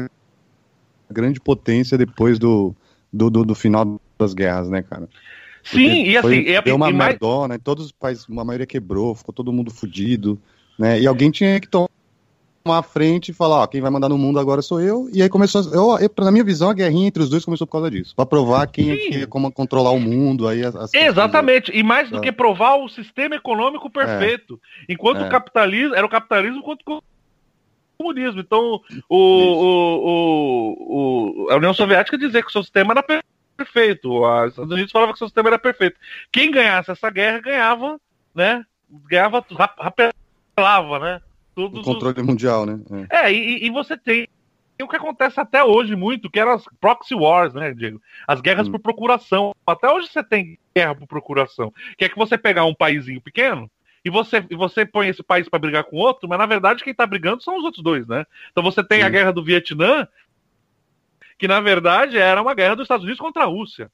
a 1.09 1.13
grande 1.13 1.41
potência 1.41 1.99
depois 1.99 2.39
do, 2.39 2.75
do, 3.13 3.29
do, 3.31 3.45
do 3.45 3.55
final 3.55 4.01
das 4.19 4.33
guerras, 4.33 4.69
né, 4.69 4.83
cara? 4.83 5.09
Sim, 5.63 5.85
Porque 5.85 6.11
e 6.11 6.17
assim, 6.17 6.29
foi- 6.29 6.49
é, 6.49 6.63
deu 6.63 6.77
uma 6.77 6.89
e 6.89 6.93
mais, 6.93 7.11
merdona, 7.13 7.55
e 7.55 7.59
todos 7.59 7.87
os 7.87 7.93
países, 7.93 8.27
uma 8.29 8.45
maioria 8.45 8.67
quebrou, 8.67 9.15
ficou 9.15 9.35
todo 9.35 9.53
mundo 9.53 9.71
fudido, 9.71 10.41
né? 10.79 10.99
E 11.01 11.07
alguém 11.07 11.31
tinha 11.31 11.61
que 11.61 11.69
tomar 11.69 11.89
a 12.67 12.83
frente 12.83 13.31
e 13.31 13.35
falar, 13.35 13.63
ó, 13.63 13.67
quem 13.67 13.81
vai 13.81 13.91
mandar 13.91 14.09
no 14.09 14.19
mundo 14.19 14.39
agora 14.39 14.61
sou 14.61 14.81
eu. 14.81 15.09
E 15.13 15.23
aí 15.23 15.29
começou, 15.29 15.63
eu, 15.73 15.99
eu, 15.99 16.11
na 16.25 16.31
minha 16.31 16.45
visão, 16.45 16.69
a 16.71 16.75
guerrinha 16.75 17.09
entre 17.09 17.23
os 17.23 17.31
dois 17.31 17.45
começou 17.45 17.67
por 17.67 17.73
causa 17.73 17.91
disso, 17.91 18.15
Pra 18.15 18.27
provar 18.27 18.67
quem 18.67 18.91
é 18.91 18.97
que 18.97 19.27
como 19.27 19.51
controlar 19.51 19.91
o 19.93 19.99
mundo, 20.01 20.47
aí 20.47 20.65
as, 20.65 20.77
as 20.77 20.93
Exatamente, 20.95 21.73
e 21.75 21.83
mais 21.83 22.11
do 22.11 22.19
É. 22.19 22.21
que 22.21 22.31
provar 22.31 22.77
o 22.77 22.89
sistema 22.89 23.35
econômico 23.35 23.89
perfeito. 23.91 24.61
Enquanto 24.89 25.23
É. 25.23 25.27
o 25.27 25.31
capitalismo 25.31 25.95
era 25.95 26.05
o 26.07 26.11
capitalismo 26.11 26.63
contra 26.63 26.85
o 26.95 27.03
comunismo. 27.97 28.41
Então, 28.41 28.81
o, 29.09 29.17
o, 30.05 31.47
o, 31.47 31.51
a 31.51 31.57
União 31.57 31.73
Soviética 31.75 32.19
dizia 32.19 32.43
que 32.43 32.49
o 32.49 32.53
seu 32.53 32.63
sistema 32.63 32.93
era 32.93 33.03
per- 33.03 33.25
perfeito. 33.57 34.23
Os 34.23 34.51
Estados 34.51 34.71
Unidos 34.73 34.93
falavam 34.93 35.13
que 35.15 35.17
o 35.17 35.19
seu 35.19 35.29
sistema 35.29 35.49
era 35.49 35.59
perfeito. 35.59 35.97
Quem 36.31 36.51
ganhasse 36.51 36.91
essa 36.91 37.11
guerra 37.11 37.41
ganhava, 37.41 37.99
né? 38.35 38.65
Ganhava, 39.09 39.45
rap- 39.57 39.79
rapelava, 39.79 40.99
né? 40.99 41.21
O 41.57 41.63
Todos 41.63 41.81
os- 41.81 41.85
controle 41.87 42.23
mundial, 42.23 42.65
né? 42.67 42.81
É. 43.11 43.27
é, 43.27 43.33
e, 43.33 43.67
e 43.67 43.71
você 43.71 43.97
tem 43.97 44.29
o 44.83 44.89
que 44.89 44.97
acontece 44.97 45.39
até 45.39 45.63
hoje 45.63 45.95
muito, 45.95 46.31
que 46.31 46.41
eram 46.41 46.53
as 46.53 46.65
proxy 46.81 47.15
wars, 47.15 47.53
né, 47.53 47.75
Diego? 47.75 48.01
As 48.27 48.41
guerras 48.41 48.67
Hum. 48.67 48.73
por 48.73 48.81
procuração. 48.81 49.55
Até 49.67 49.91
hoje 49.91 50.09
você 50.09 50.25
tem 50.25 50.59
guerra 50.75 50.95
por 50.95 51.07
procuração. 51.07 51.71
Que 51.99 52.07
é 52.07 52.09
que 52.09 52.17
você 52.17 52.39
pegar 52.39 52.65
um 52.65 52.75
paísinho 52.75 53.21
pequeno 53.21 53.71
e 54.03 54.09
você, 54.09 54.43
e 54.49 54.57
você 54.57 54.87
põe 54.87 55.09
esse 55.09 55.23
país 55.23 55.51
para 55.51 55.59
brigar 55.59 55.85
com 55.85 55.97
outro, 55.97 56.27
mas 56.27 56.39
na 56.39 56.47
verdade 56.47 56.83
quem 56.83 56.95
tá 56.95 57.07
brigando 57.07 57.43
são 57.43 57.59
os 57.59 57.65
outros 57.65 57.83
dois, 57.85 58.07
né? 58.07 58.25
Então 58.51 58.63
você 58.65 58.83
tem 58.83 59.03
a 59.03 59.07
Sim. 59.07 59.13
guerra 59.13 59.33
do 59.33 59.45
Vietnã, 59.45 60.09
que 61.39 61.47
na 61.47 61.61
verdade 61.61 62.17
era 62.17 62.41
uma 62.41 62.55
guerra 62.55 62.77
dos 62.77 62.85
Estados 62.85 63.05
Unidos 63.05 63.21
contra 63.21 63.43
a 63.43 63.47
Rússia, 63.47 63.91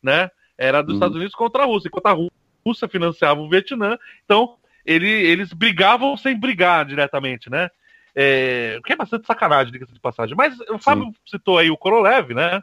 né? 0.00 0.30
Era 0.56 0.82
dos 0.82 0.90
Uhum. 0.92 0.96
Estados 0.98 1.16
Unidos 1.16 1.34
contra 1.34 1.62
a 1.64 1.66
Rússia, 1.66 1.88
enquanto 1.88 2.06
a 2.06 2.12
Rú- 2.12 2.30
Rússia 2.64 2.86
financiava 2.88 3.40
o 3.40 3.48
Vietnã, 3.48 3.98
então 4.24 4.56
ele- 4.92 5.08
eles 5.26 5.52
brigavam 5.52 6.16
sem 6.16 6.38
brigar 6.38 6.84
diretamente, 6.84 7.50
né? 7.50 7.68
É, 8.14 8.76
o 8.78 8.82
que 8.82 8.92
é 8.92 8.96
bastante 8.96 9.26
sacanagem, 9.26 9.72
diga-se 9.72 9.92
de 9.92 10.00
passagem. 10.00 10.34
Mas 10.36 10.58
o 10.70 10.78
Fábio 10.78 11.12
citou 11.26 11.58
aí 11.58 11.70
o 11.70 11.76
Korolev, 11.76 12.32
né? 12.34 12.60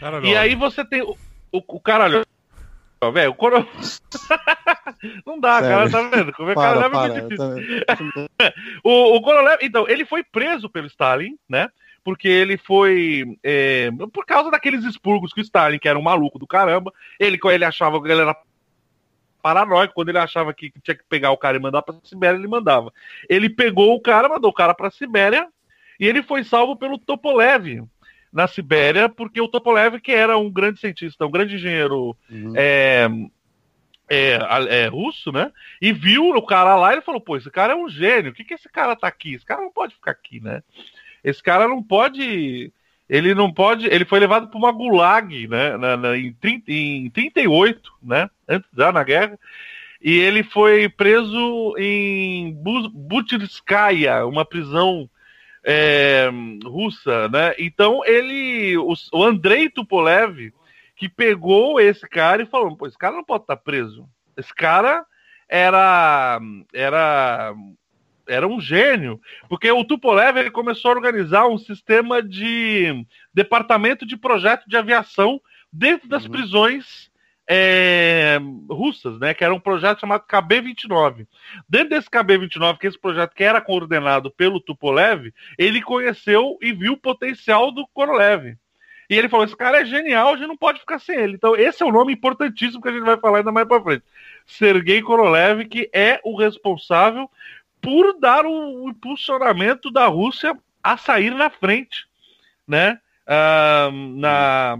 Caralho, 0.00 0.24
E 0.26 0.36
aí 0.36 0.54
você 0.54 0.84
tem 0.84 1.02
o, 1.02 1.16
o, 1.52 1.62
o 1.66 1.80
caralho. 1.80 2.24
Velho, 3.12 3.30
o 3.30 3.34
Korolev. 3.34 3.68
Não 5.26 5.38
dá, 5.38 5.60
cara, 5.60 5.88
Sério. 5.88 6.10
tá 6.10 6.16
vendo? 6.16 6.32
Que 6.32 6.44
Para, 6.54 6.54
Korolev 6.54 6.94
é 6.94 6.98
muito 6.98 7.14
difícil. 7.36 7.36
também- 7.36 8.28
O, 8.82 9.16
o 9.16 9.22
Korolev, 9.22 9.58
então, 9.62 9.88
ele 9.88 10.04
foi 10.04 10.22
preso 10.24 10.68
pelo 10.68 10.86
Stalin, 10.86 11.36
né? 11.48 11.68
porque 12.04 12.26
ele 12.26 12.56
foi. 12.56 13.36
é, 13.44 13.88
por 14.12 14.26
causa 14.26 14.50
daqueles 14.50 14.84
expurgos 14.84 15.32
que 15.32 15.40
o 15.40 15.44
Stalin, 15.44 15.78
que 15.78 15.88
era 15.88 15.96
um 15.96 16.02
maluco 16.02 16.36
do 16.36 16.48
caramba, 16.48 16.92
ele, 17.20 17.38
ele 17.44 17.64
achava 17.64 18.02
que 18.02 18.10
ele 18.10 18.22
era 18.22 18.36
paranoico, 19.42 19.94
quando 19.94 20.10
ele 20.10 20.18
achava 20.18 20.54
que 20.54 20.72
tinha 20.82 20.94
que 20.94 21.04
pegar 21.08 21.32
o 21.32 21.36
cara 21.36 21.56
e 21.56 21.60
mandar 21.60 21.82
pra 21.82 21.94
Sibéria, 22.04 22.38
ele 22.38 22.46
mandava. 22.48 22.92
Ele 23.28 23.50
pegou 23.50 23.94
o 23.94 24.00
cara, 24.00 24.28
mandou 24.28 24.50
o 24.50 24.54
cara 24.54 24.72
pra 24.74 24.90
Sibéria, 24.90 25.48
e 25.98 26.06
ele 26.06 26.22
foi 26.22 26.44
salvo 26.44 26.76
pelo 26.76 26.96
Topolev 26.98 27.82
na 28.32 28.46
Sibéria, 28.46 29.08
porque 29.08 29.40
o 29.40 29.48
Topolev, 29.48 30.00
que 30.00 30.12
era 30.12 30.38
um 30.38 30.50
grande 30.50 30.80
cientista, 30.80 31.26
um 31.26 31.30
grande 31.30 31.56
engenheiro 31.56 32.16
Uhum. 32.30 32.52
é, 32.56 33.08
é, 34.08 34.38
é, 34.84 34.86
russo, 34.88 35.32
né? 35.32 35.50
E 35.80 35.92
viu 35.92 36.30
o 36.30 36.42
cara 36.46 36.76
lá 36.76 36.90
e 36.90 36.94
ele 36.94 37.02
falou: 37.02 37.20
pô, 37.20 37.36
esse 37.36 37.50
cara 37.50 37.72
é 37.72 37.76
um 37.76 37.88
gênio, 37.88 38.30
o 38.30 38.34
que, 38.34 38.44
que 38.44 38.54
esse 38.54 38.68
cara 38.68 38.94
tá 38.96 39.06
aqui? 39.06 39.34
Esse 39.34 39.44
cara 39.44 39.60
não 39.62 39.70
pode 39.72 39.94
ficar 39.94 40.10
aqui, 40.12 40.40
né? 40.40 40.62
Esse 41.24 41.42
cara 41.42 41.68
não 41.68 41.82
pode. 41.82 42.72
Ele 43.08 43.34
não 43.34 43.52
pode. 43.52 43.86
Ele 43.86 44.04
foi 44.04 44.18
levado 44.20 44.48
para 44.48 44.58
uma 44.58 44.72
gulag, 44.72 45.46
né? 45.46 45.76
na- 45.76 45.96
na- 45.96 46.16
em, 46.16 46.32
30, 46.32 46.72
em 46.72 47.10
38, 47.10 47.92
né? 48.02 48.28
Antes 48.52 48.70
já 48.76 48.92
na 48.92 49.02
guerra. 49.02 49.38
E 50.00 50.18
ele 50.18 50.42
foi 50.42 50.88
preso 50.88 51.74
em 51.78 52.52
Bu- 52.54 52.90
Butyrskaya, 52.90 54.26
uma 54.26 54.44
prisão 54.44 55.08
é, 55.64 56.28
russa, 56.64 57.28
né? 57.28 57.54
Então 57.58 58.04
ele, 58.04 58.76
o, 58.78 58.94
o 59.12 59.24
Andrei 59.24 59.68
Tupolev, 59.68 60.52
que 60.96 61.08
pegou 61.08 61.80
esse 61.80 62.08
cara 62.08 62.42
e 62.42 62.46
falou: 62.46 62.76
pô, 62.76 62.86
esse 62.86 62.98
cara 62.98 63.14
não 63.16 63.24
pode 63.24 63.44
estar 63.44 63.56
preso. 63.56 64.08
Esse 64.36 64.52
cara 64.54 65.04
era 65.48 66.40
era 66.72 67.54
era 68.26 68.46
um 68.48 68.60
gênio, 68.60 69.20
porque 69.48 69.70
o 69.70 69.84
Tupolev 69.84 70.36
ele 70.38 70.50
começou 70.50 70.90
a 70.90 70.94
organizar 70.94 71.46
um 71.48 71.58
sistema 71.58 72.22
de 72.22 73.04
departamento 73.34 74.06
de 74.06 74.16
projeto 74.16 74.68
de 74.68 74.76
aviação 74.76 75.40
dentro 75.72 76.08
das 76.08 76.24
Uhum. 76.24 76.30
prisões 76.30 77.10
é, 77.54 78.38
russas, 78.70 79.18
né? 79.18 79.34
Que 79.34 79.44
era 79.44 79.54
um 79.54 79.60
projeto 79.60 80.00
chamado 80.00 80.24
KB-29. 80.26 81.26
Dentro 81.68 81.90
desse 81.90 82.08
KB-29, 82.08 82.78
que 82.78 82.86
é 82.86 82.88
esse 82.88 82.98
projeto 82.98 83.34
que 83.34 83.44
era 83.44 83.60
coordenado 83.60 84.30
pelo 84.30 84.58
Tupolev, 84.58 85.30
ele 85.58 85.82
conheceu 85.82 86.56
e 86.62 86.72
viu 86.72 86.94
o 86.94 86.96
potencial 86.96 87.70
do 87.70 87.86
Korolev. 87.88 88.56
E 89.10 89.18
ele 89.18 89.28
falou: 89.28 89.44
esse 89.44 89.54
cara 89.54 89.82
é 89.82 89.84
genial, 89.84 90.32
a 90.32 90.36
gente 90.38 90.48
não 90.48 90.56
pode 90.56 90.80
ficar 90.80 90.98
sem 90.98 91.14
ele. 91.14 91.34
Então, 91.34 91.54
esse 91.54 91.82
é 91.82 91.86
um 91.86 91.92
nome 91.92 92.14
importantíssimo 92.14 92.80
que 92.80 92.88
a 92.88 92.92
gente 92.92 93.04
vai 93.04 93.18
falar 93.18 93.38
ainda 93.38 93.52
mais 93.52 93.68
pra 93.68 93.82
frente. 93.82 94.04
Sergei 94.46 95.02
Korolev, 95.02 95.66
que 95.66 95.90
é 95.92 96.20
o 96.24 96.34
responsável 96.34 97.30
por 97.82 98.18
dar 98.18 98.46
o 98.46 98.88
impulsionamento 98.88 99.90
da 99.90 100.06
Rússia 100.06 100.56
a 100.82 100.96
sair 100.96 101.34
na 101.34 101.50
frente, 101.50 102.06
né? 102.66 102.98
Ah, 103.26 103.90
na, 103.92 104.78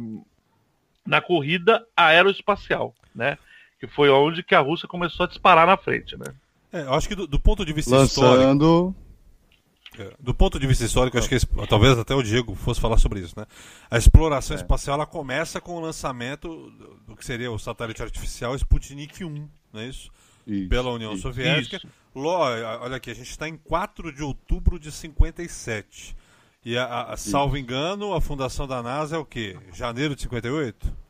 na 1.06 1.20
corrida 1.20 1.84
aeroespacial, 1.96 2.94
né? 3.14 3.36
Que 3.80 3.86
foi 3.86 4.08
onde 4.10 4.42
que 4.42 4.54
a 4.54 4.60
Rússia 4.60 4.86
começou 4.88 5.24
a 5.24 5.28
disparar 5.28 5.66
na 5.66 5.76
frente, 5.76 6.16
né? 6.16 6.26
É, 6.72 6.82
eu 6.82 6.94
acho 6.94 7.08
que 7.08 7.14
do, 7.14 7.26
do 7.26 7.38
ponto 7.40 7.64
de 7.64 7.72
vista 7.72 7.90
histórico. 8.04 8.44
Lançando. 8.46 8.94
É, 9.98 10.10
Do 10.18 10.32
ponto 10.32 10.58
de 10.58 10.66
vista 10.66 10.84
histórico, 10.84 11.18
acho 11.18 11.28
que 11.28 11.34
esse- 11.34 11.46
talvez 11.68 11.98
até 11.98 12.14
o 12.14 12.22
Diego 12.22 12.54
fosse 12.54 12.80
falar 12.80 12.96
sobre 12.96 13.20
isso, 13.20 13.38
né? 13.38 13.44
A 13.90 13.98
exploração 13.98 14.56
espacial 14.56 14.94
ela 14.94 15.04
começa 15.04 15.60
com 15.60 15.72
o 15.76 15.80
lançamento 15.80 16.70
do, 17.06 17.14
que 17.14 17.24
seria 17.26 17.50
o 17.52 17.58
satélite 17.58 18.02
artificial 18.02 18.54
Sputnik 18.56 19.22
1, 19.22 19.48
não 19.70 19.80
é 19.82 19.86
isso? 19.88 20.10
Isso, 20.46 20.68
Pela 20.70 20.90
União 20.90 21.12
isso. 21.12 21.22
Soviética. 21.22 21.76
Isso. 21.76 21.86
Lo- 22.14 22.30
olha 22.30 22.96
aqui, 22.96 23.10
a 23.10 23.14
gente 23.14 23.28
está 23.30 23.46
em 23.46 23.56
4 23.56 24.10
de 24.14 24.22
outubro 24.22 24.78
de 24.78 24.90
57. 24.90 26.16
E, 26.64 26.76
a, 26.78 27.02
a- 27.12 27.16
salvo 27.16 27.56
engano, 27.56 28.14
a 28.14 28.20
fundação 28.20 28.66
da 28.66 28.82
NASA 28.82 29.16
é 29.16 29.18
o 29.18 29.24
quê? 29.24 29.56
Janeiro 29.72 30.14
de 30.14 30.22
58? 30.22 31.02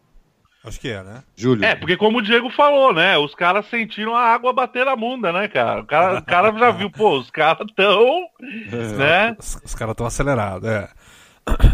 Acho 0.65 0.81
que 0.81 0.89
é, 0.89 1.03
né? 1.03 1.25
Júlio. 1.37 1.65
É, 1.65 1.75
porque 1.75 1.97
como 1.97 2.19
o 2.19 2.23
Diego 2.23 2.49
falou, 2.49 2.95
né? 2.95 3.19
Os 3.19 3.35
caras 3.35 3.67
sentiram 3.67 4.15
a 4.15 4.23
água 4.23 4.53
bater 4.53 4.87
na 4.87 4.95
bunda, 4.95 5.33
né, 5.33 5.49
cara? 5.49 5.81
O 5.81 5.85
cara, 5.85 6.19
o 6.21 6.25
cara 6.25 6.57
já 6.57 6.71
viu, 6.71 6.89
pô, 6.89 7.19
os 7.19 7.31
caras 7.31 7.67
tão, 7.75 8.29
né? 8.41 9.35
Os, 9.39 9.61
os 9.65 9.75
caras 9.75 9.93
estão 9.93 10.07
acelerados, 10.07 10.69
é. 10.69 10.89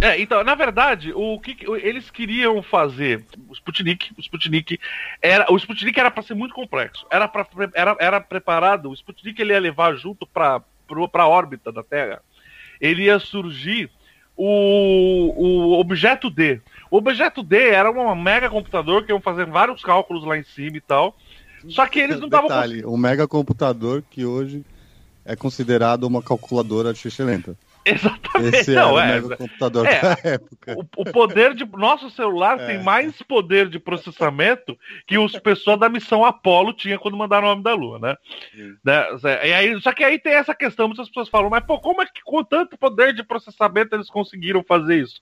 É, 0.01 0.19
então, 0.19 0.43
na 0.43 0.55
verdade, 0.55 1.13
o 1.15 1.39
que 1.39 1.55
que- 1.55 1.71
eles 1.71 2.11
queriam 2.11 2.63
fazer, 2.63 3.27
o 3.47 3.53
Sputnik, 3.53 4.11
o 4.17 4.21
Sputnik 4.23 4.81
era, 5.21 5.53
o 5.53 5.57
Sputnik 5.59 6.01
era 6.01 6.11
para 6.11 6.23
ser 6.23 6.33
muito 6.33 6.55
complexo. 6.55 7.07
Era 7.11 7.29
para 7.29 7.47
era, 7.75 7.95
era 8.01 8.21
preparado, 8.23 8.89
o 8.89 8.95
Sputnik 8.95 9.39
ele 9.39 9.53
ia 9.53 9.61
levar 9.61 9.95
junto 9.97 10.27
para 10.27 10.63
para 11.13 11.23
a 11.25 11.29
órbita 11.29 11.71
da 11.71 11.83
Terra. 11.83 12.23
Ele 12.81 13.05
ia 13.05 13.19
surgir 13.19 13.91
o, 14.37 15.35
o 15.37 15.81
objeto 15.81 16.31
D. 16.31 16.61
O 16.91 16.97
objeto 16.97 17.43
D 17.43 17.71
era 17.71 17.91
um 17.91 18.15
mega 18.15 18.49
computador 18.49 19.05
que 19.05 19.13
iam 19.13 19.21
fazer 19.21 19.47
vários 19.47 19.83
cálculos 19.83 20.25
lá 20.25 20.39
em 20.39 20.45
cima 20.45 20.77
e 20.77 20.81
tal. 20.81 21.17
Só 21.69 21.87
que 21.87 21.99
eles 21.99 22.19
não 22.19 22.27
estavam 22.27 22.49
Detalhe, 22.49 22.87
um 22.87 22.97
mega 22.97 23.27
computador 23.27 24.03
que 24.09 24.25
hoje 24.25 24.65
é 25.25 25.35
considerado 25.35 26.05
uma 26.05 26.23
calculadora 26.23 26.95
de 26.95 27.23
lenta. 27.23 27.57
Exatamente. 27.95 28.57
Esse 28.57 28.73
era 28.73 28.83
não, 28.83 28.95
o 28.95 28.99
é, 28.99 29.21
mega 29.21 29.37
computador 29.37 29.87
é. 29.87 30.01
da 30.01 30.19
época. 30.25 30.77
O, 30.77 31.03
o 31.03 31.05
poder 31.13 31.55
de. 31.55 31.69
Nosso 31.79 32.11
celular 32.11 32.59
É. 32.61 32.67
tem 32.67 32.83
mais 32.83 33.21
poder 33.23 33.69
de 33.69 33.79
processamento 33.79 34.77
que 35.07 35.17
os 35.17 35.33
pessoas 35.39 35.79
da 35.79 35.89
missão 35.89 36.25
Apollo 36.25 36.73
tinha 36.73 36.99
quando 36.99 37.17
mandaram 37.17 37.47
o 37.47 37.51
homem 37.53 37.63
da 37.63 37.75
Lua, 37.75 37.99
né? 37.99 38.17
Né? 38.85 39.07
E 39.45 39.53
aí, 39.53 39.81
só 39.81 39.93
que 39.93 40.03
aí 40.03 40.19
tem 40.19 40.35
essa 40.35 40.55
questão, 40.55 40.89
muitas 40.89 41.09
pessoas 41.09 41.29
falam, 41.29 41.51
mas 41.51 41.65
pô, 41.65 41.79
como 41.79 42.03
é 42.03 42.07
que 42.07 42.23
com 42.25 42.43
tanto 42.43 42.77
poder 42.77 43.15
de 43.15 43.23
processamento 43.23 43.95
eles 43.95 44.11
conseguiram 44.11 44.65
fazer 44.67 45.03
isso? 45.03 45.21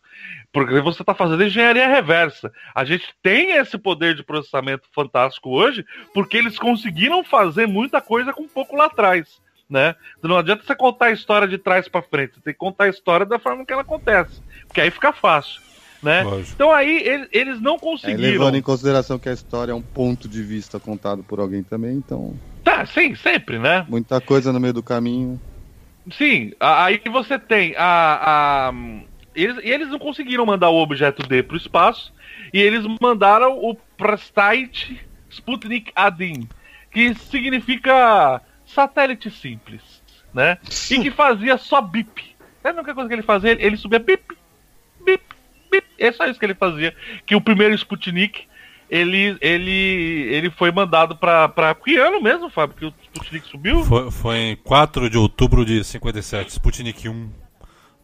Porque 0.52 0.80
você 0.80 1.02
está 1.02 1.14
fazendo 1.14 1.44
engenharia 1.44 1.86
reversa. 1.88 2.50
A 2.74 2.84
gente 2.84 3.06
tem 3.22 3.52
esse 3.52 3.76
poder 3.76 4.14
de 4.14 4.22
processamento 4.22 4.88
fantástico 4.94 5.50
hoje, 5.50 5.84
porque 6.14 6.36
eles 6.36 6.58
conseguiram 6.58 7.22
fazer 7.22 7.66
muita 7.66 8.00
coisa 8.00 8.32
com 8.32 8.48
pouco 8.48 8.76
lá 8.76 8.86
atrás. 8.86 9.40
Né? 9.68 9.96
Então 10.16 10.30
não 10.30 10.38
adianta 10.38 10.62
você 10.64 10.76
contar 10.76 11.06
a 11.06 11.12
história 11.12 11.48
de 11.48 11.58
trás 11.58 11.88
para 11.88 12.00
frente, 12.00 12.34
você 12.34 12.40
tem 12.40 12.52
que 12.52 12.58
contar 12.58 12.84
a 12.84 12.88
história 12.88 13.26
da 13.26 13.36
forma 13.38 13.66
que 13.66 13.72
ela 13.72 13.82
acontece, 13.82 14.40
porque 14.68 14.80
aí 14.80 14.92
fica 14.92 15.12
fácil, 15.12 15.60
né? 16.00 16.22
Lógico. 16.22 16.52
Então 16.54 16.70
aí 16.72 17.02
eles, 17.04 17.28
eles 17.32 17.60
não 17.60 17.74
É, 17.74 17.78
conseguiram. 17.80 18.20
levando 18.30 18.54
em 18.54 18.62
consideração 18.62 19.18
que 19.18 19.28
a 19.28 19.32
história 19.32 19.72
é 19.72 19.74
um 19.74 19.82
ponto 19.82 20.28
de 20.28 20.40
vista 20.40 20.78
contado 20.78 21.24
por 21.24 21.40
alguém 21.40 21.64
também, 21.64 21.96
então 21.96 22.32
Tá, 22.62 22.86
sim, 22.86 23.16
sempre, 23.16 23.58
né? 23.58 23.84
muita 23.88 24.20
coisa 24.20 24.52
no 24.52 24.60
meio 24.60 24.72
do 24.74 24.82
caminho. 24.84 25.40
Sim, 26.12 26.52
aí 26.60 27.00
você 27.10 27.36
tem 27.36 27.74
a. 27.76 28.68
a 28.68 28.72
eles, 29.34 29.56
e 29.64 29.68
eles 29.68 29.88
não 29.88 29.98
conseguiram 29.98 30.46
mandar 30.46 30.70
o 30.70 30.80
objeto 30.80 31.26
D 31.26 31.42
para 31.42 31.54
o 31.54 31.58
espaço, 31.58 32.12
e 32.54 32.60
eles 32.60 32.84
mandaram 33.00 33.58
o 33.58 33.74
Prastait 33.98 34.96
Sputnik 35.28 35.90
Adin, 35.96 36.48
que 36.92 37.12
significa 37.16 38.40
satélite 38.66 39.30
simples, 39.30 40.02
né? 40.34 40.58
E 40.90 41.00
que 41.00 41.10
fazia 41.10 41.56
só 41.56 41.80
bip. 41.80 42.36
Sabe 42.62 42.78
a 42.78 42.80
única 42.82 42.94
coisa 42.94 43.08
que 43.08 43.14
ele 43.14 43.22
fazia? 43.22 43.52
Ele, 43.52 43.64
ele 43.64 43.76
subia 43.76 43.98
bip, 43.98 44.36
bip, 45.04 45.22
bip. 45.70 45.86
É 45.98 46.12
só 46.12 46.26
isso 46.26 46.38
que 46.38 46.44
ele 46.44 46.54
fazia. 46.54 46.94
Que 47.24 47.34
o 47.36 47.40
primeiro 47.40 47.74
Sputnik, 47.74 48.44
ele, 48.90 49.36
ele, 49.40 50.28
ele 50.30 50.50
foi 50.50 50.70
mandado 50.72 51.16
para. 51.16 51.74
Que 51.82 51.96
ano 51.96 52.20
mesmo, 52.20 52.50
Fábio? 52.50 52.76
Que 52.76 52.86
o 52.86 52.94
Sputnik 53.04 53.46
subiu? 53.48 53.84
Foi, 53.84 54.10
foi 54.10 54.36
em 54.38 54.56
4 54.56 55.08
de 55.08 55.16
outubro 55.16 55.64
de 55.64 55.82
57, 55.84 56.50
Sputnik 56.50 57.08
1, 57.08 57.30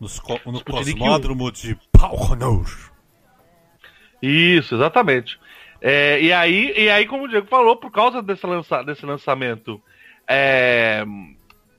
nos 0.01 0.19
co- 0.21 0.41
no 0.47 0.59
Sputnik 0.59 0.93
cosmódromo 0.99 1.51
de 1.51 1.77
Pauronor. 1.93 2.67
Isso, 4.23 4.75
exatamente. 4.77 5.39
É, 5.81 6.21
e, 6.23 6.33
aí, 6.33 6.73
e 6.77 6.89
aí, 6.89 7.07
como 7.07 7.25
o 7.25 7.29
Diego 7.29 7.49
falou, 7.49 7.77
por 7.77 7.91
causa 7.91 8.23
desse, 8.23 8.47
lança, 8.47 8.83
desse 8.85 9.05
lançamento 9.05 9.83
é, 10.29 11.05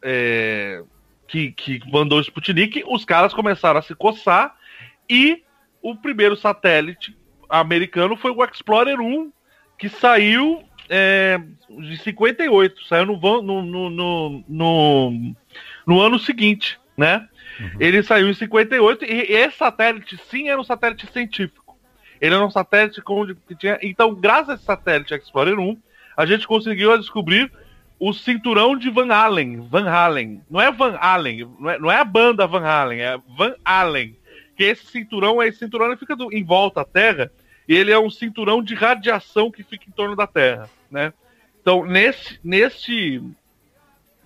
é, 0.01 0.83
que, 1.27 1.51
que 1.51 1.81
mandou 1.91 2.19
o 2.19 2.21
Sputnik, 2.21 2.83
os 2.87 3.05
caras 3.05 3.33
começaram 3.33 3.79
a 3.79 3.83
se 3.83 3.95
coçar 3.95 4.55
e 5.09 5.43
o 5.81 5.95
primeiro 5.95 6.35
satélite 6.35 7.17
americano 7.49 8.15
foi 8.15 8.31
o 8.31 8.43
Explorer 8.43 8.99
1, 8.99 9.31
que 9.77 9.89
saiu 9.89 10.63
é, 10.89 11.39
de 11.69 11.97
58, 11.97 12.87
saiu 12.87 13.05
no, 13.05 13.41
no, 13.41 13.61
no, 13.61 13.89
no, 13.89 14.43
no, 14.47 15.35
no 15.85 16.01
ano 16.01 16.19
seguinte, 16.19 16.79
né? 16.97 17.27
Ele 17.79 18.01
saiu 18.01 18.29
em 18.29 18.33
58 18.33 19.05
e 19.05 19.31
esse 19.31 19.57
satélite 19.57 20.17
sim 20.29 20.49
era 20.49 20.59
um 20.59 20.63
satélite 20.63 21.11
científico. 21.11 21.77
Ele 22.19 22.33
era 22.33 22.45
um 22.45 22.49
satélite 22.49 23.01
com, 23.01 23.25
que 23.25 23.55
tinha. 23.55 23.77
Então, 23.81 24.15
graças 24.15 24.49
a 24.49 24.53
esse 24.55 24.63
satélite 24.63 25.13
Explorer 25.13 25.59
1, 25.59 25.77
a 26.17 26.25
gente 26.25 26.47
conseguiu 26.47 26.97
descobrir 26.97 27.51
o 27.99 28.11
cinturão 28.13 28.77
de 28.77 28.89
Van 28.89 29.13
Allen. 29.13 29.61
Van 29.69 29.87
Halen. 29.89 30.41
Não 30.49 30.59
é 30.61 30.71
Van 30.71 30.95
Allen, 30.99 31.47
não 31.59 31.69
é, 31.69 31.79
não 31.79 31.91
é 31.91 31.97
a 31.97 32.03
banda 32.05 32.45
Van 32.47 32.63
Halen, 32.65 32.99
é 33.01 33.17
Van 33.37 33.55
Allen. 33.63 34.15
Que 34.55 34.63
esse 34.65 34.85
cinturão, 34.85 35.41
esse 35.41 35.59
cinturão 35.59 35.87
ele 35.87 35.97
fica 35.97 36.15
do- 36.15 36.31
em 36.33 36.43
volta 36.43 36.81
à 36.81 36.85
Terra 36.85 37.31
e 37.67 37.73
ele 37.75 37.91
é 37.91 37.97
um 37.99 38.09
cinturão 38.09 38.61
de 38.61 38.75
radiação 38.75 39.49
que 39.49 39.63
fica 39.63 39.85
em 39.87 39.91
torno 39.91 40.15
da 40.15 40.27
Terra, 40.27 40.69
né? 40.91 41.13
Então, 41.61 41.85
nesse, 41.85 42.39
nesse, 42.43 43.23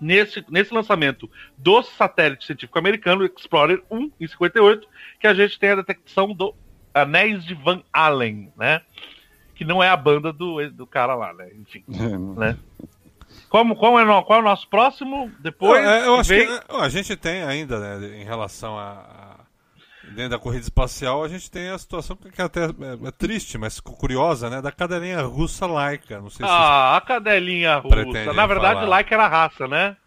nesse, 0.01 0.43
nesse 0.49 0.73
lançamento 0.73 1.29
do 1.57 1.81
satélite 1.83 2.45
científico 2.45 2.77
americano 2.79 3.23
Explorer 3.25 3.81
1 3.91 4.11
em 4.19 4.27
58 4.27 4.87
que 5.19 5.27
a 5.27 5.33
gente 5.33 5.57
tem 5.59 5.69
a 5.71 5.75
detecção 5.75 6.33
do 6.33 6.53
Anéis 6.93 7.45
de 7.45 7.53
Van 7.53 7.81
Allen, 7.93 8.51
né? 8.57 8.81
Que 9.55 9.63
não 9.63 9.81
é 9.83 9.89
a 9.89 9.97
banda 9.97 10.33
do, 10.33 10.69
do 10.71 10.85
cara 10.87 11.15
lá, 11.15 11.31
né? 11.33 11.49
Enfim, 11.59 11.83
né? 12.37 12.57
Como, 13.49 13.75
como 13.75 13.99
é, 13.99 14.03
no- 14.05 14.23
qual 14.23 14.39
é 14.39 14.41
o 14.41 14.45
nosso 14.45 14.67
próximo? 14.67 15.31
Depois 15.39 15.83
eu, 15.83 15.89
eu 15.91 16.15
acho 16.19 16.29
vem- 16.29 16.45
que 16.47 16.53
é, 16.53 16.61
a 16.81 16.89
gente 16.89 17.15
tem 17.15 17.43
ainda, 17.43 17.79
né, 17.79 18.19
em 18.19 18.23
relação 18.23 18.77
a, 18.77 18.91
a- 18.91 19.37
Dentro 20.09 20.29
da 20.31 20.39
corrida 20.39 20.63
espacial, 20.63 21.21
a 21.21 21.27
gente 21.27 21.51
tem 21.51 21.67
a 21.69 21.77
situação 21.77 22.15
que 22.15 22.41
até 22.41 22.63
é, 22.65 23.07
é 23.07 23.11
triste, 23.11 23.57
mas 23.57 23.79
curiosa, 23.81 24.49
né? 24.49 24.61
Da 24.61 24.71
cadelinha 24.71 25.21
russa 25.23 25.65
laica. 25.67 26.21
Não 26.21 26.29
sei 26.29 26.45
se 26.45 26.51
Ah, 26.51 26.95
a 26.95 27.01
cadelinha 27.01 27.75
russa. 27.75 28.31
Na 28.33 28.47
verdade, 28.47 28.75
falar. 28.75 28.87
like 28.87 29.13
era 29.13 29.27
raça, 29.27 29.67
né? 29.67 29.97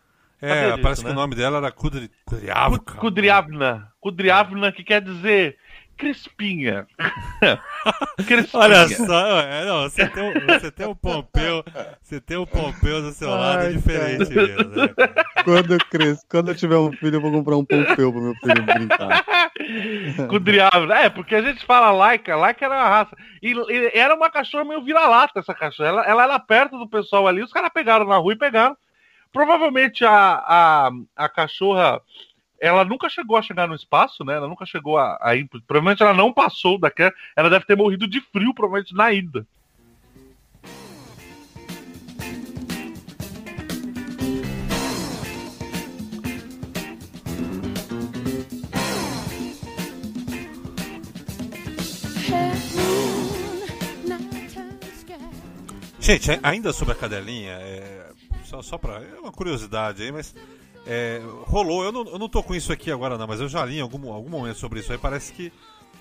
É, 0.41 0.70
disso, 0.70 0.82
parece 0.82 1.03
né? 1.05 1.11
que 1.11 1.12
o 1.12 1.14
nome 1.20 1.34
dela 1.34 1.59
era 1.59 1.70
Kudri, 1.70 2.11
Kudryavka. 2.24 2.95
Kudryavna. 2.95 3.93
Kudryavna, 4.01 4.72
que 4.72 4.82
quer 4.82 5.03
dizer 5.03 5.59
crispinha. 6.01 6.86
crispinha. 8.26 8.62
Olha 8.62 8.88
só, 8.88 9.40
é, 9.40 9.64
não, 9.66 9.82
você, 9.82 10.09
tem, 10.09 10.22
um- 10.22 10.46
você 10.46 10.70
tem 10.70 10.86
um 10.86 10.94
Pompeu, 10.94 11.62
você 12.03 12.20
tem 12.20 12.36
um 12.38 12.46
Pompeu 12.46 13.03
do 13.03 13.12
seu 13.12 13.28
lado 13.30 13.61
Ai, 13.64 13.72
diferente 13.74 14.30
mesmo, 14.34 14.70
né? 14.70 14.88
cara? 14.88 15.24
Quando 15.44 15.74
eu 15.74 15.78
cresço, 15.78 16.22
quando 16.28 16.51
eu 16.51 16.55
tiver 16.55 16.76
um 16.76 16.92
filho, 16.92 17.16
eu 17.16 17.20
vou 17.20 17.30
comprar 17.30 17.57
um 17.57 17.64
pompeu 17.64 18.12
pro 18.12 18.20
meu 18.22 18.34
filho 18.36 18.62
brincar. 18.62 19.24
Kudryavna. 20.28 20.94
É, 20.94 21.11
porque 21.11 21.34
a 21.34 21.42
gente 21.42 21.64
fala 21.64 21.90
laica, 21.92 22.34
laica 22.36 22.64
era 22.64 22.74
uma 22.74 22.88
raça. 22.88 23.16
E, 23.42 23.53
e 23.53 23.90
era 23.98 24.14
uma 24.14 24.30
cachorra 24.30 24.64
meio 24.64 24.82
vira-lata, 24.82 25.38
essa 25.40 25.55
cachorra. 25.55 25.88
Ela, 25.88 26.05
ela 26.07 26.22
era 26.24 26.38
perto 26.38 26.78
do 26.78 26.88
pessoal 26.88 27.26
ali, 27.28 27.42
os 27.42 27.53
caras 27.53 27.70
pegaram 27.72 28.07
na 28.07 28.16
rua 28.16 28.32
e 28.32 28.38
pegaram. 28.38 28.76
Provavelmente 29.32 30.05
a, 30.05 30.11
a, 30.12 30.90
a 31.16 31.28
cachorra, 31.28 32.01
ela 32.61 32.84
nunca 32.84 33.08
chegou 33.08 33.38
a 33.38 33.42
chegar 33.42 33.66
no 33.66 33.74
espaço, 33.74 34.22
né? 34.22 34.34
Ela 34.34 34.46
nunca 34.46 34.66
chegou 34.66 34.98
a, 34.98 35.18
a 35.22 35.34
ir. 35.34 35.48
Provavelmente 35.66 36.02
ela 36.02 36.12
não 36.12 36.32
passou 36.32 36.78
daquela. 36.78 37.12
Ela 37.34 37.48
deve 37.48 37.64
ter 37.64 37.76
morrido 37.76 38.06
de 38.06 38.20
frio, 38.20 38.52
provavelmente 38.54 38.94
na 38.94 39.11
ida. 39.11 39.46
Gente, 55.98 56.40
ainda 56.42 56.72
sobre 56.72 56.92
a 56.92 56.96
cadelinha, 56.96 57.52
é, 57.52 58.11
só, 58.44 58.61
só 58.62 58.76
pra. 58.76 58.94
É 58.94 59.20
uma 59.20 59.30
curiosidade 59.30 60.02
aí, 60.02 60.11
mas. 60.11 60.34
É, 60.86 61.20
rolou, 61.44 61.84
eu 61.84 61.92
não, 61.92 62.06
eu 62.06 62.18
não 62.18 62.28
tô 62.28 62.42
com 62.42 62.54
isso 62.54 62.72
aqui 62.72 62.90
agora 62.90 63.16
não, 63.18 63.26
mas 63.26 63.40
eu 63.40 63.48
já 63.48 63.64
li 63.64 63.78
em 63.78 63.80
algum, 63.82 64.12
algum 64.12 64.28
momento 64.30 64.56
sobre 64.58 64.80
isso 64.80 64.90
aí. 64.92 64.98
Parece 64.98 65.32
que 65.32 65.52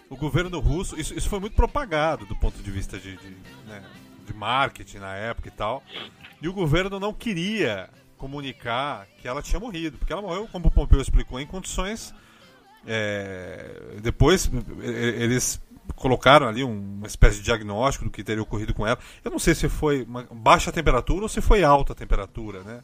o 0.09 0.15
governo 0.15 0.59
russo. 0.59 0.99
Isso, 0.99 1.13
isso 1.13 1.29
foi 1.29 1.39
muito 1.39 1.55
propagado 1.55 2.25
do 2.25 2.35
ponto 2.35 2.57
de 2.61 2.71
vista 2.71 2.97
de, 2.97 3.15
de, 3.17 3.29
né, 3.67 3.83
de 4.25 4.33
marketing 4.33 4.97
na 4.97 5.13
época 5.15 5.47
e 5.47 5.51
tal. 5.51 5.83
E 6.41 6.47
o 6.47 6.53
governo 6.53 6.99
não 6.99 7.13
queria 7.13 7.89
comunicar 8.17 9.05
que 9.21 9.27
ela 9.27 9.41
tinha 9.41 9.59
morrido, 9.59 9.97
porque 9.97 10.11
ela 10.11 10.21
morreu, 10.21 10.47
como 10.51 10.67
o 10.67 10.71
Pompeu 10.71 10.99
explicou, 11.01 11.39
em 11.39 11.45
condições. 11.47 12.13
é, 12.87 13.97
depois 14.01 14.49
eles 14.81 15.61
colocaram 15.95 16.47
ali 16.47 16.63
um- 16.63 16.97
uma 16.99 17.07
espécie 17.07 17.37
de 17.37 17.43
diagnóstico 17.43 18.05
do 18.05 18.11
que 18.11 18.23
teria 18.23 18.41
ocorrido 18.41 18.73
com 18.73 18.85
ela. 18.87 18.97
Eu 19.23 19.31
não 19.31 19.39
sei 19.39 19.53
se 19.53 19.67
foi 19.67 20.05
baixa 20.31 20.71
temperatura 20.71 21.23
ou 21.23 21.29
se 21.29 21.41
foi 21.41 21.63
alta 21.63 21.93
temperatura, 21.93 22.61
né? 22.63 22.81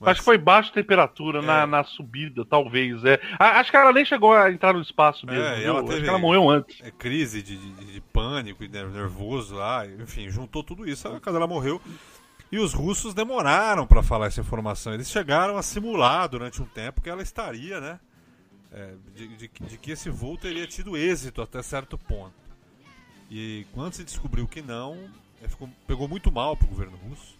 Mas- 0.00 0.10
Acho 0.10 0.20
que 0.20 0.24
foi 0.24 0.36
baixa 0.38 0.72
temperatura 0.72 1.38
É. 1.38 1.42
na, 1.42 1.66
na 1.66 1.84
subida, 1.84 2.44
talvez. 2.44 3.04
É. 3.04 3.20
Acho 3.38 3.70
que 3.70 3.76
ela 3.76 3.92
nem 3.92 4.04
chegou 4.04 4.32
a 4.34 4.50
entrar 4.50 4.72
no 4.72 4.80
espaço 4.82 5.26
mesmo. 5.26 5.42
É, 5.44 5.56
e 5.58 5.60
viu? 5.60 5.68
ela 5.70 5.78
Acho 5.80 5.88
teve- 5.88 6.02
que 6.02 6.08
ela 6.08 6.18
morreu 6.18 6.48
antes. 6.50 6.80
é, 6.82 6.90
crise 6.90 7.42
de, 7.42 7.56
de- 7.56 7.92
de 7.94 8.00
pânico 8.00 8.62
e 8.64 8.68
ner- 8.68 8.88
nervoso 8.90 9.54
lá, 9.54 9.86
enfim, 9.86 10.28
juntou 10.28 10.62
tudo 10.62 10.88
isso, 10.88 11.06
a 11.08 11.20
cadela 11.20 11.46
morreu. 11.46 11.80
E 12.52 12.58
os 12.58 12.72
russos 12.72 13.14
demoraram 13.14 13.86
para 13.86 14.02
falar 14.02 14.26
essa 14.26 14.40
informação. 14.40 14.92
Eles 14.94 15.10
chegaram 15.10 15.56
a 15.56 15.62
simular 15.62 16.28
durante 16.28 16.60
um 16.62 16.66
tempo 16.66 17.00
que 17.00 17.08
ela 17.10 17.22
estaria, 17.22 17.80
né? 17.80 17.98
é, 18.76 18.92
de, 19.14 19.28
de- 19.36 19.50
de 19.68 19.78
que 19.78 19.92
esse 19.92 20.10
voo 20.10 20.36
teria 20.36 20.66
tido 20.66 20.96
êxito 20.96 21.40
até 21.40 21.62
certo 21.62 21.96
ponto. 21.96 22.34
E 23.30 23.64
quando 23.72 23.92
se 23.94 24.02
descobriu 24.04 24.46
que 24.48 24.60
não, 24.60 24.98
é, 25.42 25.48
ficou- 25.48 25.68
pegou 25.86 26.08
muito 26.08 26.30
mal 26.32 26.56
pro 26.56 26.66
governo 26.66 26.96
russo. 27.08 27.36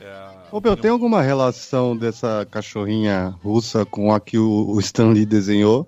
É, 0.00 0.30
Ô, 0.50 0.56
opinião- 0.58 0.76
tem 0.76 0.90
alguma 0.90 1.20
relação 1.22 1.96
dessa 1.96 2.46
cachorrinha 2.50 3.34
russa 3.42 3.84
com 3.84 4.12
a 4.12 4.20
que 4.20 4.38
o, 4.38 4.70
o 4.70 4.80
Stan 4.80 5.10
Lee 5.10 5.26
desenhou? 5.26 5.86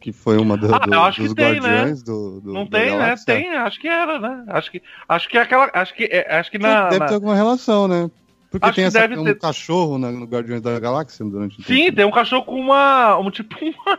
Que 0.00 0.12
foi 0.12 0.38
uma 0.38 0.56
do- 0.56 0.74
Ah, 0.74 0.78
do- 0.78 0.94
eu 0.94 1.02
acho 1.02 1.20
dos 1.22 1.28
que 1.30 1.36
tem, 1.36 1.60
né? 1.60 1.68
guardiões 1.68 2.02
do, 2.02 2.40
do 2.40 2.52
Não 2.54 2.66
tem, 2.66 2.96
né? 2.96 3.14
Tem, 3.24 3.50
acho 3.54 3.78
que 3.78 3.86
era, 3.86 4.18
né? 4.18 4.44
Acho 4.48 4.70
que, 4.72 4.82
acho 5.08 5.28
que 5.28 5.36
é 5.36 5.42
aquela. 5.42 5.70
Acho 5.74 5.94
que, 5.94 6.04
é, 6.04 6.36
acho 6.38 6.50
que 6.50 6.58
na. 6.58 6.84
Deve 6.88 6.98
na- 7.00 7.06
ter 7.06 7.14
alguma 7.14 7.34
relação, 7.34 7.86
né? 7.86 8.10
Porque 8.50 8.66
Acho 8.66 8.74
tem 8.76 8.84
essa, 8.86 8.98
deve 9.00 9.16
um 9.18 9.24
ter. 9.24 9.38
cachorro 9.38 9.96
na- 9.98 10.10
no 10.10 10.24
Guardiões 10.24 10.60
da 10.62 10.76
Galáxia 10.80 11.24
durante 11.24 11.60
o 11.60 11.62
Sim, 11.64 11.84
tempo. 11.84 11.96
tem 11.96 12.04
um 12.06 12.10
cachorro 12.10 12.44
com 12.44 12.58
uma. 12.58 13.16
Um 13.18 13.30
tipo 13.30 13.54
uma. 13.62 13.98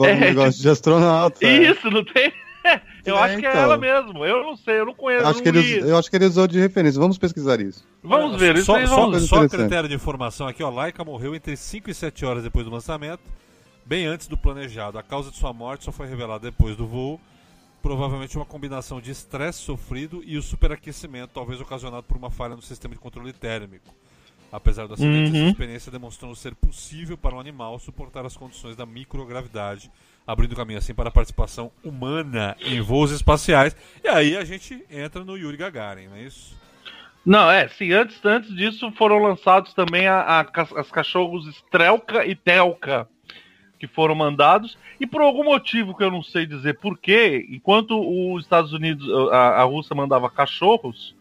Um 0.00 0.04
é, 0.06 0.14
negócio 0.14 0.62
de 0.62 0.68
astronauta. 0.70 1.44
é. 1.44 1.70
Isso, 1.70 1.90
não 1.90 2.02
tem? 2.04 2.32
Eu 3.04 3.16
É, 3.16 3.20
acho 3.22 3.38
que 3.38 3.46
é 3.46 3.50
então. 3.50 3.62
ela 3.62 3.76
mesmo. 3.76 4.24
Eu 4.24 4.42
não 4.44 4.56
sei, 4.56 4.80
eu 4.80 4.86
não 4.86 4.94
conheço. 4.94 5.26
Acho 5.26 5.38
eu 5.38 5.42
que 5.42 5.52
não 5.52 5.60
ele, 5.60 5.80
li. 5.80 5.88
eu 5.88 5.98
acho 5.98 6.08
que 6.10 6.16
ele 6.16 6.24
usou 6.26 6.46
de 6.46 6.58
referência. 6.58 7.00
Vamos 7.00 7.18
pesquisar 7.18 7.60
isso. 7.60 7.84
Vamos 8.02 8.38
ver, 8.40 8.56
isso 8.56 8.66
só, 8.66 8.76
aí 8.76 8.86
só, 8.86 9.18
só 9.20 9.48
critério 9.48 9.88
de 9.88 9.94
informação 9.94 10.46
aqui, 10.46 10.62
ó. 10.62 10.70
Laika 10.70 11.04
morreu 11.04 11.34
entre 11.34 11.56
5 11.56 11.90
e 11.90 11.94
7 11.94 12.24
horas 12.24 12.42
depois 12.42 12.64
do 12.64 12.72
lançamento, 12.72 13.22
bem 13.84 14.06
antes 14.06 14.26
do 14.26 14.36
planejado. 14.36 14.98
A 14.98 15.02
causa 15.02 15.30
de 15.30 15.36
sua 15.36 15.52
morte 15.52 15.84
só 15.84 15.92
foi 15.92 16.06
revelada 16.06 16.50
depois 16.50 16.76
do 16.76 16.86
voo. 16.86 17.20
Provavelmente 17.82 18.34
uma 18.36 18.46
combinação 18.46 18.98
de 18.98 19.10
estresse 19.10 19.58
sofrido 19.58 20.22
e 20.24 20.38
o 20.38 20.42
superaquecimento, 20.42 21.32
talvez 21.34 21.60
ocasionado 21.60 22.02
por 22.04 22.16
uma 22.16 22.30
falha 22.30 22.56
no 22.56 22.62
sistema 22.62 22.94
de 22.94 23.00
controle 23.00 23.30
térmico. 23.32 23.94
Apesar 24.50 24.86
do 24.86 24.94
acidente, 24.94 25.32
Uhum. 25.32 25.36
essa 25.42 25.50
experiência 25.50 25.92
demonstrou 25.92 26.34
ser 26.34 26.54
possível 26.54 27.18
para 27.18 27.34
um 27.34 27.40
animal 27.40 27.78
suportar 27.78 28.24
as 28.24 28.36
condições 28.36 28.74
da 28.76 28.86
microgravidade, 28.86 29.90
abrindo 30.26 30.56
caminho 30.56 30.78
assim 30.78 30.94
para 30.94 31.08
a 31.08 31.12
participação 31.12 31.70
humana 31.82 32.56
em 32.60 32.80
voos 32.80 33.10
espaciais. 33.10 33.76
E 34.02 34.08
aí 34.08 34.36
a 34.36 34.44
gente 34.44 34.84
entra 34.90 35.24
no 35.24 35.36
Yuri 35.36 35.56
Gagarin, 35.56 36.08
não 36.08 36.16
é 36.16 36.22
isso? 36.22 36.56
Não, 37.24 37.50
é, 37.50 37.68
sim, 37.68 37.92
antes, 37.92 38.22
antes 38.24 38.54
disso 38.54 38.92
foram 38.92 39.18
lançados 39.18 39.72
também 39.72 40.06
a, 40.06 40.20
a 40.20 40.80
as 40.80 40.90
cachorros 40.90 41.46
Strelka 41.56 42.26
e 42.26 42.34
Telka, 42.34 43.08
que 43.78 43.86
foram 43.86 44.14
mandados, 44.14 44.76
e 45.00 45.06
por 45.06 45.22
algum 45.22 45.44
motivo 45.44 45.96
que 45.96 46.04
eu 46.04 46.10
não 46.10 46.22
sei 46.22 46.44
dizer 46.46 46.78
porquê, 46.78 47.46
enquanto 47.50 47.98
os 47.98 48.42
Estados 48.44 48.72
Unidos, 48.74 49.06
a, 49.32 49.60
a 49.60 49.64
Rússia 49.64 49.96
mandava 49.96 50.28
cachorros, 50.30 51.14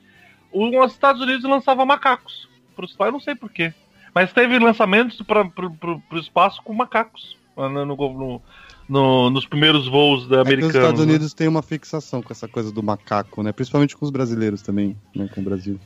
os 0.51 0.91
Estados 0.91 1.21
Unidos 1.21 1.43
lançava 1.43 1.85
macacos 1.85 2.49
pro 2.75 2.85
espaço, 2.85 3.07
eu 3.07 3.13
não 3.13 3.19
sei 3.19 3.33
porquê. 3.35 3.73
Mas 4.13 4.31
teve 4.33 4.59
lançamentos 4.59 5.21
para 5.21 5.45
pro 5.45 6.01
espaço 6.13 6.61
com 6.63 6.73
macacos 6.73 7.37
no, 7.55 7.85
no- 7.85 8.41
no- 8.87 9.23
no- 9.23 9.29
nos 9.29 9.45
primeiros 9.45 9.87
voos 9.87 10.27
da 10.27 10.37
É 10.41 10.43
os. 10.43 10.75
Estados 10.75 10.99
né? 11.05 11.11
Unidos 11.11 11.33
têm 11.33 11.47
uma 11.47 11.61
fixação 11.61 12.21
com 12.21 12.31
essa 12.31 12.47
coisa 12.47 12.71
do 12.71 12.81
macaco, 12.83 13.41
né? 13.43 13.51
Principalmente 13.51 13.95
com 13.95 14.05
os 14.05 14.11
brasileiros 14.11 14.61
também, 14.61 14.95
né? 15.15 15.29
Com 15.33 15.41
o 15.41 15.43
Brasil. 15.43 15.79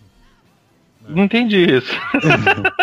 Não 1.08 1.24
entendi 1.24 1.58
isso. 1.66 1.92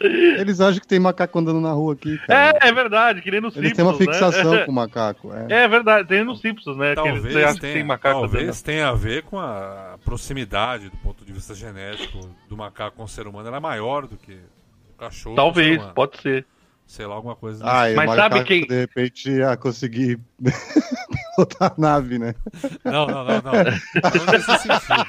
Eles 0.00 0.60
acham 0.60 0.80
que 0.80 0.86
tem 0.86 1.00
macaco 1.00 1.36
andando 1.40 1.60
na 1.60 1.72
rua 1.72 1.94
aqui, 1.94 2.16
cara. 2.18 2.56
É, 2.62 2.68
é 2.68 2.72
verdade, 2.72 3.20
que 3.20 3.32
nem 3.32 3.40
no 3.40 3.48
Eles 3.48 3.54
Simpsons, 3.70 3.74
têm 3.76 3.84
uma 3.84 3.92
né? 3.92 3.98
fixação 3.98 4.58
com 4.64 4.70
o 4.70 4.74
macaco. 4.74 5.32
É. 5.34 5.64
É 5.64 5.68
verdade, 5.68 6.06
tem 6.06 6.22
nos 6.22 6.40
Simpsons, 6.40 6.76
né? 6.76 6.94
que 6.94 7.00
eles 7.00 7.22
Talvez, 7.22 7.54
que 7.54 7.60
tenha, 7.60 7.72
tem 7.74 7.82
macaco 7.84 8.20
talvez 8.20 8.62
tenha 8.62 8.88
a 8.90 8.94
ver 8.94 9.24
com 9.24 9.40
a 9.40 9.98
proximidade 10.04 10.88
do 10.88 10.96
ponto 10.98 11.24
de 11.24 11.32
vista 11.32 11.52
genético 11.52 12.30
do 12.48 12.56
macaco 12.56 12.96
com 12.96 13.02
o 13.02 13.08
ser 13.08 13.26
humano. 13.26 13.48
Ela 13.48 13.56
é 13.56 13.60
maior 13.60 14.06
do 14.06 14.16
que 14.16 14.34
o 14.34 14.98
cachorro. 14.98 15.34
com 15.34 15.42
o 15.42 15.52
ser 15.54 15.76
Talvez, 15.78 15.82
pode 15.94 16.20
ser. 16.22 16.46
Sei 16.88 17.04
lá, 17.06 17.14
alguma 17.16 17.36
coisa. 17.36 17.62
Ah, 17.64 17.90
e 17.90 17.92
o 17.92 17.96
Mas 17.96 18.14
sabe 18.14 18.42
quem- 18.44 18.66
de 18.66 18.74
repente 18.80 19.30
ia 19.30 19.54
conseguir 19.58 20.18
botar 21.36 21.66
a 21.66 21.74
nave, 21.80 22.18
né? 22.18 22.34
Não, 22.82 23.06
não, 23.06 23.24
não, 23.24 23.42
não. 23.42 23.52
Não 23.52 24.32
nesse 24.32 24.58
sentido. 24.58 25.06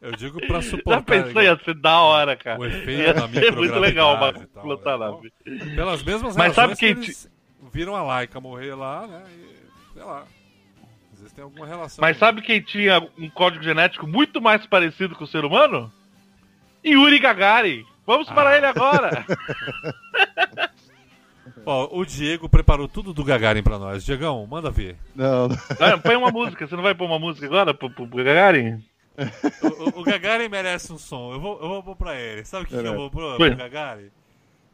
Eu 0.00 0.12
digo 0.12 0.40
pra 0.46 0.60
Já 0.60 0.70
suportar 0.70 1.02
pensou, 1.02 1.42
ia 1.42 1.58
ser 1.62 1.74
da 1.74 2.00
hora, 2.00 2.36
cara. 2.36 2.58
o 2.58 2.64
efeito 2.66 3.02
Ia 3.02 3.14
da 3.14 3.28
ser 3.28 3.52
muito 3.54 3.78
legal 3.78 4.18
tal, 4.18 4.62
pilotar 4.62 4.98
né? 4.98 5.06
a 5.06 5.10
nave. 5.10 5.32
Pelas 5.74 6.02
mesmas 6.02 6.36
Mas 6.36 6.54
sabe 6.54 6.68
razões 6.72 6.78
quem 6.78 6.94
que 6.94 7.00
eles 7.06 7.30
viram 7.72 7.94
a 7.94 8.02
Laika 8.02 8.40
morrer 8.40 8.74
lá, 8.74 9.06
né? 9.06 9.22
E, 9.30 9.94
sei 9.94 10.02
lá. 10.04 10.24
Às 11.12 11.18
vezes 11.20 11.32
tem 11.34 11.44
alguma 11.44 11.66
relação. 11.66 12.00
Mas 12.02 12.16
sabe 12.18 12.40
quem 12.42 12.60
tinha 12.62 13.06
um 13.18 13.28
código 13.30 13.62
genético 13.62 14.06
muito 14.06 14.40
mais 14.40 14.66
parecido 14.66 15.14
com 15.14 15.24
o 15.24 15.28
ser 15.28 15.44
humano? 15.44 15.92
Yuri 16.84 17.18
Gagarin. 17.18 17.84
Vamos 18.06 18.28
para 18.28 18.50
Ah. 18.50 18.56
ele 18.56 18.66
agora. 18.66 19.24
Ó, 21.66 21.88
o 21.98 22.04
Diego 22.04 22.48
preparou 22.48 22.86
tudo 22.88 23.14
do 23.14 23.24
Gagarin 23.24 23.62
pra 23.62 23.78
nós. 23.78 24.04
Diegão, 24.04 24.46
manda 24.46 24.70
ver. 24.70 24.96
Não, 25.14 25.48
Ah, 25.80 25.96
Põe 25.98 26.16
uma 26.16 26.30
música. 26.30 26.66
Você 26.66 26.76
não 26.76 26.82
vai 26.82 26.94
pôr 26.94 27.06
uma 27.06 27.18
música 27.18 27.46
agora 27.46 27.72
pro, 27.72 27.88
pro 27.90 28.06
Gagarin? 28.06 28.82
O, 29.62 29.98
o- 29.98 30.00
o 30.00 30.04
Gagarin 30.04 30.48
merece 30.48 30.92
um 30.92 30.98
som. 30.98 31.32
Eu 31.32 31.40
vou, 31.40 31.54
eu 31.62 31.68
vou 31.68 31.82
pôr 31.82 31.96
pra 31.96 32.14
ele. 32.20 32.44
Sabe 32.44 32.64
o 32.64 32.66
que, 32.66 32.76
que 32.78 32.86
eu 32.86 32.94
vou 32.96 33.10
pôr 33.10 33.36
pro 33.36 33.56
Gagarin? 33.56 34.10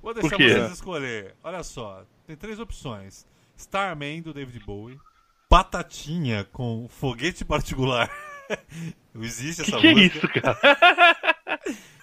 Vou 0.03 0.15
deixar 0.15 0.37
vocês 0.37 0.73
escolher. 0.73 1.35
Olha 1.45 1.63
só, 1.63 2.03
tem 2.27 2.35
três 2.35 2.59
opções: 2.59 3.25
Starman 3.57 4.23
do 4.23 4.33
David 4.33 4.59
Bowie, 4.65 4.99
Batatinha 5.49 6.45
com 6.53 6.89
foguete 6.89 7.45
particular. 7.45 8.11
Não 9.15 9.23
existe 9.23 9.63
Que 9.63 9.71
essa 9.71 9.81
que 9.81 9.87
é 9.87 9.95
música. 9.95 10.17
isso, 10.17 10.29
cara? 10.29 10.59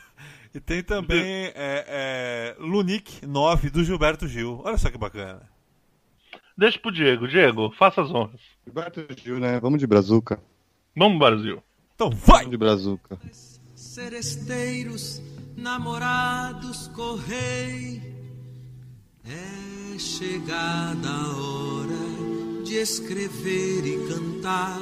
E 0.57 0.59
tem 0.59 0.81
também 0.81 1.21
é, 1.53 1.53
é, 1.55 2.55
Lunique 2.57 3.27
9 3.27 3.69
do 3.69 3.83
Gilberto 3.83 4.27
Gil. 4.27 4.59
Olha 4.63 4.75
só 4.75 4.89
que 4.89 4.97
bacana. 4.97 5.47
Deixa 6.57 6.79
pro 6.79 6.91
Diego. 6.91 7.27
Diego, 7.27 7.71
faça 7.77 8.01
as 8.01 8.09
honras. 8.09 8.41
Gilberto 8.65 9.05
Gil, 9.23 9.39
né? 9.39 9.59
Vamos 9.59 9.79
de 9.79 9.85
brazuca. 9.85 10.41
Vamos, 10.95 11.19
Brasil. 11.19 11.61
Então 11.93 12.09
vai! 12.09 12.39
Vamos 12.39 12.49
de 12.49 12.57
brazuca. 12.57 13.19
seresteiros, 13.75 15.21
namorados, 15.55 16.87
correi. 16.87 18.01
É 19.25 19.99
chegada 19.99 21.07
a 21.07 21.37
hora 21.37 22.63
de 22.65 22.77
escrever 22.77 23.85
e 23.85 24.07
cantar, 24.07 24.81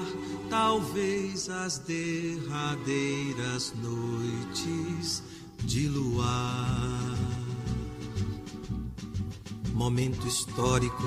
talvez 0.50 1.50
as 1.50 1.80
derradeiras 1.80 3.74
noites 3.76 5.35
de 5.66 5.88
luar. 5.88 7.16
Momento 9.74 10.28
histórico, 10.28 11.04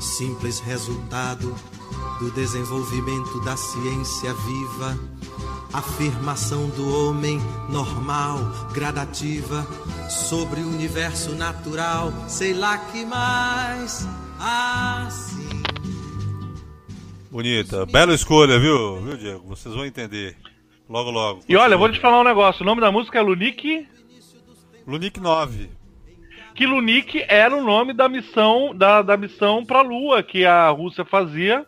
simples 0.00 0.60
resultado 0.60 1.54
do 2.18 2.30
desenvolvimento 2.30 3.40
da 3.44 3.56
ciência 3.56 4.32
viva, 4.32 4.98
afirmação 5.72 6.68
do 6.70 6.88
homem 6.88 7.40
normal, 7.68 8.38
gradativa, 8.72 9.66
sobre 10.08 10.60
o 10.60 10.68
universo 10.68 11.32
natural, 11.32 12.12
sei 12.28 12.54
lá 12.54 12.78
que 12.78 13.04
mais, 13.04 14.08
assim. 14.38 15.62
Bonita. 17.30 17.86
Bela 17.86 18.14
escolha, 18.14 18.58
viu, 18.58 19.00
viu, 19.02 19.16
Diego? 19.16 19.48
Vocês 19.48 19.74
vão 19.74 19.84
entender. 19.84 20.36
Logo, 20.90 21.08
logo. 21.12 21.40
E 21.48 21.56
olha, 21.56 21.74
eu 21.74 21.78
vou 21.78 21.88
te 21.88 22.00
falar 22.00 22.20
um 22.20 22.24
negócio. 22.24 22.62
O 22.62 22.66
nome 22.66 22.80
da 22.80 22.90
música 22.90 23.16
é 23.16 23.22
Lunique. 23.22 23.86
Lunique 24.84 25.20
9. 25.20 25.70
Que 26.52 26.66
Lunique 26.66 27.24
era 27.28 27.56
o 27.56 27.62
nome 27.62 27.92
da 27.92 28.08
missão 28.08 28.74
da, 28.74 29.00
da 29.00 29.16
missão 29.16 29.64
pra 29.64 29.82
Lua 29.82 30.20
que 30.20 30.44
a 30.44 30.68
Rússia 30.70 31.04
fazia. 31.04 31.64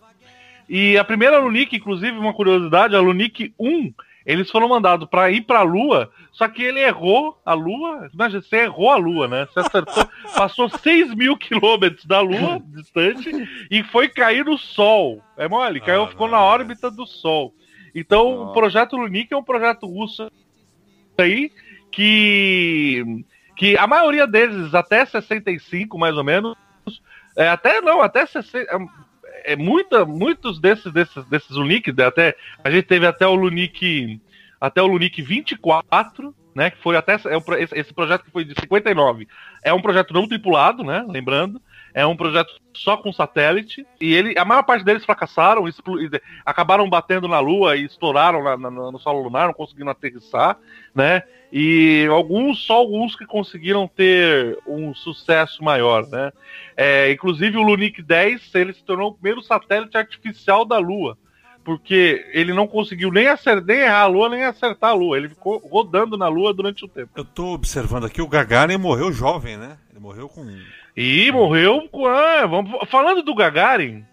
E 0.68 0.98
a 0.98 1.04
primeira 1.04 1.38
Lunique, 1.38 1.76
inclusive, 1.76 2.18
uma 2.18 2.34
curiosidade, 2.34 2.96
a 2.96 3.00
Lunique 3.00 3.54
1, 3.60 3.94
eles 4.26 4.50
foram 4.50 4.68
mandados 4.68 5.08
pra 5.08 5.30
ir 5.30 5.42
pra 5.42 5.62
Lua, 5.62 6.10
só 6.32 6.48
que 6.48 6.62
ele 6.62 6.80
errou 6.80 7.40
a 7.46 7.54
Lua. 7.54 8.10
Imagina, 8.12 8.42
você 8.42 8.56
errou 8.56 8.90
a 8.90 8.96
Lua, 8.96 9.28
né? 9.28 9.46
Você 9.46 9.60
acertou, 9.60 10.04
passou 10.34 10.68
6 10.68 11.14
mil 11.14 11.36
quilômetros 11.36 12.04
da 12.06 12.20
Lua, 12.20 12.60
distante, 12.66 13.30
e 13.70 13.84
foi 13.84 14.08
cair 14.08 14.44
no 14.44 14.58
Sol. 14.58 15.22
É 15.36 15.48
mole, 15.48 15.80
caiu, 15.80 16.04
Ah, 16.04 16.08
ficou 16.08 16.26
não, 16.26 16.38
na 16.38 16.42
órbita 16.42 16.90
do 16.90 17.06
Sol. 17.06 17.54
Então, 17.94 18.26
o 18.26 18.38
Nossa. 18.44 18.52
projeto 18.52 18.96
Lunique 18.96 19.34
é 19.34 19.36
um 19.36 19.42
projeto 19.42 19.86
russo 19.86 20.30
aí 21.18 21.52
que 21.90 23.24
que 23.56 23.76
a 23.76 23.86
maioria 23.86 24.26
deles 24.26 24.74
até 24.74 25.04
65 25.04 25.98
mais 25.98 26.16
ou 26.16 26.24
menos 26.24 26.56
é, 27.36 27.48
até 27.48 27.80
não 27.80 28.00
até 28.00 28.24
60 28.24 28.66
é, 29.44 29.52
é 29.52 29.56
muita 29.56 30.06
muitos 30.06 30.58
desses 30.58 30.90
desses 30.90 31.24
desses 31.26 31.50
Lunique 31.50 31.92
até 32.02 32.34
a 32.64 32.70
gente 32.70 32.86
teve 32.86 33.06
até 33.06 33.26
o 33.26 33.34
Lunique 33.34 34.20
até 34.58 34.80
o 34.80 34.86
Lunique 34.86 35.20
24 35.20 36.34
né 36.54 36.70
que 36.70 36.78
foi 36.78 36.96
até 36.96 37.20
é 37.26 37.36
um 37.36 37.42
esse 37.74 37.92
projeto 37.92 38.24
que 38.24 38.30
foi 38.30 38.44
de 38.44 38.54
59 38.58 39.28
é 39.62 39.72
um 39.72 39.82
projeto 39.82 40.14
não 40.14 40.26
tripulado 40.26 40.82
né 40.82 41.04
lembrando 41.06 41.60
é 41.94 42.06
um 42.06 42.16
projeto 42.16 42.52
só 42.74 42.96
com 42.96 43.12
satélite 43.12 43.86
e 44.00 44.14
ele 44.14 44.38
a 44.38 44.44
maior 44.44 44.62
parte 44.62 44.84
deles 44.84 45.04
fracassaram 45.04 45.64
acabaram 46.44 46.88
batendo 46.88 47.28
na 47.28 47.38
Lua 47.38 47.76
e 47.76 47.84
estouraram 47.84 48.42
na- 48.42 48.56
na- 48.56 48.70
no 48.70 48.98
solo 48.98 49.22
lunar 49.22 49.46
não 49.46 49.54
conseguiram 49.54 49.90
aterrissar 49.90 50.58
né 50.94 51.22
e 51.54 52.06
alguns, 52.10 52.64
só 52.64 52.76
alguns 52.76 53.14
que 53.14 53.26
conseguiram 53.26 53.86
ter 53.86 54.58
um 54.66 54.94
sucesso 54.94 55.62
maior, 55.62 56.08
né? 56.08 56.32
É, 56.74 57.12
inclusive 57.12 57.58
o 57.58 57.62
Lunique 57.62 58.00
10, 58.00 58.54
ele 58.54 58.72
se 58.72 58.82
tornou 58.82 59.10
o 59.10 59.12
primeiro 59.12 59.42
satélite 59.42 59.94
artificial 59.98 60.64
da 60.64 60.78
Lua, 60.78 61.18
porque 61.62 62.24
ele 62.32 62.54
não 62.54 62.66
conseguiu 62.66 63.12
nem, 63.12 63.28
acertar, 63.28 63.64
nem 63.66 63.80
errar 63.80 64.00
a 64.04 64.06
Lua, 64.06 64.28
nem 64.30 64.44
acertar 64.44 64.90
a 64.90 64.94
Lua. 64.94 65.18
Ele 65.18 65.28
ficou 65.28 65.58
rodando 65.58 66.16
na 66.16 66.26
Lua 66.26 66.54
durante 66.54 66.86
o 66.86 66.88
tempo. 66.88 67.10
Eu 67.14 67.24
tô 67.24 67.52
observando 67.52 68.06
aqui, 68.06 68.22
o 68.22 68.28
Gagarin 68.28 68.78
morreu 68.78 69.12
jovem, 69.12 69.58
né? 69.58 69.76
Ele 69.90 70.00
morreu 70.00 70.30
com. 70.30 70.46
E 70.96 71.30
morreu 71.32 71.88
com. 71.90 72.06
Ah, 72.06 72.46
vamos, 72.46 72.88
falando 72.88 73.22
do 73.22 73.34
Gagarin, 73.34 74.04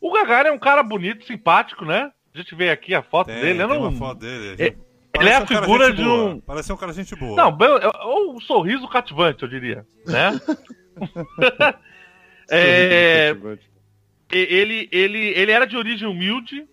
o 0.00 0.12
Gagarin 0.12 0.48
é 0.48 0.52
um 0.52 0.58
cara 0.58 0.82
bonito, 0.82 1.24
simpático, 1.24 1.84
né? 1.84 2.10
A 2.34 2.38
gente 2.38 2.54
vê 2.54 2.70
aqui 2.70 2.94
a 2.94 3.02
foto 3.02 3.28
Tem, 3.28 3.40
dele. 3.40 3.62
Eu 3.62 3.68
tem 3.68 3.78
não... 3.80 3.88
uma 3.88 3.98
foto 3.98 4.18
dele. 4.20 4.62
É- 4.62 4.74
ele 5.18 5.28
é 5.28 5.34
a 5.34 5.46
figura 5.46 5.92
de 5.92 6.02
boa. 6.04 6.30
um- 6.30 6.40
Parece 6.40 6.72
um 6.72 6.76
cara 6.76 6.92
gente 6.92 7.14
boa. 7.16 7.36
Não, 7.36 7.58
ou 8.04 8.36
um 8.36 8.40
sorriso 8.40 8.86
cativante, 8.88 9.42
eu 9.42 9.48
diria, 9.48 9.84
né? 10.06 10.40
é, 12.50 13.36
ele, 14.30 14.88
ele, 14.92 15.18
ele 15.36 15.52
era 15.52 15.66
de 15.66 15.76
origem 15.76 16.08
humilde, 16.08 16.64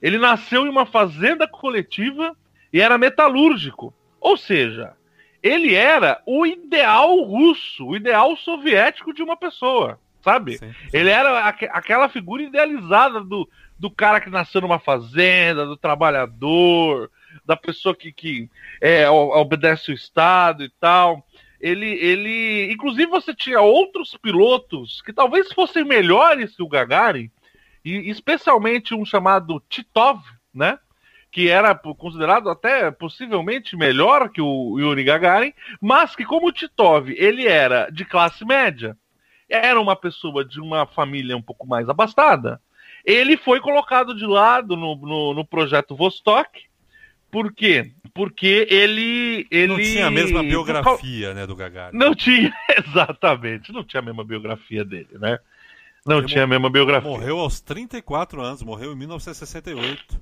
ele 0.00 0.16
nasceu 0.18 0.64
em 0.64 0.68
uma 0.68 0.86
fazenda 0.86 1.46
coletiva 1.46 2.36
e 2.72 2.80
era 2.80 2.96
metalúrgico. 2.96 3.92
Ou 4.20 4.36
seja, 4.36 4.94
ele 5.42 5.74
era 5.74 6.22
o 6.26 6.46
ideal 6.46 7.20
russo, 7.22 7.86
o 7.86 7.96
ideal 7.96 8.36
soviético 8.36 9.12
de 9.12 9.22
uma 9.22 9.36
pessoa, 9.36 9.98
sabe? 10.22 10.58
Sim. 10.58 10.72
Ele 10.92 11.10
era 11.10 11.44
aque- 11.46 11.70
aquela 11.72 12.08
figura 12.08 12.42
idealizada 12.42 13.20
do, 13.20 13.48
do 13.78 13.90
cara 13.90 14.20
que 14.20 14.30
nasceu 14.30 14.60
numa 14.60 14.78
fazenda, 14.78 15.66
do 15.66 15.76
trabalhador, 15.76 17.10
da 17.44 17.56
pessoa 17.56 17.94
que, 17.94 18.12
que 18.12 18.48
é, 18.80 19.08
obedece 19.10 19.90
o 19.90 19.94
Estado 19.94 20.62
e 20.64 20.68
tal. 20.80 21.26
Ele, 21.60 21.86
ele. 21.86 22.72
Inclusive, 22.72 23.06
você 23.06 23.34
tinha 23.34 23.60
outros 23.60 24.16
pilotos 24.16 25.00
que 25.02 25.12
talvez 25.12 25.52
fossem 25.52 25.84
melhores 25.84 26.56
que 26.56 26.62
o 26.62 26.68
Gagarin, 26.68 27.30
e 27.84 28.10
especialmente 28.10 28.94
um 28.94 29.04
chamado 29.04 29.62
Titov, 29.68 30.20
né? 30.52 30.78
Que 31.32 31.48
era 31.48 31.74
considerado 31.74 32.48
até 32.48 32.90
possivelmente 32.90 33.74
melhor 33.76 34.28
que 34.28 34.40
o 34.40 34.78
Yuri 34.78 35.02
Gagarin, 35.02 35.52
mas 35.80 36.14
que, 36.14 36.24
como 36.24 36.46
o 36.46 36.52
Titov 36.52 37.10
ele 37.10 37.48
era 37.48 37.90
de 37.90 38.04
classe 38.04 38.44
média, 38.44 38.96
era 39.48 39.80
uma 39.80 39.96
pessoa 39.96 40.44
de 40.44 40.60
uma 40.60 40.86
família 40.86 41.36
um 41.36 41.42
pouco 41.42 41.66
mais 41.66 41.88
abastada, 41.88 42.60
ele 43.04 43.36
foi 43.36 43.60
colocado 43.60 44.14
de 44.14 44.24
lado 44.24 44.76
no, 44.76 44.94
no, 44.96 45.34
no 45.34 45.44
projeto 45.44 45.96
Vostok. 45.96 46.60
Por 47.30 47.52
quê? 47.52 47.92
Porque 48.14 48.66
ele. 48.70 49.46
ele 49.50 49.68
Não 49.68 49.76
tinha 49.78 50.06
a 50.06 50.10
mesma 50.10 50.42
biografia, 50.42 51.32
né, 51.32 51.46
do 51.46 51.56
Gagarin. 51.56 51.96
não 51.96 52.14
tinha, 52.14 52.52
exatamente, 52.86 53.72
não 53.72 53.82
tinha 53.82 54.00
a 54.00 54.04
mesma 54.04 54.22
biografia 54.22 54.84
dele, 54.84 55.08
né? 55.18 55.38
Não 56.04 56.18
Ele 56.18 56.26
tinha 56.26 56.44
a 56.44 56.46
mesma 56.46 56.68
biografia. 56.68 57.08
Morreu 57.08 57.38
aos 57.38 57.60
34 57.60 58.42
anos, 58.42 58.62
morreu 58.62 58.92
em 58.92 58.96
1968. 58.96 60.20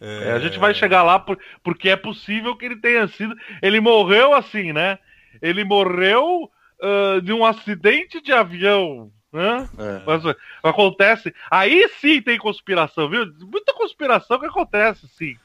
É, 0.00 0.32
a 0.32 0.38
gente 0.40 0.58
vai 0.58 0.74
chegar 0.74 1.02
lá 1.04 1.18
por- 1.18 1.38
porque 1.62 1.88
é 1.88 1.96
possível 1.96 2.56
que 2.56 2.64
ele 2.64 2.76
tenha 2.76 3.06
sido. 3.06 3.36
Ele 3.62 3.80
morreu 3.80 4.34
assim, 4.34 4.72
né? 4.72 4.98
Ele 5.40 5.62
morreu 5.64 6.50
ah, 6.82 7.20
de 7.22 7.32
um 7.32 7.44
acidente 7.44 8.20
de 8.20 8.32
avião. 8.32 9.10
Né? 9.32 9.68
É. 9.78 10.02
Mas, 10.04 10.22
acontece. 10.62 11.34
Aí 11.50 11.88
sim 12.00 12.20
tem 12.20 12.36
conspiração, 12.36 13.08
viu? 13.08 13.24
Muita 13.40 13.72
conspiração 13.72 14.38
que 14.38 14.46
acontece, 14.46 15.08
sim. 15.16 15.38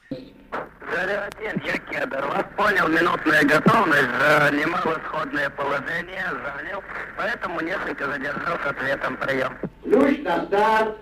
Зарядин, 0.90 1.62
я 1.64 1.78
кедр. 1.78 2.26
Вас 2.26 2.44
понял, 2.56 2.88
минутная 2.88 3.44
готовность, 3.44 4.10
занимал 4.18 4.82
исходное 4.98 5.48
положение, 5.50 6.22
занял, 6.22 6.82
поэтому 7.16 7.60
несколько 7.60 8.06
задержал 8.06 8.58
с 8.58 8.66
ответом 8.66 9.16
прием. 9.16 9.56
Ключ 9.84 10.18
на 10.20 10.44
старт. 10.46 10.96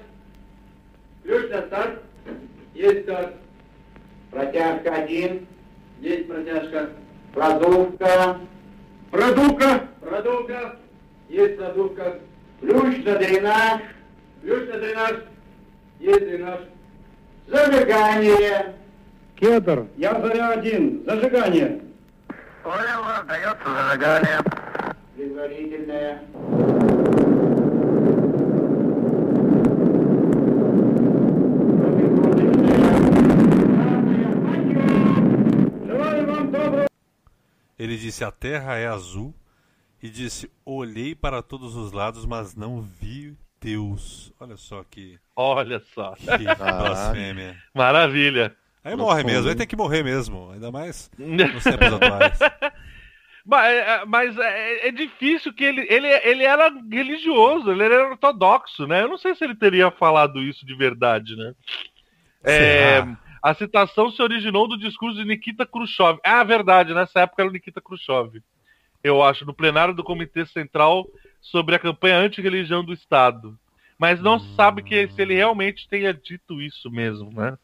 Ключ 1.25 1.51
на 1.51 1.63
старт. 1.67 2.03
Есть 2.75 3.03
старт. 3.05 3.35
Протяжка 4.32 4.96
один. 4.96 5.46
Есть 6.00 6.28
протяжка. 6.28 6.90
Продувка. 7.34 8.38
Продувка. 9.12 9.82
Продувка. 10.00 10.76
Есть 11.30 11.58
продувка. 11.58 12.20
Ключ 12.62 13.04
на 13.04 13.16
дренаж. 13.18 13.82
Ключ 14.42 14.70
на 14.70 14.80
дренаж. 14.80 15.14
Есть 16.00 16.20
дренаж. 16.22 16.60
Зажигание. 17.48 18.76
Кедр. 19.36 19.88
Я 19.98 20.20
заря 20.22 20.50
один. 20.52 21.04
Зажигание. 21.06 21.82
Понял, 22.64 23.04
дается 23.28 23.66
зажигание. 23.66 24.40
Предварительное. 25.16 26.22
Ele 37.82 37.98
disse: 37.98 38.24
A 38.24 38.30
terra 38.30 38.78
é 38.78 38.86
azul. 38.86 39.34
E 40.04 40.08
disse: 40.08 40.52
Olhei 40.64 41.16
para 41.16 41.42
todos 41.42 41.76
os 41.76 41.92
lados, 41.92 42.28
mas 42.28 42.56
não 42.56 42.80
vi 42.80 43.36
Deus. 43.60 44.32
Olha 44.40 44.56
só 44.56 44.84
que, 44.84 45.18
Olha 45.36 45.82
só. 45.94 46.14
que 46.14 46.44
blasfêmia. 46.56 47.58
Maravilha. 47.74 48.56
Aí 48.84 48.96
morre 48.96 49.24
mesmo, 49.24 49.50
aí 49.50 49.56
tem 49.56 49.66
que 49.66 49.76
morrer 49.76 50.04
mesmo. 50.04 50.52
Ainda 50.52 50.72
mais 50.72 51.10
nos 51.18 51.64
tempos 51.64 51.94
atuais. 51.94 52.40
Mas, 53.44 53.76
é, 53.76 54.06
mas 54.06 54.38
é, 54.38 54.88
é 54.90 54.92
difícil 54.92 55.52
que 55.52 55.64
ele, 55.64 55.86
ele. 55.90 56.08
Ele 56.08 56.44
era 56.44 56.72
religioso, 56.92 57.72
ele 57.72 57.84
era 57.84 58.12
ortodoxo, 58.12 58.86
né? 58.86 59.02
Eu 59.02 59.10
não 59.10 59.18
sei 59.18 59.34
se 59.34 59.44
ele 59.44 59.56
teria 59.56 59.90
falado 59.90 60.40
isso 60.40 60.64
de 60.68 60.76
verdade, 60.76 61.36
né? 61.36 61.56
É, 62.44 62.60
Será? 62.60 63.20
A 63.42 63.54
citação 63.54 64.12
se 64.12 64.22
originou 64.22 64.68
do 64.68 64.78
discurso 64.78 65.18
de 65.18 65.26
Nikita 65.26 65.66
Khrushchev. 65.66 66.20
Ah, 66.24 66.44
verdade, 66.44 66.94
nessa 66.94 67.22
época 67.22 67.42
era 67.42 67.50
o 67.50 67.54
Nikita 67.54 67.82
Khrushchev. 67.82 68.42
Eu 69.04 69.24
acho, 69.24 69.46
no 69.46 69.54
plenário 69.54 69.94
do 69.94 70.04
Comitê 70.04 70.46
Central 70.46 71.08
sobre 71.40 71.76
a 71.76 71.80
campanha 71.80 72.18
anti-religião 72.18 72.84
do 72.84 72.94
Estado. 72.94 73.58
Mas 73.98 74.20
não 74.20 74.40
se 74.40 74.56
sabe 74.56 74.82
que 74.82 75.08
se 75.10 75.22
ele 75.22 75.36
realmente 75.36 75.88
tenha 75.88 76.12
dito 76.12 76.60
isso 76.60 76.90
mesmo, 76.90 77.32
né? 77.34 77.56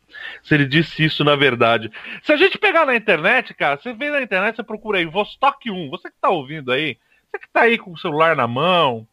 Se 0.43 0.53
ele 0.53 0.65
disse 0.65 1.03
isso 1.03 1.23
na 1.23 1.35
verdade. 1.35 1.91
Se 2.21 2.31
a 2.31 2.37
gente 2.37 2.59
pegar 2.59 2.85
na 2.85 2.95
internet, 2.95 3.55
cara, 3.55 3.77
você 3.77 3.91
vê 3.91 4.11
na 4.11 4.21
internet, 4.21 4.55
você 4.55 4.63
procura 4.63 4.99
aí 4.99 5.05
Vostok 5.05 5.71
1. 5.71 5.89
Você 5.89 6.11
que 6.11 6.17
tá 6.21 6.29
ouvindo 6.29 6.71
aí, 6.71 6.97
você 7.31 7.39
que 7.39 7.49
tá 7.49 7.61
aí 7.61 7.77
com 7.77 7.91
o 7.91 7.97
celular 7.97 8.35
na 8.35 8.47
mão, 8.47 9.07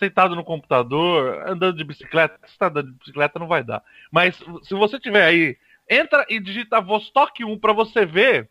sentado 0.00 0.34
no 0.34 0.44
computador, 0.44 1.44
andando 1.46 1.76
de 1.76 1.84
bicicleta, 1.84 2.38
se 2.44 2.58
tá 2.58 2.66
andando 2.66 2.90
de 2.90 2.98
bicicleta 2.98 3.38
não 3.38 3.46
vai 3.46 3.62
dar. 3.62 3.82
Mas 4.10 4.36
se 4.62 4.74
você 4.74 4.98
tiver 4.98 5.24
aí, 5.24 5.56
entra 5.88 6.24
e 6.28 6.40
digita 6.40 6.80
Vostok 6.80 7.44
1 7.44 7.58
pra 7.58 7.72
você 7.72 8.04
ver 8.04 8.50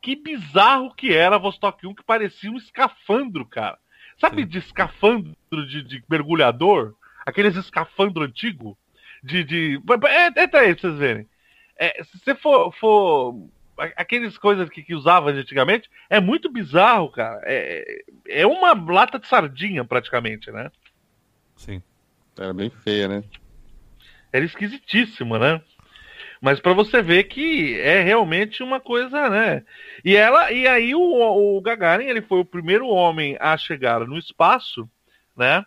que 0.00 0.16
bizarro 0.16 0.94
que 0.94 1.14
era 1.14 1.36
a 1.36 1.38
Vostok 1.38 1.86
1, 1.86 1.94
que 1.94 2.02
parecia 2.02 2.50
um 2.50 2.56
escafandro, 2.56 3.44
cara. 3.44 3.78
Sabe 4.18 4.42
Sim. 4.42 4.48
de 4.48 4.58
escafandro 4.58 5.66
de, 5.66 5.82
de 5.82 6.04
mergulhador? 6.08 6.94
Aqueles 7.24 7.56
escafandro 7.56 8.24
antigo? 8.24 8.76
De. 9.22 9.44
de... 9.44 9.82
É, 10.08 10.42
Entra 10.42 10.60
aí 10.60 10.74
pra 10.74 10.80
vocês 10.80 10.98
verem. 10.98 11.28
É, 11.76 12.02
se 12.04 12.18
você 12.18 12.34
for. 12.34 12.72
for 12.74 13.34
aqueles 13.96 14.36
coisas 14.36 14.68
que, 14.68 14.82
que 14.82 14.94
usava 14.94 15.30
antigamente, 15.30 15.90
é 16.10 16.20
muito 16.20 16.50
bizarro, 16.50 17.10
cara. 17.10 17.40
É, 17.44 18.02
é 18.28 18.46
uma 18.46 18.74
lata 18.74 19.18
de 19.18 19.26
sardinha, 19.26 19.84
praticamente, 19.84 20.50
né? 20.50 20.70
Sim. 21.56 21.82
Era 22.38 22.52
bem 22.52 22.68
feia, 22.68 23.08
né? 23.08 23.24
Era 24.30 24.44
esquisitíssimo, 24.44 25.38
né? 25.38 25.62
Mas 26.40 26.58
pra 26.58 26.72
você 26.72 27.02
ver 27.02 27.24
que 27.24 27.78
é 27.80 28.02
realmente 28.02 28.62
uma 28.62 28.80
coisa, 28.80 29.28
né? 29.28 29.62
E 30.04 30.16
ela 30.16 30.50
e 30.50 30.66
aí 30.66 30.94
o, 30.94 31.56
o 31.56 31.60
Gagarin, 31.60 32.06
ele 32.06 32.22
foi 32.22 32.40
o 32.40 32.44
primeiro 32.44 32.86
homem 32.86 33.36
a 33.38 33.56
chegar 33.58 34.00
no 34.06 34.16
espaço, 34.16 34.88
né? 35.36 35.64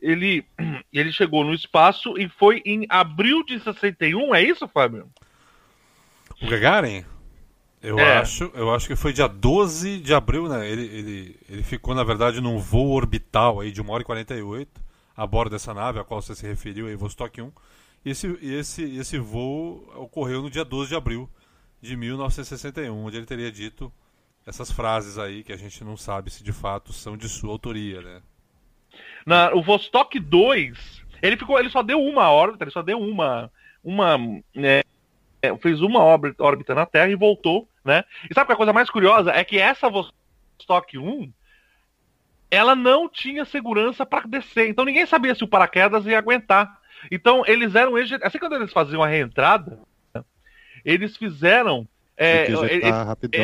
Ele 0.00 0.44
ele 0.92 1.12
chegou 1.12 1.44
no 1.44 1.52
espaço 1.52 2.16
e 2.16 2.28
foi 2.28 2.62
em 2.64 2.86
abril 2.88 3.44
de 3.44 3.58
61, 3.58 4.34
é 4.34 4.42
isso, 4.42 4.68
Fábio? 4.68 5.08
O 6.40 6.46
Gagarin? 6.48 7.04
Eu, 7.82 7.98
É. 7.98 8.18
acho, 8.20 8.50
eu 8.54 8.72
acho 8.72 8.86
que 8.86 8.96
foi 8.96 9.12
dia 9.12 9.26
12 9.28 9.98
de 9.98 10.14
abril, 10.14 10.48
né? 10.48 10.66
Ele, 10.70 10.86
ele, 10.86 11.36
ele 11.50 11.62
ficou, 11.62 11.94
na 11.94 12.02
verdade, 12.02 12.40
num 12.40 12.58
voo 12.58 12.92
orbital 12.92 13.60
aí 13.60 13.70
de 13.70 13.82
1 13.82 13.90
hora 13.90 14.02
e 14.02 14.06
48 14.06 14.80
a 15.16 15.26
bordo 15.26 15.50
dessa 15.50 15.74
nave 15.74 15.98
a 15.98 16.04
qual 16.04 16.22
você 16.22 16.34
se 16.34 16.46
referiu 16.46 16.86
aí, 16.86 16.96
Vostok 16.96 17.42
1. 17.42 17.52
Esse, 18.04 18.38
esse, 18.42 18.82
esse 18.96 19.18
voo 19.18 19.90
ocorreu 19.96 20.42
no 20.42 20.50
dia 20.50 20.64
12 20.64 20.90
de 20.90 20.96
abril 20.96 21.28
de 21.80 21.96
1961, 21.96 23.04
onde 23.04 23.16
ele 23.16 23.26
teria 23.26 23.50
dito 23.50 23.92
essas 24.46 24.70
frases 24.70 25.18
aí 25.18 25.42
que 25.42 25.52
a 25.52 25.56
gente 25.56 25.82
não 25.82 25.96
sabe 25.96 26.30
se 26.30 26.44
de 26.44 26.52
fato 26.52 26.92
são 26.92 27.16
de 27.16 27.28
sua 27.28 27.50
autoria, 27.50 28.02
né? 28.02 28.22
Na, 29.26 29.54
o 29.54 29.62
Vostok 29.62 30.20
2, 30.20 31.02
ele 31.22 31.36
ficou, 31.36 31.58
ele 31.58 31.70
só 31.70 31.82
deu 31.82 32.00
uma 32.00 32.30
órbita, 32.30 32.64
ele 32.64 32.70
só 32.70 32.82
deu 32.82 32.98
uma, 32.98 33.50
uma, 33.82 34.18
né, 34.54 34.82
é, 35.40 35.56
fez 35.56 35.80
uma 35.80 36.00
órbita, 36.00 36.42
órbita 36.42 36.74
na 36.74 36.86
Terra 36.86 37.10
e 37.10 37.16
voltou, 37.16 37.68
né? 37.84 38.04
E 38.30 38.34
sabe 38.34 38.46
que 38.46 38.52
a 38.52 38.56
coisa 38.56 38.72
mais 38.72 38.90
curiosa 38.90 39.30
é 39.30 39.42
que 39.44 39.58
essa 39.58 39.88
Vostok 39.88 40.98
1, 40.98 41.32
ela 42.50 42.74
não 42.74 43.08
tinha 43.08 43.44
segurança 43.44 44.04
para 44.04 44.26
descer, 44.26 44.68
então 44.68 44.84
ninguém 44.84 45.06
sabia 45.06 45.34
se 45.34 45.42
o 45.42 45.48
paraquedas 45.48 46.06
ia 46.06 46.18
aguentar. 46.18 46.80
Então 47.10 47.42
eles 47.46 47.74
eram, 47.74 47.96
eje- 47.98 48.18
assim 48.22 48.38
quando 48.38 48.56
eles 48.56 48.72
faziam 48.72 49.02
a 49.02 49.06
reentrada, 49.06 49.78
eles 50.84 51.16
fizeram 51.16 51.86
é, 52.16 52.44
ejetar 52.66 53.06
rapidão. 53.06 53.40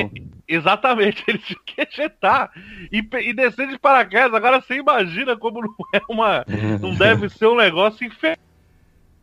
Exatamente, 0.46 1.24
eles 1.28 1.42
tinham 1.42 1.60
que 1.64 1.80
ejetar 1.80 2.50
e, 2.92 2.98
e 2.98 3.32
descer 3.32 3.68
de 3.68 3.78
paraquedas. 3.78 4.34
Agora 4.34 4.60
você 4.60 4.76
imagina 4.76 5.36
como 5.36 5.60
não 5.62 5.74
é 5.94 6.00
uma. 6.08 6.44
Não 6.80 6.94
deve 6.94 7.28
ser 7.28 7.46
um 7.46 7.56
negócio 7.56 8.06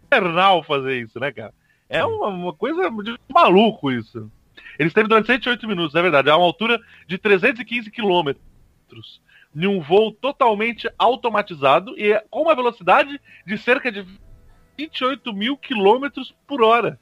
infernal 0.09 0.63
fazer 0.63 1.01
isso, 1.01 1.19
né, 1.19 1.31
cara? 1.31 1.53
É 1.89 2.03
uma, 2.03 2.27
uma 2.27 2.53
coisa 2.53 2.89
de 2.89 3.17
maluco 3.33 3.91
isso. 3.91 4.29
Eles 4.77 4.93
teve 4.93 5.07
durante 5.07 5.27
108 5.27 5.67
minutos, 5.67 5.95
é 5.95 6.01
verdade. 6.01 6.29
A 6.29 6.35
uma 6.37 6.45
altura 6.45 6.79
de 7.07 7.17
315 7.17 7.89
quilômetros. 7.91 8.41
Em 9.55 9.65
um 9.65 9.79
voo 9.81 10.11
totalmente 10.11 10.89
automatizado 10.99 11.97
e 11.97 12.13
com 12.29 12.43
uma 12.43 12.55
velocidade 12.55 13.19
de 13.45 13.57
cerca 13.57 13.91
de 13.91 14.05
28 14.77 15.33
mil 15.33 15.57
quilômetros 15.57 16.33
por 16.47 16.61
hora. 16.61 16.99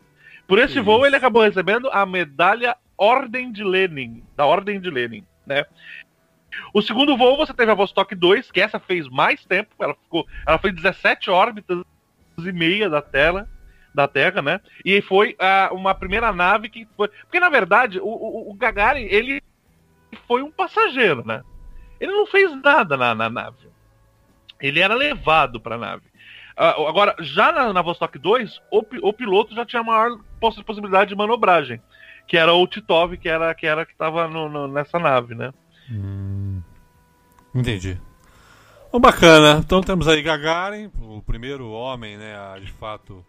Por 0.48 0.60
esse 0.60 0.76
Que 0.76 0.82
voo, 0.82 1.06
ele 1.06 1.16
acabou 1.16 1.42
recebendo 1.42 1.90
a 1.92 2.06
medalha 2.06 2.76
Ordem 2.98 3.52
de 3.52 3.64
Lenin, 3.64 4.24
da 4.36 4.46
Ordem 4.46 4.80
de 4.80 4.90
Lenin, 4.90 5.26
né? 5.46 5.66
O 6.74 6.82
segundo 6.82 7.18
voo 7.18 7.36
você 7.36 7.54
teve 7.54 7.72
a 7.72 7.76
Vostok 7.76 8.16
2, 8.16 8.52
que 8.52 8.62
essa 8.62 8.80
fez 8.80 9.10
mais 9.10 9.44
tempo, 9.44 9.72
ela 9.80 9.94
ficou, 9.94 10.26
ela 10.48 10.58
fez 10.58 10.74
17 10.74 11.30
órbitas 11.30 11.84
e 12.38 12.52
meia 12.52 12.90
da 12.90 13.02
Terra, 13.02 13.50
da 13.94 14.08
Terra, 14.08 14.42
né? 14.42 14.62
E 14.84 15.02
foi 15.02 15.36
ah, 15.40 15.70
uma 15.72 15.94
primeira 15.94 16.32
nave 16.32 16.70
que 16.70 16.88
foi, 16.96 17.08
porque 17.08 17.40
na 17.40 17.50
verdade 17.50 18.00
o, 18.00 18.08
o, 18.08 18.52
o 18.52 18.54
Gagarin 18.54 19.08
ele 19.10 19.42
foi 20.28 20.42
um 20.42 20.52
passageiro, 20.52 21.26
né? 21.26 21.42
Ele 22.00 22.12
não 22.12 22.26
fez 22.26 22.52
nada 22.62 22.96
na, 22.98 23.16
na 23.16 23.30
nave. 23.30 23.70
Ele 24.62 24.80
era 24.80 24.96
levado 24.96 25.60
para 25.60 25.76
a 25.76 25.80
nave. 25.80 26.04
Ah, 26.58 26.70
agora, 26.88 27.16
já 27.20 27.52
na, 27.52 27.74
na 27.74 27.82
Vostok 27.82 28.18
2, 28.18 28.62
o, 28.72 28.82
o 29.10 29.14
piloto 29.14 29.54
já 29.54 29.66
tinha 29.66 29.84
maior 29.84 30.18
poss- 30.40 30.62
possibilidade 30.64 31.10
de 31.10 31.16
manobragem, 31.16 31.82
que 32.28 32.38
era 32.38 32.54
o 32.54 32.66
Titov, 32.68 33.18
que 33.18 33.28
era 33.28 33.54
que 33.54 33.68
era 33.68 33.86
que 33.86 33.92
estava 33.92 34.28
nessa 34.70 34.98
nave, 34.98 35.36
né? 35.36 35.54
Entendi. 37.54 38.00
Bom, 38.92 39.00
bacana. 39.00 39.60
Então 39.64 39.82
temos 39.82 40.08
aí 40.08 40.22
Gagarin, 40.22 40.92
o 41.02 41.22
primeiro 41.22 41.70
homem, 41.70 42.18
né, 42.18 42.38
a 42.38 42.60
de 42.60 42.72
fato 42.72 43.26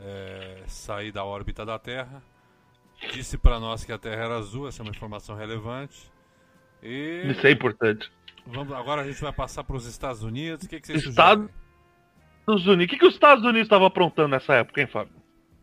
é, 0.00 0.62
sair 0.66 1.12
da 1.12 1.24
órbita 1.24 1.64
da 1.64 1.78
Terra. 1.78 2.22
Disse 3.12 3.38
para 3.38 3.60
nós 3.60 3.84
que 3.84 3.92
a 3.92 3.98
Terra 3.98 4.24
era 4.24 4.36
azul, 4.38 4.66
essa 4.66 4.82
é 4.82 4.84
uma 4.84 4.90
informação 4.90 5.36
relevante. 5.36 6.10
E 6.82 7.22
Isso 7.30 7.46
é 7.46 7.50
importante. 7.52 8.10
vamos, 8.46 8.72
agora 8.74 9.02
a 9.02 9.04
gente 9.04 9.20
vai 9.20 9.32
passar 9.32 9.62
para 9.62 9.76
os 9.76 9.86
Estados 9.86 10.22
Unidos. 10.24 10.66
O 10.66 10.68
que, 10.68 10.80
que 10.80 10.86
você 10.88 11.08
Estado- 11.08 11.42
sugere? 11.42 11.67
Estados 12.56 12.66
Unidos. 12.66 12.84
O 12.86 12.88
que, 12.88 12.98
que 12.98 13.06
os 13.06 13.14
Estados 13.14 13.44
Unidos 13.44 13.62
estavam 13.62 13.86
aprontando 13.86 14.28
nessa 14.28 14.54
época, 14.54 14.80
hein, 14.80 14.86
Fábio? 14.86 15.12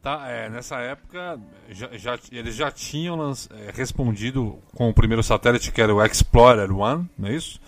Tá, 0.01 0.27
é, 0.27 0.49
nessa 0.49 0.79
época 0.81 1.39
já, 1.69 1.89
já- 1.97 2.19
eles 2.31 2.55
já 2.55 2.69
tinham 2.69 3.15
lanç- 3.15 3.49
é, 3.51 3.71
respondido 3.73 4.59
com 4.75 4.87
o 4.89 4.93
primeiro 4.93 5.23
satélite 5.23 5.71
que 5.71 5.81
era 5.81 5.93
o 5.93 6.03
Explorer 6.05 6.71
One, 6.71 7.09
não 7.17 7.27
é 7.29 7.33
isso? 7.35 7.59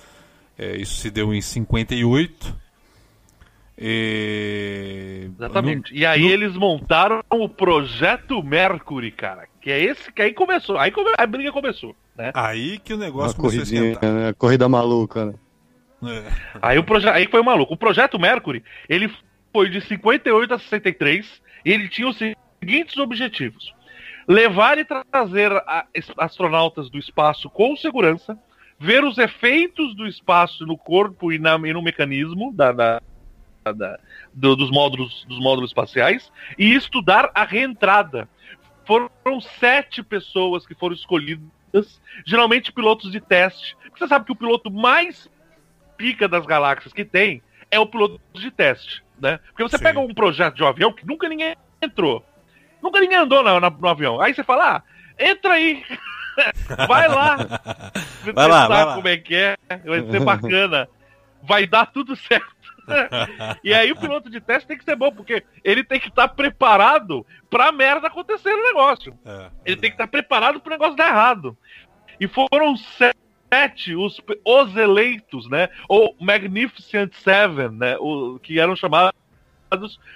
É, 0.57 0.76
isso 0.78 0.95
se 0.95 1.09
deu 1.09 1.34
em 1.34 1.41
58. 1.41 2.55
E... 3.80 5.30
Exatamente. 5.38 5.93
E 5.93 6.05
aí 6.05 6.26
eles 6.26 6.55
montaram 6.55 7.24
o 7.30 7.47
Projeto 7.47 8.41
Mercury, 8.43 9.11
cara. 9.11 9.47
Que 9.61 9.72
é 9.72 9.84
esse 9.84 10.11
que 10.11 10.22
aí 10.22 10.34
começou. 10.34 10.78
Aí 10.78 10.91
come- 10.91 11.13
a 11.18 11.28
briga 11.28 11.51
começou, 11.51 11.95
né? 12.15 12.32
Aí 12.34 12.80
que 12.80 12.93
o 12.93 12.95
Uma 12.97 13.05
negócio 13.05 13.36
começou 13.38 13.59
a 13.61 13.63
esquentar. 13.63 14.11
né? 14.13 14.34
Corrida 14.34 14.68
maluca, 14.70 15.26
né? 15.26 15.34
É. 16.03 16.23
Aí 16.61 16.77
o 16.77 16.85
aí 17.11 17.27
foi 17.27 17.41
maluco. 17.41 17.73
O 17.73 17.77
projeto 17.77 18.19
Mercury, 18.19 18.63
ele 18.87 19.11
foi 19.51 19.69
de 19.69 19.81
58 19.81 20.53
a 20.53 20.59
63 20.59 21.41
e 21.65 21.71
ele 21.71 21.89
tinha 21.89 22.07
os 22.07 22.17
seguintes 22.17 22.97
objetivos: 22.97 23.73
levar 24.27 24.77
e 24.77 24.85
trazer 24.85 25.51
astronautas 26.17 26.89
do 26.89 26.97
espaço 26.99 27.49
com 27.49 27.75
segurança, 27.75 28.37
ver 28.79 29.03
os 29.03 29.17
efeitos 29.17 29.95
do 29.95 30.05
espaço 30.05 30.65
no 30.65 30.77
corpo 30.77 31.31
e, 31.31 31.39
na- 31.39 31.55
e 31.55 31.73
no 31.73 31.81
mecanismo 31.81 32.53
da- 32.53 32.71
da- 32.71 33.01
da- 33.75 33.99
do- 34.33 34.55
dos 34.55 34.69
módulos 34.69 35.25
dos 35.27 35.39
módulos 35.39 35.71
espaciais 35.71 36.31
e 36.57 36.73
estudar 36.75 37.31
a 37.33 37.43
reentrada. 37.43 38.29
Foram 38.85 39.41
sete 39.59 40.01
pessoas 40.01 40.65
que 40.65 40.73
foram 40.73 40.95
escolhidas, 40.95 41.99
geralmente 42.25 42.71
pilotos 42.71 43.11
de 43.11 43.19
teste. 43.19 43.75
Você 43.97 44.07
sabe 44.07 44.25
que 44.25 44.31
o 44.31 44.35
piloto 44.35 44.71
mais 44.71 45.29
pica 45.97 46.27
das 46.27 46.45
galáxias 46.45 46.93
que 46.93 47.03
tem 47.03 47.41
é 47.69 47.79
o 47.79 47.85
piloto 47.87 48.19
de 48.33 48.49
teste, 48.51 49.03
né? 49.19 49.39
Porque 49.47 49.63
você 49.63 49.77
Sim. 49.77 49.83
pega 49.83 49.99
um 49.99 50.13
projeto 50.13 50.55
de 50.55 50.63
um 50.63 50.67
avião 50.67 50.93
que 50.93 51.05
nunca 51.05 51.27
ninguém 51.27 51.55
entrou. 51.81 52.25
Nunca 52.81 52.99
ninguém 53.01 53.17
andou 53.17 53.43
na- 53.43 53.59
na- 53.59 53.69
no 53.69 53.87
avião. 53.87 54.21
Aí 54.21 54.33
você 54.33 54.43
fala, 54.43 54.77
ah, 54.77 54.83
entra 55.19 55.53
aí. 55.53 55.83
Vai 56.87 57.07
lá. 57.07 57.35
Vai 58.33 58.47
lá, 58.47 58.67
vai 58.67 58.85
lá. 58.85 58.95
como 58.95 59.07
é 59.07 59.17
que 59.17 59.33
é. 59.35 59.57
Vai 59.83 60.01
ser 60.11 60.19
bacana. 60.23 60.87
Vai 61.41 61.65
dar 61.65 61.87
tudo 61.87 62.15
certo. 62.15 62.45
e 63.63 63.73
aí 63.73 63.91
o 63.91 63.95
piloto 63.99 64.29
de 64.29 64.39
teste 64.39 64.67
tem 64.67 64.77
que 64.77 64.83
ser 64.83 64.95
bom, 64.95 65.11
porque 65.11 65.43
ele 65.63 65.83
tem 65.83 65.99
que 65.99 66.07
estar 66.09 66.27
preparado 66.29 67.25
pra 67.49 67.71
merda 67.71 68.07
acontecer 68.07 68.51
no 68.55 68.63
negócio. 68.63 69.17
É. 69.25 69.49
Ele 69.65 69.75
tem 69.77 69.89
que 69.89 69.95
estar 69.95 70.07
preparado 70.07 70.59
pro 70.59 70.69
negócio 70.71 70.95
dar 70.95 71.07
errado. 71.09 71.57
E 72.19 72.27
foram 72.27 72.75
sete 72.77 73.17
os, 73.97 74.21
os 74.45 74.75
eleitos, 74.75 75.49
né? 75.49 75.69
Ou 75.87 76.15
Magnificent 76.19 77.13
Seven, 77.13 77.69
né? 77.69 77.97
O, 77.99 78.39
que 78.39 78.59
eram 78.59 78.75
chamados 78.75 79.13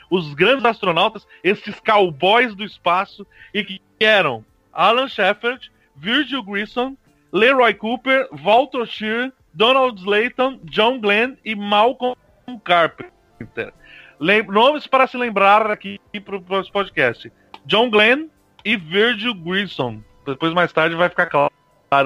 os 0.09 0.34
grandes 0.34 0.63
astronautas, 0.63 1.27
esses 1.43 1.79
cowboys 1.79 2.55
do 2.55 2.63
espaço, 2.63 3.25
e 3.53 3.63
que 3.63 3.82
eram 3.99 4.45
Alan 4.71 5.07
Shepard, 5.07 5.71
Virgil 5.95 6.43
Grissom, 6.43 6.95
Leroy 7.32 7.73
Cooper, 7.73 8.27
Walter 8.32 8.86
Shear, 8.86 9.32
Donald 9.53 9.99
Slayton, 9.99 10.59
John 10.63 10.99
Glenn 10.99 11.36
e 11.43 11.55
Malcolm 11.55 12.15
Carpenter. 12.63 13.73
Lem- 14.19 14.43
nomes 14.43 14.88
para 14.88 15.07
se 15.07 15.17
lembrar 15.17 15.69
aqui 15.69 15.99
para 16.23 16.38
o 16.38 16.71
podcast. 16.71 17.32
John 17.65 17.89
Glenn 17.89 18.27
e 18.63 18.77
Virgil 18.77 19.34
Grissom. 19.34 20.01
Depois, 20.25 20.53
mais 20.53 20.71
tarde, 20.71 20.95
vai 20.95 21.09
ficar 21.09 21.25
claro 21.25 21.51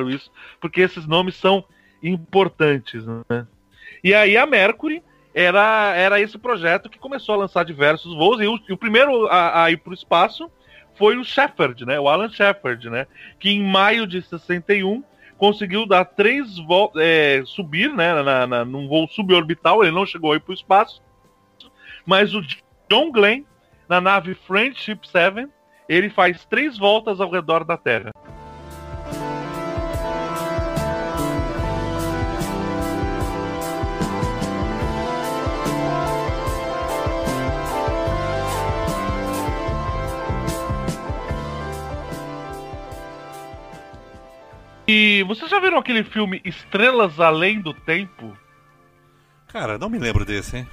isso, 0.10 0.32
porque 0.60 0.82
esses 0.82 1.06
nomes 1.06 1.36
são 1.36 1.64
importantes. 2.02 3.06
Né? 3.06 3.46
E 4.04 4.14
aí 4.14 4.36
a 4.36 4.46
Mercury 4.46 5.04
era, 5.34 5.94
era 5.96 6.20
esse 6.20 6.38
projeto 6.38 6.90
que 6.90 6.98
começou 6.98 7.36
a 7.36 7.38
lançar 7.40 7.64
diversos 7.64 8.16
voos, 8.16 8.42
e 8.42 8.48
o, 8.48 8.60
e 8.68 8.74
o 8.74 8.78
primeiro 8.78 9.28
a, 9.28 9.66
a 9.66 9.72
ir 9.72 9.78
para 9.78 9.92
o 9.92 9.94
espaço 9.94 10.50
foi 10.96 11.18
o 11.18 11.24
Shepard, 11.24 11.86
né? 11.86 12.00
O 12.00 12.08
Alan 12.08 12.30
Shepard, 12.30 12.90
né? 12.90 13.06
Que 13.40 13.50
em 13.50 13.62
maio 13.62 14.08
de 14.08 14.22
61 14.22 15.04
conseguiu 15.38 15.86
dar 15.86 16.06
três 16.06 16.58
voltas, 16.58 17.04
subir, 17.48 17.94
né? 17.94 18.24
Na, 18.24 18.48
na, 18.48 18.66
num 18.66 18.88
voo 18.88 19.08
suborbital, 19.10 19.84
ele 19.84 19.92
não 19.92 20.06
chegou 20.06 20.32
aí 20.32 20.40
para 20.40 20.52
o 20.52 20.56
espaço, 20.56 21.02
mas 22.06 22.34
o 22.34 22.42
John 22.90 23.12
Glenn, 23.12 23.44
na 23.88 24.00
nave 24.00 24.34
Friendship 24.34 25.00
7, 25.04 25.48
ele 25.88 26.10
faz 26.10 26.46
três 26.46 26.78
voltas 26.78 27.20
ao 27.20 27.30
redor 27.30 27.66
da 27.66 27.78
Terra. 27.78 28.12
E 44.88 45.24
vocês 45.24 45.50
já 45.50 45.60
viram 45.60 45.78
aquele 45.78 46.04
filme 46.04 46.42
Estrelas 46.46 47.20
Além 47.20 47.60
do 47.60 47.74
Tempo? 47.74 48.38
Cara, 49.48 49.78
não 49.78 49.90
me 49.90 49.98
lembro 49.98 50.26
desse, 50.26 50.58
hein? 50.58 50.68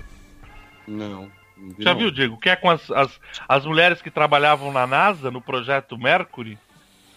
Não. 0.86 1.30
não 1.56 1.68
vi, 1.70 1.82
Já 1.82 1.92
não. 1.92 2.00
viu, 2.00 2.10
Diego? 2.10 2.36
Que 2.38 2.50
é 2.50 2.56
com 2.56 2.68
as, 2.68 2.90
as, 2.90 3.20
as 3.48 3.64
mulheres 3.64 4.02
que 4.02 4.10
trabalhavam 4.10 4.72
na 4.72 4.86
NASA, 4.86 5.30
no 5.30 5.40
projeto 5.40 5.96
Mercury, 5.96 6.58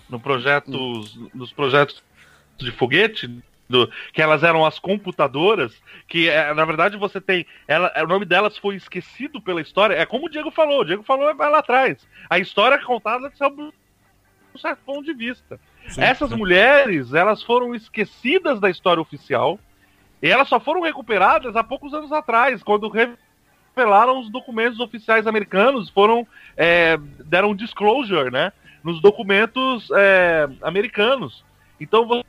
no 0.09 0.19
projeto, 0.19 1.03
nos 1.33 1.51
projetos 1.51 2.01
de 2.57 2.71
foguete, 2.71 3.43
do- 3.67 3.91
que 4.13 4.21
elas 4.21 4.43
eram 4.43 4.63
as 4.65 4.77
computadoras, 4.79 5.73
que 6.07 6.29
é, 6.29 6.53
na 6.53 6.63
verdade 6.63 6.95
você 6.97 7.19
tem. 7.19 7.45
Ela, 7.67 7.91
o 8.03 8.07
nome 8.07 8.23
delas 8.23 8.57
foi 8.57 8.75
esquecido 8.75 9.41
pela 9.41 9.59
história. 9.61 9.95
É 9.95 10.05
como 10.05 10.27
o 10.27 10.29
Diego 10.29 10.51
falou, 10.51 10.81
o 10.81 10.85
Diego 10.85 11.03
falou 11.03 11.35
vai 11.35 11.49
lá 11.49 11.57
atrás. 11.59 12.07
A 12.29 12.39
história 12.39 12.75
é 12.75 12.83
contada 12.85 13.29
sob 13.35 13.61
um 13.63 14.57
certo 14.57 14.79
ponto 14.85 15.03
de 15.03 15.13
vista. 15.13 15.59
Essas 15.97 16.29
sim. 16.29 16.35
mulheres, 16.35 17.13
elas 17.13 17.43
foram 17.43 17.73
esquecidas 17.73 18.59
da 18.59 18.69
história 18.69 19.01
oficial 19.01 19.59
e 20.21 20.29
elas 20.29 20.47
só 20.47 20.59
foram 20.59 20.81
recuperadas 20.81 21.55
há 21.55 21.63
poucos 21.63 21.93
anos 21.93 22.11
atrás, 22.11 22.63
quando 22.63 22.89
revelaram 22.89 24.19
os 24.19 24.29
documentos 24.29 24.79
oficiais 24.79 25.27
americanos, 25.27 25.89
foram 25.89 26.27
é, 26.57 26.97
deram 27.25 27.55
disclosure, 27.55 28.31
né, 28.31 28.51
nos 28.83 29.01
documentos 29.01 29.89
é, 29.91 30.47
americanos. 30.61 31.43
Então 31.79 32.07
vo- 32.07 32.23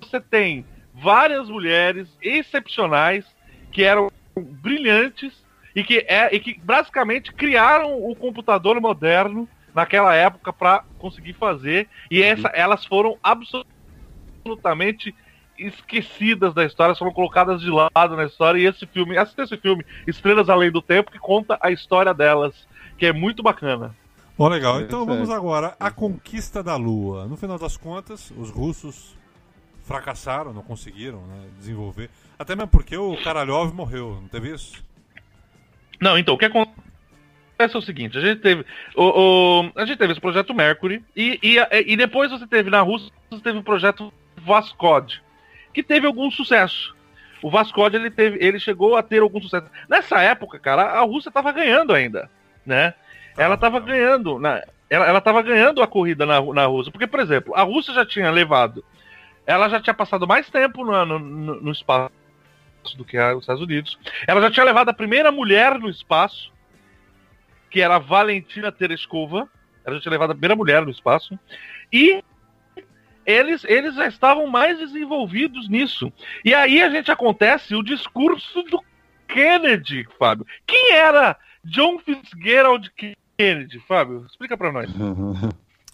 você 0.00 0.20
tem 0.20 0.64
várias 0.94 1.48
mulheres 1.48 2.08
excepcionais 2.22 3.24
que 3.72 3.82
eram 3.82 4.10
brilhantes 4.36 5.44
e 5.74 5.82
que, 5.82 5.98
é, 6.08 6.34
e 6.34 6.40
que 6.40 6.58
basicamente 6.58 7.32
criaram 7.32 8.02
o 8.02 8.14
computador 8.14 8.80
moderno 8.80 9.48
naquela 9.76 10.14
época 10.14 10.52
para 10.54 10.82
conseguir 10.98 11.34
fazer 11.34 11.86
e 12.10 12.22
essa, 12.22 12.48
elas 12.48 12.86
foram 12.86 13.18
absolutamente 13.22 15.14
esquecidas 15.58 16.54
da 16.54 16.64
história, 16.64 16.94
foram 16.94 17.12
colocadas 17.12 17.60
de 17.60 17.70
lado 17.70 18.16
na 18.16 18.24
história 18.24 18.58
e 18.58 18.64
esse 18.64 18.86
filme, 18.86 19.18
assista 19.18 19.42
esse 19.42 19.58
filme 19.58 19.84
Estrelas 20.06 20.48
Além 20.48 20.70
do 20.70 20.80
Tempo 20.80 21.10
que 21.10 21.18
conta 21.18 21.58
a 21.60 21.70
história 21.70 22.14
delas, 22.14 22.54
que 22.96 23.04
é 23.04 23.12
muito 23.12 23.42
bacana. 23.42 23.94
Bom, 24.38 24.48
legal. 24.48 24.80
Então 24.80 25.04
vamos 25.04 25.28
agora 25.28 25.76
à 25.78 25.90
conquista 25.90 26.62
da 26.62 26.76
Lua. 26.76 27.26
No 27.26 27.36
final 27.36 27.58
das 27.58 27.76
contas, 27.76 28.30
os 28.36 28.50
russos 28.50 29.14
fracassaram, 29.84 30.54
não 30.54 30.62
conseguiram 30.62 31.20
né, 31.26 31.48
desenvolver. 31.58 32.08
Até 32.38 32.56
mesmo 32.56 32.68
porque 32.68 32.96
o 32.96 33.14
Karalhov 33.22 33.74
morreu, 33.74 34.18
não 34.22 34.28
teve 34.28 34.54
isso? 34.54 34.82
Não, 36.00 36.18
então, 36.18 36.34
o 36.34 36.38
que 36.38 36.46
acontece 37.58 37.74
é 37.76 37.78
o 37.78 37.82
seguinte, 37.82 38.18
a 38.18 38.20
gente 38.20 38.40
teve. 38.40 38.64
O, 38.94 39.04
o- 39.64 39.72
a 39.74 39.84
gente 39.84 39.98
teve 39.98 40.12
esse 40.12 40.20
projeto 40.20 40.54
Mercury 40.54 41.02
e, 41.14 41.38
e, 41.42 41.56
e 41.92 41.96
depois 41.96 42.30
você 42.30 42.46
teve 42.46 42.70
na 42.70 42.80
Rússia, 42.80 43.10
você 43.30 43.42
teve 43.42 43.58
o 43.58 43.62
projeto 43.62 44.12
Vascod, 44.36 45.22
que 45.72 45.82
teve 45.82 46.06
algum 46.06 46.30
sucesso. 46.30 46.94
O 47.42 47.50
Vascod 47.50 47.94
ele 47.96 48.10
teve, 48.10 48.38
ele 48.44 48.58
chegou 48.58 48.96
a 48.96 49.02
ter 49.02 49.20
algum 49.20 49.40
sucesso. 49.40 49.66
Nessa 49.88 50.20
época, 50.20 50.58
cara, 50.58 50.82
a 50.82 51.00
Rússia 51.02 51.28
estava 51.30 51.52
ganhando 51.52 51.92
ainda, 51.92 52.30
né? 52.64 52.94
Ela 53.36 53.54
estava 53.54 53.78
ganhando, 53.80 54.38
na, 54.38 54.62
ela, 54.88 55.06
ela 55.06 55.20
tava 55.20 55.42
ganhando 55.42 55.82
a 55.82 55.86
corrida 55.86 56.24
na, 56.24 56.40
na 56.40 56.66
Rússia, 56.66 56.90
porque 56.90 57.06
por 57.06 57.20
exemplo, 57.20 57.54
a 57.54 57.62
Rússia 57.62 57.92
já 57.92 58.06
tinha 58.06 58.30
levado, 58.30 58.82
ela 59.46 59.68
já 59.68 59.80
tinha 59.80 59.92
passado 59.94 60.26
mais 60.26 60.48
tempo 60.48 60.84
no, 60.84 61.04
no, 61.04 61.18
no- 61.60 61.72
espaço 61.72 62.10
do 62.96 63.04
que 63.04 63.18
os 63.18 63.40
Estados 63.42 63.62
Unidos. 63.62 63.98
Ela 64.26 64.40
já 64.40 64.50
tinha 64.50 64.64
levado 64.64 64.88
a 64.88 64.94
primeira 64.94 65.30
mulher 65.30 65.78
no 65.78 65.88
espaço, 65.90 66.50
que 67.76 67.82
era 67.82 67.96
a 67.96 67.98
Valentina 67.98 68.72
Tereshkova. 68.72 69.46
Ela 69.84 69.96
já 69.96 70.00
tinha 70.00 70.12
levado 70.12 70.30
a 70.30 70.34
primeira 70.34 70.56
mulher 70.56 70.82
no 70.82 70.90
espaço. 70.90 71.38
E 71.92 72.24
eles, 73.26 73.64
eles 73.64 73.94
já 73.94 74.08
estavam 74.08 74.46
mais 74.46 74.78
desenvolvidos 74.78 75.68
nisso. 75.68 76.10
E 76.42 76.54
aí 76.54 76.80
a 76.80 76.88
gente 76.88 77.10
acontece 77.10 77.74
o 77.74 77.82
discurso 77.82 78.62
do 78.62 78.82
Kennedy, 79.28 80.08
Fábio. 80.18 80.46
Quem 80.66 80.92
era 80.92 81.36
John 81.62 81.98
Fitzgerald 81.98 82.90
Kennedy, 83.36 83.78
Fábio? 83.86 84.24
Explica 84.26 84.56
pra 84.56 84.72
nós. 84.72 84.90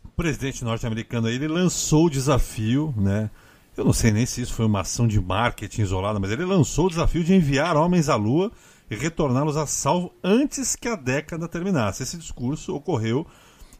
O 0.05 0.14
presidente 0.14 0.62
norte-americano 0.62 1.26
ele 1.26 1.49
lançou 1.49 2.05
o 2.05 2.11
desafio, 2.11 2.93
né? 2.99 3.30
Eu 3.74 3.85
não 3.85 3.95
sei 3.95 4.11
nem 4.12 4.26
se 4.26 4.43
isso 4.43 4.53
foi 4.53 4.66
uma 4.66 4.80
ação 4.80 5.09
de 5.09 5.18
marketing 5.18 5.80
isolada, 5.80 6.20
mas 6.20 6.30
ele 6.30 6.45
lançou 6.45 6.87
o 6.87 6.91
desafio 6.91 7.24
de 7.24 7.35
enviar 7.35 7.76
homens 7.76 8.11
à 8.11 8.14
Lua 8.14 8.53
retorná-los 8.97 9.57
a 9.57 9.66
salvo 9.66 10.12
antes 10.22 10.76
que 10.76 10.88
a 10.88 10.97
década 10.97 11.49
terminasse. 11.49 12.03
Esse 12.03 12.16
discurso 12.16 12.74
ocorreu 12.74 13.26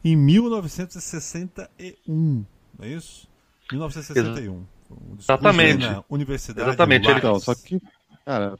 em 0.05 0.17
1961, 0.17 2.45
não 2.79 2.87
é 2.87 2.89
isso? 2.89 3.29
1961. 3.71 4.53
Um 4.55 4.65
Exatamente. 5.19 5.87
Na 5.87 6.05
Universidade 6.09 6.69
Exatamente, 6.69 7.09
ele-. 7.09 7.19
Então, 7.19 7.39
só 7.41 7.55
que, 7.55 7.81
cara, 8.27 8.59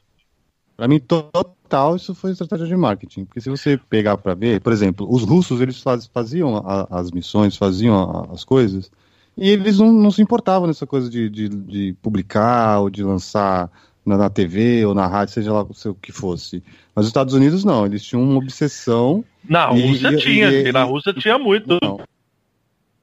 pra 0.75 0.87
mim, 0.87 0.99
total, 0.99 1.95
isso 1.95 2.15
foi 2.15 2.31
estratégia 2.31 2.65
de 2.65 2.75
marketing. 2.75 3.25
Porque 3.25 3.41
se 3.41 3.49
você 3.49 3.77
pegar 3.77 4.17
pra 4.17 4.33
ver, 4.33 4.59
por 4.61 4.73
exemplo, 4.73 5.07
os 5.09 5.23
russos, 5.23 5.61
eles 5.61 5.81
faz- 5.81 6.07
faziam 6.07 6.57
a- 6.57 6.87
as 6.89 7.11
missões, 7.11 7.55
faziam 7.55 7.95
a- 7.95 8.33
as 8.33 8.43
coisas, 8.43 8.89
e 9.37 9.49
eles 9.49 9.77
não, 9.77 9.91
não 9.91 10.11
se 10.11 10.21
importavam 10.21 10.67
nessa 10.67 10.87
coisa 10.87 11.09
de, 11.09 11.29
de, 11.29 11.49
de 11.49 11.93
publicar 12.01 12.79
ou 12.79 12.89
de 12.89 13.03
lançar 13.03 13.69
na, 14.05 14.17
na 14.17 14.29
TV 14.29 14.85
ou 14.85 14.93
na 14.93 15.07
rádio, 15.07 15.33
seja 15.33 15.53
lá 15.53 15.61
o 15.61 15.95
que 15.95 16.11
fosse. 16.11 16.63
Mas 16.95 17.05
os 17.05 17.09
Estados 17.09 17.33
Unidos 17.33 17.63
não, 17.63 17.85
eles 17.85 18.03
tinham 18.03 18.23
uma 18.23 18.37
obsessão. 18.37 19.23
Na 19.47 19.65
Rússia 19.65 20.09
e- 20.11 20.17
tinha, 20.17 20.49
e- 20.49 20.67
e 20.67 20.71
na 20.71 20.83
e- 20.83 20.87
Rússia 20.87 21.13
tinha 21.13 21.37
muito. 21.37 21.77
Não, 21.81 21.97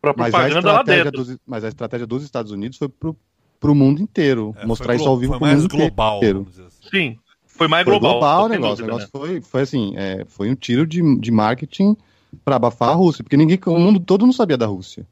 Pra 0.01 0.15
mas 0.17 0.35
a, 0.35 0.39
propaganda 0.39 0.73
lá 0.73 0.79
estratégia 0.81 1.05
dentro. 1.05 1.25
dos, 1.25 1.37
mas 1.47 1.65
a 1.65 1.69
estratégia 1.69 2.07
dos 2.07 2.23
Estados 2.25 2.53
Unidos 2.53 2.79
foi 2.79 2.89
pro, 2.89 3.17
pro 3.59 3.75
mundo 3.75 4.01
inteiro. 4.01 4.55
É, 4.59 4.67
mostrar 4.67 4.95
isso 4.95 5.09
ao 5.09 5.19
vivo 5.19 5.33
pro 5.33 5.41
mais 5.43 5.63
mundo 5.63 5.77
global, 5.77 6.17
inteiro. 6.17 6.47
assim. 6.67 6.89
Sim, 6.91 7.19
foi 7.47 7.69
mais 7.69 7.85
Foi 7.85 7.93
global. 7.93 8.13
global 8.13 8.45
o 8.45 8.49
negócio. 8.49 8.85
O 8.85 8.87
dúvida, 8.87 8.87
negócio 8.87 9.09
foi, 9.13 9.41
foi 9.43 9.61
assim, 9.63 9.95
é, 9.97 10.25
foi 10.27 10.51
um 10.51 10.55
tiro 10.55 10.87
de, 10.87 11.03
de 11.19 11.31
marketing 11.31 11.97
para 12.45 12.57
abafar 12.57 12.91
a 12.91 12.95
Rússia, 12.95 13.23
porque 13.23 13.37
ninguém, 13.37 13.59
o 13.67 13.79
mundo 13.79 14.01
todo 14.01 14.25
não 14.25 14.33
sabia 14.33 14.57
da 14.57 14.67
Rússia. 14.67 15.07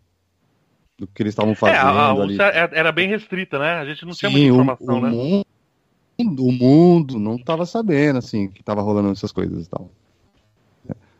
Do 0.98 1.06
que 1.06 1.22
eles 1.22 1.32
estavam 1.32 1.50
né? 1.50 1.54
É, 1.54 1.58
fazendo 1.60 1.88
a, 1.88 2.06
a 2.06 2.10
ali. 2.10 2.20
Rússia 2.22 2.42
era 2.44 2.76
era 2.76 2.92
bem 2.92 3.08
restrita, 3.08 3.58
né? 3.58 3.74
A 3.74 3.84
gente 3.84 4.04
não 4.04 4.12
tinha 4.12 4.30
Sim, 4.30 4.32
muita 4.32 4.46
o, 4.48 4.60
informação, 4.60 4.98
o 4.98 5.02
né? 5.02 5.10
mundo, 5.10 5.46
o 6.20 6.52
mundo 6.52 7.18
não 7.18 7.36
estava 7.36 7.64
sabendo, 7.64 8.18
assim, 8.18 8.48
que 8.48 8.60
estava 8.60 8.82
rolando 8.82 9.10
essas 9.12 9.30
coisas 9.30 9.66
e 9.66 9.70
tal. 9.70 9.88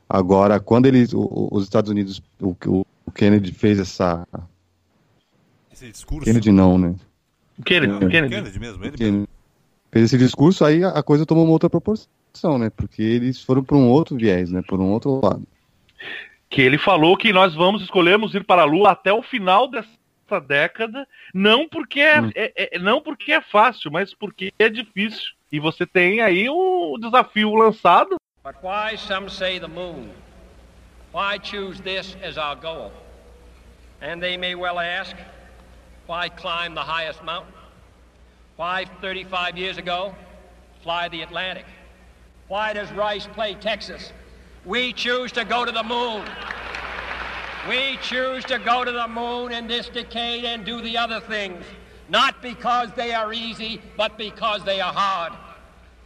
Agora, 0.09 0.59
quando 0.59 0.86
eles, 0.86 1.12
o- 1.12 1.20
o- 1.20 1.49
os 1.53 1.64
Estados 1.64 1.90
Unidos, 1.90 2.22
o, 2.40 2.57
o- 2.66 2.86
o 3.07 3.12
Kennedy 3.12 3.53
fez 3.53 3.78
essa 3.78 4.26
Esse 5.72 5.90
discurso. 5.90 6.24
Kennedy 6.24 6.51
não, 6.51 6.78
né? 6.78 6.94
Kennedy, 7.64 7.92
É. 8.05 8.09
Kennedy. 8.09 8.34
Kennedy 8.34 8.59
mesmo, 8.59 8.82
ele 8.84 8.90
mesmo. 8.92 8.96
Kennedy. 8.99 9.28
Fez 9.92 10.05
esse 10.07 10.18
discurso, 10.18 10.64
aí 10.64 10.82
a 10.82 10.88
a 10.90 11.03
coisa 11.03 11.24
tomou 11.24 11.44
uma 11.44 11.53
outra 11.53 11.70
proporção, 11.70 12.59
né? 12.59 12.70
Porque 12.70 13.03
eles 13.03 13.40
foram 13.42 13.62
para 13.62 13.76
um 13.76 13.88
outro 13.88 14.16
viés, 14.16 14.51
né? 14.51 14.62
Por 14.66 14.80
um 14.80 14.90
outro 14.90 15.20
lado. 15.22 15.42
que 16.51 16.62
ele 16.62 16.78
falou 16.78 17.14
que 17.16 17.30
nós 17.30 17.55
vamos 17.55 17.82
escolhermos 17.82 18.34
ir 18.34 18.42
para 18.42 18.62
a 18.62 18.64
Lua 18.64 18.92
até 18.92 19.12
o 19.12 19.22
final 19.22 19.70
dessa 19.70 19.88
década, 20.39 21.07
não 21.33 21.66
porque 21.66 22.01
é, 22.01 22.20
Hum. 22.20 22.31
é- 22.35 22.76
é- 22.76 22.79
não 22.79 23.01
porque 23.01 23.33
é 23.33 23.41
fácil, 23.41 23.91
mas 23.91 24.12
porque 24.12 24.53
é 24.59 24.68
difícil. 24.68 25.33
E 25.51 25.59
você 25.59 25.87
tem 25.87 26.20
aí 26.20 26.47
o 26.51 26.99
desafio 27.01 27.55
lançado. 27.55 28.16
But 28.45 28.57
why 28.62 28.99
some 28.99 29.31
say 29.31 29.59
the 29.59 29.66
moon? 29.66 30.11
Why 31.12 31.39
choose 31.43 31.81
this 31.83 32.16
as 32.22 32.37
our 32.37 32.55
goal? 32.55 32.93
And 34.03 34.20
they 34.20 34.37
may 34.37 34.55
well 34.55 34.79
ask, 34.79 35.16
why 36.07 36.29
climb 36.29 36.74
the 36.74 36.85
highest 36.85 37.22
mountain? 37.24 37.55
Why, 38.59 38.87
35 39.01 39.57
years 39.57 39.79
ago, 39.79 40.14
fly 40.83 41.09
the 41.09 41.22
Atlantic? 41.22 41.64
Why 42.49 42.72
does 42.72 42.91
Rice 42.93 43.26
play 43.35 43.55
Texas? 43.55 44.12
We 44.64 44.93
choose 44.93 45.33
to 45.33 45.45
go 45.45 45.64
to 45.64 45.72
the 45.72 45.83
moon. 45.83 46.24
We 47.68 47.98
choose 48.00 48.46
to 48.46 48.58
go 48.58 48.82
to 48.82 48.90
the 48.90 49.08
moon 49.08 49.52
in 49.52 49.66
this 49.66 49.90
decade 49.90 50.46
and 50.46 50.64
do 50.64 50.80
the 50.80 50.96
other 50.96 51.20
things, 51.20 51.62
not 52.08 52.40
because 52.40 52.90
they 52.96 53.12
are 53.12 53.30
easy, 53.30 53.82
but 53.94 54.16
because 54.16 54.64
they 54.64 54.80
are 54.80 54.92
hard. 54.92 55.34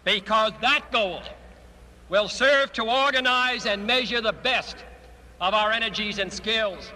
Because 0.03 0.51
that 0.61 0.91
goal 0.91 1.23
will 2.09 2.29
serve 2.29 2.73
to 2.73 2.83
organize 2.83 3.67
and 3.67 3.87
measure 3.87 4.21
the 4.21 4.33
best 4.33 4.77
of 5.41 5.55
our 5.55 5.71
energies 5.71 6.19
and 6.19 6.33
skills. 6.33 6.91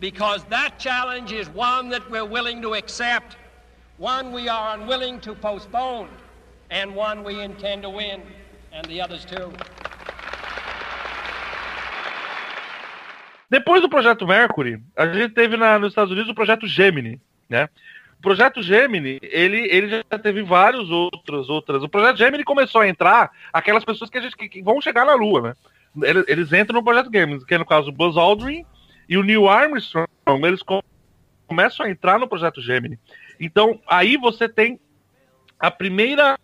Because 0.00 0.42
that 0.46 0.80
challenge 0.80 1.30
is 1.30 1.48
one 1.48 1.88
that 1.90 2.10
we're 2.10 2.24
willing 2.24 2.60
to 2.62 2.74
accept, 2.74 3.36
one 3.96 4.32
we 4.32 4.48
are 4.48 4.74
unwilling 4.74 5.20
to 5.20 5.36
postpone, 5.36 6.08
and 6.70 6.96
one 6.96 7.22
we 7.22 7.40
intend 7.40 7.82
to 7.82 7.90
win, 7.90 8.22
and 8.72 8.84
the 8.86 9.00
others 9.00 9.24
too. 9.24 9.52
Depois 13.50 13.82
do 13.82 13.88
projeto 13.88 14.26
Mercury, 14.26 14.80
a 14.96 15.06
gente 15.08 15.34
teve 15.34 15.56
na- 15.56 15.78
nos 15.78 15.88
Estados 15.90 16.12
Unidos 16.12 16.30
o 16.30 16.34
projeto 16.34 16.66
Gemini, 16.66 17.20
né? 17.48 17.68
O 18.18 18.22
projeto 18.22 18.62
Gemini, 18.62 19.18
ele, 19.22 19.58
ele 19.70 19.88
já 19.88 20.18
teve 20.18 20.42
vários 20.42 20.88
outros, 20.90 21.48
outras. 21.48 21.82
O 21.82 21.88
projeto 21.88 22.16
Gemini 22.18 22.44
começou 22.44 22.82
a 22.82 22.88
entrar 22.88 23.30
aquelas 23.52 23.84
pessoas 23.84 24.08
que, 24.10 24.18
a 24.18 24.20
gente, 24.20 24.36
que, 24.36 24.48
que 24.48 24.62
vão 24.62 24.80
chegar 24.80 25.04
na 25.04 25.14
Lua, 25.14 25.40
né? 25.42 25.54
Eles, 26.08 26.24
eles 26.28 26.52
entram 26.52 26.78
no 26.78 26.84
projeto 26.84 27.10
Gemini, 27.12 27.44
que 27.44 27.54
é 27.54 27.58
no 27.58 27.66
caso 27.66 27.88
o 27.88 27.92
Buzz 27.92 28.16
Aldrin 28.16 28.64
e 29.08 29.18
o 29.18 29.22
Neil 29.24 29.48
Armstrong, 29.48 30.06
eles 30.44 30.62
com- 30.62 30.82
começam 31.46 31.84
a 31.84 31.90
entrar 31.90 32.18
no 32.20 32.28
projeto 32.28 32.60
Gemini. 32.60 32.98
Então, 33.40 33.80
aí 33.88 34.16
você 34.16 34.48
tem 34.48 34.78
a 35.58 35.70
primeira 35.70 36.38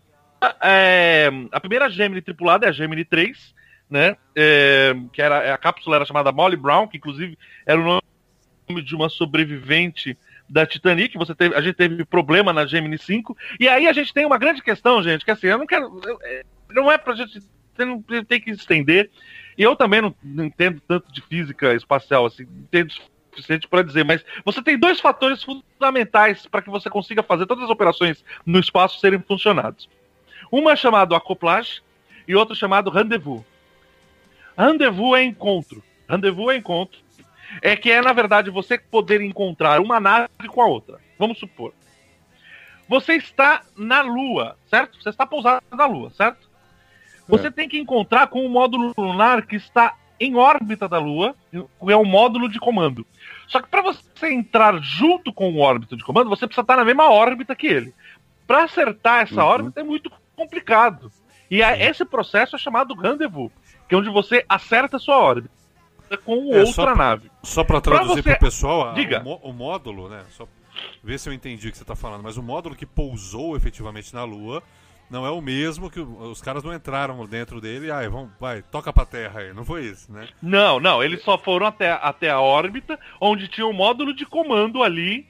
é, 0.61 1.29
a 1.51 1.59
primeira 1.59 1.89
Gemini 1.89 2.21
tripulada 2.21 2.65
é 2.65 2.69
a 2.69 2.71
Gemini 2.73 3.05
3, 3.05 3.55
né? 3.89 4.17
É, 4.35 4.93
que 5.13 5.21
era 5.21 5.53
a 5.53 5.57
cápsula 5.57 5.95
era 5.97 6.05
chamada 6.05 6.31
Molly 6.31 6.55
Brown, 6.57 6.87
que 6.87 6.97
inclusive 6.97 7.37
era 7.65 7.79
o 7.79 7.83
nome 7.83 8.81
de 8.83 8.95
uma 8.95 9.09
sobrevivente 9.09 10.17
da 10.49 10.65
Titanic. 10.65 11.17
Você 11.17 11.33
teve, 11.33 11.55
a 11.55 11.61
gente 11.61 11.75
teve 11.75 12.05
problema 12.05 12.51
na 12.53 12.65
Gemini 12.65 12.97
5. 12.97 13.35
E 13.59 13.67
aí 13.67 13.87
a 13.87 13.93
gente 13.93 14.13
tem 14.13 14.25
uma 14.25 14.37
grande 14.37 14.61
questão, 14.61 15.01
gente, 15.01 15.23
que 15.25 15.31
assim, 15.31 15.47
eu 15.47 15.57
não 15.57 15.65
quero. 15.67 15.99
eu- 16.05 16.19
é, 16.23 16.43
não 16.69 16.91
é 16.91 16.97
pra 16.97 17.15
gente. 17.15 17.39
Não 17.77 18.01
tem 18.01 18.41
que 18.41 18.49
estender. 18.49 19.11
E 19.57 19.61
eu 19.61 19.75
também 19.75 20.01
não, 20.01 20.13
não 20.23 20.45
entendo 20.45 20.81
tanto 20.87 21.11
de 21.11 21.21
física 21.21 21.73
espacial, 21.75 22.25
assim, 22.25 22.43
entendo 22.43 22.91
suficiente 23.31 23.67
para 23.67 23.83
dizer, 23.83 24.03
mas 24.03 24.25
você 24.43 24.63
tem 24.63 24.77
dois 24.79 24.99
fatores 24.99 25.43
fundamentais 25.43 26.47
para 26.47 26.61
que 26.61 26.69
você 26.71 26.89
consiga 26.89 27.21
fazer 27.21 27.45
todas 27.45 27.65
as 27.65 27.69
operações 27.69 28.23
no 28.43 28.59
espaço 28.59 28.99
serem 28.99 29.19
funcionadas. 29.19 29.87
Uma 30.51 30.71
é 30.71 30.75
chamado 30.75 31.13
acoplagem 31.13 31.81
e 32.27 32.35
outra 32.35 32.55
é 32.55 32.57
chamado 32.57 32.89
rendezvous. 32.89 33.43
Rendezvous 34.57 35.17
é 35.17 35.23
encontro. 35.23 35.83
Rendezvous 36.09 36.49
é 36.53 36.57
encontro. 36.57 36.99
É 37.61 37.75
que 37.75 37.91
é, 37.91 38.01
na 38.01 38.11
verdade, 38.13 38.49
você 38.49 38.77
poder 38.77 39.21
encontrar 39.21 39.79
uma 39.79 39.99
nave 39.99 40.29
com 40.49 40.61
a 40.61 40.65
outra. 40.65 40.99
Vamos 41.17 41.37
supor. 41.39 41.73
Você 42.89 43.13
está 43.13 43.63
na 43.75 44.01
Lua, 44.01 44.57
certo? 44.69 45.01
Você 45.01 45.09
está 45.09 45.25
pousado 45.25 45.61
na 45.71 45.85
Lua, 45.85 46.09
certo? 46.11 46.49
Você 47.27 47.51
tem 47.51 47.67
que 47.67 47.77
encontrar 47.77 48.27
com 48.27 48.45
o 48.45 48.49
módulo 48.49 48.93
lunar 48.97 49.45
que 49.45 49.57
está 49.57 49.95
em 50.19 50.35
órbita 50.35 50.87
da 50.87 50.97
Lua, 50.97 51.35
que 51.51 51.91
é 51.91 51.95
o 51.95 52.05
módulo 52.05 52.47
de 52.49 52.59
comando. 52.59 53.05
Só 53.47 53.61
que 53.61 53.67
para 53.67 53.81
você 53.81 54.31
entrar 54.31 54.81
junto 54.81 55.33
com 55.33 55.51
o 55.51 55.59
órbita 55.59 55.95
de 55.97 56.03
comando, 56.03 56.29
você 56.29 56.47
precisa 56.47 56.61
estar 56.61 56.77
na 56.77 56.85
mesma 56.85 57.09
órbita 57.11 57.55
que 57.55 57.67
ele. 57.67 57.93
Para 58.47 58.63
acertar 58.63 59.23
essa 59.23 59.43
Uhum. 59.43 59.49
órbita 59.49 59.81
é 59.81 59.83
muito 59.83 60.09
complicado. 60.35 61.11
E 61.51 61.61
a- 61.61 61.77
esse 61.77 62.05
processo 62.05 62.55
é 62.55 62.59
chamado 62.59 62.93
rendezvous, 62.95 63.51
que 63.87 63.95
é 63.95 63.97
onde 63.97 64.09
você 64.09 64.43
acerta 64.47 64.97
a 64.97 64.99
sua 64.99 65.17
órbita 65.17 65.49
com 66.23 66.53
É, 66.53 66.59
outra 66.59 66.65
só 66.73 66.83
pra- 66.85 66.95
nave. 66.95 67.31
Só 67.43 67.63
Pra 67.63 67.81
traduzir 67.81 68.23
você- 68.23 68.31
pro 68.31 68.39
pessoal, 68.39 68.89
a- 68.89 68.93
Diga. 68.93 69.19
O, 69.21 69.23
mó- 69.23 69.39
o 69.43 69.53
módulo, 69.53 70.09
né? 70.09 70.23
Só 70.31 70.47
ver 71.03 71.17
se 71.19 71.27
eu 71.29 71.33
entendi 71.33 71.67
o 71.67 71.71
que 71.71 71.77
você 71.77 71.85
tá 71.85 71.95
falando, 71.95 72.23
mas 72.23 72.37
o 72.37 72.43
módulo 72.43 72.75
que 72.75 72.85
pousou 72.85 73.55
efetivamente 73.57 74.13
na 74.13 74.23
Lua 74.23 74.61
não 75.09 75.25
é 75.25 75.29
o 75.31 75.41
mesmo 75.41 75.89
que 75.89 75.99
o- 75.99 76.29
os 76.29 76.41
caras 76.41 76.63
não 76.63 76.73
entraram 76.73 77.25
dentro 77.25 77.59
dele, 77.61 77.89
ai, 77.89 78.07
vamos, 78.09 78.29
vai, 78.39 78.61
toca 78.61 78.91
pra 78.93 79.05
terra 79.05 79.39
aí, 79.39 79.53
não 79.53 79.63
foi 79.65 79.85
isso, 79.85 80.11
né? 80.11 80.27
Não, 80.41 80.79
não, 80.79 81.01
eles 81.03 81.23
só 81.23 81.37
foram 81.37 81.65
até, 81.65 81.91
até 81.93 82.29
a 82.29 82.39
órbita, 82.41 82.99
onde 83.19 83.47
tinha 83.47 83.65
um 83.65 83.73
módulo 83.73 84.13
de 84.13 84.25
comando 84.25 84.83
ali. 84.83 85.25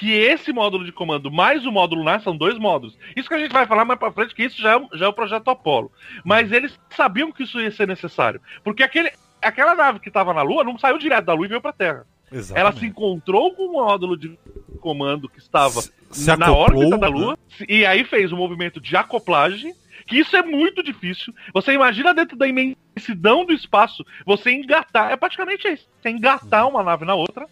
Que 0.00 0.12
esse 0.14 0.50
módulo 0.52 0.84
de 0.84 0.92
comando 0.92 1.30
mais 1.30 1.66
o 1.66 1.70
módulo 1.70 2.00
lunar 2.00 2.22
são 2.22 2.34
dois 2.34 2.58
módulos. 2.58 2.96
Isso 3.14 3.28
que 3.28 3.34
a 3.34 3.38
gente 3.38 3.52
vai 3.52 3.66
falar 3.66 3.84
mais 3.84 3.98
pra 3.98 4.10
frente, 4.10 4.34
que 4.34 4.44
isso 4.44 4.60
já 4.60 4.72
é, 4.72 4.76
o- 4.76 4.88
já 4.94 5.04
é 5.04 5.08
o 5.08 5.12
projeto 5.12 5.50
Apollo. 5.50 5.92
Mas 6.24 6.50
eles 6.50 6.78
sabiam 6.96 7.30
que 7.30 7.42
isso 7.42 7.60
ia 7.60 7.70
ser 7.70 7.86
necessário. 7.86 8.40
Porque 8.64 8.82
aquele, 8.82 9.12
aquela 9.42 9.74
nave 9.74 10.00
que 10.00 10.08
estava 10.08 10.32
na 10.32 10.40
Lua 10.42 10.64
não 10.64 10.78
saiu 10.78 10.96
direto 10.98 11.26
da 11.26 11.34
Lua 11.34 11.44
e 11.44 11.48
veio 11.50 11.60
pra 11.60 11.72
Terra. 11.72 12.06
Ela 12.32 12.38
Exatamente. 12.40 12.78
se 12.80 12.86
encontrou 12.86 13.52
com 13.54 13.66
o 13.66 13.72
módulo 13.72 14.16
de 14.16 14.38
comando 14.80 15.28
que 15.28 15.38
estava 15.38 15.82
Se- 15.82 16.26
na 16.36 16.46
acoplou, 16.46 16.58
órbita 16.84 16.96
da 16.98 17.10
né? 17.10 17.14
Lua 17.16 17.38
e 17.68 17.84
aí 17.84 18.02
fez 18.04 18.32
o 18.32 18.36
movimento 18.36 18.80
de 18.80 18.96
acoplagem, 18.96 19.74
que 20.06 20.16
isso 20.18 20.34
é 20.34 20.42
muito 20.42 20.82
difícil. 20.82 21.34
Você 21.52 21.72
imagina 21.72 22.14
dentro 22.14 22.38
da 22.38 22.46
imensidão 22.48 23.44
do 23.44 23.52
espaço, 23.52 24.02
você 24.24 24.50
engatar, 24.52 25.10
é 25.10 25.16
praticamente 25.16 25.68
isso, 25.68 25.86
você 26.00 26.08
engatar 26.08 26.66
uma 26.66 26.82
nave 26.82 27.04
na 27.04 27.14
outra, 27.14 27.46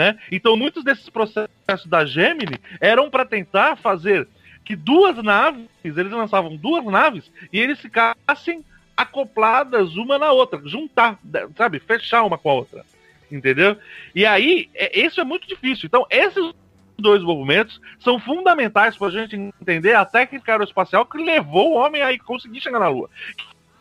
né? 0.00 0.18
Então 0.32 0.56
muitos 0.56 0.82
desses 0.82 1.10
processos 1.10 1.84
da 1.84 2.06
Gemini 2.06 2.58
eram 2.80 3.10
para 3.10 3.26
tentar 3.26 3.76
fazer 3.76 4.26
que 4.64 4.74
duas 4.74 5.22
naves, 5.22 5.66
eles 5.84 6.10
lançavam 6.10 6.56
duas 6.56 6.82
naves 6.86 7.30
e 7.52 7.60
eles 7.60 7.78
ficassem 7.78 8.64
acopladas 8.96 9.96
uma 9.96 10.18
na 10.18 10.32
outra, 10.32 10.58
juntar, 10.64 11.18
sabe, 11.54 11.80
fechar 11.80 12.22
uma 12.22 12.38
com 12.38 12.48
a 12.48 12.54
outra. 12.54 12.84
Entendeu? 13.30 13.76
E 14.14 14.24
aí, 14.24 14.70
é, 14.74 14.98
isso 14.98 15.20
é 15.20 15.24
muito 15.24 15.46
difícil. 15.46 15.86
Então, 15.86 16.06
esses 16.08 16.52
dois 16.98 17.22
movimentos 17.22 17.78
são 18.00 18.18
fundamentais 18.18 18.96
para 18.96 19.08
a 19.08 19.10
gente 19.10 19.36
entender 19.36 19.94
a 19.94 20.04
técnica 20.04 20.52
aeroespacial 20.52 21.04
que 21.04 21.18
levou 21.18 21.72
o 21.72 21.76
homem 21.76 22.02
a 22.02 22.18
conseguir 22.18 22.60
chegar 22.60 22.80
na 22.80 22.88
Lua. 22.88 23.10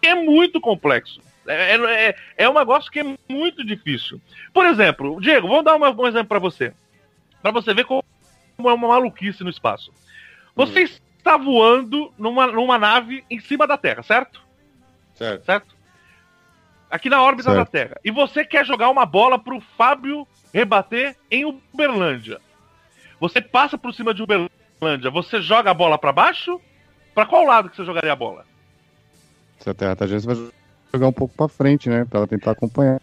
É 0.01 0.13
muito 0.15 0.59
complexo. 0.59 1.21
É, 1.49 1.75
é, 2.09 2.15
é 2.37 2.49
um 2.49 2.53
negócio 2.53 2.91
que 2.91 2.99
é 2.99 3.15
muito 3.27 3.63
difícil. 3.65 4.21
Por 4.53 4.65
exemplo, 4.65 5.19
Diego, 5.21 5.47
vamos 5.47 5.63
dar 5.65 5.75
uma- 5.75 5.89
um 5.89 6.07
exemplo 6.07 6.27
para 6.27 6.39
você. 6.39 6.73
Para 7.41 7.51
você 7.51 7.73
ver 7.73 7.85
como 7.85 8.03
é 8.59 8.61
uma 8.73 8.87
maluquice 8.87 9.43
no 9.43 9.49
espaço. 9.49 9.91
Você 10.55 10.81
está 10.81 11.37
voando 11.37 12.13
numa, 12.17 12.47
numa 12.47 12.77
nave 12.77 13.23
em 13.29 13.39
cima 13.39 13.65
da 13.65 13.77
Terra, 13.77 14.03
certo? 14.03 14.41
Certo. 15.15 15.45
certo? 15.45 15.75
Aqui 16.89 17.09
na 17.09 17.21
órbita 17.21 17.51
Certo. 17.51 17.57
da 17.57 17.65
Terra. 17.65 17.97
E 18.03 18.09
você 18.11 18.43
quer 18.43 18.65
jogar 18.65 18.89
uma 18.89 19.05
bola 19.05 19.37
pro 19.37 19.61
Fábio 19.77 20.27
rebater 20.53 21.15
em 21.29 21.45
Uberlândia. 21.45 22.39
Você 23.19 23.41
passa 23.41 23.77
por 23.77 23.93
cima 23.93 24.13
de 24.13 24.23
Uberlândia, 24.23 25.11
você 25.11 25.41
joga 25.41 25.69
a 25.71 25.73
bola 25.73 25.97
pra 25.97 26.11
baixo? 26.11 26.59
Pra 27.13 27.25
qual 27.25 27.43
lado 27.45 27.69
que 27.69 27.75
você 27.75 27.85
jogaria 27.85 28.11
a 28.13 28.15
bola? 28.15 28.45
Se 29.59 29.69
a 29.69 29.73
Terra 29.73 29.95
tá 29.95 30.07
girando, 30.07 30.21
você 30.21 30.27
vai 30.27 30.51
jogar 30.93 31.07
um 31.07 31.13
pouco 31.13 31.35
pra 31.35 31.47
frente, 31.47 31.89
né? 31.89 32.05
Pra 32.09 32.19
ela 32.19 32.27
tentar 32.27 32.51
acompanhar. 32.51 32.99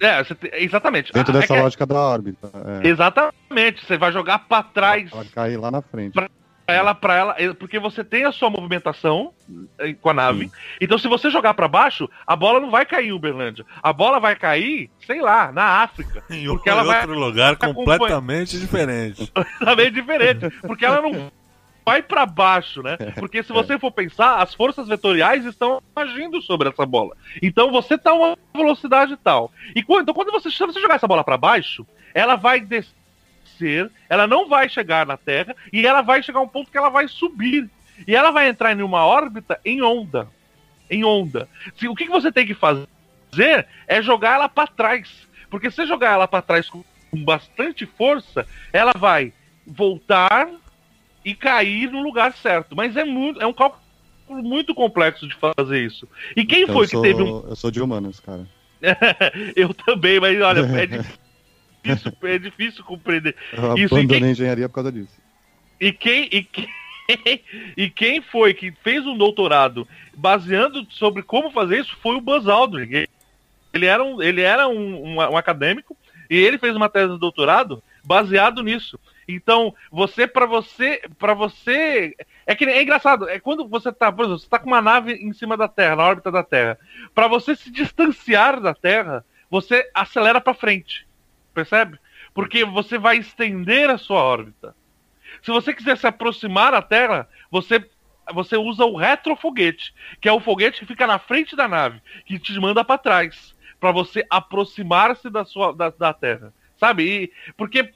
É, 0.00 0.22
você 0.24 0.34
te- 0.34 0.50
exatamente. 0.54 1.12
Dentro 1.12 1.32
Ah, 1.32 1.36
é 1.38 1.40
dessa 1.40 1.54
que- 1.54 1.60
lógica 1.60 1.86
da 1.86 2.00
órbita. 2.00 2.50
É. 2.82 2.88
Exatamente, 2.88 3.86
você 3.86 3.96
vai 3.96 4.10
jogar 4.12 4.40
pra 4.40 4.62
trás 4.62 5.10
Ela 5.12 5.24
cair 5.26 5.56
lá 5.56 5.70
na 5.70 5.80
frente. 5.80 6.12
Pra- 6.14 6.28
ela 6.66 6.94
para 6.94 7.14
ela, 7.16 7.34
eh, 7.38 7.52
porque 7.52 7.78
você 7.78 8.02
tem 8.04 8.24
a 8.24 8.32
sua 8.32 8.48
movimentação 8.48 9.32
eh, 9.80 9.94
com 10.00 10.08
a 10.10 10.14
nave. 10.14 10.50
Então 10.80 10.96
se 10.96 11.06
você 11.08 11.28
jogar 11.28 11.54
pra 11.54 11.68
baixo, 11.68 12.08
a 12.26 12.34
bola 12.34 12.60
não 12.60 12.70
vai 12.70 12.86
cair 12.86 13.08
em 13.08 13.12
Uberlândia. 13.12 13.64
A 13.82 13.92
bola 13.92 14.18
vai 14.20 14.34
cair, 14.36 14.88
sei 15.06 15.20
lá, 15.20 15.52
na 15.52 15.82
África, 15.82 16.22
Em 16.30 16.46
porque 16.46 16.70
ela 16.70 16.82
vai 16.84 17.00
outro 17.00 17.18
lugar 17.18 17.56
completamente 17.56 18.58
diferente. 18.58 19.30
bem 19.76 19.92
diferente, 19.92 20.48
porque 20.62 20.84
ela 20.84 21.02
não 21.02 21.30
vai 21.84 22.02
pra 22.02 22.26
baixo, 22.26 22.82
né? 22.82 22.96
Porque 23.18 23.42
se 23.42 23.52
você 23.52 23.78
for 23.78 23.90
pensar, 23.90 24.36
as 24.36 24.54
forças 24.54 24.88
vetoriais 24.88 25.44
estão 25.44 25.82
agindo 25.94 26.40
sobre 26.42 26.68
essa 26.68 26.86
bola. 26.86 27.16
Então 27.42 27.70
você 27.70 27.98
tá 27.98 28.12
uma 28.12 28.36
velocidade 28.54 29.16
tal. 29.16 29.52
E 29.74 29.82
quando, 29.82 30.02
então 30.02 30.14
quando 30.14 30.32
você, 30.32 30.50
se 30.50 30.58
você 30.58 30.80
jogar 30.80 30.96
essa 30.96 31.08
bola 31.08 31.24
pra 31.24 31.36
baixo, 31.36 31.86
ela 32.14 32.36
vai 32.36 32.60
descer 32.60 33.02
ela 34.08 34.26
não 34.26 34.48
vai 34.48 34.68
chegar 34.68 35.06
na 35.06 35.16
Terra 35.16 35.54
e 35.72 35.86
ela 35.86 36.02
vai 36.02 36.22
chegar 36.22 36.40
a 36.40 36.42
um 36.42 36.48
ponto 36.48 36.70
que 36.70 36.76
ela 36.76 36.88
vai 36.88 37.08
subir. 37.08 37.70
E 38.06 38.14
ela 38.14 38.30
vai 38.30 38.48
entrar 38.48 38.76
em 38.76 38.82
uma 38.82 39.04
órbita 39.04 39.60
em 39.64 39.82
onda. 39.82 40.28
Em 40.90 41.04
onda. 41.04 41.48
Se, 41.76 41.88
o 41.88 41.94
que, 41.94 42.06
que 42.06 42.10
você 42.10 42.32
tem 42.32 42.46
que 42.46 42.54
fazer 42.54 42.88
é 43.86 44.02
jogar 44.02 44.34
ela 44.34 44.48
para 44.48 44.66
trás. 44.66 45.28
Porque 45.48 45.70
se 45.70 45.76
você 45.76 45.86
jogar 45.86 46.12
ela 46.12 46.26
para 46.26 46.42
trás 46.42 46.68
com 46.68 46.82
bastante 47.12 47.86
força, 47.86 48.46
ela 48.72 48.92
vai 48.96 49.32
voltar 49.66 50.50
e 51.24 51.34
cair 51.34 51.90
no 51.90 52.02
lugar 52.02 52.32
certo. 52.34 52.74
Mas 52.74 52.96
é 52.96 53.04
muito, 53.04 53.40
é 53.40 53.46
um 53.46 53.52
cálculo 53.52 53.82
muito 54.28 54.74
complexo 54.74 55.28
de 55.28 55.36
fazer 55.36 55.84
isso. 55.84 56.08
E 56.36 56.44
quem 56.44 56.62
Então, 56.62 56.74
foi 56.74 56.84
eu 56.84 56.88
que 56.88 56.94
sou, 56.96 57.02
teve 57.02 57.22
um 57.22 57.44
Eu 57.48 57.56
sou 57.56 57.70
de 57.70 57.80
humanas, 57.80 58.20
cara. 58.20 58.46
eu 59.54 59.72
também, 59.72 60.18
mas 60.18 60.40
olha, 60.40 60.60
é 60.60 60.86
difícil, 61.84 62.12
é 62.22 62.38
difícil 62.38 62.84
compreender. 62.84 63.36
Eu 63.52 63.76
Isso, 63.76 63.94
e 63.94 63.98
abandonei 63.98 64.20
quem, 64.20 64.30
engenharia 64.30 64.68
por 64.68 64.76
causa 64.76 64.92
disso. 64.92 65.20
e, 65.80 65.92
quem, 65.92 66.28
e, 66.32 66.42
quem, 66.44 66.68
e 67.76 67.90
quem 67.90 68.22
foi 68.22 68.54
que 68.54 68.72
fez 68.82 69.06
um 69.06 69.16
doutorado 69.16 69.86
baseando 70.16 70.86
sobre 70.90 71.22
como 71.22 71.50
fazer 71.50 71.80
isso 71.80 71.96
foi 72.02 72.16
o 72.16 72.20
Buzz 72.20 72.46
Aldrin. 72.46 73.06
Ele 73.72 73.86
era 73.86 74.02
um, 74.02 74.22
ele 74.22 74.40
era 74.42 74.68
um, 74.68 75.04
um, 75.04 75.16
um 75.16 75.36
acadêmico 75.36 75.96
e 76.28 76.36
ele 76.36 76.58
fez 76.58 76.74
uma 76.74 76.88
tese 76.88 77.12
de 77.12 77.18
doutorado 77.18 77.82
baseado 78.04 78.62
nisso. 78.62 78.98
Então, 79.26 79.74
você 79.90 80.26
para 80.26 80.46
você, 80.46 81.02
para 81.18 81.34
você, 81.34 82.14
é 82.46 82.54
que 82.54 82.64
é 82.64 82.82
engraçado, 82.82 83.28
é 83.28 83.38
quando 83.38 83.66
você 83.68 83.92
tá, 83.92 84.10
por 84.10 84.24
exemplo, 84.24 84.38
você 84.40 84.48
tá 84.48 84.58
com 84.58 84.66
uma 84.66 84.82
nave 84.82 85.14
em 85.14 85.32
cima 85.32 85.56
da 85.56 85.68
Terra, 85.68 85.96
na 85.96 86.04
órbita 86.04 86.30
da 86.30 86.42
Terra. 86.42 86.78
Para 87.14 87.28
você 87.28 87.54
se 87.54 87.70
distanciar 87.70 88.60
da 88.60 88.74
Terra, 88.74 89.24
você 89.50 89.88
acelera 89.94 90.40
para 90.40 90.54
frente. 90.54 91.06
Percebe? 91.54 91.98
Porque 92.34 92.64
você 92.64 92.98
vai 92.98 93.18
estender 93.18 93.90
a 93.90 93.98
sua 93.98 94.22
órbita. 94.22 94.74
Se 95.42 95.50
você 95.50 95.72
quiser 95.72 95.96
se 95.96 96.06
aproximar 96.06 96.72
da 96.72 96.82
Terra, 96.82 97.28
você 97.50 97.84
você 98.32 98.56
usa 98.56 98.84
o 98.84 98.96
retrofoguete, 98.96 99.92
que 100.20 100.28
é 100.28 100.32
o 100.32 100.40
foguete 100.40 100.78
que 100.78 100.86
fica 100.86 101.06
na 101.08 101.18
frente 101.18 101.56
da 101.56 101.66
nave, 101.66 102.00
que 102.24 102.38
te 102.38 102.58
manda 102.58 102.84
para 102.84 102.96
trás, 102.96 103.54
para 103.80 103.90
você 103.90 104.24
aproximar-se 104.30 105.28
da 105.28 105.44
sua 105.44 105.72
da, 105.74 105.90
da 105.90 106.12
Terra. 106.12 106.54
Sabe? 106.76 107.02
E, 107.04 107.32
porque 107.56 107.90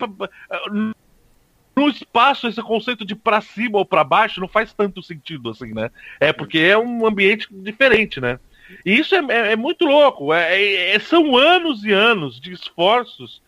no 1.76 1.88
espaço 1.90 2.48
esse 2.48 2.62
conceito 2.62 3.04
de 3.04 3.14
para 3.14 3.42
cima 3.42 3.76
ou 3.78 3.84
para 3.84 4.02
baixo 4.02 4.40
não 4.40 4.48
faz 4.48 4.72
tanto 4.72 5.02
sentido 5.02 5.50
assim, 5.50 5.74
né? 5.74 5.90
É 6.18 6.32
porque 6.32 6.58
é 6.58 6.78
um 6.78 7.06
ambiente 7.06 7.46
diferente, 7.50 8.18
né? 8.18 8.40
E 8.84 8.98
isso 8.98 9.14
é, 9.14 9.18
é- 9.28 9.52
é 9.52 9.56
muito 9.56 9.84
louco. 9.84 10.32
É- 10.32 10.56
é- 10.58 10.94
é- 10.96 10.98
são 10.98 11.36
anos 11.36 11.84
e 11.84 11.92
anos 11.92 12.40
de 12.40 12.50
esforços 12.52 13.42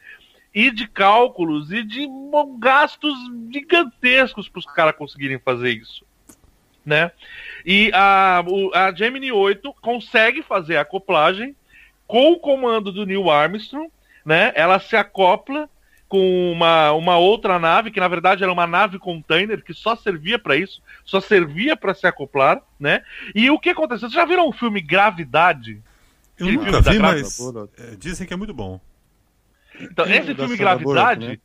e 0.55 0.70
de 0.70 0.86
cálculos 0.86 1.72
e 1.72 1.82
de 1.82 2.06
gastos 2.59 3.14
gigantescos 3.50 4.48
para 4.48 4.59
os 4.59 4.66
caras 4.66 4.96
conseguirem 4.96 5.38
fazer 5.38 5.70
isso, 5.70 6.05
né? 6.84 7.10
E 7.64 7.90
a, 7.94 8.44
a 8.74 8.94
Gemini 8.94 9.32
8 9.32 9.74
consegue 9.80 10.42
fazer 10.42 10.76
a 10.76 10.82
acoplagem 10.82 11.56
com 12.06 12.32
o 12.32 12.38
comando 12.38 12.92
do 12.92 13.06
Neil 13.06 13.30
Armstrong, 13.30 13.90
né? 14.24 14.52
Ela 14.55 14.78
se 14.78 14.96
acopla 14.96 15.68
com 16.09 16.52
uma, 16.52 16.93
uma 16.93 17.18
outra 17.18 17.59
nave, 17.59 17.90
que 17.90 18.01
na 18.01 18.09
verdade 18.09 18.43
era 18.43 18.52
uma 18.52 18.66
nave 18.66 18.98
container, 18.98 19.62
que 19.62 19.74
só 19.74 19.94
servia 19.94 20.39
para 20.39 20.56
isso, 20.56 20.82
só 21.05 21.20
servia 21.20 21.76
para 21.76 21.93
se 21.93 22.06
acoplar, 22.06 22.62
né? 22.80 23.02
E 23.35 23.51
o 23.51 23.59
que 23.59 23.70
aconteceu? 23.70 24.09
Vocês 24.09 24.12
já 24.12 24.24
viram 24.24 24.48
o 24.48 24.52
filme 24.52 24.80
Gravidade? 24.80 25.82
Eu 26.39 26.47
Aquele 26.47 26.56
nunca 26.56 26.80
vi, 26.80 26.98
mas 26.98 27.39
é, 27.78 27.97
dizem 27.97 28.26
que 28.26 28.32
é 28.32 28.36
muito 28.36 28.55
bom. 28.55 28.80
Então, 29.80 30.06
esse 30.06 30.32
da 30.32 30.44
filme 30.44 30.56
Gravidade. 30.56 31.26
Bullock, 31.26 31.40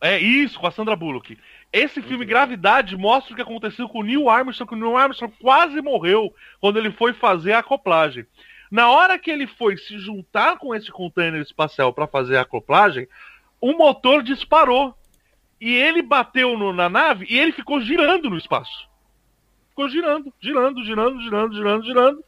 É 0.00 0.18
isso, 0.18 0.58
com 0.58 0.66
a 0.66 0.70
Sandra 0.70 0.96
Bullock. 0.96 1.38
Esse 1.72 2.02
filme 2.02 2.24
Gravidade 2.24 2.96
mostra 2.96 3.32
o 3.32 3.36
que 3.36 3.42
aconteceu 3.42 3.88
com 3.88 4.00
o 4.00 4.02
Neil 4.02 4.28
Armstrong, 4.28 4.68
que 4.68 4.74
o 4.74 4.78
Neil 4.78 4.96
Armstrong 4.96 5.32
quase 5.40 5.80
morreu 5.80 6.34
quando 6.60 6.78
ele 6.78 6.90
foi 6.90 7.12
fazer 7.12 7.52
a 7.52 7.60
acoplagem. 7.60 8.26
Na 8.70 8.90
hora 8.90 9.18
que 9.18 9.30
ele 9.30 9.46
foi 9.46 9.76
se 9.76 9.98
juntar 9.98 10.58
com 10.58 10.74
esse 10.74 10.90
container 10.90 11.40
espacial 11.40 11.92
para 11.92 12.06
fazer 12.06 12.36
a 12.36 12.42
acoplagem, 12.42 13.06
o 13.60 13.72
motor 13.72 14.22
disparou. 14.22 14.94
E 15.60 15.72
ele 15.72 16.02
bateu 16.02 16.56
no- 16.58 16.72
na 16.72 16.88
nave 16.88 17.26
e 17.30 17.38
ele 17.38 17.50
ficou 17.52 17.80
girando 17.80 18.28
no 18.28 18.36
espaço. 18.36 18.86
Ficou 19.70 19.88
girando, 19.88 20.32
girando, 20.40 20.84
girando, 20.84 21.20
girando, 21.22 21.54
girando, 21.54 21.84
girando. 21.84 22.24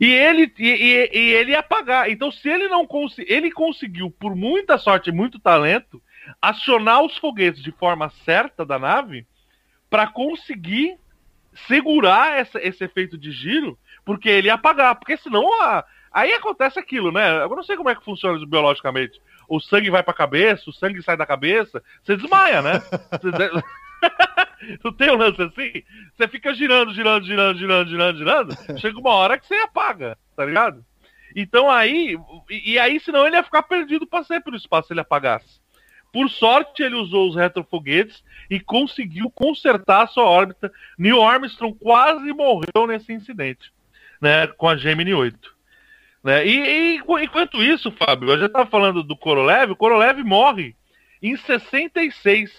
E 0.00 0.12
ele, 0.12 0.52
e, 0.58 0.68
e- 0.68 1.10
e 1.12 1.32
ele 1.34 1.52
ia 1.52 1.60
apagar. 1.60 2.10
Então, 2.10 2.30
se 2.30 2.48
ele 2.48 2.68
não 2.68 2.86
conseguiu, 2.86 3.34
ele 3.34 3.50
conseguiu, 3.50 4.10
por 4.10 4.34
muita 4.36 4.76
sorte 4.78 5.08
e 5.10 5.12
muito 5.12 5.38
talento, 5.38 6.02
acionar 6.40 7.02
os 7.02 7.16
foguetes 7.16 7.62
de 7.62 7.70
forma 7.72 8.10
certa 8.24 8.64
da 8.64 8.78
nave 8.78 9.26
para 9.88 10.06
conseguir 10.06 10.96
segurar 11.66 12.38
essa- 12.38 12.60
esse 12.62 12.84
efeito 12.84 13.16
de 13.16 13.30
giro, 13.30 13.78
porque 14.04 14.28
ele 14.28 14.48
ia 14.48 14.54
apagar. 14.54 14.96
Porque 14.96 15.16
senão 15.16 15.62
a- 15.62 15.84
aí 16.12 16.32
acontece 16.32 16.78
aquilo, 16.78 17.10
né? 17.10 17.42
Eu 17.42 17.48
não 17.50 17.62
sei 17.62 17.76
como 17.76 17.88
é 17.88 17.94
que 17.94 18.04
funciona 18.04 18.38
biologicamente. 18.46 19.20
O 19.48 19.60
sangue 19.60 19.90
vai 19.90 20.02
pra 20.02 20.14
cabeça, 20.14 20.68
o 20.68 20.72
sangue 20.72 21.02
sai 21.02 21.16
da 21.16 21.26
cabeça, 21.26 21.82
você 22.02 22.16
desmaia, 22.16 22.62
né? 22.62 22.82
Não 24.84 24.92
tem 24.92 25.10
um 25.10 25.16
lance 25.16 25.40
assim? 25.42 25.82
Você 26.14 26.28
fica 26.28 26.54
girando, 26.54 26.92
girando, 26.92 27.24
girando, 27.24 27.58
girando, 27.58 27.88
girando, 27.88 28.18
girando. 28.18 28.78
Chega 28.78 28.98
uma 28.98 29.10
hora 29.10 29.38
que 29.38 29.46
você 29.46 29.54
apaga, 29.54 30.18
tá 30.34 30.44
ligado? 30.44 30.84
Então 31.34 31.70
aí. 31.70 32.16
E, 32.50 32.72
e 32.72 32.78
aí, 32.78 32.98
senão 33.00 33.26
ele 33.26 33.36
ia 33.36 33.42
ficar 33.42 33.62
perdido 33.62 34.06
pra 34.06 34.24
sempre 34.24 34.50
no 34.50 34.56
espaço 34.56 34.88
se 34.88 34.94
ele 34.94 35.00
apagasse. 35.00 35.60
Por 36.12 36.30
sorte, 36.30 36.82
ele 36.82 36.94
usou 36.94 37.28
os 37.28 37.36
retrofoguetes 37.36 38.24
e 38.48 38.58
conseguiu 38.58 39.30
consertar 39.30 40.04
a 40.04 40.06
sua 40.06 40.24
órbita. 40.24 40.72
Neil 40.98 41.22
Armstrong 41.22 41.76
quase 41.78 42.32
morreu 42.32 42.86
nesse 42.86 43.12
incidente, 43.12 43.72
né? 44.20 44.46
Com 44.46 44.68
a 44.68 44.76
Gemini 44.76 45.12
8. 45.12 45.55
Né? 46.26 46.44
E, 46.44 46.58
e 46.58 46.96
enqu- 46.96 47.20
enquanto 47.20 47.62
isso, 47.62 47.88
Fábio, 47.92 48.30
eu 48.30 48.38
já 48.40 48.46
estava 48.46 48.66
falando 48.68 49.00
do 49.04 49.16
Korolev, 49.16 49.70
o 49.70 49.76
Korolev 49.76 50.24
morre 50.24 50.74
em 51.22 51.36
66, 51.36 52.50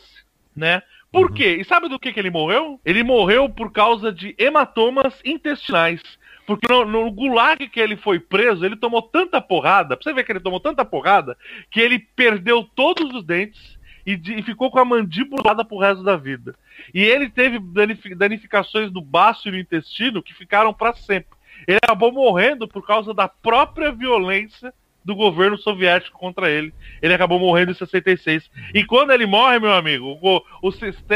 né? 0.55 0.81
Por 1.11 1.33
quê? 1.33 1.57
E 1.59 1.65
sabe 1.65 1.89
do 1.89 1.99
que, 1.99 2.13
que 2.13 2.19
ele 2.19 2.29
morreu? 2.29 2.79
Ele 2.85 3.03
morreu 3.03 3.49
por 3.49 3.69
causa 3.73 4.09
de 4.09 4.33
hematomas 4.37 5.19
intestinais. 5.25 6.01
Porque 6.45 6.65
no, 6.71 6.85
no 6.85 7.11
gulag 7.11 7.67
que 7.67 7.77
ele 7.81 7.97
foi 7.97 8.21
preso, 8.21 8.65
ele 8.65 8.77
tomou 8.77 9.01
tanta 9.01 9.41
porrada, 9.41 9.97
pra 9.97 10.03
você 10.03 10.13
ver 10.13 10.23
que 10.23 10.31
ele 10.31 10.39
tomou 10.39 10.61
tanta 10.61 10.85
porrada, 10.85 11.37
que 11.69 11.81
ele 11.81 11.99
perdeu 11.99 12.63
todos 12.63 13.13
os 13.13 13.21
dentes 13.25 13.77
e, 14.05 14.15
de- 14.15 14.35
e 14.39 14.43
ficou 14.43 14.71
com 14.71 14.79
a 14.79 14.85
mandíbula 14.85 15.65
pro 15.65 15.77
resto 15.79 16.03
da 16.03 16.15
vida. 16.15 16.55
E 16.93 17.03
ele 17.03 17.29
teve 17.29 17.59
danifi- 17.59 18.15
danificações 18.15 18.93
no 18.93 19.01
baço 19.01 19.49
e 19.49 19.51
no 19.51 19.59
intestino 19.59 20.23
que 20.23 20.33
ficaram 20.33 20.73
para 20.73 20.93
sempre. 20.93 21.35
Ele 21.67 21.79
acabou 21.81 22.11
morrendo 22.11 22.67
por 22.67 22.85
causa 22.85 23.13
da 23.13 23.27
própria 23.27 23.91
violência 23.91 24.73
do 25.07 25.15
governo 25.15 25.57
soviético 25.57 26.19
contra 26.19 26.49
ele. 26.49 26.73
Ele 27.01 27.13
acabou 27.13 27.39
morrendo 27.39 27.71
em 27.71 27.75
66. 27.75 28.51
E 28.73 28.83
quando 28.83 29.13
ele 29.13 29.25
morre, 29.25 29.57
meu 29.57 29.71
amigo, 29.71 30.19
o, 30.21 30.37
o, 30.61 30.69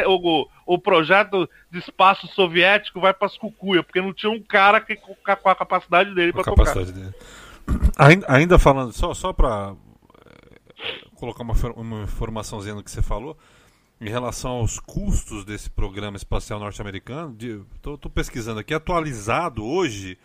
o, 0.08 0.48
o 0.66 0.80
projeto 0.80 1.50
de 1.70 1.80
espaço 1.80 2.26
soviético 2.28 3.02
vai 3.02 3.14
pras 3.14 3.38
cucuia, 3.38 3.84
porque 3.84 4.02
não 4.02 4.14
tinha 4.14 4.32
um 4.32 4.42
cara 4.42 4.80
que, 4.80 4.96
com 4.96 5.50
a 5.50 5.56
capacidade 5.56 6.16
dele 6.16 6.32
para 6.32 6.46
tocar. 6.46 6.74
dele. 6.74 7.14
Ainda, 8.30 8.58
falando, 8.58 8.94
só, 8.94 9.14
só 9.14 9.34
para 9.34 9.76
colocar 11.16 11.44
uma, 11.44 11.54
uma 11.76 12.04
informaçãozinha 12.04 12.76
no 12.76 12.84
que 12.84 12.92
você 12.92 13.02
falou, 13.02 13.38
em 14.02 14.10
relação 14.10 14.52
aos 14.54 14.80
custos 14.80 15.46
desse 15.46 15.70
programa 15.70 16.18
espacial 16.18 16.60
norte-americano, 16.60 17.36
tô 17.82 18.10
pesquisando 18.10 18.60
aqui, 18.60 18.74
atualizado 18.74 19.64
hoje, 19.64 20.18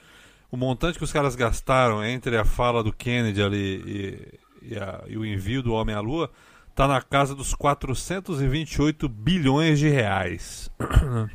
o 0.50 0.56
montante 0.56 0.96
que 0.98 1.04
os 1.04 1.12
caras 1.12 1.36
gastaram 1.36 2.02
entre 2.04 2.36
a 2.38 2.44
fala 2.44 2.82
do 2.82 2.92
Kennedy 2.92 3.42
ali 3.42 4.38
e, 4.62 4.72
e 4.74 4.78
a- 4.78 5.04
e 5.06 5.16
o 5.18 5.24
envio 5.26 5.62
do 5.62 5.74
homem 5.74 5.94
à 5.94 6.00
Lua 6.00 6.30
tá 6.74 6.86
na 6.88 7.00
casa 7.00 7.34
dos 7.34 7.54
428 7.54 9.08
bilhões 9.08 9.78
de 9.78 9.88
reais. 9.88 10.70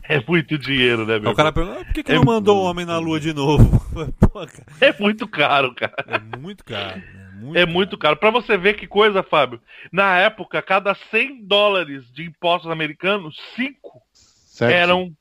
É 0.08 0.24
muito 0.28 0.58
dinheiro, 0.58 1.06
né, 1.06 1.20
meu? 1.20 1.32
o 1.32 1.36
cara 1.36 1.52
pergunta, 1.52 1.80
"Ah, 1.82 1.86
por 1.86 1.94
que, 1.94 2.04
que 2.04 2.12
É 2.12 2.16
não 2.16 2.24
mandou 2.24 2.58
o 2.62 2.64
homem 2.66 2.86
na 2.86 2.98
Lua 3.00 3.20
de 3.20 3.34
novo? 3.34 3.80
Pô, 4.20 4.42
É 4.80 4.96
muito 5.00 5.28
caro, 5.28 5.74
cara. 5.76 5.94
é 6.08 6.38
muito 6.38 6.64
caro. 6.64 6.98
né? 6.98 7.31
Muito 7.42 7.58
É 7.60 7.66
muito 7.66 7.98
caro. 7.98 8.16
Pra 8.18 8.30
você 8.32 8.58
ver 8.58 8.76
que 8.76 8.88
coisa, 8.88 9.24
Fábio. 9.24 9.62
Na 9.92 10.18
época, 10.18 10.62
cada 10.62 10.94
100 11.10 11.46
dólares 11.46 12.04
de 12.14 12.24
impostos 12.26 12.70
americanos, 12.72 13.36
5 13.56 14.02
Sete, 14.14 14.74
eram 14.74 15.12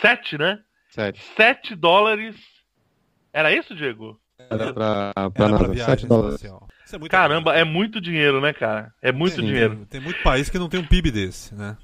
7, 0.00 0.38
né? 0.38 0.60
Sete. 0.90 1.20
7 1.36 1.74
dólares. 1.74 2.36
Era 3.32 3.52
isso, 3.52 3.74
Diego? 3.74 4.20
Era 4.38 4.72
pra, 4.72 5.12
pra 5.12 5.22
Era 5.22 5.30
pra 5.32 5.48
NASA. 5.48 5.72
viagem 5.72 5.86
Sete 5.98 6.06
dólares. 6.06 6.44
é 6.44 6.98
muito 6.98 7.10
Caramba, 7.10 7.54
é 7.54 7.62
muito 7.64 8.00
dinheiro, 8.00 8.40
né, 8.40 8.52
cara? 8.52 8.92
É 9.02 9.12
muito 9.12 9.36
Tem- 9.36 9.44
dinheiro. 9.44 9.76
Tem, 9.76 9.84
tem 9.84 10.00
muito 10.00 10.22
país 10.22 10.48
que 10.48 10.58
não 10.58 10.68
tem 10.68 10.80
um 10.80 10.86
PIB 10.86 11.10
desse, 11.10 11.54
né? 11.54 11.76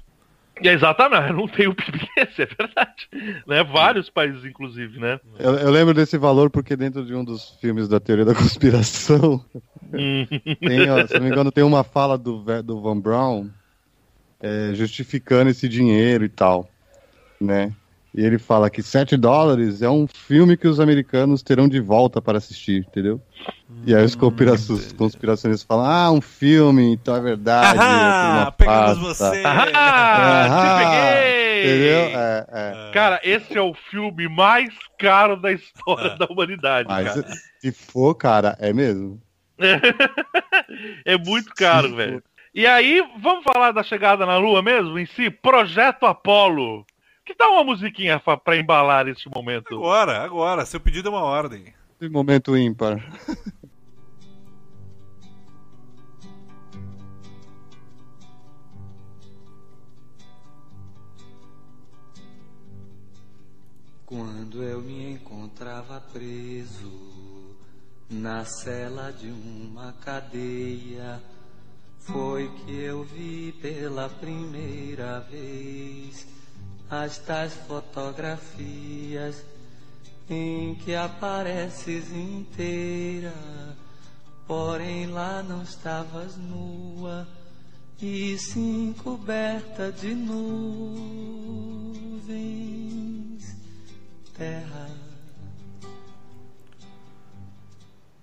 E 0.61 0.67
exatamente, 0.67 1.33
não 1.33 1.47
tem 1.47 1.67
o 1.67 1.75
PIB 1.75 2.07
é 2.17 2.25
verdade. 2.25 3.07
Né? 3.45 3.63
Vários 3.63 4.09
países, 4.09 4.43
inclusive, 4.43 4.99
né? 4.99 5.19
Eu, 5.39 5.55
eu 5.55 5.71
lembro 5.71 5.93
desse 5.93 6.17
valor 6.17 6.49
porque 6.49 6.75
dentro 6.75 7.05
de 7.05 7.13
um 7.13 7.23
dos 7.23 7.51
filmes 7.61 7.87
da 7.87 7.99
teoria 7.99 8.25
da 8.25 8.35
conspiração, 8.35 9.43
tem, 9.91 10.89
ó, 10.89 11.05
se 11.05 11.13
não 11.15 11.21
me 11.21 11.29
engano, 11.29 11.51
tem 11.51 11.63
uma 11.63 11.83
fala 11.83 12.17
do, 12.17 12.43
do 12.63 12.81
Van 12.81 12.99
Braun 12.99 13.49
é, 14.39 14.71
justificando 14.73 15.49
esse 15.49 15.67
dinheiro 15.67 16.25
e 16.25 16.29
tal, 16.29 16.69
né? 17.39 17.73
E 18.17 18.25
ele 18.25 18.39
fala 18.39 18.67
que 18.67 18.81
7 18.81 19.15
dólares 19.15 19.83
é 19.83 19.89
um 19.89 20.07
filme 20.07 20.57
que 20.57 20.67
os 20.67 20.79
americanos 20.79 21.43
terão 21.43 21.69
de 21.69 21.79
volta 21.79 22.19
para 22.19 22.39
assistir, 22.39 22.79
entendeu? 22.79 23.21
E 23.85 23.93
aí 23.95 24.03
os 24.03 24.15
Hum, 24.15 24.19
conspirações, 24.19 24.91
conspiracionistas 24.93 25.63
falam, 25.67 25.85
ah, 25.85 26.11
um 26.11 26.19
filme, 26.19 26.93
então 26.93 27.15
é 27.15 27.21
verdade. 27.21 27.77
Ah, 27.79 28.51
pegamos 28.57 28.97
farsa." 28.97 29.29
você! 29.29 29.43
Ah, 29.45 30.47
te 30.49 30.83
peguei! 30.83 31.63
Entendeu? 31.63 32.19
É, 32.19 32.45
é. 32.51 32.91
Cara, 32.91 33.19
esse 33.23 33.55
é 33.55 33.61
o 33.61 33.73
filme 33.91 34.27
mais 34.27 34.73
caro 34.99 35.37
da 35.39 35.51
história 35.51 36.13
É. 36.13 36.17
da 36.17 36.25
humanidade, 36.25 36.89
Mas 36.89 37.13
cara. 37.13 37.27
se 37.61 37.71
for, 37.71 38.15
cara, 38.15 38.57
é 38.59 38.73
mesmo. 38.73 39.21
É 41.05 41.17
muito 41.17 41.53
caro, 41.55 41.95
velho. 41.95 42.23
E 42.53 42.65
aí, 42.65 43.03
vamos 43.19 43.43
falar 43.43 43.71
da 43.71 43.83
chegada 43.83 44.25
na 44.25 44.37
Lua 44.37 44.63
mesmo, 44.63 44.97
em 44.97 45.05
si? 45.05 45.29
Projeto 45.29 46.05
Apollo. 46.07 46.83
Que 47.27 47.35
tal 47.35 47.51
uma 47.51 47.63
musiquinha 47.65 48.21
pra 48.21 48.55
embalar 48.55 49.05
este 49.09 49.29
momento? 49.29 49.75
Agora, 49.75 50.23
agora, 50.23 50.65
seu 50.65 50.79
pedido 50.79 51.09
é 51.09 51.11
uma 51.11 51.23
ordem. 51.25 51.73
Esse 51.99 52.09
momento 52.09 52.55
ímpar. 52.55 53.03
Quando 64.05 64.63
eu 64.63 64.79
me 64.79 65.11
encontrava 65.11 65.99
preso 65.99 67.57
na 68.09 68.45
cela 68.45 69.11
de 69.11 69.27
uma 69.27 69.91
cadeia, 69.91 71.21
foi 71.99 72.49
que 72.59 72.71
eu 72.71 73.03
vi 73.03 73.51
pela 73.61 74.07
primeira 74.07 75.19
vez 75.29 76.36
as 76.89 77.17
tais 77.17 77.53
fotografias 77.67 79.43
em 80.29 80.75
que 80.75 80.93
apareces 80.95 82.11
inteira, 82.11 83.33
porém 84.45 85.07
lá 85.07 85.41
não 85.43 85.63
estavas 85.63 86.37
nua 86.37 87.27
e 88.01 88.37
sim 88.37 88.93
coberta 89.03 89.91
de 89.91 90.13
nuvens, 90.13 90.77
terra. 94.37 94.89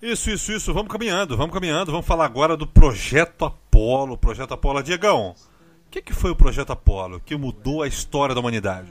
Isso, 0.00 0.30
isso, 0.30 0.52
isso. 0.52 0.74
Vamos 0.74 0.92
caminhando, 0.92 1.34
vamos 1.34 1.54
caminhando. 1.54 1.90
Vamos 1.90 2.06
falar 2.06 2.26
agora 2.26 2.58
do 2.58 2.66
Projeto 2.66 3.46
Apolo. 3.46 4.18
Projeto 4.18 4.52
Apolo. 4.52 4.82
Diegão, 4.82 5.34
que, 5.94 6.02
que 6.02 6.12
foi 6.12 6.32
o 6.32 6.36
Projeto 6.36 6.72
Apolo 6.72 7.20
que 7.20 7.36
mudou 7.36 7.82
a 7.82 7.86
história 7.86 8.34
da 8.34 8.40
humanidade? 8.40 8.90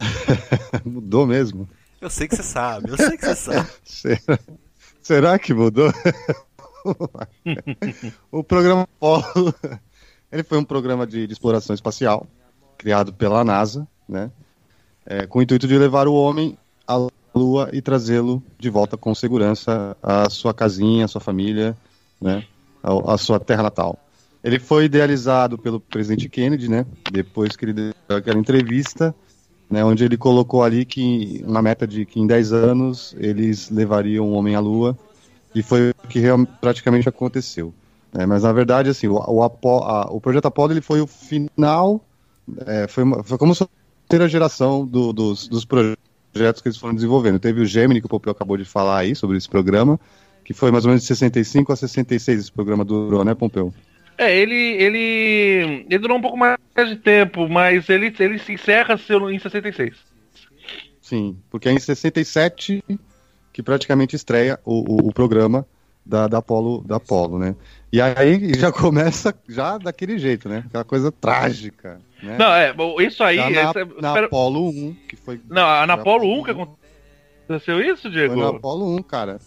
Mudou 0.84 1.24
mesmo. 1.26 1.68
Eu 2.00 2.10
sei 2.10 2.26
que 2.26 2.34
você 2.34 2.42
sabe, 2.42 2.90
eu 2.90 2.96
sei 2.96 3.16
que 3.16 3.24
você 3.24 3.36
sabe. 3.36 3.70
Será, 3.84 4.38
será 5.00 5.38
que 5.38 5.54
mudou? 5.54 5.92
o 8.32 8.42
programa 8.42 8.82
Apollo, 8.82 9.54
ele 10.32 10.42
foi 10.42 10.58
um 10.58 10.64
programa 10.64 11.06
de, 11.06 11.26
de 11.26 11.32
exploração 11.32 11.74
espacial 11.74 12.26
criado 12.78 13.12
pela 13.12 13.44
NASA, 13.44 13.86
né? 14.08 14.30
É, 15.04 15.26
com 15.26 15.38
o 15.38 15.42
intuito 15.42 15.68
de 15.68 15.78
levar 15.78 16.08
o 16.08 16.14
homem 16.14 16.58
à 16.86 16.96
Lua 17.34 17.70
e 17.72 17.80
trazê-lo 17.80 18.42
de 18.58 18.70
volta 18.70 18.96
com 18.96 19.14
segurança 19.14 19.96
à 20.02 20.28
sua 20.30 20.52
casinha, 20.52 21.04
à 21.04 21.08
sua 21.08 21.20
família, 21.20 21.76
né? 22.20 22.44
À, 22.82 23.14
à 23.14 23.18
sua 23.18 23.38
terra 23.38 23.62
natal. 23.62 23.98
Ele 24.42 24.58
foi 24.58 24.84
idealizado 24.86 25.58
pelo 25.58 25.78
presidente 25.80 26.28
Kennedy, 26.28 26.68
né? 26.68 26.86
Depois 27.12 27.56
que 27.56 27.64
ele 27.64 27.72
deu 27.74 27.92
aquela 28.08 28.38
entrevista, 28.38 29.14
né, 29.70 29.84
onde 29.84 30.02
ele 30.04 30.16
colocou 30.16 30.62
ali 30.62 30.84
que 30.84 31.42
uma 31.46 31.60
meta 31.62 31.86
de 31.86 32.04
que 32.06 32.18
em 32.18 32.26
10 32.26 32.52
anos 32.52 33.14
eles 33.18 33.70
levariam 33.70 34.28
o 34.28 34.32
homem 34.32 34.54
à 34.54 34.60
Lua 34.60 34.98
e 35.54 35.62
foi 35.62 35.90
o 35.90 36.08
que 36.08 36.18
real- 36.18 36.46
praticamente 36.60 37.08
aconteceu. 37.08 37.72
né, 38.12 38.26
mas 38.26 38.42
na 38.42 38.52
verdade, 38.52 38.90
assim, 38.90 39.06
o, 39.06 39.14
o, 39.14 39.42
Apo- 39.44 39.84
a- 39.84 40.08
o 40.10 40.20
projeto 40.20 40.46
Apollo 40.46 40.72
ele 40.72 40.80
foi 40.80 41.00
o 41.00 41.06
final, 41.06 42.04
é, 42.66 42.88
foi, 42.88 43.04
uma- 43.04 43.22
foi 43.22 43.38
como 43.38 43.54
se 43.54 43.58
fosse 43.60 43.70
a 43.70 44.08
terceira 44.08 44.28
geração 44.28 44.84
do- 44.84 45.12
dos, 45.12 45.46
dos 45.46 45.64
projetos 45.64 46.60
que 46.60 46.66
eles 46.68 46.76
foram 46.78 46.94
desenvolvendo. 46.94 47.38
Teve 47.38 47.60
o 47.60 47.64
Gemini, 47.66 48.00
que 48.00 48.06
o 48.06 48.08
Pompeu 48.08 48.32
acabou 48.32 48.56
de 48.56 48.64
falar 48.64 48.98
aí 48.98 49.14
sobre 49.14 49.36
esse 49.36 49.48
programa, 49.48 50.00
que 50.44 50.52
foi 50.52 50.72
mais 50.72 50.84
ou 50.84 50.88
menos 50.88 51.02
de 51.02 51.06
65 51.06 51.72
a 51.72 51.76
66 51.76 52.40
esse 52.40 52.50
programa 52.52 52.84
durou, 52.84 53.24
né, 53.24 53.32
Pompeu? 53.34 53.72
É, 54.20 54.36
ele, 54.36 54.54
ele, 54.54 55.86
ele 55.88 55.98
durou 55.98 56.18
um 56.18 56.20
pouco 56.20 56.36
mais 56.36 56.58
de 56.86 56.96
tempo, 56.96 57.48
mas 57.48 57.88
ele, 57.88 58.14
ele 58.18 58.38
se 58.38 58.52
encerra 58.52 58.98
seu- 58.98 59.30
em 59.30 59.38
66. 59.38 59.94
Sim, 61.00 61.38
porque 61.50 61.70
é 61.70 61.72
em 61.72 61.78
67 61.78 62.84
que 63.50 63.62
praticamente 63.62 64.14
estreia 64.14 64.60
o, 64.62 64.80
o, 64.80 65.08
o 65.08 65.12
programa 65.14 65.66
da, 66.04 66.28
da, 66.28 66.36
Apollo, 66.38 66.84
da 66.86 66.96
Apollo, 66.96 67.38
né? 67.38 67.56
E 67.90 67.98
aí 67.98 68.52
já 68.60 68.70
começa 68.70 69.34
já 69.48 69.78
daquele 69.78 70.18
jeito, 70.18 70.50
né? 70.50 70.64
Aquela 70.66 70.84
coisa 70.84 71.10
trágica, 71.10 71.98
né? 72.22 72.36
Não, 72.38 72.52
é, 72.52 72.74
isso 73.02 73.24
aí. 73.24 73.36
Já 73.38 73.48
na, 73.50 73.60
essa- 73.70 73.84
na 73.86 74.08
espera- 74.08 74.26
Apollo 74.26 74.68
1, 74.68 74.96
que 75.08 75.16
foi... 75.16 75.40
não, 75.48 75.86
na 75.86 75.94
foi 75.94 76.00
Apollo 76.02 76.40
1 76.40 76.42
que 76.44 76.50
aconteceu 76.50 77.80
isso, 77.80 78.02
Foi 78.02 78.10
Diego? 78.10 78.36
na 78.36 78.48
Apollo 78.50 78.96
1, 78.96 79.02
cara. 79.02 79.38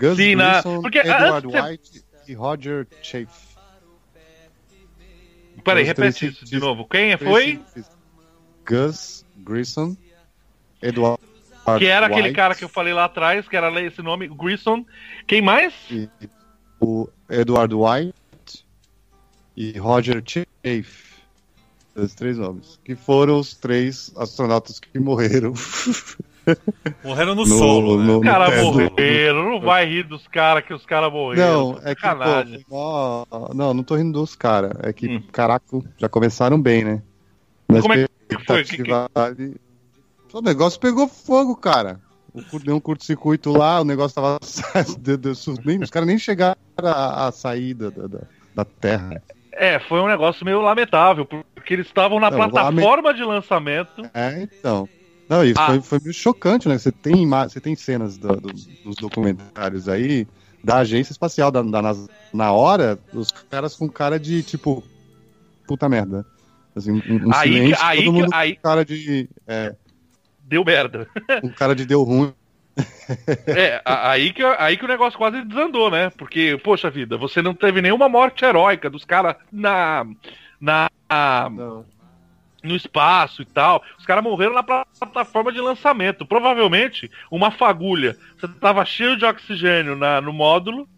Gus 0.00 0.16
Sim, 0.16 0.34
na- 0.34 0.54
Grissom, 0.54 0.82
porque 0.82 0.98
Edward 0.98 1.46
antes 1.46 1.70
White 1.70 2.04
e 2.26 2.34
Roger 2.34 2.86
Chafe. 3.00 3.49
Peraí, 5.60 5.82
Os 5.82 5.88
repete 5.88 6.26
isso 6.26 6.44
de 6.44 6.58
novo. 6.58 6.86
Quem 6.88 7.16
foi? 7.16 7.60
Gus 8.66 9.24
Grissom, 9.38 9.96
Edward 10.82 11.20
Que 11.78 11.86
era 11.86 12.06
aquele 12.06 12.28
White 12.28 12.32
cara 12.32 12.54
que 12.54 12.64
eu 12.64 12.68
falei 12.68 12.92
lá 12.92 13.04
atrás, 13.04 13.48
que 13.48 13.56
era 13.56 13.80
esse 13.82 14.02
nome, 14.02 14.28
Grissom. 14.28 14.84
Quem 15.26 15.42
mais? 15.42 15.74
e 15.90 16.08
o 16.80 17.08
Edward 17.28 17.74
White 17.74 18.64
e 19.56 19.78
Roger 19.78 20.22
Chafe. 20.24 21.10
Esses 21.96 22.14
três 22.14 22.38
nomes. 22.38 22.78
Que 22.84 22.94
foram 22.94 23.38
os 23.38 23.54
três 23.54 24.12
astronautas 24.16 24.80
que 24.80 24.98
morreram. 24.98 25.52
Morreram 27.04 27.34
no, 27.34 27.42
No- 27.44 27.46
solo, 27.46 27.98
né? 27.98 28.04
no- 28.06 28.18
Os 28.20 28.24
caras 28.24 28.62
morreram. 28.62 29.44
Não 29.50 29.60
vai 29.60 29.86
rir 29.86 30.04
dos 30.04 30.26
caras 30.28 30.64
que 30.64 30.72
os 30.74 30.84
caras 30.86 31.12
morreram. 31.12 31.72
Não, 31.72 31.80
é 31.84 31.94
que, 31.94 32.64
pô, 32.68 33.26
ó, 33.30 33.54
não, 33.54 33.74
não 33.74 33.82
tô 33.82 33.96
rindo 33.96 34.18
dos 34.20 34.34
caras. 34.34 34.72
É 34.82 34.92
que, 34.92 35.08
Hum. 35.08 35.22
caraca, 35.32 35.64
já 35.98 36.08
começaram 36.08 36.60
bem, 36.60 36.84
né? 36.84 37.02
Mas 37.68 37.82
Como 37.82 37.94
é 37.94 38.06
que 38.28 38.44
foi? 38.46 38.64
Que- 38.64 38.82
que- 38.82 39.60
O 40.32 40.40
negócio 40.40 40.78
pegou 40.80 41.08
fogo, 41.08 41.56
cara. 41.56 42.00
Deu 42.62 42.76
um 42.76 42.80
curto-circuito 42.80 43.50
lá, 43.56 43.80
o 43.80 43.84
negócio 43.84 44.14
tava. 44.14 44.38
deu- 45.00 45.18
deu 45.18 45.34
su- 45.34 45.56
nem- 45.64 45.82
os 45.82 45.90
caras 45.90 46.06
nem 46.06 46.16
chegaram 46.18 46.56
a, 46.78 47.26
a 47.26 47.32
sair 47.32 47.74
da, 47.74 47.90
da, 47.90 48.06
da- 48.54 48.64
Terra. 48.64 49.20
É, 49.52 49.78
foi 49.80 50.00
um 50.00 50.06
negócio 50.06 50.44
meio 50.44 50.60
lamentável, 50.60 51.26
porque 51.26 51.74
eles 51.74 51.86
estavam 51.86 52.20
na 52.20 52.30
Não, 52.30 52.36
plataforma 52.38 53.12
de 53.12 53.24
lançamento. 53.24 54.08
É, 54.14 54.42
então. 54.42 54.88
Não, 55.30 55.44
isso 55.44 55.60
Ah. 55.60 55.66
foi, 55.68 55.80
foi 55.80 56.00
meio 56.00 56.12
chocante, 56.12 56.68
né? 56.68 56.76
Você 56.76 56.90
tem, 56.90 57.26
você 57.26 57.60
tem 57.60 57.76
cenas 57.76 58.18
do- 58.18 58.36
do- 58.40 58.52
dos 58.52 58.96
documentários 58.96 59.88
aí 59.88 60.26
da 60.62 60.78
agência 60.78 61.12
espacial 61.12 61.50
da, 61.52 61.62
da 61.62 61.80
NASA. 61.80 62.08
Na 62.34 62.50
hora, 62.52 62.98
os 63.14 63.30
caras 63.48 63.76
com 63.76 63.88
cara 63.88 64.18
de 64.18 64.42
tipo. 64.42 64.82
Puta 65.68 65.88
merda. 65.88 66.26
Assim, 66.74 66.90
um, 67.08 67.28
um 67.28 67.34
Aí 67.34 67.52
silêncio, 67.52 67.84
aí 67.84 68.04
todo 68.04 68.12
mundo 68.12 68.30
aí- 68.34 68.56
com 68.56 68.62
cara 68.62 68.84
de. 68.84 69.28
É, 69.46 69.74
Deu 70.42 70.64
merda. 70.64 71.06
um 71.44 71.48
cara 71.50 71.74
de 71.76 71.86
deu 71.86 72.02
ruim. 72.02 72.34
É, 73.46 73.80
aí 73.84 74.32
que, 74.32 74.42
aí 74.42 74.76
que 74.76 74.84
o 74.84 74.88
negócio 74.88 75.18
quase 75.18 75.42
desandou, 75.44 75.90
né? 75.90 76.10
Porque, 76.10 76.58
poxa 76.62 76.88
vida, 76.90 77.16
você 77.16 77.42
não 77.42 77.52
teve 77.54 77.82
nenhuma 77.82 78.08
morte 78.08 78.44
heróica 78.44 78.88
dos 78.88 79.04
caras 79.04 79.36
na, 79.52 80.06
na, 80.60 80.88
Não. 81.50 81.84
No 82.62 82.74
espaço 82.74 83.42
e 83.42 83.44
tal. 83.44 83.82
Os 83.98 84.06
caras 84.06 84.22
morreram 84.22 84.54
na 84.54 84.62
plataforma 84.62 85.52
de 85.52 85.60
lançamento. 85.60 86.26
Provavelmente, 86.26 87.10
uma 87.30 87.50
fagulha. 87.50 88.16
Você 88.38 88.48
tava 88.60 88.84
cheio 88.84 89.16
de 89.16 89.24
oxigênio 89.24 89.96
na, 89.96 90.20
no 90.20 90.32
módulo, 90.32 90.88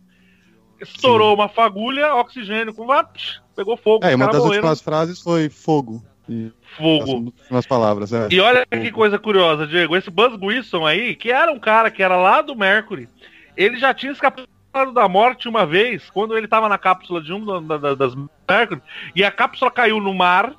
estourou 0.80 1.34
uma 1.34 1.48
fagulha, 1.48 2.14
oxigênio 2.14 2.74
com 2.74 2.86
pegou 3.54 3.76
fogo. 3.76 4.04
É, 4.04 4.14
uma 4.14 4.26
das 4.26 4.42
morreram 4.42 4.56
últimas 4.56 4.80
frases 4.80 5.20
foi 5.20 5.48
fogo. 5.48 6.02
E, 6.28 6.50
fogo. 6.76 7.02
as 7.02 7.08
últimas 7.08 7.66
palavras, 7.66 8.12
é. 8.12 8.28
E 8.30 8.40
olha 8.40 8.64
que 8.66 8.90
coisa 8.92 9.18
curiosa, 9.18 9.66
Diego. 9.66 9.96
Esse 9.96 10.10
Buzz 10.10 10.36
Grissom 10.36 10.86
aí, 10.86 11.14
que 11.14 11.30
era 11.30 11.52
um 11.52 11.58
cara 11.58 11.90
que 11.90 12.02
era 12.02 12.16
lá 12.16 12.40
do 12.42 12.56
Mercury, 12.56 13.08
ele 13.56 13.76
já 13.76 13.92
tinha 13.92 14.12
escapado 14.12 14.48
da 14.94 15.06
morte 15.08 15.48
uma 15.48 15.66
vez, 15.66 16.08
quando 16.10 16.36
ele 16.36 16.48
tava 16.48 16.68
na 16.68 16.78
cápsula 16.78 17.20
de 17.20 17.32
um 17.32 17.44
da- 17.66 17.94
das 17.94 18.14
Mercury, 18.48 18.80
e 19.14 19.22
a 19.22 19.30
cápsula 19.30 19.70
caiu 19.70 20.00
no 20.00 20.14
mar, 20.14 20.54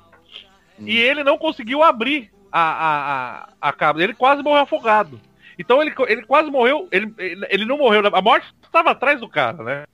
e 0.78 0.98
ele 0.98 1.22
não 1.24 1.38
conseguiu 1.38 1.82
abrir 1.82 2.30
a, 2.50 2.60
a, 2.60 3.48
a, 3.60 3.70
a. 3.70 4.02
Ele 4.02 4.14
quase 4.14 4.42
morreu 4.42 4.62
afogado. 4.62 5.20
Então 5.58 5.80
ele, 5.80 5.94
ele 6.08 6.22
quase 6.22 6.50
morreu, 6.50 6.88
ele, 6.90 7.14
ele, 7.18 7.64
não 7.64 7.78
morreu, 7.78 8.02
a 8.12 8.22
morte 8.22 8.52
estava 8.62 8.90
atrás 8.90 9.20
do 9.20 9.28
cara, 9.28 9.62
né? 9.62 9.84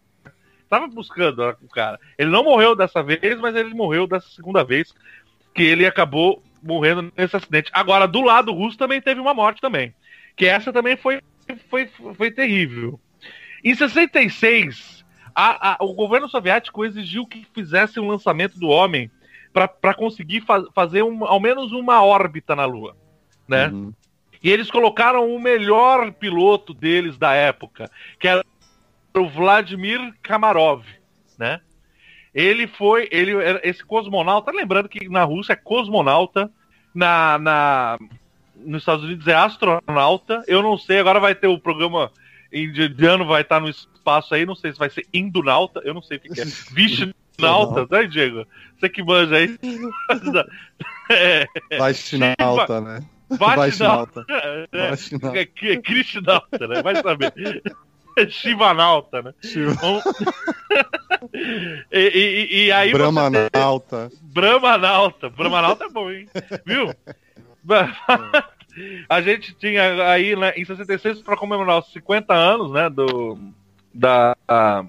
tava 0.71 0.87
buscando 0.87 1.57
o 1.63 1.69
cara. 1.69 1.99
Ele 2.17 2.31
não 2.31 2.45
morreu 2.45 2.77
dessa 2.77 3.03
vez, 3.03 3.39
mas 3.41 3.57
ele 3.57 3.75
morreu 3.75 4.07
dessa 4.07 4.29
segunda 4.31 4.63
vez 4.63 4.95
que 5.53 5.63
ele 5.65 5.85
acabou 5.85 6.43
morrendo 6.63 7.13
nesse 7.17 7.37
acidente. 7.37 7.71
Agora, 7.75 8.07
do 8.07 8.21
lado 8.21 8.53
russo 8.53 8.79
também 8.79 9.01
teve 9.01 9.21
uma 9.21 9.35
morte 9.35 9.61
também. 9.61 9.93
Que 10.37 10.47
essa 10.47 10.73
também 10.73 10.97
foi, 10.97 11.21
foi, 11.69 11.91
foi 12.15 12.31
terrível. 12.31 13.01
Em 13.65 13.75
66, 13.75 15.05
a- 15.35 15.73
a- 15.73 15.77
o 15.81 15.93
governo 15.93 16.29
soviético 16.29 16.85
exigiu 16.85 17.27
que 17.27 17.45
fizesse 17.53 17.99
um 17.99 18.07
lançamento 18.09 18.59
do 18.59 18.69
homem 18.69 19.11
para 19.53 19.95
conseguir 19.95 20.43
fa- 20.43 20.67
fazer 20.75 21.03
um- 21.03 21.25
ao 21.25 21.41
menos 21.41 21.73
uma 21.73 22.03
órbita 22.03 22.55
na 22.55 22.65
Lua. 22.65 22.97
Né? 23.49 23.69
Uhum. 23.69 23.93
E 24.43 24.51
eles 24.51 24.71
colocaram 24.71 25.35
o 25.35 25.41
melhor 25.41 26.13
piloto 26.13 26.73
deles 26.73 27.19
da 27.19 27.35
época, 27.35 27.91
que 28.19 28.27
era 28.27 28.45
o 29.15 29.29
Vladimir 29.29 30.15
Kamarov, 30.23 30.85
né? 31.39 31.61
Ele 32.33 32.67
foi, 32.69 33.09
ele 33.11 33.33
esse 33.65 33.85
cosmonauta, 33.85 34.53
lembrando 34.53 34.89
que 34.89 35.09
na 35.09 35.25
Rússia 35.25 35.55
é 35.55 35.57
cosmonauta, 35.57 36.51
na, 36.95 37.39
na 37.39 37.99
nos 38.57 38.83
Estados 38.83 39.05
Unidos 39.05 39.27
é 39.27 39.35
astronauta. 39.35 40.45
Eu 40.47 40.63
não 40.63 40.79
sei, 40.79 41.01
agora 41.01 41.19
vai 41.19 41.35
ter 41.35 41.49
o 41.49 41.59
programa 41.59 42.13
indiano 42.53 43.25
vai 43.25 43.43
estar 43.43 43.61
no 43.61 43.69
espaço 43.69 44.35
aí, 44.35 44.47
não 44.47 44.55
sei 44.55 44.73
se 44.73 44.79
vai 44.79 44.91
ser 44.91 45.07
indonauta, 45.13 45.81
eu 45.85 45.93
não 45.95 46.03
sei 46.03 46.19
o 46.19 46.21
que, 46.21 46.29
que 46.29 46.41
é. 46.41 46.45
Vishnauta, 47.41 47.87
né, 47.97 48.07
Diego? 48.07 48.47
Você 48.79 48.89
que 48.89 49.03
manja 49.03 49.37
aí. 49.37 49.59
é, 51.11 51.47
Vaishnauta, 51.79 52.81
né? 52.81 53.03
Vaishnauta. 53.31 54.25
Vaishnauta. 54.73 55.39
É, 55.39 55.41
é, 55.43 55.73
é 55.73 55.77
Krishnauta, 55.77 56.67
né? 56.67 56.83
Vai 56.83 56.97
saber. 57.03 57.33
É 58.17 58.29
Shivanauta, 58.29 59.23
né? 59.23 59.35
Shiva- 59.43 59.77
e, 61.93 61.99
e- 61.99 62.65
e 62.67 62.73
aí 62.73 62.91
você 62.91 62.99
tem- 62.99 63.13
Brahmanauta. 63.13 64.11
Brahmanauta. 64.21 65.29
Brahmanauta 65.31 65.85
é 65.85 65.89
bom, 65.89 66.11
hein? 66.11 66.27
Viu? 66.65 66.93
A 69.09 69.21
gente 69.21 69.53
tinha 69.55 70.11
aí 70.11 70.35
né, 70.37 70.53
em 70.57 70.65
66 70.65 71.23
para 71.23 71.37
comemorar 71.37 71.81
os 71.81 71.93
50 71.93 72.33
anos, 72.33 72.71
né, 72.73 72.89
do 72.89 73.37
da 73.93 74.37
a- 74.47 74.85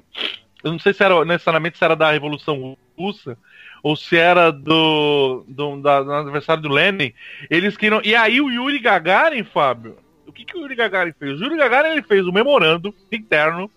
eu 0.64 0.72
não 0.72 0.80
sei 0.80 0.94
se 0.94 1.04
era 1.04 1.24
necessariamente 1.26 1.78
se 1.78 1.84
era 1.84 1.96
da 1.96 2.12
Revolução 2.12 2.78
Russa 2.98 3.38
ou 3.84 3.96
se 3.96 4.16
era 4.18 4.52
do, 4.52 5.44
do, 5.48 5.82
da- 5.82 6.04
do 6.04 6.14
aniversário 6.14 6.62
do 6.62 6.70
Lenin. 6.70 7.14
Eles 7.50 7.76
queriam 7.76 8.02
e 8.04 8.16
aí 8.16 8.40
o 8.40 8.50
Yuri 8.50 8.80
Gagarin, 8.80 9.44
Fábio, 9.44 9.98
o 10.28 10.32
que 10.32 10.46
que 10.46 10.56
o 10.56 10.62
Yuri 10.62 10.76
Gagarin 10.76 11.14
fez? 11.18 11.40
O 11.40 11.44
Yuri 11.44 11.58
Gagarin 11.58 11.90
ele 11.90 12.04
fez 12.04 12.26
um 12.28 12.32
memorando 12.32 12.94
interno 13.12 13.70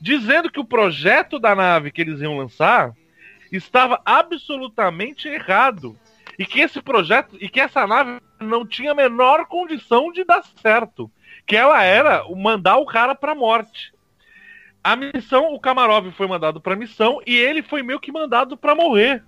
dizendo 0.00 0.50
que 0.50 0.60
o 0.60 0.64
projeto 0.64 1.38
da 1.38 1.54
nave 1.54 1.90
que 1.90 2.00
eles 2.02 2.20
iam 2.20 2.36
lançar 2.36 2.92
estava 3.50 4.00
absolutamente 4.04 5.26
errado 5.28 5.98
e 6.38 6.44
que 6.46 6.60
esse 6.60 6.80
projeto 6.80 7.36
e 7.40 7.48
que 7.48 7.58
essa 7.60 7.86
nave 7.86 8.20
não 8.38 8.64
tinha 8.66 8.92
a 8.92 8.94
menor 8.94 9.46
condição 9.46 10.12
de 10.12 10.22
dar 10.24 10.42
certo, 10.62 11.10
que 11.46 11.56
ela 11.56 11.82
era 11.82 12.22
mandar 12.36 12.76
o 12.76 12.86
cara 12.86 13.14
para 13.14 13.34
morte. 13.34 13.92
A 14.88 14.96
missão, 14.96 15.52
o 15.52 15.60
Kamarov 15.60 16.10
foi 16.12 16.26
mandado 16.26 16.62
para 16.62 16.74
missão 16.74 17.20
e 17.26 17.36
ele 17.36 17.62
foi 17.62 17.82
meio 17.82 18.00
que 18.00 18.10
mandado 18.10 18.56
para 18.56 18.74
morrer. 18.74 19.22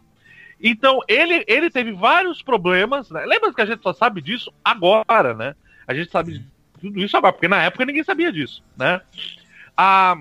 Então 0.58 1.00
ele 1.06 1.44
ele 1.46 1.68
teve 1.68 1.92
vários 1.92 2.40
problemas. 2.40 3.10
Né? 3.10 3.26
Lembra 3.26 3.52
que 3.52 3.60
a 3.60 3.66
gente 3.66 3.82
só 3.82 3.92
sabe 3.92 4.22
disso 4.22 4.50
agora, 4.64 5.34
né? 5.34 5.54
A 5.86 5.92
gente 5.92 6.10
sabe 6.10 6.38
de 6.38 6.46
tudo 6.80 6.98
isso 6.98 7.14
agora, 7.14 7.34
porque 7.34 7.46
na 7.46 7.62
época 7.62 7.84
ninguém 7.84 8.02
sabia 8.02 8.32
disso, 8.32 8.64
né? 8.74 9.02
A, 9.76 10.16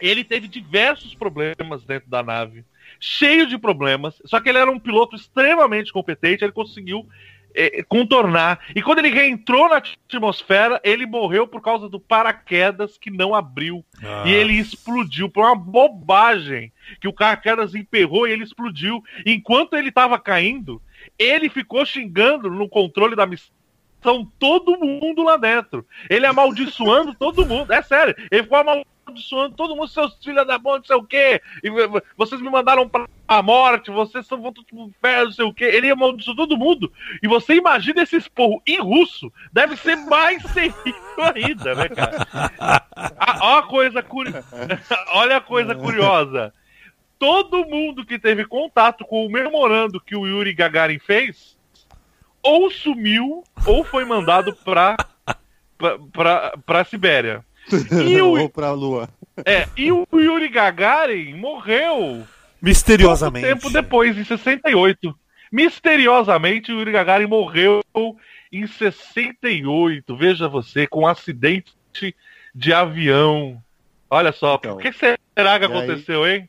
ele 0.00 0.22
teve 0.22 0.46
diversos 0.46 1.12
problemas 1.12 1.82
dentro 1.82 2.08
da 2.08 2.22
nave, 2.22 2.64
cheio 3.00 3.48
de 3.48 3.58
problemas. 3.58 4.22
Só 4.26 4.38
que 4.38 4.48
ele 4.48 4.58
era 4.58 4.70
um 4.70 4.78
piloto 4.78 5.16
extremamente 5.16 5.92
competente, 5.92 6.44
ele 6.44 6.52
conseguiu 6.52 7.04
contornar. 7.88 8.60
E 8.74 8.82
quando 8.82 8.98
ele 9.00 9.10
reentrou 9.10 9.68
na 9.68 9.76
atmosfera, 9.76 10.80
ele 10.82 11.06
morreu 11.06 11.46
por 11.46 11.60
causa 11.60 11.88
do 11.88 12.00
paraquedas 12.00 12.96
que 12.98 13.10
não 13.10 13.34
abriu. 13.34 13.84
Ah, 14.02 14.24
E 14.26 14.32
ele 14.32 14.54
explodiu 14.54 15.28
por 15.28 15.44
uma 15.44 15.54
bobagem. 15.54 16.72
Que 17.00 17.08
o 17.08 17.12
paraquedas 17.12 17.74
emperrou 17.74 18.26
e 18.26 18.32
ele 18.32 18.44
explodiu. 18.44 19.02
Enquanto 19.24 19.74
ele 19.74 19.88
estava 19.88 20.18
caindo, 20.18 20.80
ele 21.18 21.48
ficou 21.48 21.84
xingando 21.84 22.50
no 22.50 22.68
controle 22.68 23.16
da 23.16 23.26
missão 23.26 23.52
todo 24.38 24.78
mundo 24.78 25.22
lá 25.22 25.36
dentro. 25.36 25.86
Ele 26.10 26.26
amaldiçoando 26.26 27.14
todo 27.18 27.46
mundo. 27.46 27.72
É 27.72 27.82
sério. 27.82 28.14
Ele 28.30 28.42
ficou 28.42 28.58
amaldiçoando 28.58 28.91
todo 29.56 29.76
mundo, 29.76 29.88
seus 29.88 30.16
filhos 30.22 30.46
da 30.46 30.58
bom, 30.58 30.76
não 30.76 30.84
sei 30.84 30.96
o 30.96 31.04
quê. 31.04 31.40
E 31.62 31.68
vocês 32.16 32.40
me 32.40 32.50
mandaram 32.50 32.88
pra 32.88 33.06
a 33.26 33.42
morte, 33.42 33.90
vocês 33.90 34.26
são 34.26 34.40
vão 34.40 34.52
tudo 34.52 34.66
inferno, 34.88 35.26
não 35.26 35.32
sei 35.32 35.44
o 35.44 35.54
quê. 35.54 35.64
Ele 35.64 35.90
amaldiçoou 35.90 36.36
todo 36.36 36.56
mundo. 36.56 36.92
E 37.22 37.28
você 37.28 37.54
imagina 37.54 38.02
esse 38.02 38.16
esporro 38.16 38.62
em 38.66 38.78
russo, 38.78 39.32
deve 39.52 39.76
ser 39.76 39.96
mais 39.96 40.42
terrível 40.52 40.94
ainda, 41.34 41.74
né, 41.74 41.88
cara? 41.88 42.26
Ah, 43.18 43.38
ó 43.40 43.58
a 43.58 43.62
coisa 43.62 44.02
curi... 44.02 44.32
Olha 45.14 45.38
a 45.38 45.40
coisa 45.40 45.74
curiosa. 45.74 46.52
Todo 47.18 47.64
mundo 47.64 48.04
que 48.04 48.18
teve 48.18 48.44
contato 48.44 49.04
com 49.04 49.24
o 49.24 49.30
memorando 49.30 50.00
que 50.00 50.16
o 50.16 50.26
Yuri 50.26 50.52
Gagarin 50.52 50.98
fez, 50.98 51.56
ou 52.42 52.70
sumiu, 52.70 53.44
ou 53.64 53.84
foi 53.84 54.04
mandado 54.04 54.54
pra, 54.56 54.96
pra, 55.78 55.98
pra, 56.12 56.58
pra 56.66 56.84
Sibéria. 56.84 57.44
E 58.06 58.20
o, 58.22 58.38
Ou 58.40 58.48
pra 58.48 58.72
lua. 58.72 59.08
é, 59.44 59.66
e 59.76 59.90
o 59.92 60.06
Yuri 60.12 60.48
Gagarin 60.48 61.34
morreu 61.34 61.96
pouco 61.96 62.28
Misteriosamente. 62.60 63.46
tempo 63.46 63.70
depois, 63.70 64.16
em 64.16 64.24
68. 64.24 65.14
Misteriosamente, 65.50 66.72
o 66.72 66.78
Yuri 66.78 66.92
Gagarin 66.92 67.26
morreu 67.26 67.82
em 68.52 68.66
68. 68.66 70.16
Veja 70.16 70.48
você, 70.48 70.86
com 70.86 71.00
um 71.02 71.06
acidente 71.06 71.72
de 72.54 72.72
avião. 72.72 73.62
Olha 74.10 74.32
só, 74.32 74.56
Então, 74.56 74.74
o 74.74 74.78
que 74.78 74.92
será 74.92 75.16
que 75.34 75.40
e 75.40 75.42
aí? 75.46 75.64
aconteceu, 75.64 76.26
hein? 76.26 76.48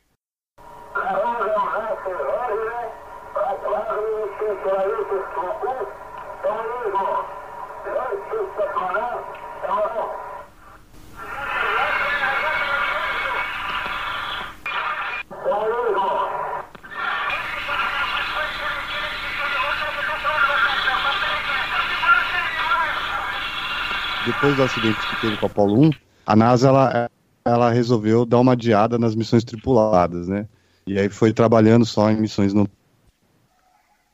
Depois 24.25 24.55
do 24.55 24.63
acidente 24.63 24.97
que 25.07 25.15
teve 25.21 25.37
com 25.37 25.45
a 25.45 25.49
Apollo 25.49 25.81
1, 25.87 25.91
a 26.25 26.35
NASA 26.35 26.67
ela, 26.69 27.09
ela 27.45 27.69
resolveu 27.71 28.25
dar 28.25 28.39
uma 28.39 28.53
adiada 28.53 28.97
nas 28.97 29.15
missões 29.15 29.43
tripuladas, 29.43 30.27
né? 30.27 30.47
E 30.85 30.99
aí 30.99 31.09
foi 31.09 31.31
trabalhando 31.33 31.85
só 31.85 32.09
em 32.11 32.17
missões 32.17 32.53
no. 32.53 32.67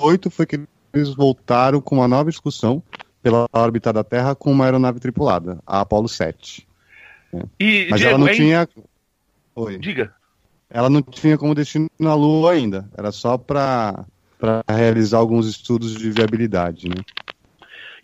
Oito 0.02 0.30
foi 0.30 0.45
que 0.45 0.60
eles 0.94 1.14
voltaram 1.14 1.81
com 1.81 1.95
uma 1.95 2.07
nova 2.07 2.30
excursão 2.30 2.81
pela 3.22 3.48
órbita 3.52 3.91
da 3.91 4.03
Terra 4.03 4.36
com 4.36 4.52
uma 4.52 4.65
aeronave 4.65 4.99
tripulada, 4.99 5.60
a 5.65 5.81
Apollo 5.81 6.07
7. 6.07 6.68
E, 7.60 7.88
Mas 7.90 7.99
Diego, 7.99 8.15
ela 8.15 8.18
não 8.18 8.27
hein? 8.27 8.36
tinha. 8.36 8.69
Oi. 9.56 9.77
Diga. 9.77 10.14
Ela 10.69 10.90
não 10.90 11.02
tinha 11.02 11.38
como 11.38 11.56
destino 11.56 11.90
na 11.99 12.14
Lua 12.14 12.52
ainda. 12.52 12.88
Era 12.95 13.11
só 13.11 13.38
para 13.38 14.06
realizar 14.68 15.18
alguns 15.18 15.48
estudos 15.48 15.95
de 15.95 16.11
viabilidade, 16.11 16.88
né? 16.88 16.95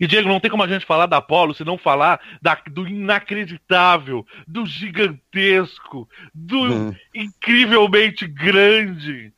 E, 0.00 0.06
Diego, 0.06 0.28
não 0.28 0.40
tem 0.40 0.50
como 0.50 0.62
a 0.62 0.68
gente 0.68 0.84
falar 0.86 1.06
da 1.06 1.16
Apollo 1.18 1.54
se 1.54 1.64
não 1.64 1.78
falar 1.78 2.20
da- 2.42 2.60
do 2.70 2.86
inacreditável, 2.86 4.26
do 4.46 4.66
gigantesco, 4.66 6.08
do 6.34 6.58
Hum. 6.62 6.94
incrivelmente 7.14 8.26
grande 8.26 9.32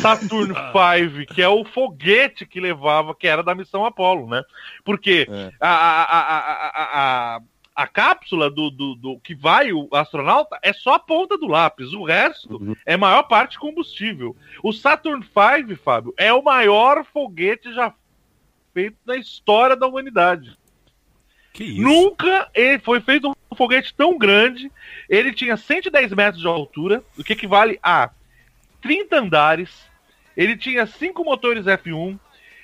Saturn 0.00 0.52
V, 1.12 1.26
que 1.26 1.40
é 1.40 1.48
o 1.48 1.64
foguete 1.64 2.44
que 2.44 2.60
levava, 2.60 3.14
que 3.14 3.28
era 3.28 3.42
da 3.44 3.54
missão 3.54 3.84
Apollo, 3.84 4.28
né? 4.28 4.42
Porque 4.84 5.26
É. 5.30 5.52
a, 5.60 5.68
a, 5.68 6.02
a, 6.02 6.18
a, 6.18 6.68
a, 6.68 7.36
a, 7.36 7.40
a 7.76 7.86
cápsula 7.86 8.50
do, 8.50 8.70
do, 8.70 8.96
do 8.96 9.20
que 9.20 9.36
vai 9.36 9.72
o 9.72 9.88
astronauta 9.92 10.58
é 10.64 10.72
só 10.72 10.94
a 10.94 10.98
ponta 10.98 11.38
do 11.38 11.46
lápis, 11.46 11.92
o 11.92 12.02
resto 12.02 12.56
Uhum. 12.60 12.74
é 12.84 12.96
maior 12.96 13.22
parte 13.24 13.56
combustível. 13.56 14.34
O 14.64 14.72
Saturn 14.72 15.24
V, 15.24 15.76
Fábio, 15.76 16.12
é 16.18 16.32
o 16.32 16.42
maior 16.42 17.04
foguete 17.04 17.72
já 17.72 17.94
feito 18.78 18.96
na 19.04 19.16
história 19.16 19.74
da 19.74 19.88
humanidade. 19.88 20.56
Que 21.52 21.64
isso? 21.64 21.82
Nunca 21.82 22.48
ele 22.54 22.78
foi 22.78 23.00
feito 23.00 23.28
um 23.28 23.56
foguete 23.56 23.92
tão 23.92 24.16
grande. 24.16 24.70
Ele 25.08 25.32
tinha 25.32 25.56
110 25.56 26.12
metros 26.12 26.40
de 26.40 26.46
altura, 26.46 27.02
o 27.18 27.24
que 27.24 27.32
equivale 27.32 27.76
a 27.82 28.10
30 28.80 29.16
andares. 29.16 29.90
Ele 30.36 30.56
tinha 30.56 30.86
cinco 30.86 31.24
motores 31.24 31.64
F1. 31.64 32.16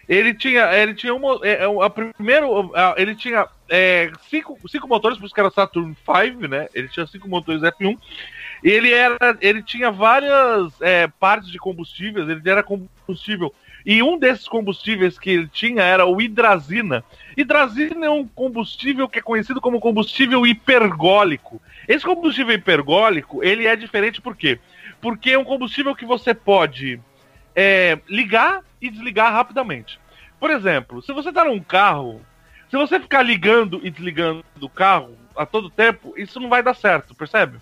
Ele 0.09 0.35
tinha, 0.35 0.73
ele 0.73 0.95
tinha 0.95 1.13
uma, 1.15 1.41
é, 1.43 1.65
é, 1.65 1.85
a 1.85 1.91
primeiro, 1.91 2.71
ele 2.97 3.17
tinha 3.17 3.49
é, 3.69 4.13
cinco, 4.29 4.57
cinco 4.69 4.87
motores, 4.87 5.19
por 5.19 5.25
isso 5.25 5.35
que 5.35 5.41
era 5.41 5.51
Saturn 5.51 5.97
V, 6.07 6.47
né? 6.47 6.69
Ele 6.75 6.89
tinha 6.89 7.07
cinco 7.07 7.29
motores 7.29 7.63
F1. 7.63 7.99
Ele 8.63 8.93
era, 8.93 9.37
ele 9.41 9.63
tinha 9.63 9.91
várias 9.91 10.81
é, 10.81 11.09
partes 11.09 11.51
de 11.51 11.59
combustíveis, 11.59 12.29
ele 12.29 12.49
era 12.49 12.63
combustível. 12.63 13.53
E 13.85 14.03
um 14.03 14.19
desses 14.19 14.49
combustíveis 14.49 15.19
que 15.19 15.31
ele 15.31 15.47
tinha 15.47 15.83
era 15.83 16.07
o 16.07 16.21
hidrazina. 16.21 17.05
Hidrazina 17.37 18.07
é 18.07 18.11
um 18.11 18.27
combustível 18.27 19.09
que 19.09 19.19
é 19.19 19.23
conhecido 19.23 19.61
como 19.61 19.81
combustível 19.81 20.47
hipergólico. 20.47 21.61
Esse 21.87 22.05
combustível 22.05 22.55
hipergólico, 22.55 23.45
ele 23.45 23.67
é 23.67 23.77
diferente 23.77 24.23
por 24.23 24.35
quê? 24.35 24.59
Porque 25.01 25.33
é 25.33 25.39
um 25.39 25.45
combustível 25.45 25.95
que 25.95 26.07
você 26.07 26.33
pode 26.33 26.99
é, 27.55 27.99
ligar 28.09 28.61
e 28.81 28.89
desligar 28.89 29.33
rapidamente. 29.33 30.01
Por 30.41 30.51
exemplo, 30.51 31.03
se 31.03 31.13
você 31.13 31.29
está 31.29 31.45
num 31.45 31.61
carro, 31.61 32.23
se 32.71 32.77
você 32.77 32.99
ficar 32.99 33.23
ligando 33.23 33.81
e 33.83 33.91
desligando 33.91 34.45
do 34.57 34.69
carro 34.69 35.17
a 35.37 35.45
todo 35.45 35.69
tempo, 35.69 36.15
isso 36.17 36.41
não 36.41 36.49
vai 36.49 36.63
dar 36.63 36.75
certo, 36.75 37.15
percebe? 37.15 37.59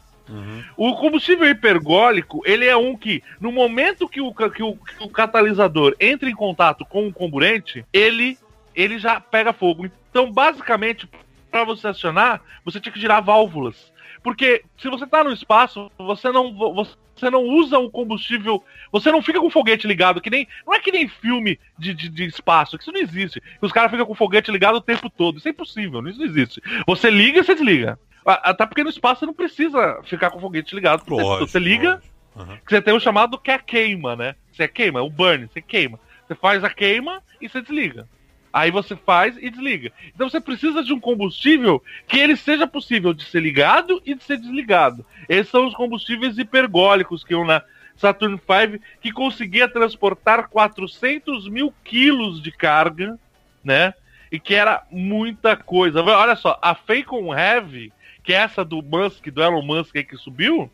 O 0.77 0.95
combustível 0.97 1.49
hipergólico, 1.49 2.43
ele 2.45 2.67
é 2.67 2.77
um 2.77 2.97
que, 2.97 3.23
no 3.41 3.53
momento 3.53 4.09
que 4.09 4.21
o, 4.21 4.33
que 4.33 4.63
o, 4.63 4.77
que 4.77 5.05
o 5.05 5.09
catalisador 5.09 5.95
entra 6.01 6.29
em 6.29 6.35
contato 6.35 6.85
com 6.85 7.07
o 7.07 7.13
comburente, 7.13 7.85
ele, 7.93 8.39
ele 8.75 8.99
já 8.99 9.21
pega 9.21 9.53
fogo. 9.53 9.91
Então, 10.11 10.31
basicamente, 10.31 11.09
para 11.51 11.65
você 11.65 11.89
acionar, 11.89 12.43
você 12.65 12.81
tinha 12.81 12.93
que 12.93 13.01
girar 13.01 13.23
válvulas. 13.23 13.93
Porque 14.23 14.63
se 14.79 14.89
você 14.89 15.07
tá 15.07 15.25
no 15.25 15.33
espaço, 15.33 15.91
você 15.99 16.31
não, 16.31 16.53
você 16.55 17.29
não 17.31 17.43
usa 17.45 17.79
o 17.79 17.91
combustível. 17.91 18.63
Você 18.91 19.11
não 19.11 19.23
fica 19.23 19.41
com 19.41 19.47
o 19.47 19.51
foguete 19.51 19.87
ligado, 19.87 20.21
que 20.21 20.31
nem. 20.31 20.47
Não 20.67 20.75
é 20.75 20.79
que 20.79 20.93
nem 20.93 21.09
filme 21.09 21.59
de, 21.79 21.93
de, 21.93 22.09
de 22.09 22.25
espaço, 22.25 22.77
que 22.77 22.85
isso 22.85 22.93
não 22.93 23.01
existe. 23.01 23.43
Os 23.61 23.73
caras 23.73 23.91
ficam 23.91 24.07
com 24.07 24.13
o 24.13 24.17
foguete 24.17 24.51
ligado 24.51 24.77
o 24.77 24.81
tempo 24.81 25.11
todo. 25.11 25.39
Isso 25.39 25.49
é 25.49 25.51
impossível, 25.51 26.07
isso 26.09 26.19
não 26.19 26.27
existe. 26.27 26.63
Você 26.87 27.11
liga 27.11 27.41
e 27.41 27.45
você 27.45 27.55
desliga. 27.55 27.99
Até 28.25 28.67
porque 28.67 28.85
no 28.85 28.91
espaço 28.91 29.21
você 29.21 29.27
não 29.27 29.35
precisa 29.35 30.01
ficar 30.05 30.31
com 30.31 30.39
o 30.39 30.41
foguete 30.41 30.75
ligado. 30.75 31.03
Lógico, 31.09 31.47
Você 31.47 31.59
liga, 31.59 31.95
lógico. 31.95 32.13
Aham. 32.37 32.57
que 32.65 32.71
você 32.71 32.81
tem 32.81 32.95
o 32.95 33.01
chamado 33.01 33.39
que 33.39 33.51
é 33.51 33.55
a 33.55 33.59
queima, 33.59 34.17
né? 34.17 34.35
Você 34.53 34.67
queima, 34.69 35.01
é 35.01 35.03
o 35.03 35.11
burn, 35.11 35.49
você 35.53 35.61
queima. 35.61 35.99
Você 36.27 36.35
faz 36.35 36.63
a 36.65 36.71
queima 36.71 37.23
e 37.41 37.49
você 37.49 37.61
desliga. 37.61 38.09
Aí 38.53 38.71
você 38.71 38.95
faz 38.95 39.37
e 39.39 39.51
desliga. 39.51 39.91
Então 40.15 40.29
você 40.29 40.41
precisa 40.41 40.83
de 40.85 40.93
um 40.93 41.01
combustível 41.01 41.83
que 42.07 42.19
ele 42.19 42.37
seja 42.37 42.67
possível 42.67 43.13
de 43.15 43.25
ser 43.25 43.41
ligado 43.41 44.01
e 44.05 44.15
de 44.15 44.23
ser 44.23 44.37
desligado. 44.37 45.05
Esses 45.29 45.51
são 45.51 45.67
os 45.67 45.75
combustíveis 45.75 46.37
hipergólicos 46.39 47.25
que 47.25 47.33
iam 47.33 47.45
na 47.47 47.63
Saturn 47.97 48.37
V, 48.37 48.81
que 49.01 49.11
conseguia 49.13 49.69
transportar 49.69 50.49
400 50.49 51.49
mil 51.49 51.73
quilos 51.85 52.43
de 52.43 52.51
carga, 52.53 53.19
né? 53.65 53.95
E 54.31 54.39
que 54.39 54.55
era 54.55 54.83
muita 54.91 55.57
coisa. 55.57 56.03
Olha 56.03 56.37
só, 56.37 56.59
a 56.63 56.75
Falcon 56.75 57.35
Heavy, 57.35 57.93
que 58.23 58.33
essa 58.33 58.65
do 58.65 58.83
Musk, 58.83 59.27
do 59.29 59.43
Elon 59.43 59.63
Musk 59.63 59.95
que 59.95 60.17
subiu, 60.17 60.71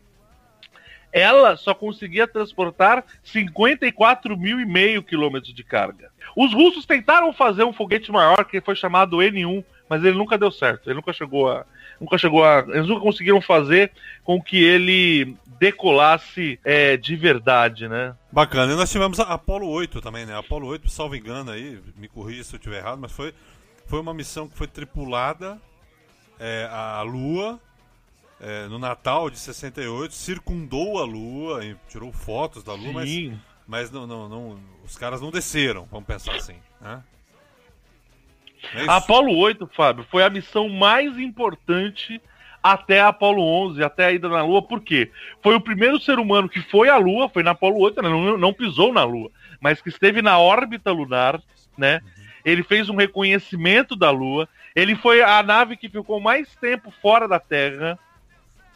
ela 1.11 1.57
só 1.57 1.73
conseguia 1.73 2.27
transportar 2.27 3.03
54 3.23 4.37
mil 4.37 4.59
e 4.59 4.65
meio 4.65 5.03
quilômetros 5.03 5.53
de 5.53 5.63
carga. 5.63 6.11
Os 6.35 6.53
russos 6.53 6.85
tentaram 6.85 7.33
fazer 7.33 7.63
um 7.63 7.73
foguete 7.73 8.11
maior 8.11 8.45
que 8.45 8.61
foi 8.61 8.75
chamado 8.75 9.17
N1, 9.17 9.63
mas 9.89 10.03
ele 10.03 10.17
nunca 10.17 10.37
deu 10.37 10.51
certo. 10.51 10.87
Ele 10.87 10.95
nunca 10.95 11.11
chegou 11.11 11.51
a, 11.51 11.65
nunca 11.99 12.17
chegou 12.17 12.43
a, 12.43 12.63
eles 12.67 12.87
nunca 12.87 13.01
conseguiram 13.01 13.41
fazer 13.41 13.91
com 14.23 14.41
que 14.41 14.63
ele 14.63 15.35
decolasse 15.59 16.59
é, 16.63 16.95
de 16.95 17.15
verdade, 17.15 17.87
né? 17.87 18.15
Bacana. 18.31 18.71
E 18.71 18.75
nós 18.75 18.91
tivemos 18.91 19.19
a 19.19 19.23
Apollo 19.23 19.67
8 19.67 19.99
também, 19.99 20.25
né? 20.25 20.37
Apollo 20.37 20.67
8, 20.67 20.89
salvo 20.89 21.15
engano 21.15 21.51
aí, 21.51 21.79
me 21.97 22.07
corrija 22.07 22.43
se 22.43 22.55
eu 22.55 22.57
estiver 22.57 22.77
errado, 22.77 22.99
mas 22.99 23.11
foi, 23.11 23.33
foi 23.87 23.99
uma 23.99 24.13
missão 24.13 24.47
que 24.47 24.55
foi 24.55 24.67
tripulada 24.67 25.59
é, 26.39 26.67
à 26.71 27.01
Lua 27.01 27.59
é, 28.39 28.67
no 28.67 28.79
Natal 28.79 29.29
de 29.29 29.37
68, 29.37 30.13
circundou 30.13 30.99
a 30.99 31.05
Lua, 31.05 31.65
e 31.65 31.75
tirou 31.89 32.11
fotos 32.11 32.63
da 32.63 32.73
Lua, 32.73 32.93
mas, 32.93 33.09
Sim. 33.09 33.39
mas 33.67 33.91
não, 33.91 34.07
não, 34.07 34.29
não- 34.29 34.59
os 34.85 34.97
caras 34.97 35.21
não 35.21 35.29
desceram, 35.29 35.85
vamos 35.91 36.07
pensar 36.07 36.35
assim. 36.35 36.55
Né? 36.79 37.03
É? 38.73 38.85
A 38.89 38.97
Apollo 38.97 39.35
8, 39.37 39.67
Fábio, 39.73 40.05
foi 40.09 40.23
a 40.23 40.29
missão 40.29 40.69
mais 40.69 41.17
importante 41.17 42.21
até 42.61 42.99
a 42.99 43.07
Apollo 43.07 43.41
11, 43.41 43.83
até 43.83 44.05
a 44.05 44.11
ida 44.11 44.27
na 44.27 44.43
Lua, 44.43 44.61
por 44.61 44.81
quê? 44.81 45.11
Foi 45.41 45.55
o 45.55 45.61
primeiro 45.61 45.99
ser 45.99 46.19
humano 46.19 46.49
que 46.49 46.61
foi 46.61 46.89
à 46.89 46.97
Lua, 46.97 47.29
foi 47.29 47.41
na 47.41 47.51
Apollo 47.51 47.79
8, 47.79 48.01
né, 48.01 48.09
não, 48.09 48.37
não 48.37 48.53
pisou 48.53 48.93
na 48.93 49.03
Lua, 49.03 49.31
mas 49.61 49.81
que 49.81 49.89
esteve 49.89 50.21
na 50.21 50.37
órbita 50.39 50.91
lunar, 50.91 51.41
né? 51.77 52.01
Ele 52.43 52.63
fez 52.63 52.89
um 52.89 52.95
reconhecimento 52.95 53.95
da 53.95 54.11
Lua, 54.11 54.47
ele 54.79 54.95
foi 54.95 55.21
a 55.21 55.41
nave 55.43 55.75
que 55.75 55.89
ficou 55.89 56.19
mais 56.19 56.55
tempo 56.55 56.91
fora 57.01 57.27
da 57.27 57.39
Terra, 57.39 57.99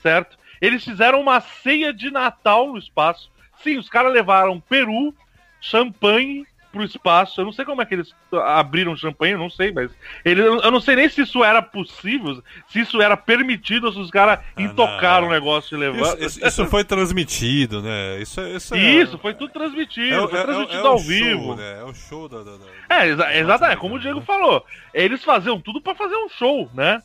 certo? 0.01 0.37
Eles 0.59 0.83
fizeram 0.83 1.21
uma 1.21 1.39
ceia 1.39 1.93
de 1.93 2.11
Natal 2.11 2.67
no 2.67 2.77
espaço. 2.77 3.31
Sim, 3.61 3.77
os 3.77 3.89
caras 3.89 4.13
levaram 4.13 4.59
peru, 4.59 5.13
champanhe 5.61 6.45
pro 6.73 6.83
espaço. 6.83 7.39
Eu 7.39 7.45
não 7.45 7.53
sei 7.53 7.63
como 7.63 7.81
é 7.81 7.85
que 7.85 7.93
eles 7.93 8.13
abriram 8.45 8.97
champanhe, 8.97 9.33
eu 9.33 9.39
não 9.39 9.49
sei, 9.49 9.71
mas 9.71 9.91
ele, 10.25 10.41
eu 10.41 10.71
não 10.71 10.81
sei 10.81 10.95
nem 10.97 11.07
se 11.07 11.21
isso 11.21 11.43
era 11.43 11.61
possível, 11.61 12.43
se 12.67 12.81
isso 12.81 13.01
era 13.01 13.15
permitido, 13.15 13.85
ou 13.85 13.93
se 13.93 13.99
os 13.99 14.09
caras 14.11 14.39
intocaram 14.57 15.21
não. 15.27 15.29
o 15.29 15.31
negócio 15.31 15.69
de 15.69 15.77
levar. 15.85 16.15
Isso, 16.17 16.25
isso- 16.39 16.45
isso 16.47 16.65
foi 16.65 16.83
transmitido, 16.83 17.81
né? 17.81 18.19
Isso, 18.19 18.41
é- 18.41 18.49
isso, 18.55 18.75
é- 18.75 18.79
Isso, 18.79 19.17
foi 19.19 19.33
tudo 19.35 19.53
transmitido, 19.53 20.15
é, 20.25 20.27
foi 20.27 20.37
é- 20.39 20.41
é 20.41 20.45
transmitido 20.45 20.79
é 20.79 20.83
o 20.83 20.87
ao 20.87 20.97
show, 20.97 21.07
vivo. 21.07 21.55
né? 21.55 21.79
É 21.79 21.83
o 21.83 21.93
show 21.93 22.27
da. 22.27 22.39
da- 22.39 22.57
da- 22.57 22.97
É, 22.97 23.07
exa 23.07 23.35
exatamente, 23.35 23.77
como 23.79 23.95
o 23.95 23.99
Diego 23.99 24.19
falou. 24.21 24.65
Eles 24.93 25.23
faziam 25.23 25.61
tudo 25.61 25.79
pra 25.79 25.93
fazer 25.95 26.15
um 26.15 26.27
show, 26.29 26.69
né? 26.73 27.01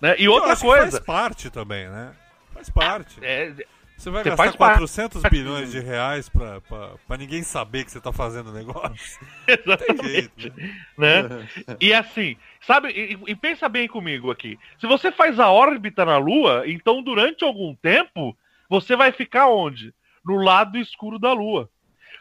né? 0.00 0.14
E 0.18 0.28
outra 0.28 0.54
coisa. 0.56 0.90
Faz 0.90 1.04
parte 1.04 1.48
também, 1.50 1.88
né? 1.88 2.10
Faz 2.52 2.68
parte. 2.68 3.16
é, 3.22 3.52
Você 4.02 4.10
vai 4.10 4.24
Você 4.24 4.30
gastar 4.30 4.42
faz 4.42 4.56
parte. 4.56 4.78
400 4.78 5.22
bilhões 5.30 5.70
de 5.70 5.78
reais 5.78 6.28
pra, 6.28 6.60
pra, 6.62 6.94
pra 7.06 7.16
ninguém 7.16 7.44
saber 7.44 7.84
que 7.84 7.92
você 7.92 8.00
tá 8.00 8.12
fazendo 8.12 8.50
o 8.50 8.52
negócio. 8.52 9.20
Tem 9.46 10.10
jeito, 10.10 10.52
né? 10.98 11.22
né? 11.22 11.48
E 11.80 11.94
assim, 11.94 12.36
sabe, 12.60 12.88
e, 12.88 13.16
e 13.30 13.36
pensa 13.36 13.68
bem 13.68 13.86
comigo 13.86 14.28
aqui. 14.28 14.58
Se 14.80 14.88
você 14.88 15.12
faz 15.12 15.38
a 15.38 15.52
órbita 15.52 16.04
na 16.04 16.18
Lua, 16.18 16.64
então 16.66 17.00
durante 17.00 17.44
algum 17.44 17.76
tempo, 17.76 18.36
você 18.68 18.96
vai 18.96 19.12
ficar 19.12 19.46
onde? 19.46 19.94
No 20.24 20.34
lado 20.34 20.78
escuro 20.78 21.16
da 21.16 21.32
Lua. 21.32 21.70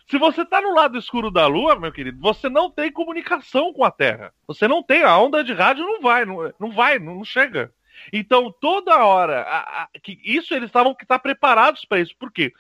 Se 0.08 0.20
você 0.20 0.46
tá 0.46 0.62
no 0.62 0.76
lado 0.76 1.00
escuro 1.00 1.32
da 1.32 1.48
Lua, 1.48 1.76
meu 1.76 1.92
querido, 1.92 2.22
você 2.22 2.48
não 2.48 2.70
tem 2.70 2.92
comunicação 2.92 3.74
com 3.74 3.84
a 3.84 3.90
Terra. 3.90 4.32
Você 4.46 4.68
não 4.68 4.84
tem, 4.84 5.02
a 5.02 5.18
onda 5.18 5.44
de 5.44 5.54
rádio 5.54 5.84
não 5.84 6.00
vai, 6.00 6.26
não, 6.26 6.54
não 6.60 6.72
vai, 6.72 7.00
não, 7.00 7.16
não 7.16 7.26
chega. 7.26 7.74
Então, 8.12 8.52
toda 8.52 9.04
hora, 9.06 9.42
a- 9.44 9.84
a- 9.84 9.90
que 10.02 10.20
isso 10.24 10.54
eles 10.54 10.68
estavam 10.68 10.94
que 10.96 11.04
estar 11.04 11.20
preparados 11.20 11.86
para 11.86 12.00
isso. 12.00 12.16
Por 12.18 12.32
quê? 12.32 12.54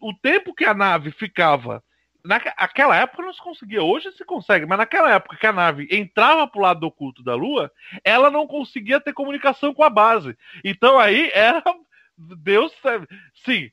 O 0.00 0.12
tempo 0.14 0.54
que 0.54 0.64
a 0.64 0.74
nave 0.74 1.10
ficava 1.10 1.82
naquela 2.24 2.94
época 2.96 3.22
não 3.24 3.32
se 3.32 3.42
conseguia, 3.42 3.82
hoje 3.82 4.12
se 4.12 4.24
consegue, 4.24 4.64
mas 4.64 4.78
naquela 4.78 5.10
época 5.10 5.36
que 5.36 5.46
a 5.46 5.52
nave 5.52 5.88
entrava 5.90 6.46
pro 6.46 6.60
lado 6.60 6.84
oculto 6.86 7.20
da 7.22 7.34
Lua, 7.34 7.68
ela 8.04 8.30
não 8.30 8.46
conseguia 8.46 9.00
ter 9.00 9.12
comunicação 9.12 9.74
com 9.74 9.82
a 9.82 9.90
base. 9.90 10.36
Então 10.64 10.98
aí 11.00 11.30
era. 11.34 11.62
Deus 12.16 12.72
sabe. 12.80 13.08
Sim, 13.44 13.68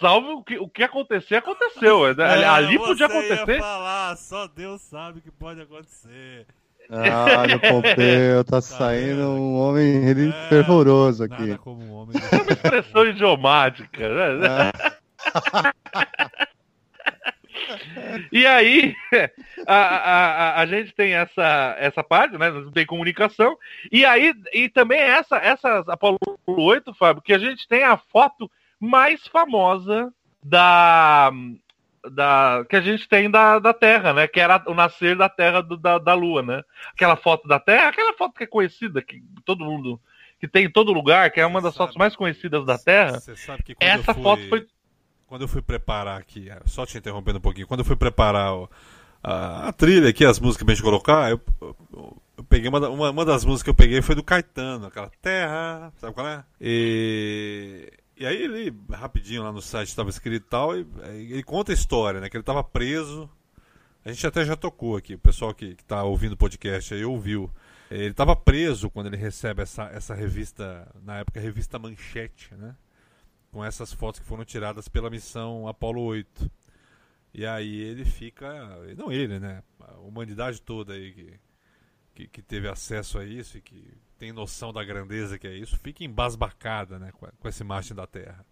salve 0.00 0.28
o 0.30 0.42
que, 0.42 0.56
o 0.58 0.68
que 0.68 0.82
acontecer, 0.82 1.34
aconteceu. 1.36 2.14
né? 2.14 2.24
ali 2.48 2.78
podia 2.78 3.04
É, 3.04 3.08
você 3.08 3.28
ia 3.28 3.34
acontecer. 3.34 3.60
falar, 3.60 4.16
só 4.16 4.46
Deus 4.46 4.80
sabe 4.80 5.18
o 5.18 5.22
que 5.22 5.30
pode 5.30 5.60
acontecer. 5.60 6.46
Ah, 6.90 7.46
no 7.46 7.60
Pompeu 7.60 8.44
tá 8.44 8.60
saindo 8.60 9.22
um 9.30 9.54
homem 9.54 10.02
É, 10.10 10.48
fervoroso 10.48 11.24
aqui. 11.24 11.46
Nada 11.46 11.58
como 11.58 11.82
um 11.84 11.92
homem. 11.92 12.16
É 12.32 12.36
uma 12.36 12.52
expressão 12.52 13.06
idiomática. 13.06 14.08
Né? 14.08 14.72
E 18.32 18.46
aí, 18.46 18.94
a, 19.66 19.74
a, 19.74 20.14
a, 20.14 20.60
a 20.60 20.66
gente 20.66 20.92
tem 20.92 21.12
essa, 21.12 21.76
essa 21.78 22.02
parte, 22.02 22.36
né? 22.36 22.50
Não 22.50 22.72
tem 22.72 22.84
comunicação. 22.84 23.56
E 23.92 24.04
aí, 24.04 24.34
e 24.52 24.68
também 24.68 24.98
essa, 24.98 25.36
essa 25.36 25.84
Apollo 25.86 26.18
8, 26.46 26.92
Fábio, 26.94 27.22
que 27.22 27.32
a 27.32 27.38
gente 27.38 27.68
tem 27.68 27.84
a 27.84 27.96
foto 27.96 28.50
mais 28.80 29.26
famosa 29.26 30.12
da. 30.42 31.30
Da, 32.12 32.64
que 32.68 32.76
a 32.76 32.80
gente 32.80 33.06
tem 33.08 33.30
da, 33.30 33.58
da 33.58 33.74
Terra, 33.74 34.14
né? 34.14 34.26
Que 34.26 34.40
era 34.40 34.62
o 34.66 34.74
nascer 34.74 35.16
da 35.16 35.28
Terra 35.28 35.60
do- 35.60 35.76
da, 35.76 35.98
da 35.98 36.14
Lua, 36.14 36.42
né? 36.42 36.62
Aquela 36.94 37.14
foto 37.16 37.46
da 37.46 37.60
Terra, 37.60 37.88
aquela 37.88 38.14
foto 38.14 38.34
que 38.34 38.44
é 38.44 38.46
conhecida, 38.46 39.02
que 39.02 39.22
todo 39.44 39.64
mundo. 39.64 40.00
que 40.40 40.48
tem 40.48 40.64
em 40.64 40.70
todo 40.72 40.90
lugar, 40.94 41.30
que 41.30 41.38
é 41.38 41.44
uma 41.44 41.60
das 41.60 41.74
Sabe. 41.74 41.84
fotos 41.84 41.96
mais 41.98 42.16
conhecidas 42.16 42.64
da 42.64 42.78
Terra. 42.78 43.20
Você 43.20 43.36
sabe 43.36 43.62
que 43.62 43.74
quando 43.74 43.86
Essa 43.90 44.14
fui, 44.14 44.22
foto 44.22 44.48
foi. 44.48 44.66
Quando 45.26 45.42
eu 45.42 45.48
fui 45.48 45.60
preparar 45.60 46.18
aqui, 46.18 46.48
é, 46.48 46.58
só 46.64 46.86
te 46.86 46.96
interrompendo 46.96 47.36
um 47.36 47.42
pouquinho, 47.42 47.66
quando 47.66 47.80
eu 47.80 47.84
fui 47.86 47.94
preparar 47.96 48.54
o- 48.54 48.70
a, 49.22 49.68
a 49.68 49.72
trilha 49.72 50.08
aqui, 50.08 50.24
as 50.24 50.40
músicas 50.40 50.64
pra 50.64 50.74
gente 50.74 50.82
colocar, 50.82 51.30
eu, 51.30 51.38
eu- 51.60 51.76
eu 52.38 52.44
peguei 52.44 52.70
uma, 52.70 52.88
uma, 52.88 53.10
uma 53.10 53.24
das 53.26 53.44
músicas 53.44 53.64
que 53.64 53.70
eu 53.70 53.74
peguei 53.74 54.00
foi 54.00 54.14
do 54.14 54.24
Caetano, 54.24 54.86
aquela 54.86 55.10
Terra, 55.20 55.92
sabe 55.98 56.14
qual 56.14 56.26
é? 56.26 56.42
E, 56.58 57.92
e 58.20 58.26
aí 58.26 58.42
ele, 58.42 58.76
rapidinho 58.90 59.42
lá 59.42 59.50
no 59.50 59.62
site 59.62 59.88
estava 59.88 60.10
escrito 60.10 60.46
e 60.46 60.48
tal, 60.48 60.76
e, 60.76 60.86
ele 61.12 61.42
conta 61.42 61.72
a 61.72 61.74
história, 61.74 62.20
né? 62.20 62.28
Que 62.28 62.36
ele 62.36 62.42
estava 62.42 62.62
preso. 62.62 63.28
A 64.04 64.12
gente 64.12 64.26
até 64.26 64.44
já 64.44 64.54
tocou 64.54 64.96
aqui, 64.96 65.14
o 65.14 65.18
pessoal 65.18 65.54
que, 65.54 65.74
que 65.74 65.84
tá 65.84 66.02
ouvindo 66.04 66.32
o 66.32 66.36
podcast 66.36 66.94
aí 66.94 67.04
ouviu. 67.04 67.50
Ele 67.90 68.10
estava 68.10 68.36
preso 68.36 68.90
quando 68.90 69.06
ele 69.06 69.16
recebe 69.16 69.62
essa, 69.62 69.84
essa 69.84 70.14
revista, 70.14 70.86
na 71.02 71.18
época, 71.18 71.40
revista 71.40 71.78
Manchete, 71.78 72.54
né? 72.54 72.76
com 73.50 73.64
essas 73.64 73.92
fotos 73.92 74.20
que 74.20 74.26
foram 74.26 74.44
tiradas 74.44 74.88
pela 74.88 75.10
missão 75.10 75.66
Apollo 75.66 76.02
8. 76.02 76.50
E 77.32 77.46
aí 77.46 77.80
ele 77.80 78.04
fica. 78.04 78.48
Não 78.96 79.10
ele, 79.10 79.38
né? 79.38 79.62
A 79.80 79.98
humanidade 79.98 80.60
toda 80.62 80.92
aí 80.92 81.12
que, 81.12 81.40
que, 82.14 82.28
que 82.28 82.42
teve 82.42 82.68
acesso 82.68 83.18
a 83.18 83.24
isso 83.24 83.58
e 83.58 83.60
que 83.60 83.96
tem 84.20 84.32
noção 84.34 84.70
da 84.70 84.84
grandeza 84.84 85.38
que 85.38 85.46
é 85.46 85.56
isso, 85.56 85.78
fica 85.78 86.04
embasbacada 86.04 86.98
né, 86.98 87.10
com, 87.10 87.48
essa 87.48 87.62
imagem 87.62 87.96
da 87.96 88.06
Terra. 88.06 88.44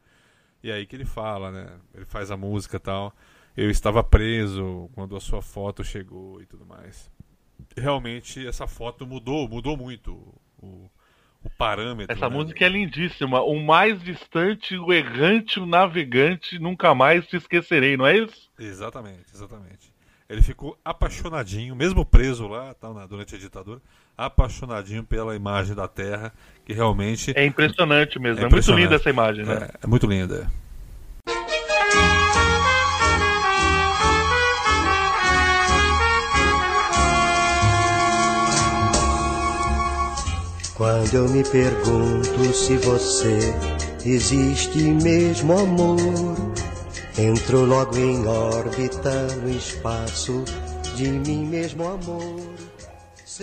E 0.63 0.73
aí 0.73 0.87
que 0.87 0.97
ele 0.97 1.05
fala, 1.05 1.53
né? 1.53 1.79
Ele 1.95 2.07
faz 2.07 2.31
a 2.31 2.39
música 2.39 2.81
tal. 2.81 3.15
Eu 3.55 3.71
estava 3.71 4.03
preso 4.03 4.89
quando 4.95 5.15
a 5.15 5.21
sua 5.21 5.43
foto 5.43 5.85
chegou 5.85 6.41
e 6.41 6.47
tudo 6.47 6.65
mais. 6.65 7.11
Realmente 7.77 8.45
essa 8.47 8.67
foto 8.67 9.07
mudou, 9.07 9.47
mudou 9.47 9.77
muito 9.77 10.13
o, 10.57 10.91
o 11.45 11.51
parâmetro. 11.51 12.17
Essa 12.17 12.31
né? 12.31 12.35
música 12.35 12.65
é 12.65 12.69
lindíssima. 12.69 13.43
O 13.43 13.61
mais 13.63 14.03
distante, 14.03 14.75
o 14.75 14.91
errante, 14.91 15.61
o 15.61 15.67
navegante, 15.67 16.59
nunca 16.59 16.95
mais 16.95 17.27
te 17.27 17.37
esquecerei, 17.37 17.95
não 17.95 18.07
é 18.07 18.17
isso? 18.17 18.51
Exatamente, 18.59 19.27
exatamente. 19.35 19.93
Ele 20.29 20.43
ficou 20.43 20.79
apaixonadinho, 20.83 21.77
mesmo 21.77 22.07
preso 22.07 22.49
lá, 22.49 22.73
tá, 22.75 22.93
na- 22.93 23.07
durante 23.07 23.35
a 23.35 23.39
ditadura, 23.39 23.83
apaixonadinho 24.19 25.05
pela 25.05 25.35
imagem 25.37 25.75
da 25.77 25.87
Terra, 25.87 26.33
que 26.67 26.73
realmente 26.73 27.33
É 27.37 27.47
impressionante 27.47 28.19
mesmo. 28.19 28.39
É 28.39 28.41
É, 28.41 28.43
muito 28.43 28.53
impressionante. 28.55 28.83
linda 28.83 28.97
essa 28.97 29.09
imagem, 29.11 29.45
né? 29.47 29.69
é, 29.73 29.85
é 29.85 29.87
muito 29.87 30.07
linda. 30.07 30.47
Quando 40.77 41.13
eu 41.15 41.29
me 41.29 41.43
pergunto 41.43 42.55
se 42.55 42.77
você 42.79 43.53
existe 44.05 44.79
mesmo 44.79 45.59
amor, 45.59 46.37
entro 47.19 47.65
logo 47.65 47.97
em 47.97 48.27
órbita 48.27 49.27
no 49.43 49.51
espaço 49.51 50.45
de 50.95 51.09
mim 51.09 51.47
mesmo 51.47 51.85
amor. 51.89 52.68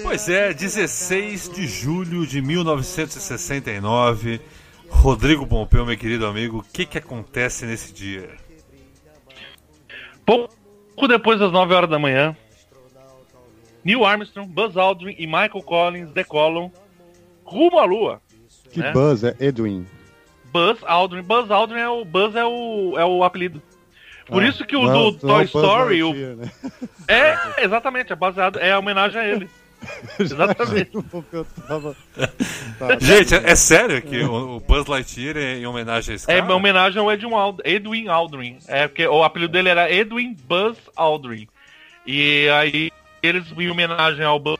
Pois 0.03 0.27
é, 0.29 0.53
16 0.53 1.49
de 1.49 1.67
julho 1.67 2.25
de 2.27 2.41
1969. 2.41 4.41
Rodrigo 4.89 5.47
Pompeu, 5.47 5.85
meu 5.85 5.97
querido 5.97 6.25
amigo, 6.25 6.59
o 6.59 6.63
que, 6.63 6.85
que 6.85 6.97
acontece 6.97 7.65
nesse 7.65 7.93
dia? 7.93 8.29
Pouco 10.25 11.07
depois 11.07 11.39
das 11.39 11.51
9 11.51 11.73
horas 11.73 11.89
da 11.89 11.99
manhã, 11.99 12.35
Neil 13.83 14.03
Armstrong, 14.05 14.47
Buzz 14.49 14.75
Aldrin 14.77 15.15
e 15.17 15.25
Michael 15.27 15.61
Collins 15.63 16.09
decolam 16.11 16.71
rumo 17.43 17.79
à 17.79 17.85
Lua. 17.85 18.21
Que 18.71 18.81
É. 18.83 18.91
buzz 18.91 19.23
é 19.23 19.35
Edwin. 19.39 19.85
Buzz 20.51 20.79
Aldrin. 20.83 21.21
Buzz 21.21 21.49
Aldrin 21.51 21.79
é 21.79 21.89
o 21.89 22.03
Buzz 22.03 22.35
é 22.35 22.43
o, 22.45 22.95
é 22.97 23.05
o 23.05 23.23
apelido. 23.23 23.61
Por 24.25 24.41
Ah, 24.43 24.47
isso 24.47 24.65
que 24.65 24.75
o 24.75 24.83
não 24.83 25.11
do 25.11 25.27
não 25.27 25.35
é 25.39 25.45
Toy 25.45 25.45
Story, 25.45 26.03
o- 26.03 26.13
né? 26.35 26.51
é 27.07 27.63
exatamente, 27.63 28.11
é 28.11 28.15
baseado, 28.15 28.57
é 28.59 28.71
a 28.71 28.79
homenagem 28.79 29.21
a 29.21 29.25
ele. 29.27 29.47
Exatamente. 30.19 30.91
O 30.97 31.03
Pompeu 31.03 31.45
tava- 31.67 31.95
tá- 32.79 32.97
Gente, 33.01 33.35
é, 33.35 33.51
é 33.51 33.55
sério 33.55 34.01
que 34.01 34.19
o, 34.23 34.55
o 34.57 34.59
Buzz 34.59 34.85
Lightyear 34.87 35.37
é 35.37 35.57
em 35.57 35.65
homenagem 35.65 36.13
a 36.13 36.15
esse 36.15 36.29
É 36.31 36.35
cara? 36.35 36.45
uma 36.45 36.55
homenagem 36.55 36.99
ao 37.01 37.11
Edwin, 37.11 37.33
Ald- 37.33 37.61
Edwin 37.63 38.07
Aldrin. 38.07 38.57
É 38.67 38.87
porque 38.87 39.05
o 39.07 39.23
apelido 39.23 39.51
dele 39.53 39.69
era 39.69 39.91
Edwin 39.91 40.35
Buzz 40.47 40.77
Aldrin. 40.95 41.47
E 42.05 42.47
aí 42.49 42.91
eles, 43.21 43.45
em 43.57 43.69
homenagem 43.69 44.23
ao 44.25 44.39
Buzz 44.39 44.57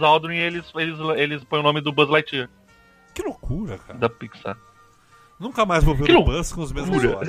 Aldrin, 0.00 0.36
eles, 0.36 0.64
eles, 0.76 0.98
eles 1.16 1.44
põem 1.44 1.60
o 1.60 1.64
nome 1.64 1.80
do 1.80 1.92
Buzz 1.92 2.08
Lightyear, 2.08 2.48
Que 3.14 3.22
loucura, 3.22 3.78
cara. 3.78 3.98
da 3.98 4.08
Pixar. 4.08 4.56
Nunca 5.38 5.64
mais 5.64 5.82
vou 5.82 5.94
ver 5.94 6.04
Que 6.04 6.12
o 6.12 6.16
loucura. 6.16 6.36
Buzz 6.38 6.52
com 6.52 6.60
os 6.60 6.70
mesmos 6.72 7.02
olhos. 7.02 7.28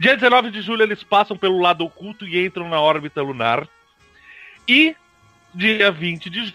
Dia 0.00 0.16
19 0.16 0.50
de 0.50 0.62
julho 0.62 0.82
eles 0.82 1.02
passam 1.02 1.36
pelo 1.36 1.58
lado 1.60 1.84
oculto 1.84 2.26
e 2.26 2.44
entram 2.46 2.68
na 2.68 2.80
órbita 2.80 3.20
lunar. 3.22 3.66
E 4.70 4.94
dia 5.52 5.90
20 5.90 6.30
de 6.30 6.54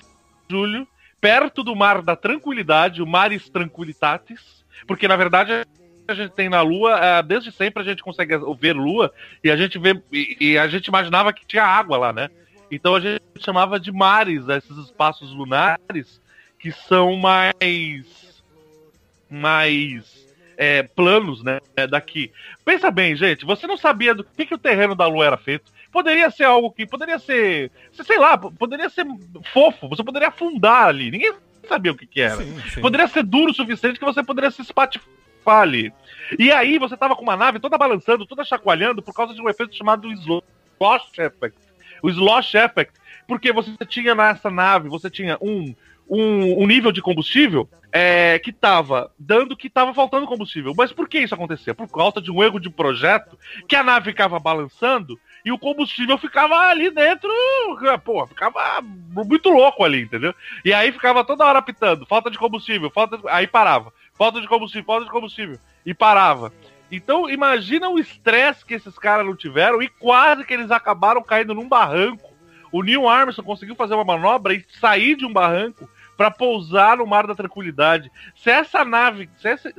julho, 0.49 0.87
perto 1.19 1.61
do 1.61 1.75
Mar 1.75 2.01
da 2.01 2.15
Tranquilidade, 2.15 3.01
o 3.01 3.05
Maris 3.05 3.49
Tranquilitatis, 3.49 4.63
porque 4.87 5.05
na 5.05 5.17
verdade 5.17 5.51
a 6.07 6.13
gente 6.13 6.31
tem 6.31 6.47
na 6.47 6.61
Lua, 6.61 6.97
eh, 6.97 7.21
desde 7.21 7.51
sempre 7.51 7.83
a 7.83 7.85
gente 7.85 8.01
consegue 8.01 8.37
ver 8.57 8.73
Lua 8.73 9.13
e 9.43 9.51
a 9.51 9.57
gente 9.57 9.77
vê 9.77 10.01
e, 10.39 10.57
a 10.57 10.65
gente 10.69 10.87
imaginava 10.87 11.33
que 11.33 11.45
tinha 11.45 11.65
água 11.65 11.97
lá, 11.97 12.13
né? 12.13 12.29
Então 12.71 12.95
a 12.95 13.01
gente 13.01 13.21
chamava 13.39 13.77
de 13.77 13.91
mares 13.91 14.47
esses 14.47 14.77
espaços 14.77 15.33
lunares 15.33 16.21
que 16.57 16.71
são 16.71 17.17
mais 17.17 17.53
mais 19.29 20.25
é, 20.55 20.83
planos, 20.83 21.43
né, 21.43 21.59
é, 21.75 21.85
daqui. 21.85 22.31
Pensa 22.63 22.89
bem, 22.89 23.13
gente, 23.13 23.43
você 23.43 23.67
não 23.67 23.75
sabia 23.75 24.15
do 24.15 24.23
que, 24.23 24.45
que 24.45 24.55
o 24.55 24.57
terreno 24.57 24.95
da 24.95 25.05
Lua 25.05 25.25
era 25.25 25.37
feito. 25.37 25.74
Poderia 25.95 26.29
ser 26.29 26.43
algo 26.43 26.69
que 26.71 26.85
poderia 26.85 27.17
ser, 27.17 27.71
sei 27.93 28.19
lá, 28.19 28.37
poderia 28.37 28.89
ser 28.89 29.05
fofo. 29.53 29.87
Você 29.87 30.03
poderia 30.03 30.27
afundar 30.27 30.87
ali. 30.87 31.09
Ninguém 31.09 31.33
sabia 31.69 31.93
o 31.93 31.95
que, 31.95 32.05
que 32.05 32.19
era. 32.19 32.43
Sim, 32.43 32.59
sim. 32.69 32.81
Poderia 32.81 33.07
ser 33.07 33.23
duro 33.23 33.51
o 33.51 33.53
suficiente 33.53 33.97
que 33.97 34.03
você 34.03 34.21
poderia 34.21 34.51
se 34.51 34.61
espatifar 34.61 35.61
ali. 35.61 35.93
E 36.37 36.51
aí 36.51 36.77
você 36.77 36.97
tava 36.97 37.15
com 37.15 37.23
uma 37.23 37.37
nave 37.37 37.61
toda 37.61 37.77
balançando, 37.77 38.25
toda 38.25 38.43
chacoalhando 38.43 39.01
por 39.01 39.13
causa 39.13 39.33
de 39.33 39.41
um 39.41 39.47
efeito 39.47 39.73
chamado 39.73 40.11
slosh 40.11 41.17
effect. 41.17 41.57
O 42.03 42.09
slosh 42.09 42.55
effect, 42.55 42.93
porque 43.25 43.53
você 43.53 43.71
tinha 43.87 44.13
nessa 44.13 44.51
nave, 44.51 44.89
você 44.89 45.09
tinha 45.09 45.37
um 45.39 45.73
um, 46.09 46.63
um 46.63 46.67
nível 46.67 46.91
de 46.91 47.01
combustível 47.01 47.67
é, 47.91 48.37
que 48.39 48.51
tava 48.51 49.11
dando 49.17 49.55
que 49.55 49.69
tava 49.69 49.93
faltando 49.93 50.27
combustível. 50.27 50.73
Mas 50.75 50.91
por 50.91 51.07
que 51.07 51.19
isso 51.19 51.33
acontecia? 51.33 51.73
Por 51.73 51.87
causa 51.87 52.21
de 52.21 52.31
um 52.31 52.43
erro 52.43 52.59
de 52.59 52.69
projeto 52.69 53.37
que 53.67 53.75
a 53.75 53.83
nave 53.83 54.11
ficava 54.11 54.39
balançando 54.39 55.19
e 55.45 55.51
o 55.51 55.59
combustível 55.59 56.17
ficava 56.17 56.55
ali 56.55 56.89
dentro, 56.89 57.29
pô, 58.03 58.25
ficava 58.25 58.81
muito 58.81 59.49
louco 59.49 59.83
ali, 59.83 60.01
entendeu? 60.01 60.33
E 60.65 60.73
aí 60.73 60.91
ficava 60.91 61.23
toda 61.23 61.45
hora 61.45 61.59
apitando, 61.59 62.03
falta 62.07 62.31
de 62.31 62.37
combustível, 62.39 62.89
falta 62.89 63.19
de... 63.19 63.29
aí 63.29 63.45
parava, 63.45 63.93
falta 64.15 64.41
de 64.41 64.47
combustível, 64.47 64.85
falta 64.85 65.05
de 65.05 65.11
combustível 65.11 65.59
e 65.85 65.93
parava. 65.93 66.51
Então 66.91 67.29
imagina 67.29 67.89
o 67.89 67.99
estresse 67.99 68.65
que 68.65 68.73
esses 68.73 68.97
caras 68.97 69.25
não 69.25 69.35
tiveram 69.35 69.83
e 69.83 69.87
quase 69.87 70.43
que 70.43 70.53
eles 70.53 70.71
acabaram 70.71 71.21
caindo 71.21 71.53
num 71.53 71.69
barranco. 71.69 72.33
O 72.71 72.81
Neil 72.81 73.07
Armstrong 73.07 73.45
conseguiu 73.47 73.75
fazer 73.75 73.93
uma 73.93 74.03
manobra 74.03 74.53
e 74.53 74.65
sair 74.79 75.15
de 75.15 75.25
um 75.25 75.31
barranco 75.31 75.87
para 76.17 76.31
pousar 76.31 76.97
no 76.97 77.05
Mar 77.05 77.27
da 77.27 77.35
Tranquilidade. 77.35 78.11
Se 78.35 78.49
essa 78.49 78.83
nave, 78.83 79.29
se 79.37 79.47
essa- 79.47 79.73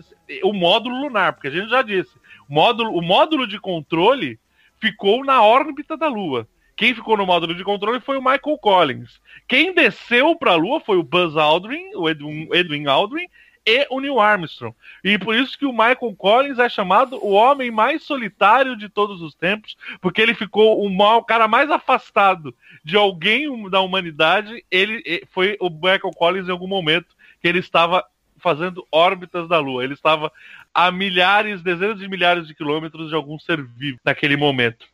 o 0.45 0.53
módulo 0.53 1.01
lunar, 1.01 1.33
porque 1.33 1.49
a 1.49 1.51
gente 1.51 1.69
já 1.69 1.83
disse, 1.83 2.13
módulo, 2.49 2.97
o 2.97 3.03
módulo 3.03 3.47
de 3.47 3.59
controle 3.59 4.39
ficou 4.81 5.25
na 5.25 5.43
órbita 5.43 5.97
da 5.97 6.09
Lua. 6.09 6.49
Quem 6.77 6.95
ficou 6.95 7.17
no 7.17 7.25
módulo 7.25 7.55
de 7.55 7.65
controle 7.65 8.01
foi 8.01 8.19
o 8.19 8.23
Michael 8.23 8.59
Collins. 8.61 9.21
Quem 9.49 9.73
desceu 9.73 10.37
para 10.37 10.53
a 10.53 10.57
Lua 10.57 10.79
foi 10.79 10.99
o 10.99 11.03
Buzz 11.03 11.35
Aldrin, 11.37 11.95
o 11.95 12.09
Edwin, 12.09 12.49
Edwin 12.53 12.87
Aldrin 12.87 13.27
e 13.67 13.87
o 13.91 13.99
Neil 13.99 14.21
Armstrong. 14.21 14.77
E 15.03 15.19
por 15.19 15.35
isso 15.35 15.59
que 15.59 15.65
o 15.65 15.73
Michael 15.73 16.15
Collins 16.17 16.59
é 16.59 16.69
chamado 16.69 17.17
o 17.25 17.33
homem 17.33 17.71
mais 17.71 18.03
solitário 18.03 18.77
de 18.77 18.89
todos 18.89 19.23
os 19.23 19.35
tempos, 19.35 19.77
porque 20.01 20.21
ele 20.21 20.35
ficou 20.35 20.85
o, 20.85 20.91
mal, 20.91 21.19
o 21.19 21.25
cara 21.25 21.49
mais 21.49 21.71
afastado 21.71 22.55
de 22.85 22.95
alguém 22.95 23.69
da 23.71 23.81
humanidade. 23.81 24.65
Ele 24.71 25.03
eh, 25.07 25.23
foi 25.33 25.57
o 25.59 25.71
Michael 25.71 26.13
Collins 26.15 26.47
em 26.47 26.53
algum 26.53 26.69
momento 26.69 27.17
que 27.41 27.49
ele 27.49 27.59
estava 27.59 28.05
fazendo 28.39 28.87
órbitas 28.93 29.49
da 29.49 29.59
Lua. 29.59 29.85
Ele 29.85 29.95
estava 29.95 30.33
a 30.75 30.91
milhares, 30.91 31.63
dezenas 31.63 31.99
de 31.99 32.09
milhares 32.09 32.47
de 32.47 32.55
quilômetros 32.55 33.09
de 33.09 33.15
algum 33.15 33.39
ser 33.39 33.63
vivo 33.63 33.99
naquele 34.05 34.37
momento. 34.37 34.87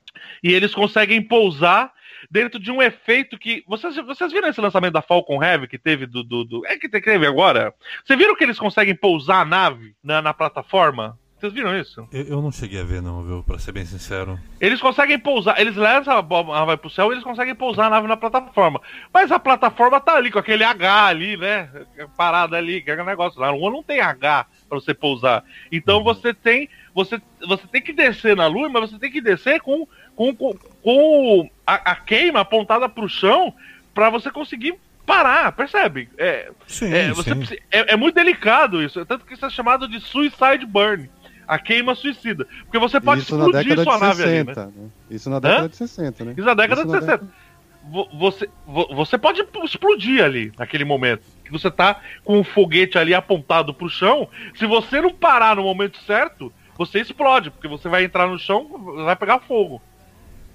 E 0.42 0.52
eles 0.52 0.74
conseguem 0.74 1.22
pousar 1.22 1.92
dentro 2.30 2.60
de 2.60 2.70
um 2.70 2.80
efeito 2.82 3.38
que. 3.38 3.64
Vocês, 3.66 3.96
vocês 3.96 4.32
viram 4.32 4.48
esse 4.48 4.60
lançamento 4.60 4.92
da 4.92 5.02
Falcon 5.02 5.42
Heavy 5.42 5.66
que 5.66 5.78
teve 5.78 6.06
do. 6.06 6.22
do, 6.22 6.44
do- 6.44 6.66
é 6.66 6.76
que 6.76 6.88
teve 6.88 7.26
agora? 7.26 7.72
Vocês 8.04 8.18
viram 8.18 8.36
que 8.36 8.44
eles 8.44 8.58
conseguem 8.58 8.94
pousar 8.94 9.40
a 9.40 9.44
nave 9.44 9.94
na, 10.02 10.20
na 10.22 10.34
plataforma? 10.34 11.18
Vocês 11.42 11.52
viram 11.54 11.76
isso? 11.76 12.06
Eu, 12.12 12.22
eu 12.22 12.40
não 12.40 12.52
cheguei 12.52 12.80
a 12.80 12.84
ver, 12.84 13.02
não, 13.02 13.20
viu? 13.24 13.42
Pra 13.42 13.58
ser 13.58 13.72
bem 13.72 13.84
sincero. 13.84 14.38
Eles 14.60 14.80
conseguem 14.80 15.18
pousar, 15.18 15.58
eles 15.60 15.74
levam 15.74 16.14
a 16.54 16.64
nave 16.64 16.76
pro 16.76 16.88
céu 16.88 17.08
e 17.10 17.14
eles 17.14 17.24
conseguem 17.24 17.52
pousar 17.52 17.86
a 17.86 17.90
nave 17.90 18.06
na 18.06 18.16
plataforma. 18.16 18.80
Mas 19.12 19.32
a 19.32 19.40
plataforma 19.40 19.98
tá 19.98 20.14
ali, 20.14 20.30
com 20.30 20.38
aquele 20.38 20.62
H 20.62 21.06
ali, 21.06 21.36
né? 21.36 21.68
Parada 22.16 22.56
ali, 22.56 22.80
que 22.80 22.92
é 22.92 23.02
um 23.02 23.04
negócio. 23.04 23.40
Na 23.40 23.50
Lua 23.50 23.72
não 23.72 23.82
tem 23.82 23.98
H 24.00 24.46
pra 24.68 24.78
você 24.78 24.94
pousar. 24.94 25.42
Então 25.72 26.04
você 26.04 26.32
tem. 26.32 26.68
Você, 26.94 27.20
você 27.44 27.66
tem 27.66 27.82
que 27.82 27.92
descer 27.92 28.36
na 28.36 28.46
Lua, 28.46 28.68
mas 28.68 28.92
você 28.92 28.98
tem 29.00 29.10
que 29.10 29.20
descer 29.20 29.60
com, 29.62 29.84
com, 30.14 30.32
com, 30.36 30.54
com 30.80 31.50
a, 31.66 31.74
a 31.90 31.96
queima 31.96 32.38
apontada 32.42 32.88
pro 32.88 33.08
chão 33.08 33.52
pra 33.92 34.10
você 34.10 34.30
conseguir 34.30 34.76
parar, 35.04 35.50
percebe? 35.50 36.08
É, 36.16 36.52
Sim, 36.68 36.94
é, 36.94 37.08
você 37.12 37.34
sim. 37.44 37.56
é- 37.72 37.94
é 37.94 37.96
muito 37.96 38.14
delicado 38.14 38.80
isso, 38.80 39.04
tanto 39.04 39.26
que 39.26 39.34
isso 39.34 39.44
é 39.44 39.50
chamado 39.50 39.88
de 39.88 39.98
suicide 39.98 40.64
burn. 40.64 41.10
A 41.46 41.58
queima 41.58 41.94
suicida. 41.94 42.46
Porque 42.64 42.78
você 42.78 43.00
pode 43.00 43.22
Isso 43.22 43.36
na 43.36 43.46
explodir 43.46 43.68
década 43.76 43.84
sua 43.84 43.98
nave 43.98 44.22
ali, 44.22 44.30
60, 44.32 44.66
né? 44.66 44.72
né? 44.76 44.88
Isso 45.10 45.30
na 45.30 45.38
década 45.40 45.64
Hã? 45.64 45.68
de 45.68 45.76
60, 45.76 46.24
né? 46.24 46.34
Isso 46.36 46.46
na 46.46 46.54
década 46.54 46.80
Isso 46.82 46.90
de 46.92 46.98
60. 47.00 47.28
Vo- 47.90 48.08
Você, 48.14 48.48
vo- 48.66 48.94
você 48.94 49.18
pode 49.18 49.44
explodir 49.64 50.22
ali 50.24 50.52
naquele 50.56 50.84
momento. 50.84 51.22
que 51.44 51.50
você 51.50 51.70
tá 51.70 52.00
com 52.24 52.40
o 52.40 52.44
foguete 52.44 52.96
ali 52.96 53.12
apontado 53.12 53.74
pro 53.74 53.88
chão, 53.88 54.26
se 54.54 54.64
você 54.66 55.00
não 55.02 55.12
parar 55.12 55.56
no 55.56 55.62
momento 55.64 55.98
certo, 56.06 56.50
você 56.78 57.00
explode, 57.00 57.50
porque 57.50 57.68
você 57.68 57.88
vai 57.90 58.04
entrar 58.04 58.26
no 58.26 58.38
chão, 58.38 58.68
vai 59.04 59.14
pegar 59.16 59.40
fogo. 59.40 59.82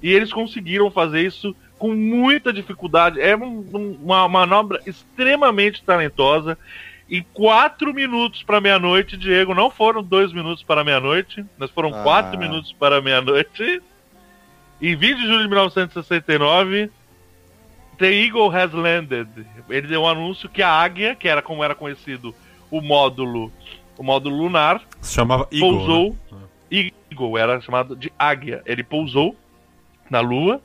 E 0.01 0.11
eles 0.11 0.31
conseguiram 0.33 0.89
fazer 0.89 1.21
isso 1.21 1.55
com 1.77 1.93
muita 1.93 2.51
dificuldade. 2.51 3.19
É 3.21 3.35
um- 3.37 3.63
um- 3.73 3.99
uma 4.03 4.27
manobra 4.27 4.81
extremamente 4.87 5.83
talentosa. 5.83 6.57
Em 7.09 7.25
quatro 7.33 7.93
minutos 7.93 8.43
para 8.43 8.59
meia-noite, 8.59 9.15
Diego, 9.15 9.53
não 9.53 9.69
foram 9.69 10.03
dois 10.03 10.33
minutos 10.33 10.61
para 10.63 10.83
meia-noite, 10.83 11.45
mas 11.57 11.71
foram 11.71 11.89
Ah. 11.93 12.03
quatro 12.03 12.37
minutos 12.37 12.73
para 12.73 13.01
meia-noite. 13.01 13.81
Em 14.81 14.95
20 14.95 15.17
de 15.17 15.25
julho 15.25 15.41
de 15.43 15.47
1969, 15.47 16.91
The 17.97 18.11
Eagle 18.11 18.51
has 18.55 18.71
landed. 18.73 19.27
Ele 19.69 19.87
deu 19.87 20.01
um 20.03 20.07
anúncio 20.07 20.49
que 20.49 20.61
a 20.61 20.69
Águia, 20.69 21.15
que 21.15 21.27
era 21.27 21.41
como 21.41 21.63
era 21.63 21.73
conhecido 21.73 22.35
o 22.69 22.81
módulo, 22.81 23.51
o 23.97 24.03
módulo 24.03 24.35
lunar, 24.37 24.81
Se 25.01 25.15
chamava 25.15 25.47
Eagle. 25.51 25.69
pousou. 25.77 26.17
né? 26.31 26.91
Eagle 27.11 27.37
era 27.37 27.61
chamado 27.61 27.95
de 27.95 28.11
Águia. 28.19 28.61
Ele 28.65 28.83
pousou 28.83 29.35
na 30.09 30.19
Lua 30.19 30.61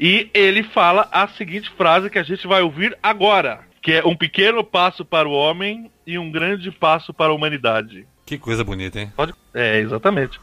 e 0.00 0.28
ele 0.34 0.62
fala 0.62 1.08
a 1.12 1.28
seguinte 1.28 1.70
frase 1.70 2.08
que 2.10 2.18
a 2.18 2.22
gente 2.24 2.46
vai 2.46 2.62
ouvir 2.62 2.96
agora, 3.02 3.60
que 3.84 3.92
é 3.92 4.04
um 4.04 4.16
pequeno 4.16 4.64
passo 4.64 5.04
para 5.04 5.28
o 5.28 5.32
homem 5.32 5.90
e 6.06 6.18
um 6.18 6.30
grande 6.32 6.70
passo 6.72 7.12
para 7.12 7.30
a 7.30 7.34
humanidade. 7.34 8.06
Que 8.24 8.38
coisa 8.38 8.64
bonita, 8.64 8.98
hein? 8.98 9.12
Pode... 9.14 9.34
É, 9.52 9.78
exatamente. 9.78 10.40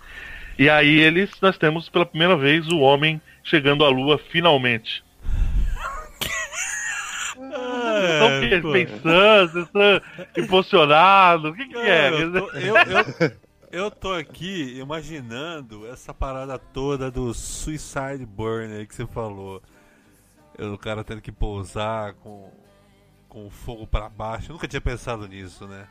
E 0.59 0.69
aí 0.69 0.99
eles, 0.99 1.31
nós 1.41 1.57
temos 1.57 1.89
pela 1.89 2.05
primeira 2.05 2.37
vez 2.37 2.67
o 2.67 2.77
homem 2.79 3.19
chegando 3.43 3.83
à 3.83 3.89
Lua 3.89 4.19
finalmente. 4.29 5.03
Estão 7.33 8.29
É, 8.29 8.61
pô. 8.61 8.71
pensando, 8.71 9.59
estão 9.63 10.01
emocionados, 10.37 11.51
o 11.51 11.53
que, 11.55 11.65
que 11.65 11.77
é? 11.77 12.09
Eu 12.21 12.31
tô, 12.31 12.51
eu, 12.51 12.75
eu- 12.77 13.31
eu 13.71 13.91
tô 13.91 14.13
aqui 14.13 14.77
imaginando 14.79 15.87
essa 15.87 16.13
parada 16.13 16.59
toda 16.59 17.09
do 17.09 17.33
Suicide 17.33 18.25
Burner 18.25 18.87
que 18.87 18.93
você 18.93 19.07
falou. 19.07 19.61
O 20.59 20.77
cara 20.77 21.03
tendo 21.03 21.21
que 21.21 21.31
pousar 21.31 22.13
com, 22.15 22.51
com 23.31 23.47
o 23.47 23.49
fogo 23.49 23.87
pra 23.87 24.09
baixo. 24.09 24.51
Eu 24.51 24.53
nunca 24.55 24.67
tinha 24.67 24.81
pensado 24.81 25.25
nisso, 25.25 25.65
né? 25.65 25.85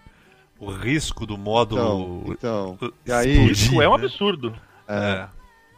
O 0.58 0.70
risco 0.70 1.24
do 1.24 1.38
módulo. 1.38 2.24
Então, 2.28 2.76
então. 2.78 2.92
E 3.06 3.10
aí, 3.10 3.50
Isso 3.50 3.62
explodir, 3.62 3.82
é 3.82 3.88
um 3.88 3.96
né? 3.96 4.04
absurdo. 4.04 4.54
É. 4.86 5.26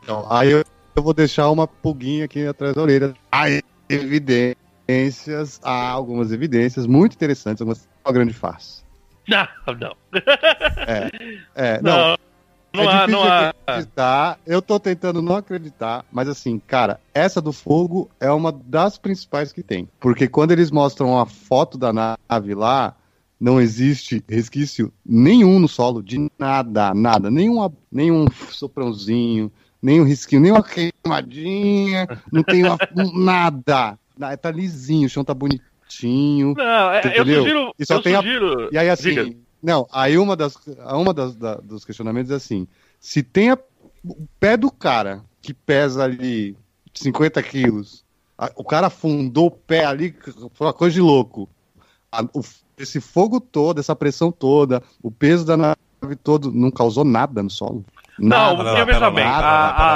Então, 0.02 0.26
aí 0.28 0.50
eu, 0.50 0.64
eu 0.96 1.02
vou 1.02 1.14
deixar 1.14 1.48
uma 1.50 1.68
pulguinha 1.68 2.24
aqui 2.24 2.44
atrás 2.44 2.74
da 2.74 2.82
orelha. 2.82 3.14
Há 3.30 3.44
evidências, 3.88 5.60
há 5.62 5.88
algumas 5.88 6.32
evidências 6.32 6.84
muito 6.84 7.14
interessantes, 7.14 7.60
algumas 7.60 7.88
uma 8.04 8.12
grande 8.12 8.32
farsa. 8.32 8.82
Não, 9.28 9.46
não. 9.78 9.96
É, 11.54 11.80
não, 11.80 11.96
Não, 12.08 12.18
não 12.74 12.82
é 12.90 12.94
há, 12.94 13.06
não 13.06 13.22
há. 13.24 13.48
acreditar. 13.66 14.38
Eu 14.46 14.62
tô 14.62 14.78
tentando 14.80 15.20
não 15.22 15.36
acreditar, 15.36 16.04
mas 16.10 16.28
assim, 16.28 16.58
cara, 16.58 16.98
essa 17.14 17.40
do 17.40 17.52
fogo 17.52 18.10
é 18.20 18.30
uma 18.30 18.52
das 18.52 18.98
principais 18.98 19.52
que 19.52 19.62
tem. 19.62 19.88
Porque 20.00 20.26
quando 20.28 20.52
eles 20.52 20.70
mostram 20.70 21.18
a 21.18 21.26
foto 21.26 21.76
da 21.78 21.92
nave 21.92 22.54
lá, 22.54 22.94
não 23.40 23.60
existe 23.60 24.22
resquício 24.28 24.92
nenhum 25.04 25.58
no 25.58 25.68
solo 25.68 26.02
de 26.02 26.30
nada, 26.38 26.94
nada. 26.94 27.30
Nenhum, 27.30 27.68
nenhum 27.90 28.26
soprãozinho, 28.50 29.50
nenhum 29.82 30.04
risquinho, 30.04 30.40
nenhuma 30.42 30.62
queimadinha, 30.62 32.06
não 32.32 32.42
tem 32.42 32.64
uma- 32.64 32.78
nada. 33.14 33.98
Na- 34.16 34.36
Tá 34.36 34.50
lisinho, 34.50 35.06
o 35.06 35.10
chão 35.10 35.24
tá 35.24 35.34
bonitinho. 35.34 36.54
Não, 36.56 36.92
é, 36.92 37.00
eu 37.18 37.24
sugiro. 37.26 37.74
E 37.78 37.84
só 37.84 37.94
eu 37.94 38.02
tem 38.02 38.14
a- 38.14 38.18
sugiro 38.22 38.68
E 38.72 38.78
aí, 38.78 38.88
assim, 38.88 39.08
Diga. 39.10 39.36
Não, 39.62 39.86
aí 39.92 40.18
uma 40.18 40.34
das, 40.36 40.56
uma 40.94 41.14
das, 41.14 41.34
da- 41.36 41.56
dos 41.56 41.84
questionamentos 41.84 42.30
é 42.30 42.34
assim: 42.34 42.66
se 43.00 43.22
tem 43.22 43.50
a- 43.50 43.58
o 44.04 44.26
pé 44.40 44.56
do 44.56 44.70
cara 44.70 45.22
que 45.40 45.54
pesa 45.54 46.04
ali 46.04 46.56
50 46.94 47.42
quilos, 47.42 48.04
a- 48.36 48.50
o 48.56 48.64
cara 48.64 48.88
afundou 48.88 49.46
o 49.46 49.50
pé 49.50 49.84
ali, 49.84 50.14
foi 50.52 50.66
uma 50.66 50.72
coisa 50.72 50.94
de 50.94 51.00
louco. 51.00 51.48
A- 52.10 52.24
o- 52.34 52.42
esse 52.76 53.00
fogo 53.00 53.40
todo, 53.40 53.78
essa 53.78 53.94
pressão 53.94 54.32
toda, 54.32 54.82
o 55.02 55.10
peso 55.10 55.44
da 55.44 55.56
nave 55.56 56.16
todo, 56.22 56.50
não 56.50 56.70
causou 56.70 57.04
nada 57.04 57.42
no 57.42 57.50
solo. 57.50 57.84
Não, 58.18 58.56
Pera 58.58 58.72
lá, 58.72 58.84
veja 58.84 59.10
bem, 59.10 59.24
lá, 59.24 59.38
a, 59.38 59.38
pera 59.38 59.46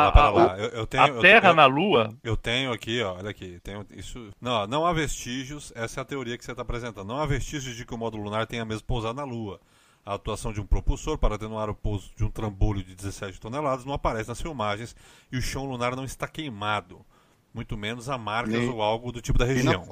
lá, 0.01 0.12
pera 0.12 0.28
lá, 0.30 0.55
a- 0.84 1.20
Terra 1.20 1.48
eu- 1.51 1.55
na 1.55 1.66
Lua. 1.66 2.14
Eu 2.24 2.36
tenho 2.36 2.72
aqui, 2.72 3.02
ó, 3.02 3.16
olha 3.16 3.30
aqui, 3.30 3.60
tenho 3.62 3.84
isso. 3.94 4.30
Não, 4.40 4.66
não 4.66 4.86
há 4.86 4.93
vestígios, 4.93 5.72
essa 5.74 6.01
é 6.01 6.02
a 6.02 6.05
teoria 6.05 6.38
que 6.38 6.44
você 6.44 6.51
está 6.52 6.62
apresentando. 6.62 7.06
Não 7.06 7.18
há 7.20 7.26
vestígios 7.26 7.76
de 7.76 7.84
que 7.84 7.94
o 7.94 7.98
módulo 7.98 8.22
lunar 8.24 8.47
tenha 8.47 8.64
mesmo 8.64 8.86
pousado 8.86 9.14
na 9.14 9.24
Lua. 9.24 9.60
A 10.05 10.14
atuação 10.14 10.52
de 10.52 10.60
um 10.60 10.66
propulsor 10.66 11.18
para 11.18 11.34
atenuar 11.34 11.68
o 11.68 11.74
pouso 11.74 12.10
de 12.16 12.24
um 12.24 12.30
trambolho 12.30 12.82
de 12.82 12.94
17 12.94 13.40
toneladas 13.40 13.84
não 13.84 13.93
aparece 13.93 14.28
nas 14.28 14.40
filmagens 14.40 14.94
e 15.32 15.36
o 15.36 15.43
chão 15.43 15.64
lunar 15.66 15.94
não 15.97 16.05
está 16.05 16.26
queimado. 16.28 17.05
Muito 17.52 17.76
menos 17.76 18.09
há 18.09 18.16
marcas 18.16 18.55
Nem- 18.55 18.68
ou 18.70 18.80
algo 18.80 19.10
do 19.12 19.20
tipo 19.20 19.38
da 19.38 19.44
região. 19.44 19.84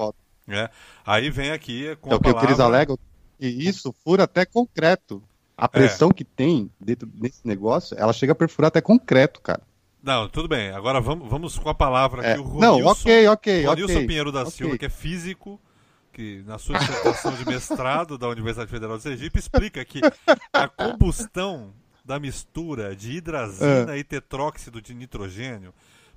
né? 0.46 0.68
Aí 1.04 1.30
vem 1.30 1.50
aqui 1.50 1.96
com 1.96 2.10
É 2.10 2.14
a 2.14 2.16
o 2.16 2.20
que, 2.20 2.30
o 2.30 2.34
que 2.34 2.44
eles 2.46 2.56
palavra- 2.56 2.64
alegam 2.76 2.98
que 3.40 3.46
isso 3.46 3.92
fura 4.04 4.22
até 4.24 4.46
concreto. 4.46 5.22
A 5.56 5.68
pressão 5.68 6.10
que 6.10 6.24
tem 6.24 6.70
dentro 6.80 7.06
desse 7.06 7.46
negócio, 7.46 7.96
ela 7.98 8.12
chega 8.12 8.32
a 8.32 8.34
perfurar 8.34 8.68
até 8.68 8.80
concreto, 8.80 9.40
cara. 9.40 9.62
Não, 10.02 10.28
tudo 10.28 10.48
bem. 10.48 10.70
Agora 10.72 11.00
vamos, 11.00 11.28
vamos 11.30 11.58
com 11.58 11.68
a 11.68 11.74
palavra 11.74 12.22
É, 12.26 12.32
aqui. 12.32 12.40
O 12.40 12.58
não, 12.60 12.72
Ronilson- 12.74 12.90
ok, 13.08 13.28
ok, 13.28 13.64
Ronilson 13.66 13.94
ok. 13.94 14.06
Pinheiro 14.06 14.32
da 14.32 14.40
ok. 14.42 14.50
Silva, 14.50 14.76
que 14.78 14.84
é 14.86 14.90
físico, 14.90 15.58
que 16.12 16.42
na 16.46 16.58
sua 16.58 16.78
dissertação 16.78 17.34
de 17.34 17.46
mestrado 17.46 18.18
da 18.18 18.28
Universidade 18.28 18.70
Federal 18.70 18.96
de 18.96 19.02
Sergipe, 19.04 19.38
explica 19.38 19.84
que 19.84 20.00
a 20.52 20.68
combustão 20.68 21.72
da 22.04 22.18
mistura 22.20 22.94
de 22.94 23.12
hidrazina 23.12 23.96
e 23.96 24.04
tetróxido 24.04 24.82
de 24.82 24.92
nitrogênio 24.94 25.72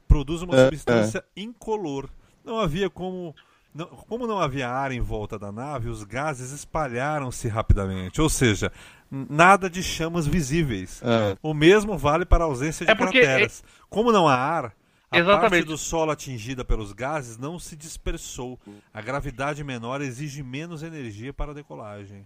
produz 0.08 0.42
uma 0.42 0.56
É, 0.56 0.66
substância 0.66 1.24
incolor. 1.36 2.10
Não 2.44 2.60
havia 2.60 2.90
como. 2.90 3.34
não- 3.74 3.86
como 3.88 4.26
não 4.28 4.40
havia 4.40 4.68
ar 4.70 4.92
em 4.92 5.00
volta 5.00 5.38
da 5.40 5.52
nave, 5.52 5.88
os 5.90 6.04
gases 6.04 6.52
espalharam-se 6.52 7.48
rapidamente. 7.48 8.20
Ou 8.20 8.30
seja, 8.30 8.72
nada 9.12 9.70
de 9.70 9.82
chamas 9.84 10.26
visíveis. 10.28 11.02
É. 11.04 11.38
O 11.42 11.54
mesmo 11.54 11.98
vale 11.98 12.26
para 12.26 12.44
a 12.44 12.48
ausência 12.48 12.86
de 12.86 12.92
É 12.92 12.96
porque- 12.96 13.22
crateras. 13.22 13.64
Como 13.90 14.12
não 14.12 14.28
há 14.28 14.36
ar, 14.36 14.66
a 14.66 14.70
parte 15.10 15.22
Exatamente. 15.22 15.66
do 15.68 15.78
solo 15.78 16.12
atingida 16.12 16.66
pelos 16.66 16.92
gases 16.92 17.38
não 17.38 17.58
se 17.58 17.76
dispersou. 17.76 18.60
A 18.94 19.02
gravidade 19.02 19.64
menor 19.64 20.02
exige 20.02 20.44
menos 20.44 20.84
energia 20.84 21.32
para 21.34 21.52
a 21.52 21.54
decolagem. 21.56 22.26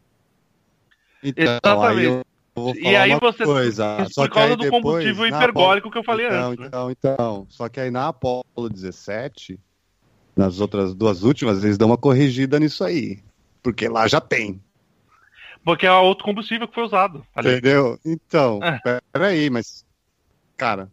Então, 1.23 1.43
Exatamente. 1.43 2.07
aí 2.07 2.23
E 2.81 2.95
aí 2.95 3.17
você- 3.19 3.45
coisa. 3.45 4.05
Só 4.09 4.23
por 4.23 4.29
que 4.29 4.33
causa 4.35 4.49
aí 4.53 4.57
do 4.57 4.63
depois, 4.63 4.81
combustível 4.83 5.29
na 5.29 5.37
hiperbólico 5.37 5.87
Apollo- 5.87 5.91
que 5.91 5.97
eu 5.99 6.03
falei 6.03 6.25
então, 6.27 6.49
antes, 6.49 6.59
né? 6.59 6.67
Então, 6.67 6.91
então, 6.91 7.45
só 7.49 7.69
que 7.69 7.79
aí 7.79 7.89
na 7.91 8.07
Apollo 8.09 8.69
17, 8.69 9.59
nas 10.35 10.59
outras 10.59 10.93
duas 10.95 11.23
últimas, 11.23 11.63
eles 11.63 11.77
dão 11.77 11.87
uma 11.89 11.97
corrigida 11.97 12.59
nisso 12.59 12.83
aí. 12.83 13.19
Porque 13.63 13.87
lá 13.87 14.07
já 14.07 14.19
tem. 14.19 14.59
Porque 15.63 15.85
é 15.85 15.91
outro 15.91 16.23
combustível 16.25 16.67
que 16.67 16.73
foi 16.73 16.83
usado. 16.83 17.25
ali. 17.35 17.49
Entendeu? 17.51 17.99
Então, 18.05 18.59
É. 18.63 18.99
peraí, 19.11 19.49
mas. 19.49 19.85
Cara, 20.57 20.89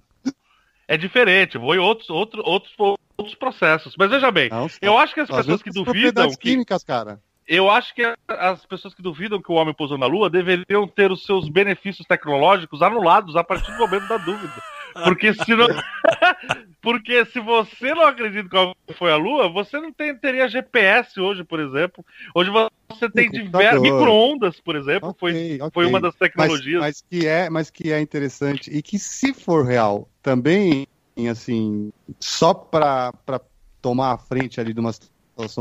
É 0.86 0.96
diferente, 0.96 1.58
foi 1.58 1.78
outros, 1.78 2.08
outro, 2.08 2.42
outros, 2.46 2.72
outros 3.16 3.34
processos. 3.36 3.94
Mas 3.98 4.10
veja 4.10 4.30
bem, 4.30 4.48
não, 4.48 4.68
eu 4.80 4.96
acho 4.96 5.12
que 5.12 5.20
as 5.20 5.28
as 5.30 5.44
pessoas 5.44 5.62
que 5.62 5.70
duvidam 5.70 6.30
que. 6.30 6.36
químicas, 6.38 6.82
cara. 6.82 7.20
Eu 7.48 7.70
acho 7.70 7.94
que 7.94 8.02
as 8.28 8.66
pessoas 8.66 8.92
que 8.92 9.00
duvidam 9.00 9.40
que 9.40 9.50
o 9.50 9.54
homem 9.54 9.72
pousou 9.72 9.96
na 9.96 10.04
Lua 10.06 10.28
deveriam 10.28 10.86
ter 10.86 11.10
os 11.10 11.24
seus 11.24 11.48
benefícios 11.48 12.06
tecnológicos 12.06 12.82
anulados 12.82 13.34
a 13.36 13.42
partir 13.42 13.72
do 13.72 13.78
momento 13.78 14.06
da 14.06 14.18
dúvida. 14.18 14.52
Porque 14.92 15.32
se 15.32 15.54
não... 15.54 15.66
Porque 16.82 17.24
se 17.26 17.40
você 17.40 17.94
não 17.94 18.06
acredita 18.06 18.48
que 18.48 18.56
o 18.56 18.60
homem 18.60 18.74
foi 18.94 19.10
à 19.10 19.16
Lua, 19.16 19.48
você 19.48 19.80
não 19.80 19.92
tem- 19.92 20.14
teria 20.14 20.46
GPS 20.48 21.18
hoje, 21.18 21.42
por 21.42 21.58
exemplo. 21.58 22.04
Hoje 22.34 22.50
você 22.88 23.10
tem 23.10 23.30
diversos 23.30 23.80
micro-ondas, 23.82 24.60
por 24.60 24.76
exemplo. 24.76 25.14
foi, 25.18 25.32
Ok, 25.32 25.58
ok. 25.62 25.70
foi 25.72 25.86
uma 25.86 26.00
das 26.00 26.14
Mas, 26.14 26.30
tecnologias. 26.30 26.80
mas 26.80 27.02
que 27.10 27.26
é, 27.26 27.50
mas 27.50 27.70
que 27.70 27.92
é 27.92 28.00
interessante 28.00 28.70
e 28.70 28.82
que 28.82 28.98
se 28.98 29.32
for 29.32 29.64
real, 29.64 30.08
também 30.22 30.86
assim, 31.30 31.90
só 32.20 32.54
para 32.54 33.12
tomar 33.82 34.12
a 34.12 34.18
frente 34.18 34.60
ali 34.60 34.72
de 34.72 34.80
uma 34.80 34.92
situação 34.92 35.17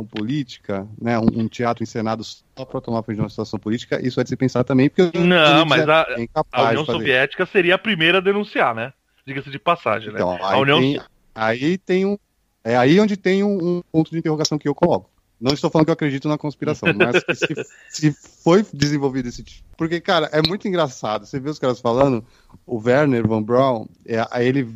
política, 0.10 0.88
né, 0.99 1.20
um, 1.20 1.28
um 1.41 1.48
teatro 1.48 1.84
encenado 1.84 2.24
só 2.24 2.66
para 2.66 2.82
tomar 2.82 3.04
frente 3.04 3.18
de 3.18 3.24
uma 3.24 3.30
situação 3.30 3.60
política, 3.60 4.06
isso 4.06 4.20
é 4.20 4.24
de 4.24 4.30
se 4.30 4.36
pensar 4.36 4.64
também, 4.64 4.90
porque 4.90 5.18
Não, 5.18 5.66
mas 5.66 5.88
a, 5.88 6.06
é 6.10 6.28
a 6.52 6.70
União. 6.70 6.86
Soviética 6.86 7.45
seria 7.45 7.76
a 7.76 7.78
primeira 7.78 8.18
a 8.18 8.22
denunciar, 8.22 8.74
né? 8.74 8.94
Diga-se 9.26 9.52
de 9.52 9.60
passagem, 9.60 10.10
né? 10.12 10.16
Então, 10.16 10.32
a 10.32 10.54
aí, 10.54 10.62
União 10.62 10.80
tem, 10.80 11.02
aí 11.36 11.78
tem 11.78 12.06
um, 12.06 12.18
é 12.64 12.76
aí 12.76 12.99
onde 12.99 13.16
tem 13.16 13.44
um, 13.44 13.78
um 13.78 13.84
ponto 13.91 14.10
de 14.10 14.18
interrogação 14.18 14.58
que 14.58 14.68
eu 14.68 14.76
coloco. 14.76 15.10
Não 15.40 15.54
estou 15.54 15.70
falando 15.70 15.86
que 15.86 15.91
eu 15.91 15.94
acredito 15.94 16.28
na 16.28 16.38
conspiração, 16.38 16.90
mas 16.95 17.24
se, 17.38 17.56
se 18.12 18.18
foi 18.44 18.66
desenvolvido 18.74 19.30
esse 19.30 19.44
tipo. 19.44 19.68
Porque, 19.78 20.02
cara, 20.02 20.28
é 20.34 20.41
muito 20.41 20.68
engraçado. 20.68 21.28
Você 21.28 21.40
vê 21.40 21.49
os 21.49 21.60
caras 21.60 21.80
falando, 21.80 22.26
o 22.66 22.82
Werner 22.84 23.28
Von 23.28 23.44
Braun, 23.44 23.86
é, 24.06 24.26
ele 24.44 24.68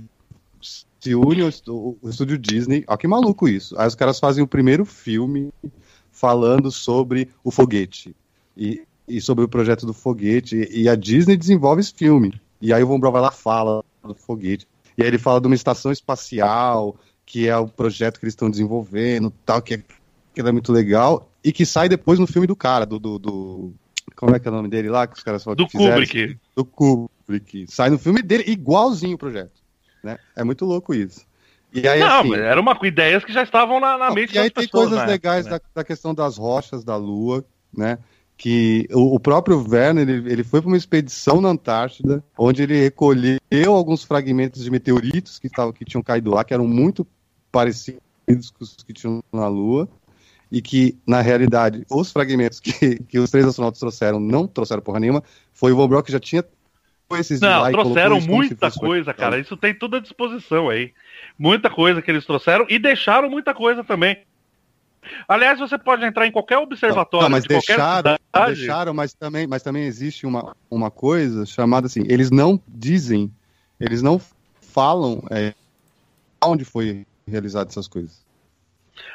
se 0.61 1.15
une 1.15 1.41
ao 1.41 1.49
estu- 1.49 1.97
o 2.01 2.09
estúdio 2.09 2.37
Disney. 2.37 2.83
Olha 2.87 2.97
que 2.97 3.07
maluco 3.07 3.47
isso. 3.47 3.77
Aí 3.79 3.87
os 3.87 3.95
caras 3.95 4.19
fazem 4.19 4.43
o 4.43 4.47
primeiro 4.47 4.85
filme, 4.85 5.51
falando 6.11 6.71
sobre 6.71 7.29
o 7.43 7.51
foguete 7.51 8.15
e, 8.55 8.83
e 9.07 9.19
sobre 9.21 9.43
o 9.43 9.47
projeto 9.49 9.85
do 9.85 9.93
foguete. 9.93 10.67
E 10.71 10.87
a 10.87 10.95
Disney 10.95 11.35
desenvolve 11.37 11.81
esse 11.81 11.93
filme. 11.93 12.39
E 12.61 12.71
aí 12.73 12.83
o 12.83 12.87
Von 12.87 12.99
Braun 12.99 13.13
vai 13.13 13.21
lá 13.21 13.31
fala 13.31 13.83
do 14.03 14.13
foguete. 14.15 14.67
E 14.97 15.01
aí 15.01 15.07
ele 15.07 15.17
fala 15.17 15.39
de 15.41 15.47
uma 15.47 15.55
estação 15.55 15.91
espacial, 15.91 16.95
que 17.25 17.47
é 17.47 17.57
o 17.57 17.67
projeto 17.67 18.19
que 18.19 18.25
eles 18.25 18.33
estão 18.33 18.49
desenvolvendo, 18.49 19.31
tal, 19.45 19.61
que 19.61 19.75
é, 19.75 19.83
que 20.35 20.41
é 20.41 20.51
muito 20.51 20.71
legal, 20.71 21.29
e 21.43 21.51
que 21.51 21.65
sai 21.65 21.89
depois 21.89 22.19
no 22.19 22.27
filme 22.27 22.45
do 22.47 22.55
cara, 22.55 22.85
do. 22.85 22.99
do, 22.99 23.17
do- 23.17 23.73
como 24.15 24.35
é 24.35 24.39
que 24.39 24.47
é 24.47 24.51
o 24.51 24.53
nome 24.53 24.67
dele 24.67 24.89
lá? 24.89 25.07
Que 25.07 25.17
os 25.17 25.23
caras 25.23 25.43
falam 25.43 25.55
Do 25.55 25.65
que 25.65 25.71
fizeram? 25.77 25.93
Kubrick. 25.93 26.37
Do 26.55 26.65
Kubrick. 26.65 27.65
Sai 27.69 27.89
no 27.89 27.97
filme 27.97 28.21
dele, 28.21 28.43
igualzinho 28.45 29.15
o 29.15 29.17
projeto. 29.17 29.60
Né? 30.03 30.17
É 30.35 30.43
muito 30.43 30.65
louco 30.65 30.93
isso. 30.93 31.25
E 31.73 31.87
aí, 31.87 31.99
não, 31.99 32.19
assim, 32.19 32.33
era 32.33 32.59
uma 32.59 32.77
ideias 32.83 33.23
que 33.23 33.31
já 33.31 33.43
estavam 33.43 33.79
na, 33.79 33.97
na 33.97 34.11
mente 34.11 34.35
e 34.35 34.39
aí 34.39 34.49
tem 34.49 34.65
pessoas, 34.65 34.89
coisas 34.89 35.05
né? 35.05 35.13
legais 35.13 35.45
Né? 35.45 35.51
da, 35.51 35.61
da 35.75 35.83
questão 35.83 36.13
das 36.13 36.37
rochas 36.37 36.83
da 36.83 36.97
Lua, 36.97 37.45
né? 37.75 37.97
Que 38.37 38.87
o, 38.91 39.15
o 39.15 39.19
próprio 39.19 39.63
Werner 39.65 40.09
ele, 40.09 40.31
ele 40.31 40.43
foi 40.43 40.61
para 40.61 40.67
uma 40.67 40.75
expedição 40.75 41.39
na 41.39 41.49
Antártida, 41.49 42.23
onde 42.37 42.63
ele 42.63 42.77
recolheu 42.77 43.39
alguns 43.67 44.03
fragmentos 44.03 44.63
de 44.63 44.71
meteoritos 44.71 45.39
que, 45.39 45.47
tavam, 45.47 45.71
que 45.71 45.85
tinham 45.85 46.03
caído 46.03 46.31
lá, 46.31 46.43
que 46.43 46.53
eram 46.53 46.67
muito 46.67 47.07
parecidos 47.51 48.01
com 48.51 48.63
os 48.63 48.75
que 48.75 48.91
tinham 48.91 49.23
na 49.31 49.47
Lua, 49.47 49.87
e 50.51 50.61
que, 50.61 50.97
na 51.07 51.21
realidade, 51.21 51.85
os 51.89 52.11
fragmentos 52.11 52.59
que, 52.59 52.97
que 53.07 53.17
os 53.17 53.31
três 53.31 53.45
astronautas 53.45 53.79
trouxeram 53.79 54.19
não 54.19 54.45
trouxeram 54.45 54.81
porra 54.81 54.99
nenhuma, 54.99 55.23
foi 55.53 55.71
o 55.71 55.75
Von 55.75 55.87
Braun 55.87 56.01
que 56.01 56.11
já 56.11 56.19
tinha 56.19 56.43
esses 57.15 57.39
de 57.39 57.45
Não, 57.45 57.59
e 57.59 57.71
colocou 57.71 57.93
trouxeram 57.93 58.21
muita 58.21 58.71
coisa, 58.71 59.13
cara. 59.13 59.37
Isso 59.39 59.55
tem 59.57 59.73
tudo 59.73 59.97
à 59.97 59.99
disposição 59.99 60.69
aí. 60.69 60.93
Muita 61.37 61.69
coisa 61.69 62.01
que 62.01 62.09
eles 62.11 62.25
trouxeram 62.25 62.65
e 62.69 62.77
deixaram 62.79 63.29
muita 63.29 63.53
coisa 63.53 63.83
também. 63.83 64.23
Aliás, 65.27 65.59
você 65.59 65.77
pode 65.77 66.05
entrar 66.05 66.27
em 66.27 66.31
qualquer 66.31 66.57
observatório 66.59 67.23
Não, 67.23 67.29
mas 67.31 67.43
de 67.43 67.49
deixaram, 67.49 68.15
cidade. 68.15 68.55
deixaram, 68.55 68.93
mas 68.93 69.13
também, 69.13 69.47
mas 69.47 69.63
também 69.63 69.83
existe 69.85 70.25
uma, 70.27 70.55
uma 70.69 70.91
coisa 70.91 71.45
chamada 71.45 71.87
assim, 71.87 72.03
eles 72.07 72.29
não 72.29 72.61
dizem, 72.67 73.31
eles 73.79 74.01
não 74.03 74.21
falam 74.61 75.23
é, 75.31 75.53
onde 76.43 76.63
foi 76.63 77.05
realizado 77.27 77.69
essas 77.69 77.87
coisas. 77.87 78.23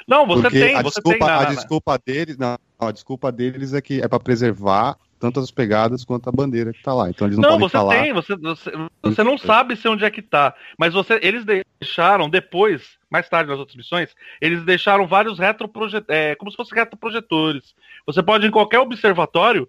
Não, 0.09 0.27
você 0.27 0.43
Porque 0.43 0.59
tem, 0.59 0.75
a 0.75 0.83
você 0.83 1.01
desculpa, 1.01 1.19
tem 1.19 1.27
na- 1.27 1.39
a 1.39 1.43
na- 1.45 1.55
desculpa 1.55 1.99
deles, 2.05 2.37
não, 2.37 2.59
a 2.81 2.91
desculpa 2.91 3.31
deles 3.31 3.73
é 3.73 3.81
que 3.81 4.01
é 4.03 4.09
para 4.09 4.19
preservar 4.19 4.97
tanto 5.19 5.41
as 5.41 5.51
pegadas 5.51 6.05
quanto 6.05 6.29
a 6.29 6.33
bandeira 6.33 6.73
que 6.73 6.83
tá 6.83 6.93
lá. 6.93 7.09
Então 7.09 7.27
eles 7.27 7.39
não, 7.39 7.43
Não, 7.43 7.59
podem 7.59 7.69
você 7.69 7.77
falar. 7.77 7.95
tem, 7.95 8.13
você, 8.13 8.37
você, 8.37 8.73
você 9.03 9.25
não 9.25 9.39
sabe 9.39 9.77
se 9.77 9.89
onde 9.89 10.05
é 10.05 10.11
que 10.11 10.23
tá. 10.23 10.55
Mas 10.79 10.93
você, 10.95 11.19
eles 11.23 11.45
deixaram 11.45 12.29
depois, 12.29 12.99
mais 13.11 13.29
tarde 13.29 13.51
nas 13.51 13.59
outras 13.59 13.77
missões, 13.77 14.15
eles 14.41 14.63
deixaram 14.65 15.07
vários 15.07 15.39
retroprojetores, 15.39 16.09
é, 16.09 16.35
como 16.35 16.51
se 16.51 16.57
fossem 16.57 16.77
retroprojetores. 16.79 17.75
Você 18.07 18.23
pode 18.23 18.47
ir 18.47 18.49
em 18.49 18.53
qualquer 18.53 18.79
observatório 18.81 19.69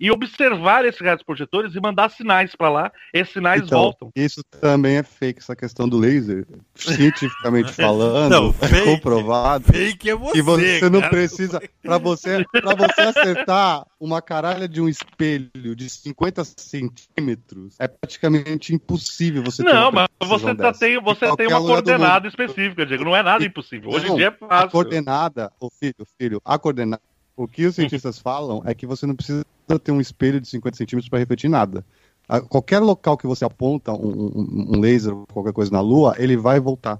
e 0.00 0.10
observar 0.10 0.84
esses 0.84 1.00
retroprojetores 1.00 1.74
e 1.74 1.80
mandar 1.80 2.10
sinais 2.10 2.54
pra 2.54 2.68
lá, 2.68 2.92
esses 3.12 3.32
sinais 3.32 3.62
Então, 3.62 3.78
voltam. 3.82 4.10
Isso 4.14 4.42
também 4.60 4.96
é 4.96 5.02
fake, 5.02 5.40
essa 5.40 5.54
questão 5.56 5.88
do 5.88 5.98
laser. 5.98 6.46
Cientificamente 6.74 7.72
falando, 7.72 8.30
Não, 8.30 8.48
é 8.60 8.68
fake- 8.68 8.84
comprovado. 8.84 9.64
Fake 9.72 10.10
é 10.10 10.14
você, 10.14 10.32
que 10.32 10.42
você 10.42 10.90
não 10.90 11.00
cara. 11.00 11.10
precisa. 11.10 11.62
Pra 11.82 11.98
você, 11.98 12.44
pra 12.52 12.74
você 12.74 13.00
acertar 13.02 13.86
uma 14.00 14.20
caralha 14.20 14.68
de 14.68 14.80
um 14.80 14.88
espelho 14.88 15.74
de 15.76 15.88
50 15.88 16.44
centímetros, 16.44 17.76
é 17.78 17.88
praticamente 17.88 18.74
impossível 18.74 19.42
você 19.42 19.62
ter 19.64 19.72
Não, 19.72 19.90
uma 19.90 20.08
mas 20.20 20.28
você, 20.28 20.46
tá, 20.54 20.70
dessa. 20.70 20.80
tem, 20.80 20.96
Em 20.96 21.00
você 21.00 21.36
tem 21.36 21.46
uma 21.48 21.60
coordenada 21.60 22.28
específica, 22.28 22.84
Diego. 22.86 23.04
Não 23.04 23.16
é 23.16 23.22
nada 23.22 23.44
impossível. 23.44 23.90
Hoje 23.90 24.06
em 24.06 24.08
Não, 24.10 24.16
dia 24.16 24.26
é 24.26 24.28
A 24.44 24.48
fácil. 24.48 24.70
coordenada, 24.70 25.52
o 25.60 25.70
filho, 25.70 26.06
filho, 26.18 26.40
a 26.44 26.58
coordenada. 26.58 27.02
O 27.36 27.46
que 27.46 27.66
os 27.66 27.74
cientistas 27.74 28.18
falam 28.18 28.62
é 28.64 28.74
que 28.74 28.86
você 28.86 29.06
não 29.06 29.14
precisa 29.14 29.44
ter 29.82 29.92
um 29.92 30.00
espelho 30.00 30.40
de 30.40 30.48
50 30.48 30.76
centímetros 30.76 31.08
para 31.08 31.18
refletir 31.18 31.48
nada. 31.48 31.84
A- 32.28 32.40
qualquer 32.40 32.78
local 32.80 33.16
que 33.16 33.26
você 33.26 33.44
aponta 33.44 33.92
um, 33.92 34.32
um- 34.34 34.66
um 34.76 34.80
laser 34.80 35.14
ou 35.14 35.26
qualquer 35.26 35.52
coisa 35.52 35.70
na 35.70 35.80
Lua, 35.80 36.14
ele 36.18 36.36
vai 36.36 36.58
voltar. 36.58 36.98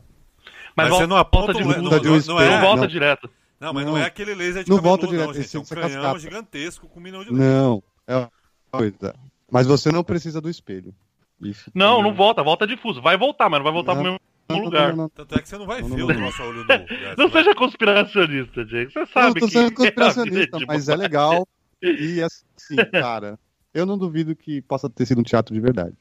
Mas, 0.76 0.88
volta- 0.90 1.04
você 1.04 1.06
não 1.08 1.16
aponta 1.16 1.52
volta 1.52 1.58
de- 1.58 1.64
não- 1.64 1.90
não 1.90 2.40
é, 2.40 2.50
Não 2.50 2.60
volta 2.60 2.80
não. 2.82 2.86
direto. 2.86 3.30
Não, 3.58 3.72
mas 3.72 3.86
não, 3.86 3.92
Não. 3.94 3.98
é 3.98 4.04
aquele 4.04 4.34
laser 4.34 4.62
de 4.62 4.68
Não 4.70 4.76
cabeludo, 4.76 5.00
volta 5.02 5.06
direto, 5.06 5.26
não, 5.28 5.34
gente. 5.34 5.44
esse- 5.46 5.56
É 5.56 5.60
um 5.60 5.64
canhão 5.64 5.82
cascata. 6.02 6.18
gigantesco 6.18 6.86
com 6.88 7.00
um 7.00 7.02
milhão 7.02 7.24
de 7.24 7.30
laser. 7.30 7.46
Não, 7.46 7.82
é 8.06 8.16
uma 8.16 8.30
coisa. 8.70 9.14
Mas 9.50 9.66
você 9.66 9.90
não 9.90 10.04
precisa 10.04 10.40
do 10.40 10.50
espelho. 10.50 10.94
Isso 11.40 11.70
Não, 11.74 12.02
não 12.02 12.14
volta, 12.14 12.42
volta 12.42 12.66
difuso. 12.66 13.00
Vai 13.00 13.16
voltar, 13.16 13.48
mas 13.48 13.58
não 13.58 13.64
vai 13.64 13.72
voltar 13.72 13.94
Não, 13.94 14.02
pro 14.02 14.12
mesmo 14.12 14.20
Não, 14.48 14.56
não, 14.58 14.64
lugar. 14.64 14.88
não, 14.90 14.96
não. 14.96 15.08
Tanto 15.08 15.34
é 15.34 15.42
que 15.42 15.48
você 15.48 15.58
não 15.58 15.66
vai 15.66 15.82
Não, 15.82 15.88
ver 15.88 15.98
não, 15.98 16.06
o 16.06 16.14
não. 16.14 16.20
nosso 16.20 16.42
olho 16.42 16.58
nu. 16.60 16.66
né? 16.68 17.14
Não 17.18 17.30
seja 17.30 17.54
conspiracionista, 17.54 18.64
Diego. 18.64 18.90
Você 18.90 19.06
sabe 19.06 19.26
não 19.26 19.34
tô 19.34 19.46
que 19.46 19.52
sendo 19.52 19.66
é 19.66 19.74
conspiracionista, 19.74 20.58
vida 20.58 20.66
mas 20.66 20.88
é 20.88 20.96
legal. 20.96 21.46
E 21.82 22.22
assim, 22.22 22.76
cara, 22.90 23.38
eu 23.74 23.84
não 23.84 23.98
duvido 23.98 24.34
que 24.34 24.62
possa 24.62 24.88
ter 24.88 25.04
sido 25.04 25.20
um 25.20 25.22
teatro 25.22 25.54
de 25.54 25.60
verdade. 25.60 25.94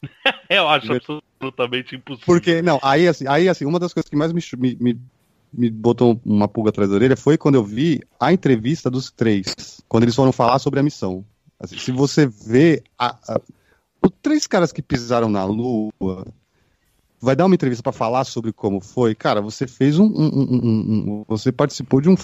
Eu 0.48 0.68
acho 0.68 0.92
absolutamente 0.92 1.96
impossível. 1.96 2.24
Porque, 2.24 2.62
não, 2.62 2.78
aí 2.82 3.08
assim, 3.08 3.26
aí, 3.26 3.48
assim 3.48 3.64
uma 3.64 3.80
das 3.80 3.92
coisas 3.92 4.08
que 4.08 4.14
mais 4.16 4.32
me, 4.32 4.40
me, 4.80 5.00
me 5.52 5.70
botou 5.70 6.20
uma 6.24 6.46
pulga 6.46 6.70
atrás 6.70 6.88
da 6.88 6.94
orelha 6.94 7.16
foi 7.16 7.36
quando 7.36 7.56
eu 7.56 7.64
vi 7.64 8.00
a 8.20 8.32
entrevista 8.32 8.88
dos 8.88 9.10
três, 9.10 9.82
quando 9.88 10.04
eles 10.04 10.14
foram 10.14 10.30
falar 10.32 10.60
sobre 10.60 10.78
a 10.78 10.84
missão. 10.84 11.24
Assim, 11.58 11.76
se 11.76 11.90
você 11.90 12.26
vê 12.26 12.82
a- 12.96 13.16
a- 13.28 13.40
os 14.00 14.12
três 14.22 14.46
caras 14.46 14.70
que 14.70 14.80
pisaram 14.80 15.28
na 15.28 15.44
Lua, 15.44 16.26
vai 17.20 17.34
dar 17.34 17.46
uma 17.46 17.54
entrevista 17.54 17.82
pra 17.82 17.92
falar 17.92 18.24
sobre 18.24 18.52
como 18.52 18.80
foi, 18.80 19.14
cara, 19.14 19.40
você 19.40 19.66
fez 19.66 19.98
um, 19.98 20.04
um- 20.06 20.30
um- 20.34 20.58
um- 21.20 21.24
você 21.26 21.50
participou 21.50 22.00
de 22.00 22.08
um, 22.08 22.14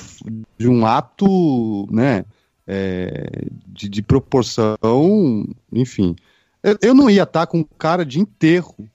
de 0.59 0.69
um 0.69 0.87
ato, 0.87 1.87
né, 1.91 2.25
é, 2.66 3.47
de, 3.66 3.89
de 3.89 4.03
proporção, 4.03 5.47
enfim. 5.73 6.15
Eu, 6.62 6.79
eu 6.81 6.95
não 6.95 7.11
ia 7.11 7.25
estar 7.25 7.47
com 7.47 7.62
cara 7.65 8.05
de 8.05 8.21
enterro. 8.21 8.89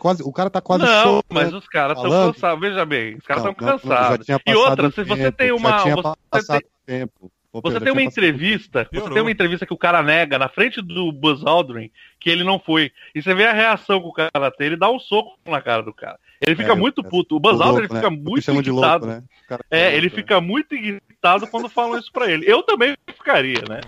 Quase, 0.00 0.22
o 0.22 0.32
cara 0.32 0.50
tá 0.50 0.60
quase 0.60 0.84
não, 0.84 1.02
chorando. 1.02 1.24
mas 1.30 1.52
os 1.52 1.68
caras 1.68 1.96
estão 1.96 2.10
cansados. 2.32 2.60
Veja 2.60 2.84
bem, 2.84 3.14
os 3.16 3.24
caras 3.24 3.44
estão 3.44 3.54
não, 3.60 3.66
já 3.68 3.78
cansados. 3.78 4.26
E 4.28 4.54
outra, 4.54 4.90
se 4.90 5.04
você 5.04 5.30
tem 5.30 5.48
já 5.48 5.54
uma. 5.54 5.82
tinha 5.82 5.94
Você 5.94 6.14
passado 6.28 6.60
tem, 6.84 6.98
tempo. 6.98 7.30
Pô, 7.62 7.70
você 7.70 7.80
tem 7.80 7.92
uma 7.92 8.02
entrevista, 8.02 8.84
você 8.84 8.90
Piorou. 8.90 9.12
tem 9.12 9.22
uma 9.22 9.30
entrevista 9.30 9.66
que 9.66 9.72
o 9.74 9.78
cara 9.78 10.02
nega 10.02 10.38
na 10.38 10.48
frente 10.48 10.80
do 10.82 11.10
Buzz 11.12 11.44
Aldrin 11.44 11.90
que 12.20 12.30
ele 12.30 12.42
não 12.44 12.58
foi. 12.58 12.90
E 13.14 13.22
você 13.22 13.34
vê 13.34 13.44
a 13.46 13.52
reação 13.52 14.00
que 14.00 14.08
o 14.08 14.12
cara 14.12 14.50
tem, 14.50 14.66
ele 14.68 14.76
dá 14.76 14.90
um 14.90 14.98
soco 14.98 15.38
na 15.46 15.60
cara 15.62 15.82
do 15.82 15.92
cara. 15.92 16.18
Ele 16.40 16.54
fica 16.56 16.72
É, 16.72 16.74
muito 16.74 17.00
é, 17.00 17.08
puto. 17.08 17.36
O 17.36 17.40
Buzz 17.40 17.54
louco, 17.54 17.68
Aldrin 17.68 17.84
ele 17.84 17.92
né? 17.94 18.00
fica 18.00 18.10
Me 18.10 18.16
muito 18.18 18.50
irritado. 18.50 19.06
louco, 19.06 19.06
né? 19.06 19.22
É, 19.70 19.82
louco, 19.84 19.96
ele 19.96 20.06
né? 20.06 20.12
fica 20.14 20.40
muito 20.40 20.74
irritado 20.74 21.46
quando 21.46 21.68
falam 21.68 21.98
isso 21.98 22.10
pra 22.12 22.30
ele. 22.30 22.44
Eu 22.50 22.62
também 22.62 22.96
ficaria, 23.14 23.62
né? 23.68 23.80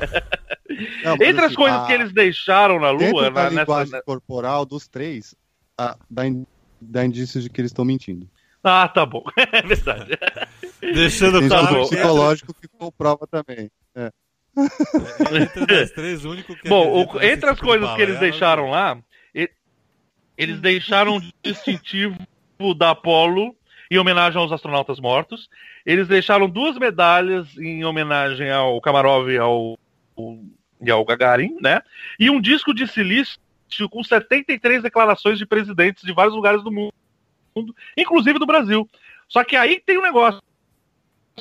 Não, 1.05 1.15
Entre 1.15 1.28
as 1.40 1.45
assim, 1.47 1.55
coisas 1.55 1.81
a- 1.81 1.86
que 1.86 1.93
eles 1.93 2.12
deixaram 2.12 2.78
na 2.78 2.90
Lua, 2.90 3.31
na, 3.31 3.45
nessa, 3.51 3.61
linguagem 3.61 4.01
corporal 4.05 4.65
dos 4.65 4.86
três, 4.86 5.35
a- 5.77 5.97
dá, 6.11 6.27
in- 6.27 6.47
dá 6.81 7.05
indícios 7.05 7.43
de 7.45 7.51
que 7.51 7.61
eles 7.61 7.70
estão 7.70 7.85
mentindo. 7.85 8.28
Ah, 8.69 8.89
tá 8.89 9.05
bom. 9.07 9.24
É 9.53 9.62
verdade. 9.62 10.19
Deixando 10.81 11.40
Tem 11.40 11.49
Tá 11.49 11.61
estudo 11.62 11.74
bom. 11.81 11.89
psicológico 11.89 12.55
que 12.55 12.69
comprova 12.69 13.27
também. 13.27 13.70
É. 13.95 14.11
Entre 15.59 15.81
as 15.81 15.90
três, 15.93 16.24
o 16.24 16.31
único 16.31 16.55
que 16.57 16.69
Bom, 16.69 17.05
o- 17.05 17.15
nesse 17.15 17.27
entre 17.32 17.51
as 17.51 17.57
tipo 17.57 17.66
coisas 17.69 17.89
que 17.95 18.03
eles 18.03 18.15
balela- 18.16 18.31
deixaram 18.32 18.70
lá, 18.70 18.99
eles 20.36 20.61
deixaram 20.61 21.16
um 21.16 21.31
distintivo 21.43 22.16
da 22.77 22.90
Apollo 22.90 23.55
em 23.90 23.99
homenagem 23.99 24.40
aos 24.40 24.53
astronautas 24.53 25.01
mortos. 25.01 25.49
Eles 25.85 26.07
deixaram 26.07 26.49
duas 26.49 26.77
medalhas 26.78 27.49
em 27.59 27.85
homenagem 27.85 28.51
ao 28.51 28.81
Kamarov 28.81 29.28
e 29.31 29.39
ao, 29.39 29.78
e 30.81 30.90
ao 30.90 31.05
Gagarin, 31.05 31.57
né? 31.61 31.81
E 32.20 32.31
um 32.31 32.40
disco 32.40 32.73
de 32.74 32.86
silício 32.86 33.39
com 33.90 34.03
73 34.05 34.82
declarações 34.82 35.39
de 35.39 35.47
presidentes 35.47 36.03
de 36.05 36.12
vários 36.12 36.35
lugares 36.35 36.62
do 36.62 36.70
mundo, 36.70 36.93
inclusive 37.97 38.39
do 38.39 38.47
Brasil. 38.47 38.89
Só 39.29 39.45
que 39.45 39.57
aí 39.57 39.81
tem 39.85 39.99
um 39.99 40.03
negócio 40.03 40.41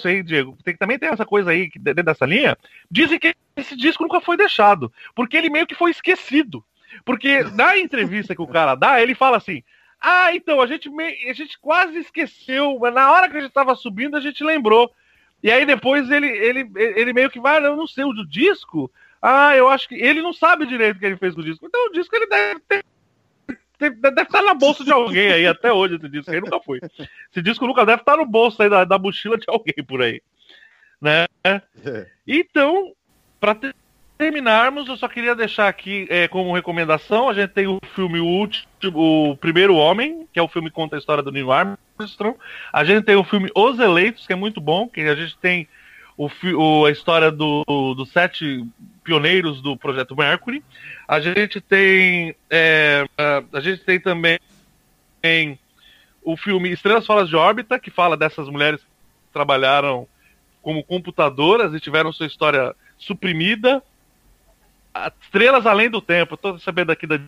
aí, 0.03 0.21
Diego, 0.21 0.57
tem, 0.63 0.75
também 0.75 0.99
tem 0.99 1.09
essa 1.09 1.25
coisa 1.25 1.49
aí, 1.51 1.69
que 1.69 1.79
dentro 1.79 2.03
dessa 2.03 2.25
linha, 2.25 2.55
dizem 2.89 3.17
que 3.17 3.35
esse 3.55 3.75
disco 3.75 4.03
nunca 4.03 4.21
foi 4.21 4.37
deixado, 4.37 4.91
porque 5.15 5.35
ele 5.35 5.49
meio 5.49 5.65
que 5.65 5.73
foi 5.75 5.89
esquecido. 5.91 6.63
Porque 7.03 7.43
na 7.55 7.77
entrevista 7.79 8.35
que 8.35 8.41
o 8.41 8.47
cara 8.47 8.75
dá, 8.75 9.01
ele 9.01 9.15
fala 9.15 9.37
assim: 9.37 9.63
Ah, 9.99 10.33
então, 10.35 10.61
a 10.61 10.67
gente, 10.67 10.89
me- 10.89 11.29
a 11.29 11.33
gente 11.33 11.57
quase 11.59 11.97
esqueceu, 11.97 12.77
mas 12.79 12.93
na 12.93 13.11
hora 13.11 13.29
que 13.29 13.37
a 13.37 13.41
gente 13.41 13.51
tava 13.51 13.75
subindo, 13.75 14.15
a 14.15 14.21
gente 14.21 14.43
lembrou. 14.43 14.91
E 15.41 15.51
aí 15.51 15.65
depois 15.65 16.09
ele, 16.09 16.27
ele, 16.27 16.71
ele 16.75 17.13
meio 17.13 17.29
que 17.29 17.39
vai, 17.39 17.57
"Ah, 17.57 17.61
eu 17.67 17.75
não 17.75 17.85
sei, 17.87 18.03
o 18.03 18.13
do 18.13 18.25
disco? 18.27 18.91
Ah, 19.21 19.55
eu 19.55 19.67
acho 19.69 19.87
que. 19.87 19.95
Ele 19.95 20.21
não 20.21 20.33
sabe 20.33 20.65
direito 20.65 20.97
o 20.97 20.99
que 20.99 21.05
ele 21.05 21.17
fez 21.17 21.33
com 21.33 21.41
o 21.41 21.43
disco. 21.43 21.65
Então 21.65 21.87
o 21.87 21.91
disco 21.91 22.15
ele 22.15 22.27
deve 22.27 22.59
ter. 22.61 22.83
Deve 23.79 24.21
estar 24.21 24.41
na 24.41 24.53
bolsa 24.53 24.83
de 24.83 24.91
alguém 24.91 25.31
aí 25.31 25.45
até 25.45 25.71
hoje 25.71 25.95
esse 25.95 26.09
disco 26.09 26.31
aí 26.31 26.41
nunca 26.41 26.59
foi. 26.59 26.79
Esse 27.31 27.41
disco 27.41 27.67
nunca 27.67 27.85
deve 27.85 28.01
estar 28.01 28.17
no 28.17 28.25
bolso 28.25 28.61
aí 28.61 28.69
da, 28.69 28.83
da 28.83 28.97
mochila 28.97 29.37
de 29.37 29.45
alguém 29.47 29.83
por 29.85 30.01
aí. 30.01 30.21
Né? 30.99 31.25
Então, 32.25 32.91
para 33.39 33.55
terminarmos, 34.17 34.87
eu 34.87 34.97
só 34.97 35.07
queria 35.07 35.35
deixar 35.35 35.67
aqui 35.67 36.07
é, 36.09 36.27
como 36.27 36.53
recomendação, 36.53 37.29
a 37.29 37.33
gente 37.33 37.51
tem 37.51 37.67
o 37.67 37.79
filme 37.93 38.19
O 38.19 38.25
Último, 38.25 39.31
O 39.31 39.37
Primeiro 39.37 39.75
Homem, 39.75 40.27
que 40.33 40.39
é 40.39 40.41
o 40.41 40.47
filme 40.47 40.69
que 40.69 40.75
conta 40.75 40.95
a 40.95 40.99
história 40.99 41.21
do 41.21 41.31
Neil 41.31 41.51
Armstrong. 41.51 42.35
A 42.73 42.83
gente 42.83 43.05
tem 43.05 43.15
o 43.15 43.23
filme 43.23 43.51
Os 43.55 43.77
Eleitos, 43.77 44.25
que 44.25 44.33
é 44.33 44.35
muito 44.35 44.59
bom, 44.59 44.89
que 44.89 45.01
a 45.01 45.15
gente 45.15 45.37
tem 45.37 45.67
o, 46.17 46.29
o- 46.57 46.85
a 46.85 46.91
história 46.91 47.31
do, 47.31 47.63
dos 47.95 48.09
sete 48.09 48.65
pioneiros 49.03 49.61
do 49.61 49.77
projeto 49.77 50.15
Mercury. 50.15 50.63
A 51.07 51.19
gente 51.21 51.61
tem 51.61 52.35
é, 52.49 53.05
a, 53.53 53.59
gente 53.61 53.83
tem 53.83 53.99
também 53.99 54.39
tem 55.21 55.57
o 56.23 56.35
filme 56.35 56.69
Estrelas 56.71 57.05
Fora 57.05 57.25
de 57.25 57.35
Órbita, 57.35 57.79
que 57.79 57.89
fala 57.91 58.17
dessas 58.17 58.49
mulheres 58.49 58.81
que 58.81 58.87
trabalharam 59.31 60.07
como 60.61 60.83
computadoras 60.83 61.73
e 61.73 61.79
tiveram 61.79 62.11
sua 62.11 62.25
história 62.25 62.75
suprimida. 62.97 63.81
Estrelas 65.21 65.65
Além 65.65 65.89
do 65.89 66.01
Tempo, 66.01 66.35
tô 66.35 66.57
sabendo 66.59 66.91
aqui 66.91 67.05
da 67.05 67.19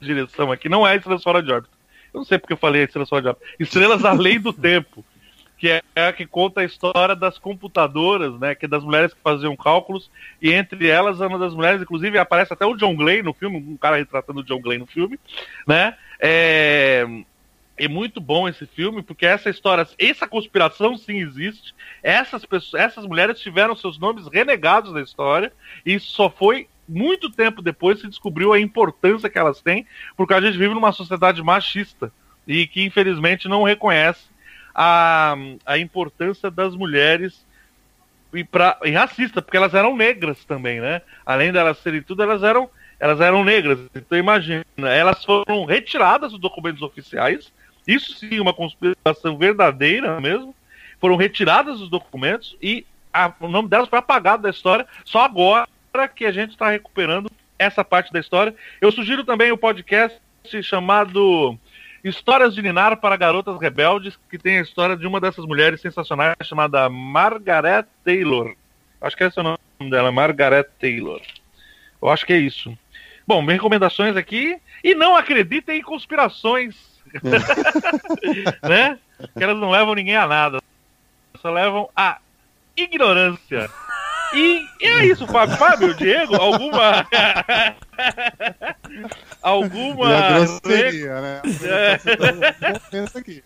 direção 0.00 0.50
aqui, 0.52 0.68
não 0.68 0.86
é 0.86 0.96
Estrelas 0.96 1.22
Fora 1.22 1.42
de 1.42 1.50
Órbita. 1.52 1.72
Eu 2.12 2.18
não 2.18 2.24
sei 2.24 2.38
porque 2.38 2.52
eu 2.52 2.56
falei 2.58 2.82
Estrelas 2.84 3.08
Fora 3.08 3.22
de 3.22 3.28
Órbita. 3.28 3.46
Estrelas 3.60 4.04
Além 4.04 4.40
do 4.40 4.52
Tempo, 4.54 5.04
que 5.58 5.68
é, 5.68 5.82
é 5.94 6.06
a 6.06 6.12
que 6.12 6.24
conta 6.24 6.60
a 6.60 6.64
história 6.64 7.16
das 7.16 7.36
computadoras, 7.36 8.38
né, 8.38 8.54
que 8.54 8.64
é 8.64 8.68
das 8.68 8.84
mulheres 8.84 9.12
que 9.12 9.20
faziam 9.20 9.56
cálculos, 9.56 10.10
e 10.40 10.52
entre 10.52 10.86
elas, 10.88 11.20
uma 11.20 11.38
das 11.38 11.52
mulheres, 11.52 11.82
inclusive, 11.82 12.16
aparece 12.16 12.52
até 12.52 12.64
o 12.64 12.76
John 12.76 12.94
Glenn 12.94 13.22
no 13.22 13.34
filme, 13.34 13.56
um 13.56 13.76
cara 13.76 13.96
retratando 13.96 14.40
o 14.40 14.44
John 14.44 14.60
Glenn 14.60 14.78
no 14.78 14.86
filme, 14.86 15.18
né, 15.66 15.96
é, 16.20 17.06
é 17.76 17.88
muito 17.88 18.20
bom 18.20 18.48
esse 18.48 18.66
filme, 18.66 19.02
porque 19.02 19.26
essa 19.26 19.50
história, 19.50 19.86
essa 19.98 20.26
conspiração 20.26 20.96
sim 20.96 21.20
existe. 21.20 21.74
Essas 22.02 22.44
pessoas, 22.44 22.82
essas 22.82 23.04
mulheres 23.04 23.40
tiveram 23.40 23.76
seus 23.76 23.98
nomes 23.98 24.26
renegados 24.32 24.92
da 24.92 25.00
história, 25.00 25.52
e 25.84 25.98
só 25.98 26.30
foi 26.30 26.68
muito 26.88 27.30
tempo 27.30 27.60
depois 27.60 28.00
se 28.00 28.08
descobriu 28.08 28.52
a 28.52 28.60
importância 28.60 29.28
que 29.28 29.38
elas 29.38 29.60
têm, 29.60 29.86
porque 30.16 30.34
a 30.34 30.40
gente 30.40 30.56
vive 30.56 30.72
numa 30.72 30.92
sociedade 30.92 31.42
machista 31.42 32.10
e 32.46 32.66
que 32.66 32.82
infelizmente 32.82 33.46
não 33.46 33.62
reconhece 33.62 34.24
a, 34.80 35.34
a 35.66 35.76
importância 35.76 36.48
das 36.52 36.76
mulheres 36.76 37.44
e, 38.32 38.44
pra, 38.44 38.78
e 38.84 38.90
racista, 38.92 39.42
porque 39.42 39.56
elas 39.56 39.74
eram 39.74 39.96
negras 39.96 40.44
também, 40.44 40.80
né? 40.80 41.02
Além 41.26 41.50
delas 41.50 41.78
serem 41.78 42.00
tudo, 42.00 42.22
elas 42.22 42.44
eram 42.44 42.70
elas 43.00 43.20
eram 43.20 43.44
negras. 43.44 43.78
Então 43.94 44.16
imagina, 44.18 44.64
elas 44.76 45.24
foram 45.24 45.64
retiradas 45.64 46.30
dos 46.32 46.40
documentos 46.40 46.82
oficiais. 46.82 47.52
Isso 47.86 48.14
sim, 48.14 48.38
uma 48.38 48.52
conspiração 48.54 49.36
verdadeira 49.36 50.20
mesmo. 50.20 50.54
Foram 51.00 51.16
retiradas 51.16 51.78
dos 51.80 51.88
documentos 51.88 52.56
e 52.62 52.84
a- 53.12 53.32
o 53.40 53.48
nome 53.48 53.68
delas 53.68 53.88
foi 53.88 53.98
apagado 53.98 54.42
da 54.42 54.50
história. 54.50 54.86
Só 55.04 55.24
agora 55.24 55.66
que 56.14 56.24
a 56.24 56.32
gente 56.32 56.50
está 56.50 56.70
recuperando 56.70 57.30
essa 57.58 57.84
parte 57.84 58.12
da 58.12 58.20
história. 58.20 58.54
Eu 58.80 58.92
sugiro 58.92 59.24
também 59.24 59.50
o 59.52 59.58
podcast 59.58 60.18
chamado 60.62 61.58
Histórias 62.02 62.54
de 62.54 62.62
Ninar 62.62 62.96
para 62.98 63.16
Garotas 63.16 63.60
Rebeldes, 63.60 64.18
que 64.30 64.38
tem 64.38 64.58
a 64.58 64.62
história 64.62 64.96
de 64.96 65.06
uma 65.06 65.20
dessas 65.20 65.44
mulheres 65.44 65.80
sensacionais 65.80 66.36
chamada 66.42 66.88
Margaret 66.88 67.84
Taylor. 68.04 68.54
Acho 69.00 69.16
que 69.16 69.24
esse 69.24 69.38
é 69.38 69.42
o 69.42 69.44
nome 69.44 69.90
dela, 69.90 70.12
Margaret 70.12 70.66
Taylor. 70.80 71.20
Eu 72.00 72.08
acho 72.08 72.24
que 72.24 72.32
é 72.32 72.38
isso. 72.38 72.76
Bom, 73.26 73.42
minhas 73.42 73.58
recomendações 73.58 74.16
aqui. 74.16 74.58
E 74.82 74.94
não 74.94 75.16
acreditem 75.16 75.80
em 75.80 75.82
conspirações. 75.82 76.76
né? 78.62 78.98
Que 79.36 79.42
elas 79.42 79.58
não 79.58 79.70
levam 79.70 79.94
ninguém 79.94 80.16
a 80.16 80.26
nada. 80.26 80.62
Só 81.40 81.50
levam 81.50 81.88
a 81.94 82.18
ignorância. 82.76 83.68
E, 84.32 84.64
e 84.80 84.86
é 84.86 85.06
isso, 85.06 85.26
Fábio. 85.26 85.56
Fábio, 85.56 85.94
Diego, 85.94 86.36
alguma. 86.36 87.06
alguma. 89.48 90.10
E 90.10 90.14
a 90.14 90.38
grosseria, 90.38 91.20
né? 91.20 91.42
É. 91.64 92.78
Pensa 92.90 93.18
aqui. 93.18 93.42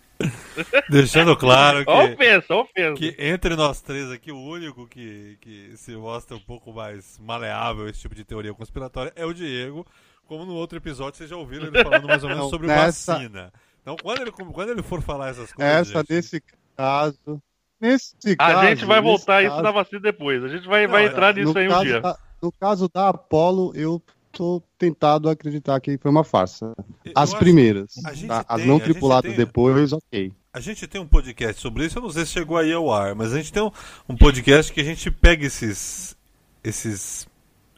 Deixando 0.89 1.35
claro 1.35 1.83
que, 1.85 1.91
Ofensa, 1.91 2.55
ofensa. 2.55 2.95
que 2.95 3.15
entre 3.19 3.55
nós 3.55 3.81
três 3.81 4.09
aqui, 4.11 4.31
o 4.31 4.39
único 4.39 4.87
que, 4.87 5.37
que 5.41 5.73
se 5.75 5.95
mostra 5.95 6.35
um 6.37 6.39
pouco 6.39 6.71
mais 6.71 7.17
maleável 7.19 7.87
esse 7.89 7.99
tipo 8.01 8.15
de 8.15 8.23
teoria 8.23 8.53
conspiratória 8.53 9.11
é 9.15 9.25
o 9.25 9.33
Diego. 9.33 9.85
Como 10.25 10.45
no 10.45 10.53
outro 10.53 10.77
episódio 10.77 11.17
vocês 11.17 11.29
já 11.29 11.35
ouviram 11.35 11.67
ele 11.67 11.83
falando 11.83 12.07
mais 12.07 12.23
ou 12.23 12.29
menos 12.29 12.43
Não, 12.45 12.49
sobre 12.49 12.67
nessa- 12.67 13.13
vacina. 13.15 13.51
Então, 13.81 13.97
quando 14.01 14.21
ele, 14.21 14.31
quando 14.31 14.69
ele 14.71 14.81
for 14.81 15.01
falar 15.01 15.29
essas 15.29 15.51
coisas. 15.51 15.89
Essa, 15.89 15.99
gente, 15.99 16.09
nesse 16.13 16.43
caso. 16.77 17.41
Nesse 17.81 18.15
A 18.31 18.35
caso. 18.37 18.67
gente 18.67 18.85
vai 18.85 19.01
voltar 19.01 19.35
a 19.37 19.41
isso 19.41 19.51
caso- 19.51 19.61
na 19.63 19.71
vacina 19.71 19.99
depois. 19.99 20.41
A 20.43 20.47
gente 20.47 20.65
vai, 20.67 20.85
Não, 20.85 20.93
vai 20.93 21.03
é, 21.03 21.07
entrar 21.07 21.33
nisso 21.35 21.57
aí 21.57 21.67
um 21.67 21.71
caso 21.71 21.83
dia. 21.83 21.99
Da, 21.99 22.17
no 22.41 22.51
caso 22.53 22.89
da 22.93 23.09
Apollo, 23.09 23.73
eu 23.75 24.01
tô 24.33 24.61
tentado 24.77 25.29
a 25.29 25.31
acreditar 25.33 25.79
que 25.79 25.97
foi 25.97 26.11
uma 26.11 26.23
farsa. 26.23 26.73
As 27.15 27.33
primeiras. 27.33 27.93
tá? 28.27 28.43
As 28.47 28.57
tem- 28.61 28.67
não 28.67 28.79
tripuladas 28.79 29.31
tem- 29.33 29.45
depois, 29.45 29.93
ok. 29.93 30.31
A 30.51 30.59
gente 30.59 30.85
tem 30.87 30.99
um 31.01 31.07
podcast 31.07 31.61
sobre 31.61 31.85
isso, 31.85 31.97
eu 31.97 32.01
não 32.03 32.09
sei 32.11 32.25
se 32.25 32.31
chegou 32.33 32.57
aí 32.57 32.71
ao 32.73 32.91
ar, 32.91 33.15
mas 33.15 33.33
a 33.33 33.37
gente 33.37 33.51
tem 33.53 33.63
um, 33.63 33.71
um 34.09 34.15
podcast 34.15 34.71
que 34.73 34.81
a 34.81 34.83
gente 34.83 35.09
pega 35.09 35.45
esses. 35.45 36.17
esses 36.63 37.27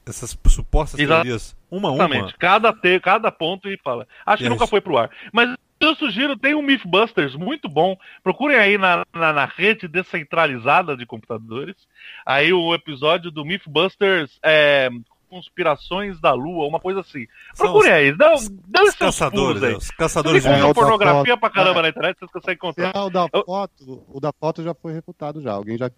essas 0.08 0.38
supostas 0.50 1.00
Exato. 1.00 1.24
teorias 1.24 1.56
uma 1.72 1.90
a 1.90 1.92
uma. 1.92 2.06
Exatamente. 2.06 2.38
Cada, 2.38 2.72
te, 2.72 3.00
cada 3.00 3.32
ponto 3.32 3.68
e 3.68 3.76
fala. 3.84 4.08
Acho 4.24 4.38
que 4.38 4.44
Yes. 4.44 4.52
nunca 4.52 4.68
foi 4.68 4.80
pro 4.80 4.98
ar. 4.98 5.10
Mas 5.34 5.56
eu 5.80 5.96
sugiro, 5.96 6.38
tem 6.38 6.54
um 6.54 6.62
Mythbusters 6.62 7.36
muito 7.36 7.68
bom. 7.68 7.98
Procurem 8.24 8.56
aí 8.58 8.78
na, 8.78 9.04
na, 9.12 9.34
na 9.34 9.46
rede 9.46 9.88
descentralizada 9.88 10.96
de 10.96 11.08
computadores. 11.08 11.76
Aí 12.24 12.54
o 12.54 12.76
episódio 12.76 13.32
do 13.32 13.44
Mythbusters 13.44 14.38
é, 14.44 14.90
Conspirações 15.30 16.20
da 16.20 16.34
Lua, 16.34 16.68
uma 16.68 16.80
coisa 16.80 17.02
assim. 17.02 17.26
Procurem 17.58 17.92
aí, 17.92 18.12
dá, 18.18 18.34
Os 18.36 18.50
dá 18.50 18.84
os 18.84 18.96
caçadores, 18.96 19.64
aí. 19.64 19.72
né? 19.72 19.78
os 19.78 19.86
Vocês 19.86 19.92
caçadores 19.92 20.44
de 20.44 20.50
É, 20.50 20.52
encontram 20.60 20.70
o 20.70 20.74
da 20.74 20.82
pornografia 20.82 21.34
foto. 21.34 21.40
pra 21.40 21.50
caramba 21.50 21.80
É. 21.80 21.82
na 21.84 21.90
internet, 21.90 22.18
vocês 22.20 22.32
conseguem 22.32 22.54
Se 22.56 22.58
encontrar. 22.82 22.92
é 22.96 23.04
o 23.04 23.10
da 23.10 23.28
Eu- 23.34 23.44
foto, 23.46 24.04
o 24.08 24.20
da 24.20 24.32
foto 24.34 24.64
já 24.64 24.74
foi 24.74 24.94
refutado 24.94 25.42
já. 25.42 25.52
Alguém 25.54 25.78
já. 25.78 25.90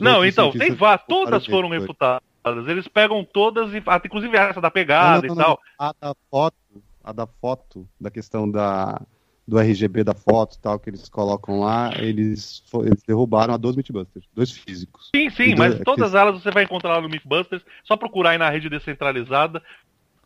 Não, 0.00 0.24
então, 0.24 0.50
tem 0.52 0.70
refutaram 0.70 1.02
todas 1.06 1.46
foram 1.46 1.68
refutadas. 1.68 2.22
Eles 2.66 2.88
pegam 2.88 3.22
todas, 3.24 3.72
e, 3.74 3.82
ah, 3.86 4.00
inclusive 4.04 4.36
essa 4.36 4.60
da 4.60 4.68
Não, 4.68 4.72
pegada 4.72 5.18
não, 5.18 5.24
e 5.26 5.28
não, 5.28 5.36
tal. 5.36 5.60
não. 5.78 5.86
A 5.86 5.92
da 6.00 6.14
foto, 6.30 6.56
a 7.04 7.12
da 7.12 7.26
foto, 7.26 7.86
da 8.00 8.10
questão 8.10 8.50
da, 8.50 9.00
do 9.48 9.58
RGB 9.58 10.04
da 10.04 10.12
foto 10.12 10.56
e 10.56 10.58
tal, 10.58 10.78
que 10.78 10.90
eles 10.90 11.08
colocam 11.08 11.58
lá, 11.60 11.90
eles, 11.96 12.62
eles 12.84 13.02
derrubaram 13.02 13.54
a 13.54 13.56
dois 13.56 13.74
Mythbusters, 13.74 14.26
dois 14.34 14.50
físicos. 14.52 15.08
Sim, 15.16 15.30
sim, 15.30 15.42
E 15.52 15.56
mas 15.56 15.74
do- 15.78 15.84
todas 15.84 16.10
que- 16.10 16.16
elas 16.18 16.42
você 16.42 16.50
vai 16.50 16.64
encontrar 16.64 16.96
lá 16.96 17.00
no 17.00 17.08
Mythbusters. 17.08 17.62
Só 17.82 17.96
procurar 17.96 18.30
aí 18.32 18.38
na 18.38 18.50
rede 18.50 18.68
descentralizada, 18.68 19.62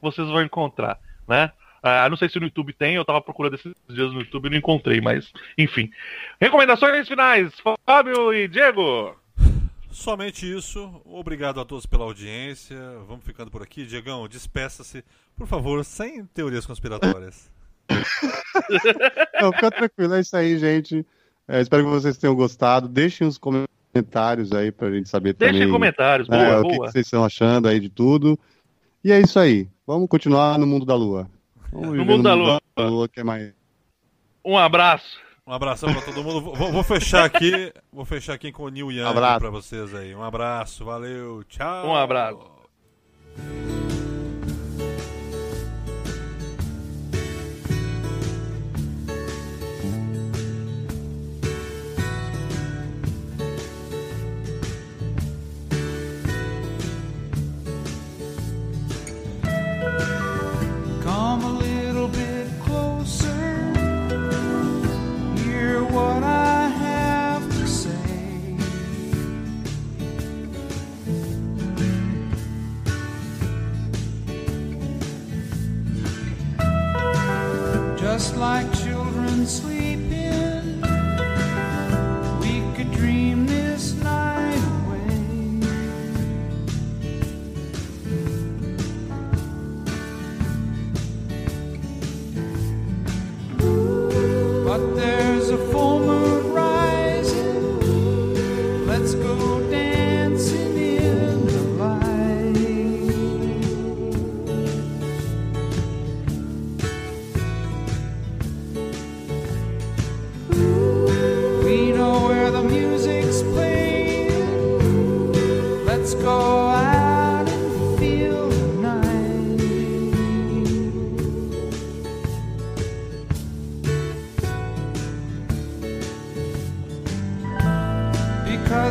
vocês 0.00 0.26
vão 0.28 0.42
encontrar, 0.42 0.98
né? 1.28 1.52
Ah, 1.80 2.08
não 2.10 2.16
sei 2.16 2.28
se 2.28 2.38
no 2.40 2.46
YouTube 2.46 2.72
tem, 2.72 2.94
eu 2.96 3.04
tava 3.04 3.20
procurando 3.20 3.54
esses 3.54 3.72
dias 3.88 4.12
no 4.12 4.20
YouTube 4.20 4.46
e 4.46 4.50
não 4.50 4.56
encontrei, 4.58 5.00
mas 5.00 5.32
enfim. 5.56 5.88
Recomendações 6.40 7.06
finais, 7.06 7.52
Fábio 7.86 8.34
e 8.34 8.48
Diego. 8.48 9.16
Somente 9.90 10.50
isso. 10.50 11.00
Obrigado 11.04 11.60
a 11.60 11.64
todos 11.64 11.86
pela 11.86 12.04
audiência. 12.04 12.76
Vamos 13.06 13.24
ficando 13.24 13.50
por 13.50 13.62
aqui. 13.62 13.84
Diegão, 13.84 14.26
despeça-se, 14.26 15.04
por 15.36 15.46
favor, 15.46 15.84
sem 15.84 16.24
teorias 16.26 16.66
conspiratórias. 16.66 17.50
Não, 19.40 19.52
fica 19.52 19.70
tranquilo, 19.70 20.14
é 20.14 20.20
isso 20.20 20.36
aí, 20.36 20.58
gente. 20.58 21.06
É, 21.48 21.60
espero 21.60 21.84
que 21.84 21.90
vocês 21.90 22.16
tenham 22.16 22.34
gostado. 22.34 22.88
Deixem 22.88 23.26
os 23.26 23.38
comentários 23.38 24.52
aí 24.52 24.70
pra 24.72 24.90
gente 24.90 25.08
saber 25.08 25.34
Deixem 25.34 25.60
também. 25.60 25.72
comentários, 25.72 26.28
é, 26.28 26.32
boa, 26.36 26.60
o 26.60 26.62
que, 26.64 26.70
que 26.70 26.76
boa. 26.76 26.90
vocês 26.90 27.06
estão 27.06 27.24
achando 27.24 27.68
aí 27.68 27.80
de 27.80 27.88
tudo. 27.88 28.38
E 29.04 29.10
é 29.12 29.20
isso 29.20 29.38
aí. 29.38 29.68
Vamos 29.86 30.08
continuar 30.08 30.58
no 30.58 30.66
mundo 30.66 30.86
da 30.86 30.94
lua. 30.94 31.28
Vamos 31.72 31.96
No 31.96 32.04
mundo 32.04 32.22
da 32.22 32.34
lua. 32.34 32.60
da 32.76 32.88
lua 32.88 33.08
que 33.08 33.20
é 33.20 33.24
mais. 33.24 33.52
Um 34.44 34.56
abraço. 34.56 35.18
Um 35.44 35.52
abração 35.52 35.92
pra 35.92 36.02
todo 36.02 36.22
mundo. 36.22 36.40
Vou, 36.54 36.70
vou 36.70 36.82
fechar 36.84 37.24
aqui. 37.24 37.72
Vou 37.92 38.04
fechar 38.04 38.34
aqui 38.34 38.52
com 38.52 38.62
o 38.62 38.68
Neil 38.68 38.92
Young 38.92 39.08
Abraço. 39.08 39.40
pra 39.40 39.50
vocês 39.50 39.92
aí. 39.94 40.14
Um 40.14 40.22
abraço, 40.22 40.84
valeu, 40.84 41.42
tchau. 41.48 41.88
Um 41.88 41.94
abraço. 41.96 43.81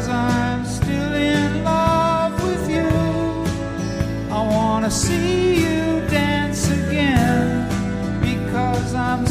Cause 0.02 0.10
I'm 0.10 0.66
still 0.66 1.14
in 1.14 1.64
love 1.64 2.34
with 2.42 2.68
you. 2.68 2.90
I 4.36 4.42
wanna 4.42 4.90
see 4.90 5.62
you 5.62 6.02
dance 6.10 6.72
again. 6.72 7.70
Because 8.20 8.96
I'm 8.96 9.28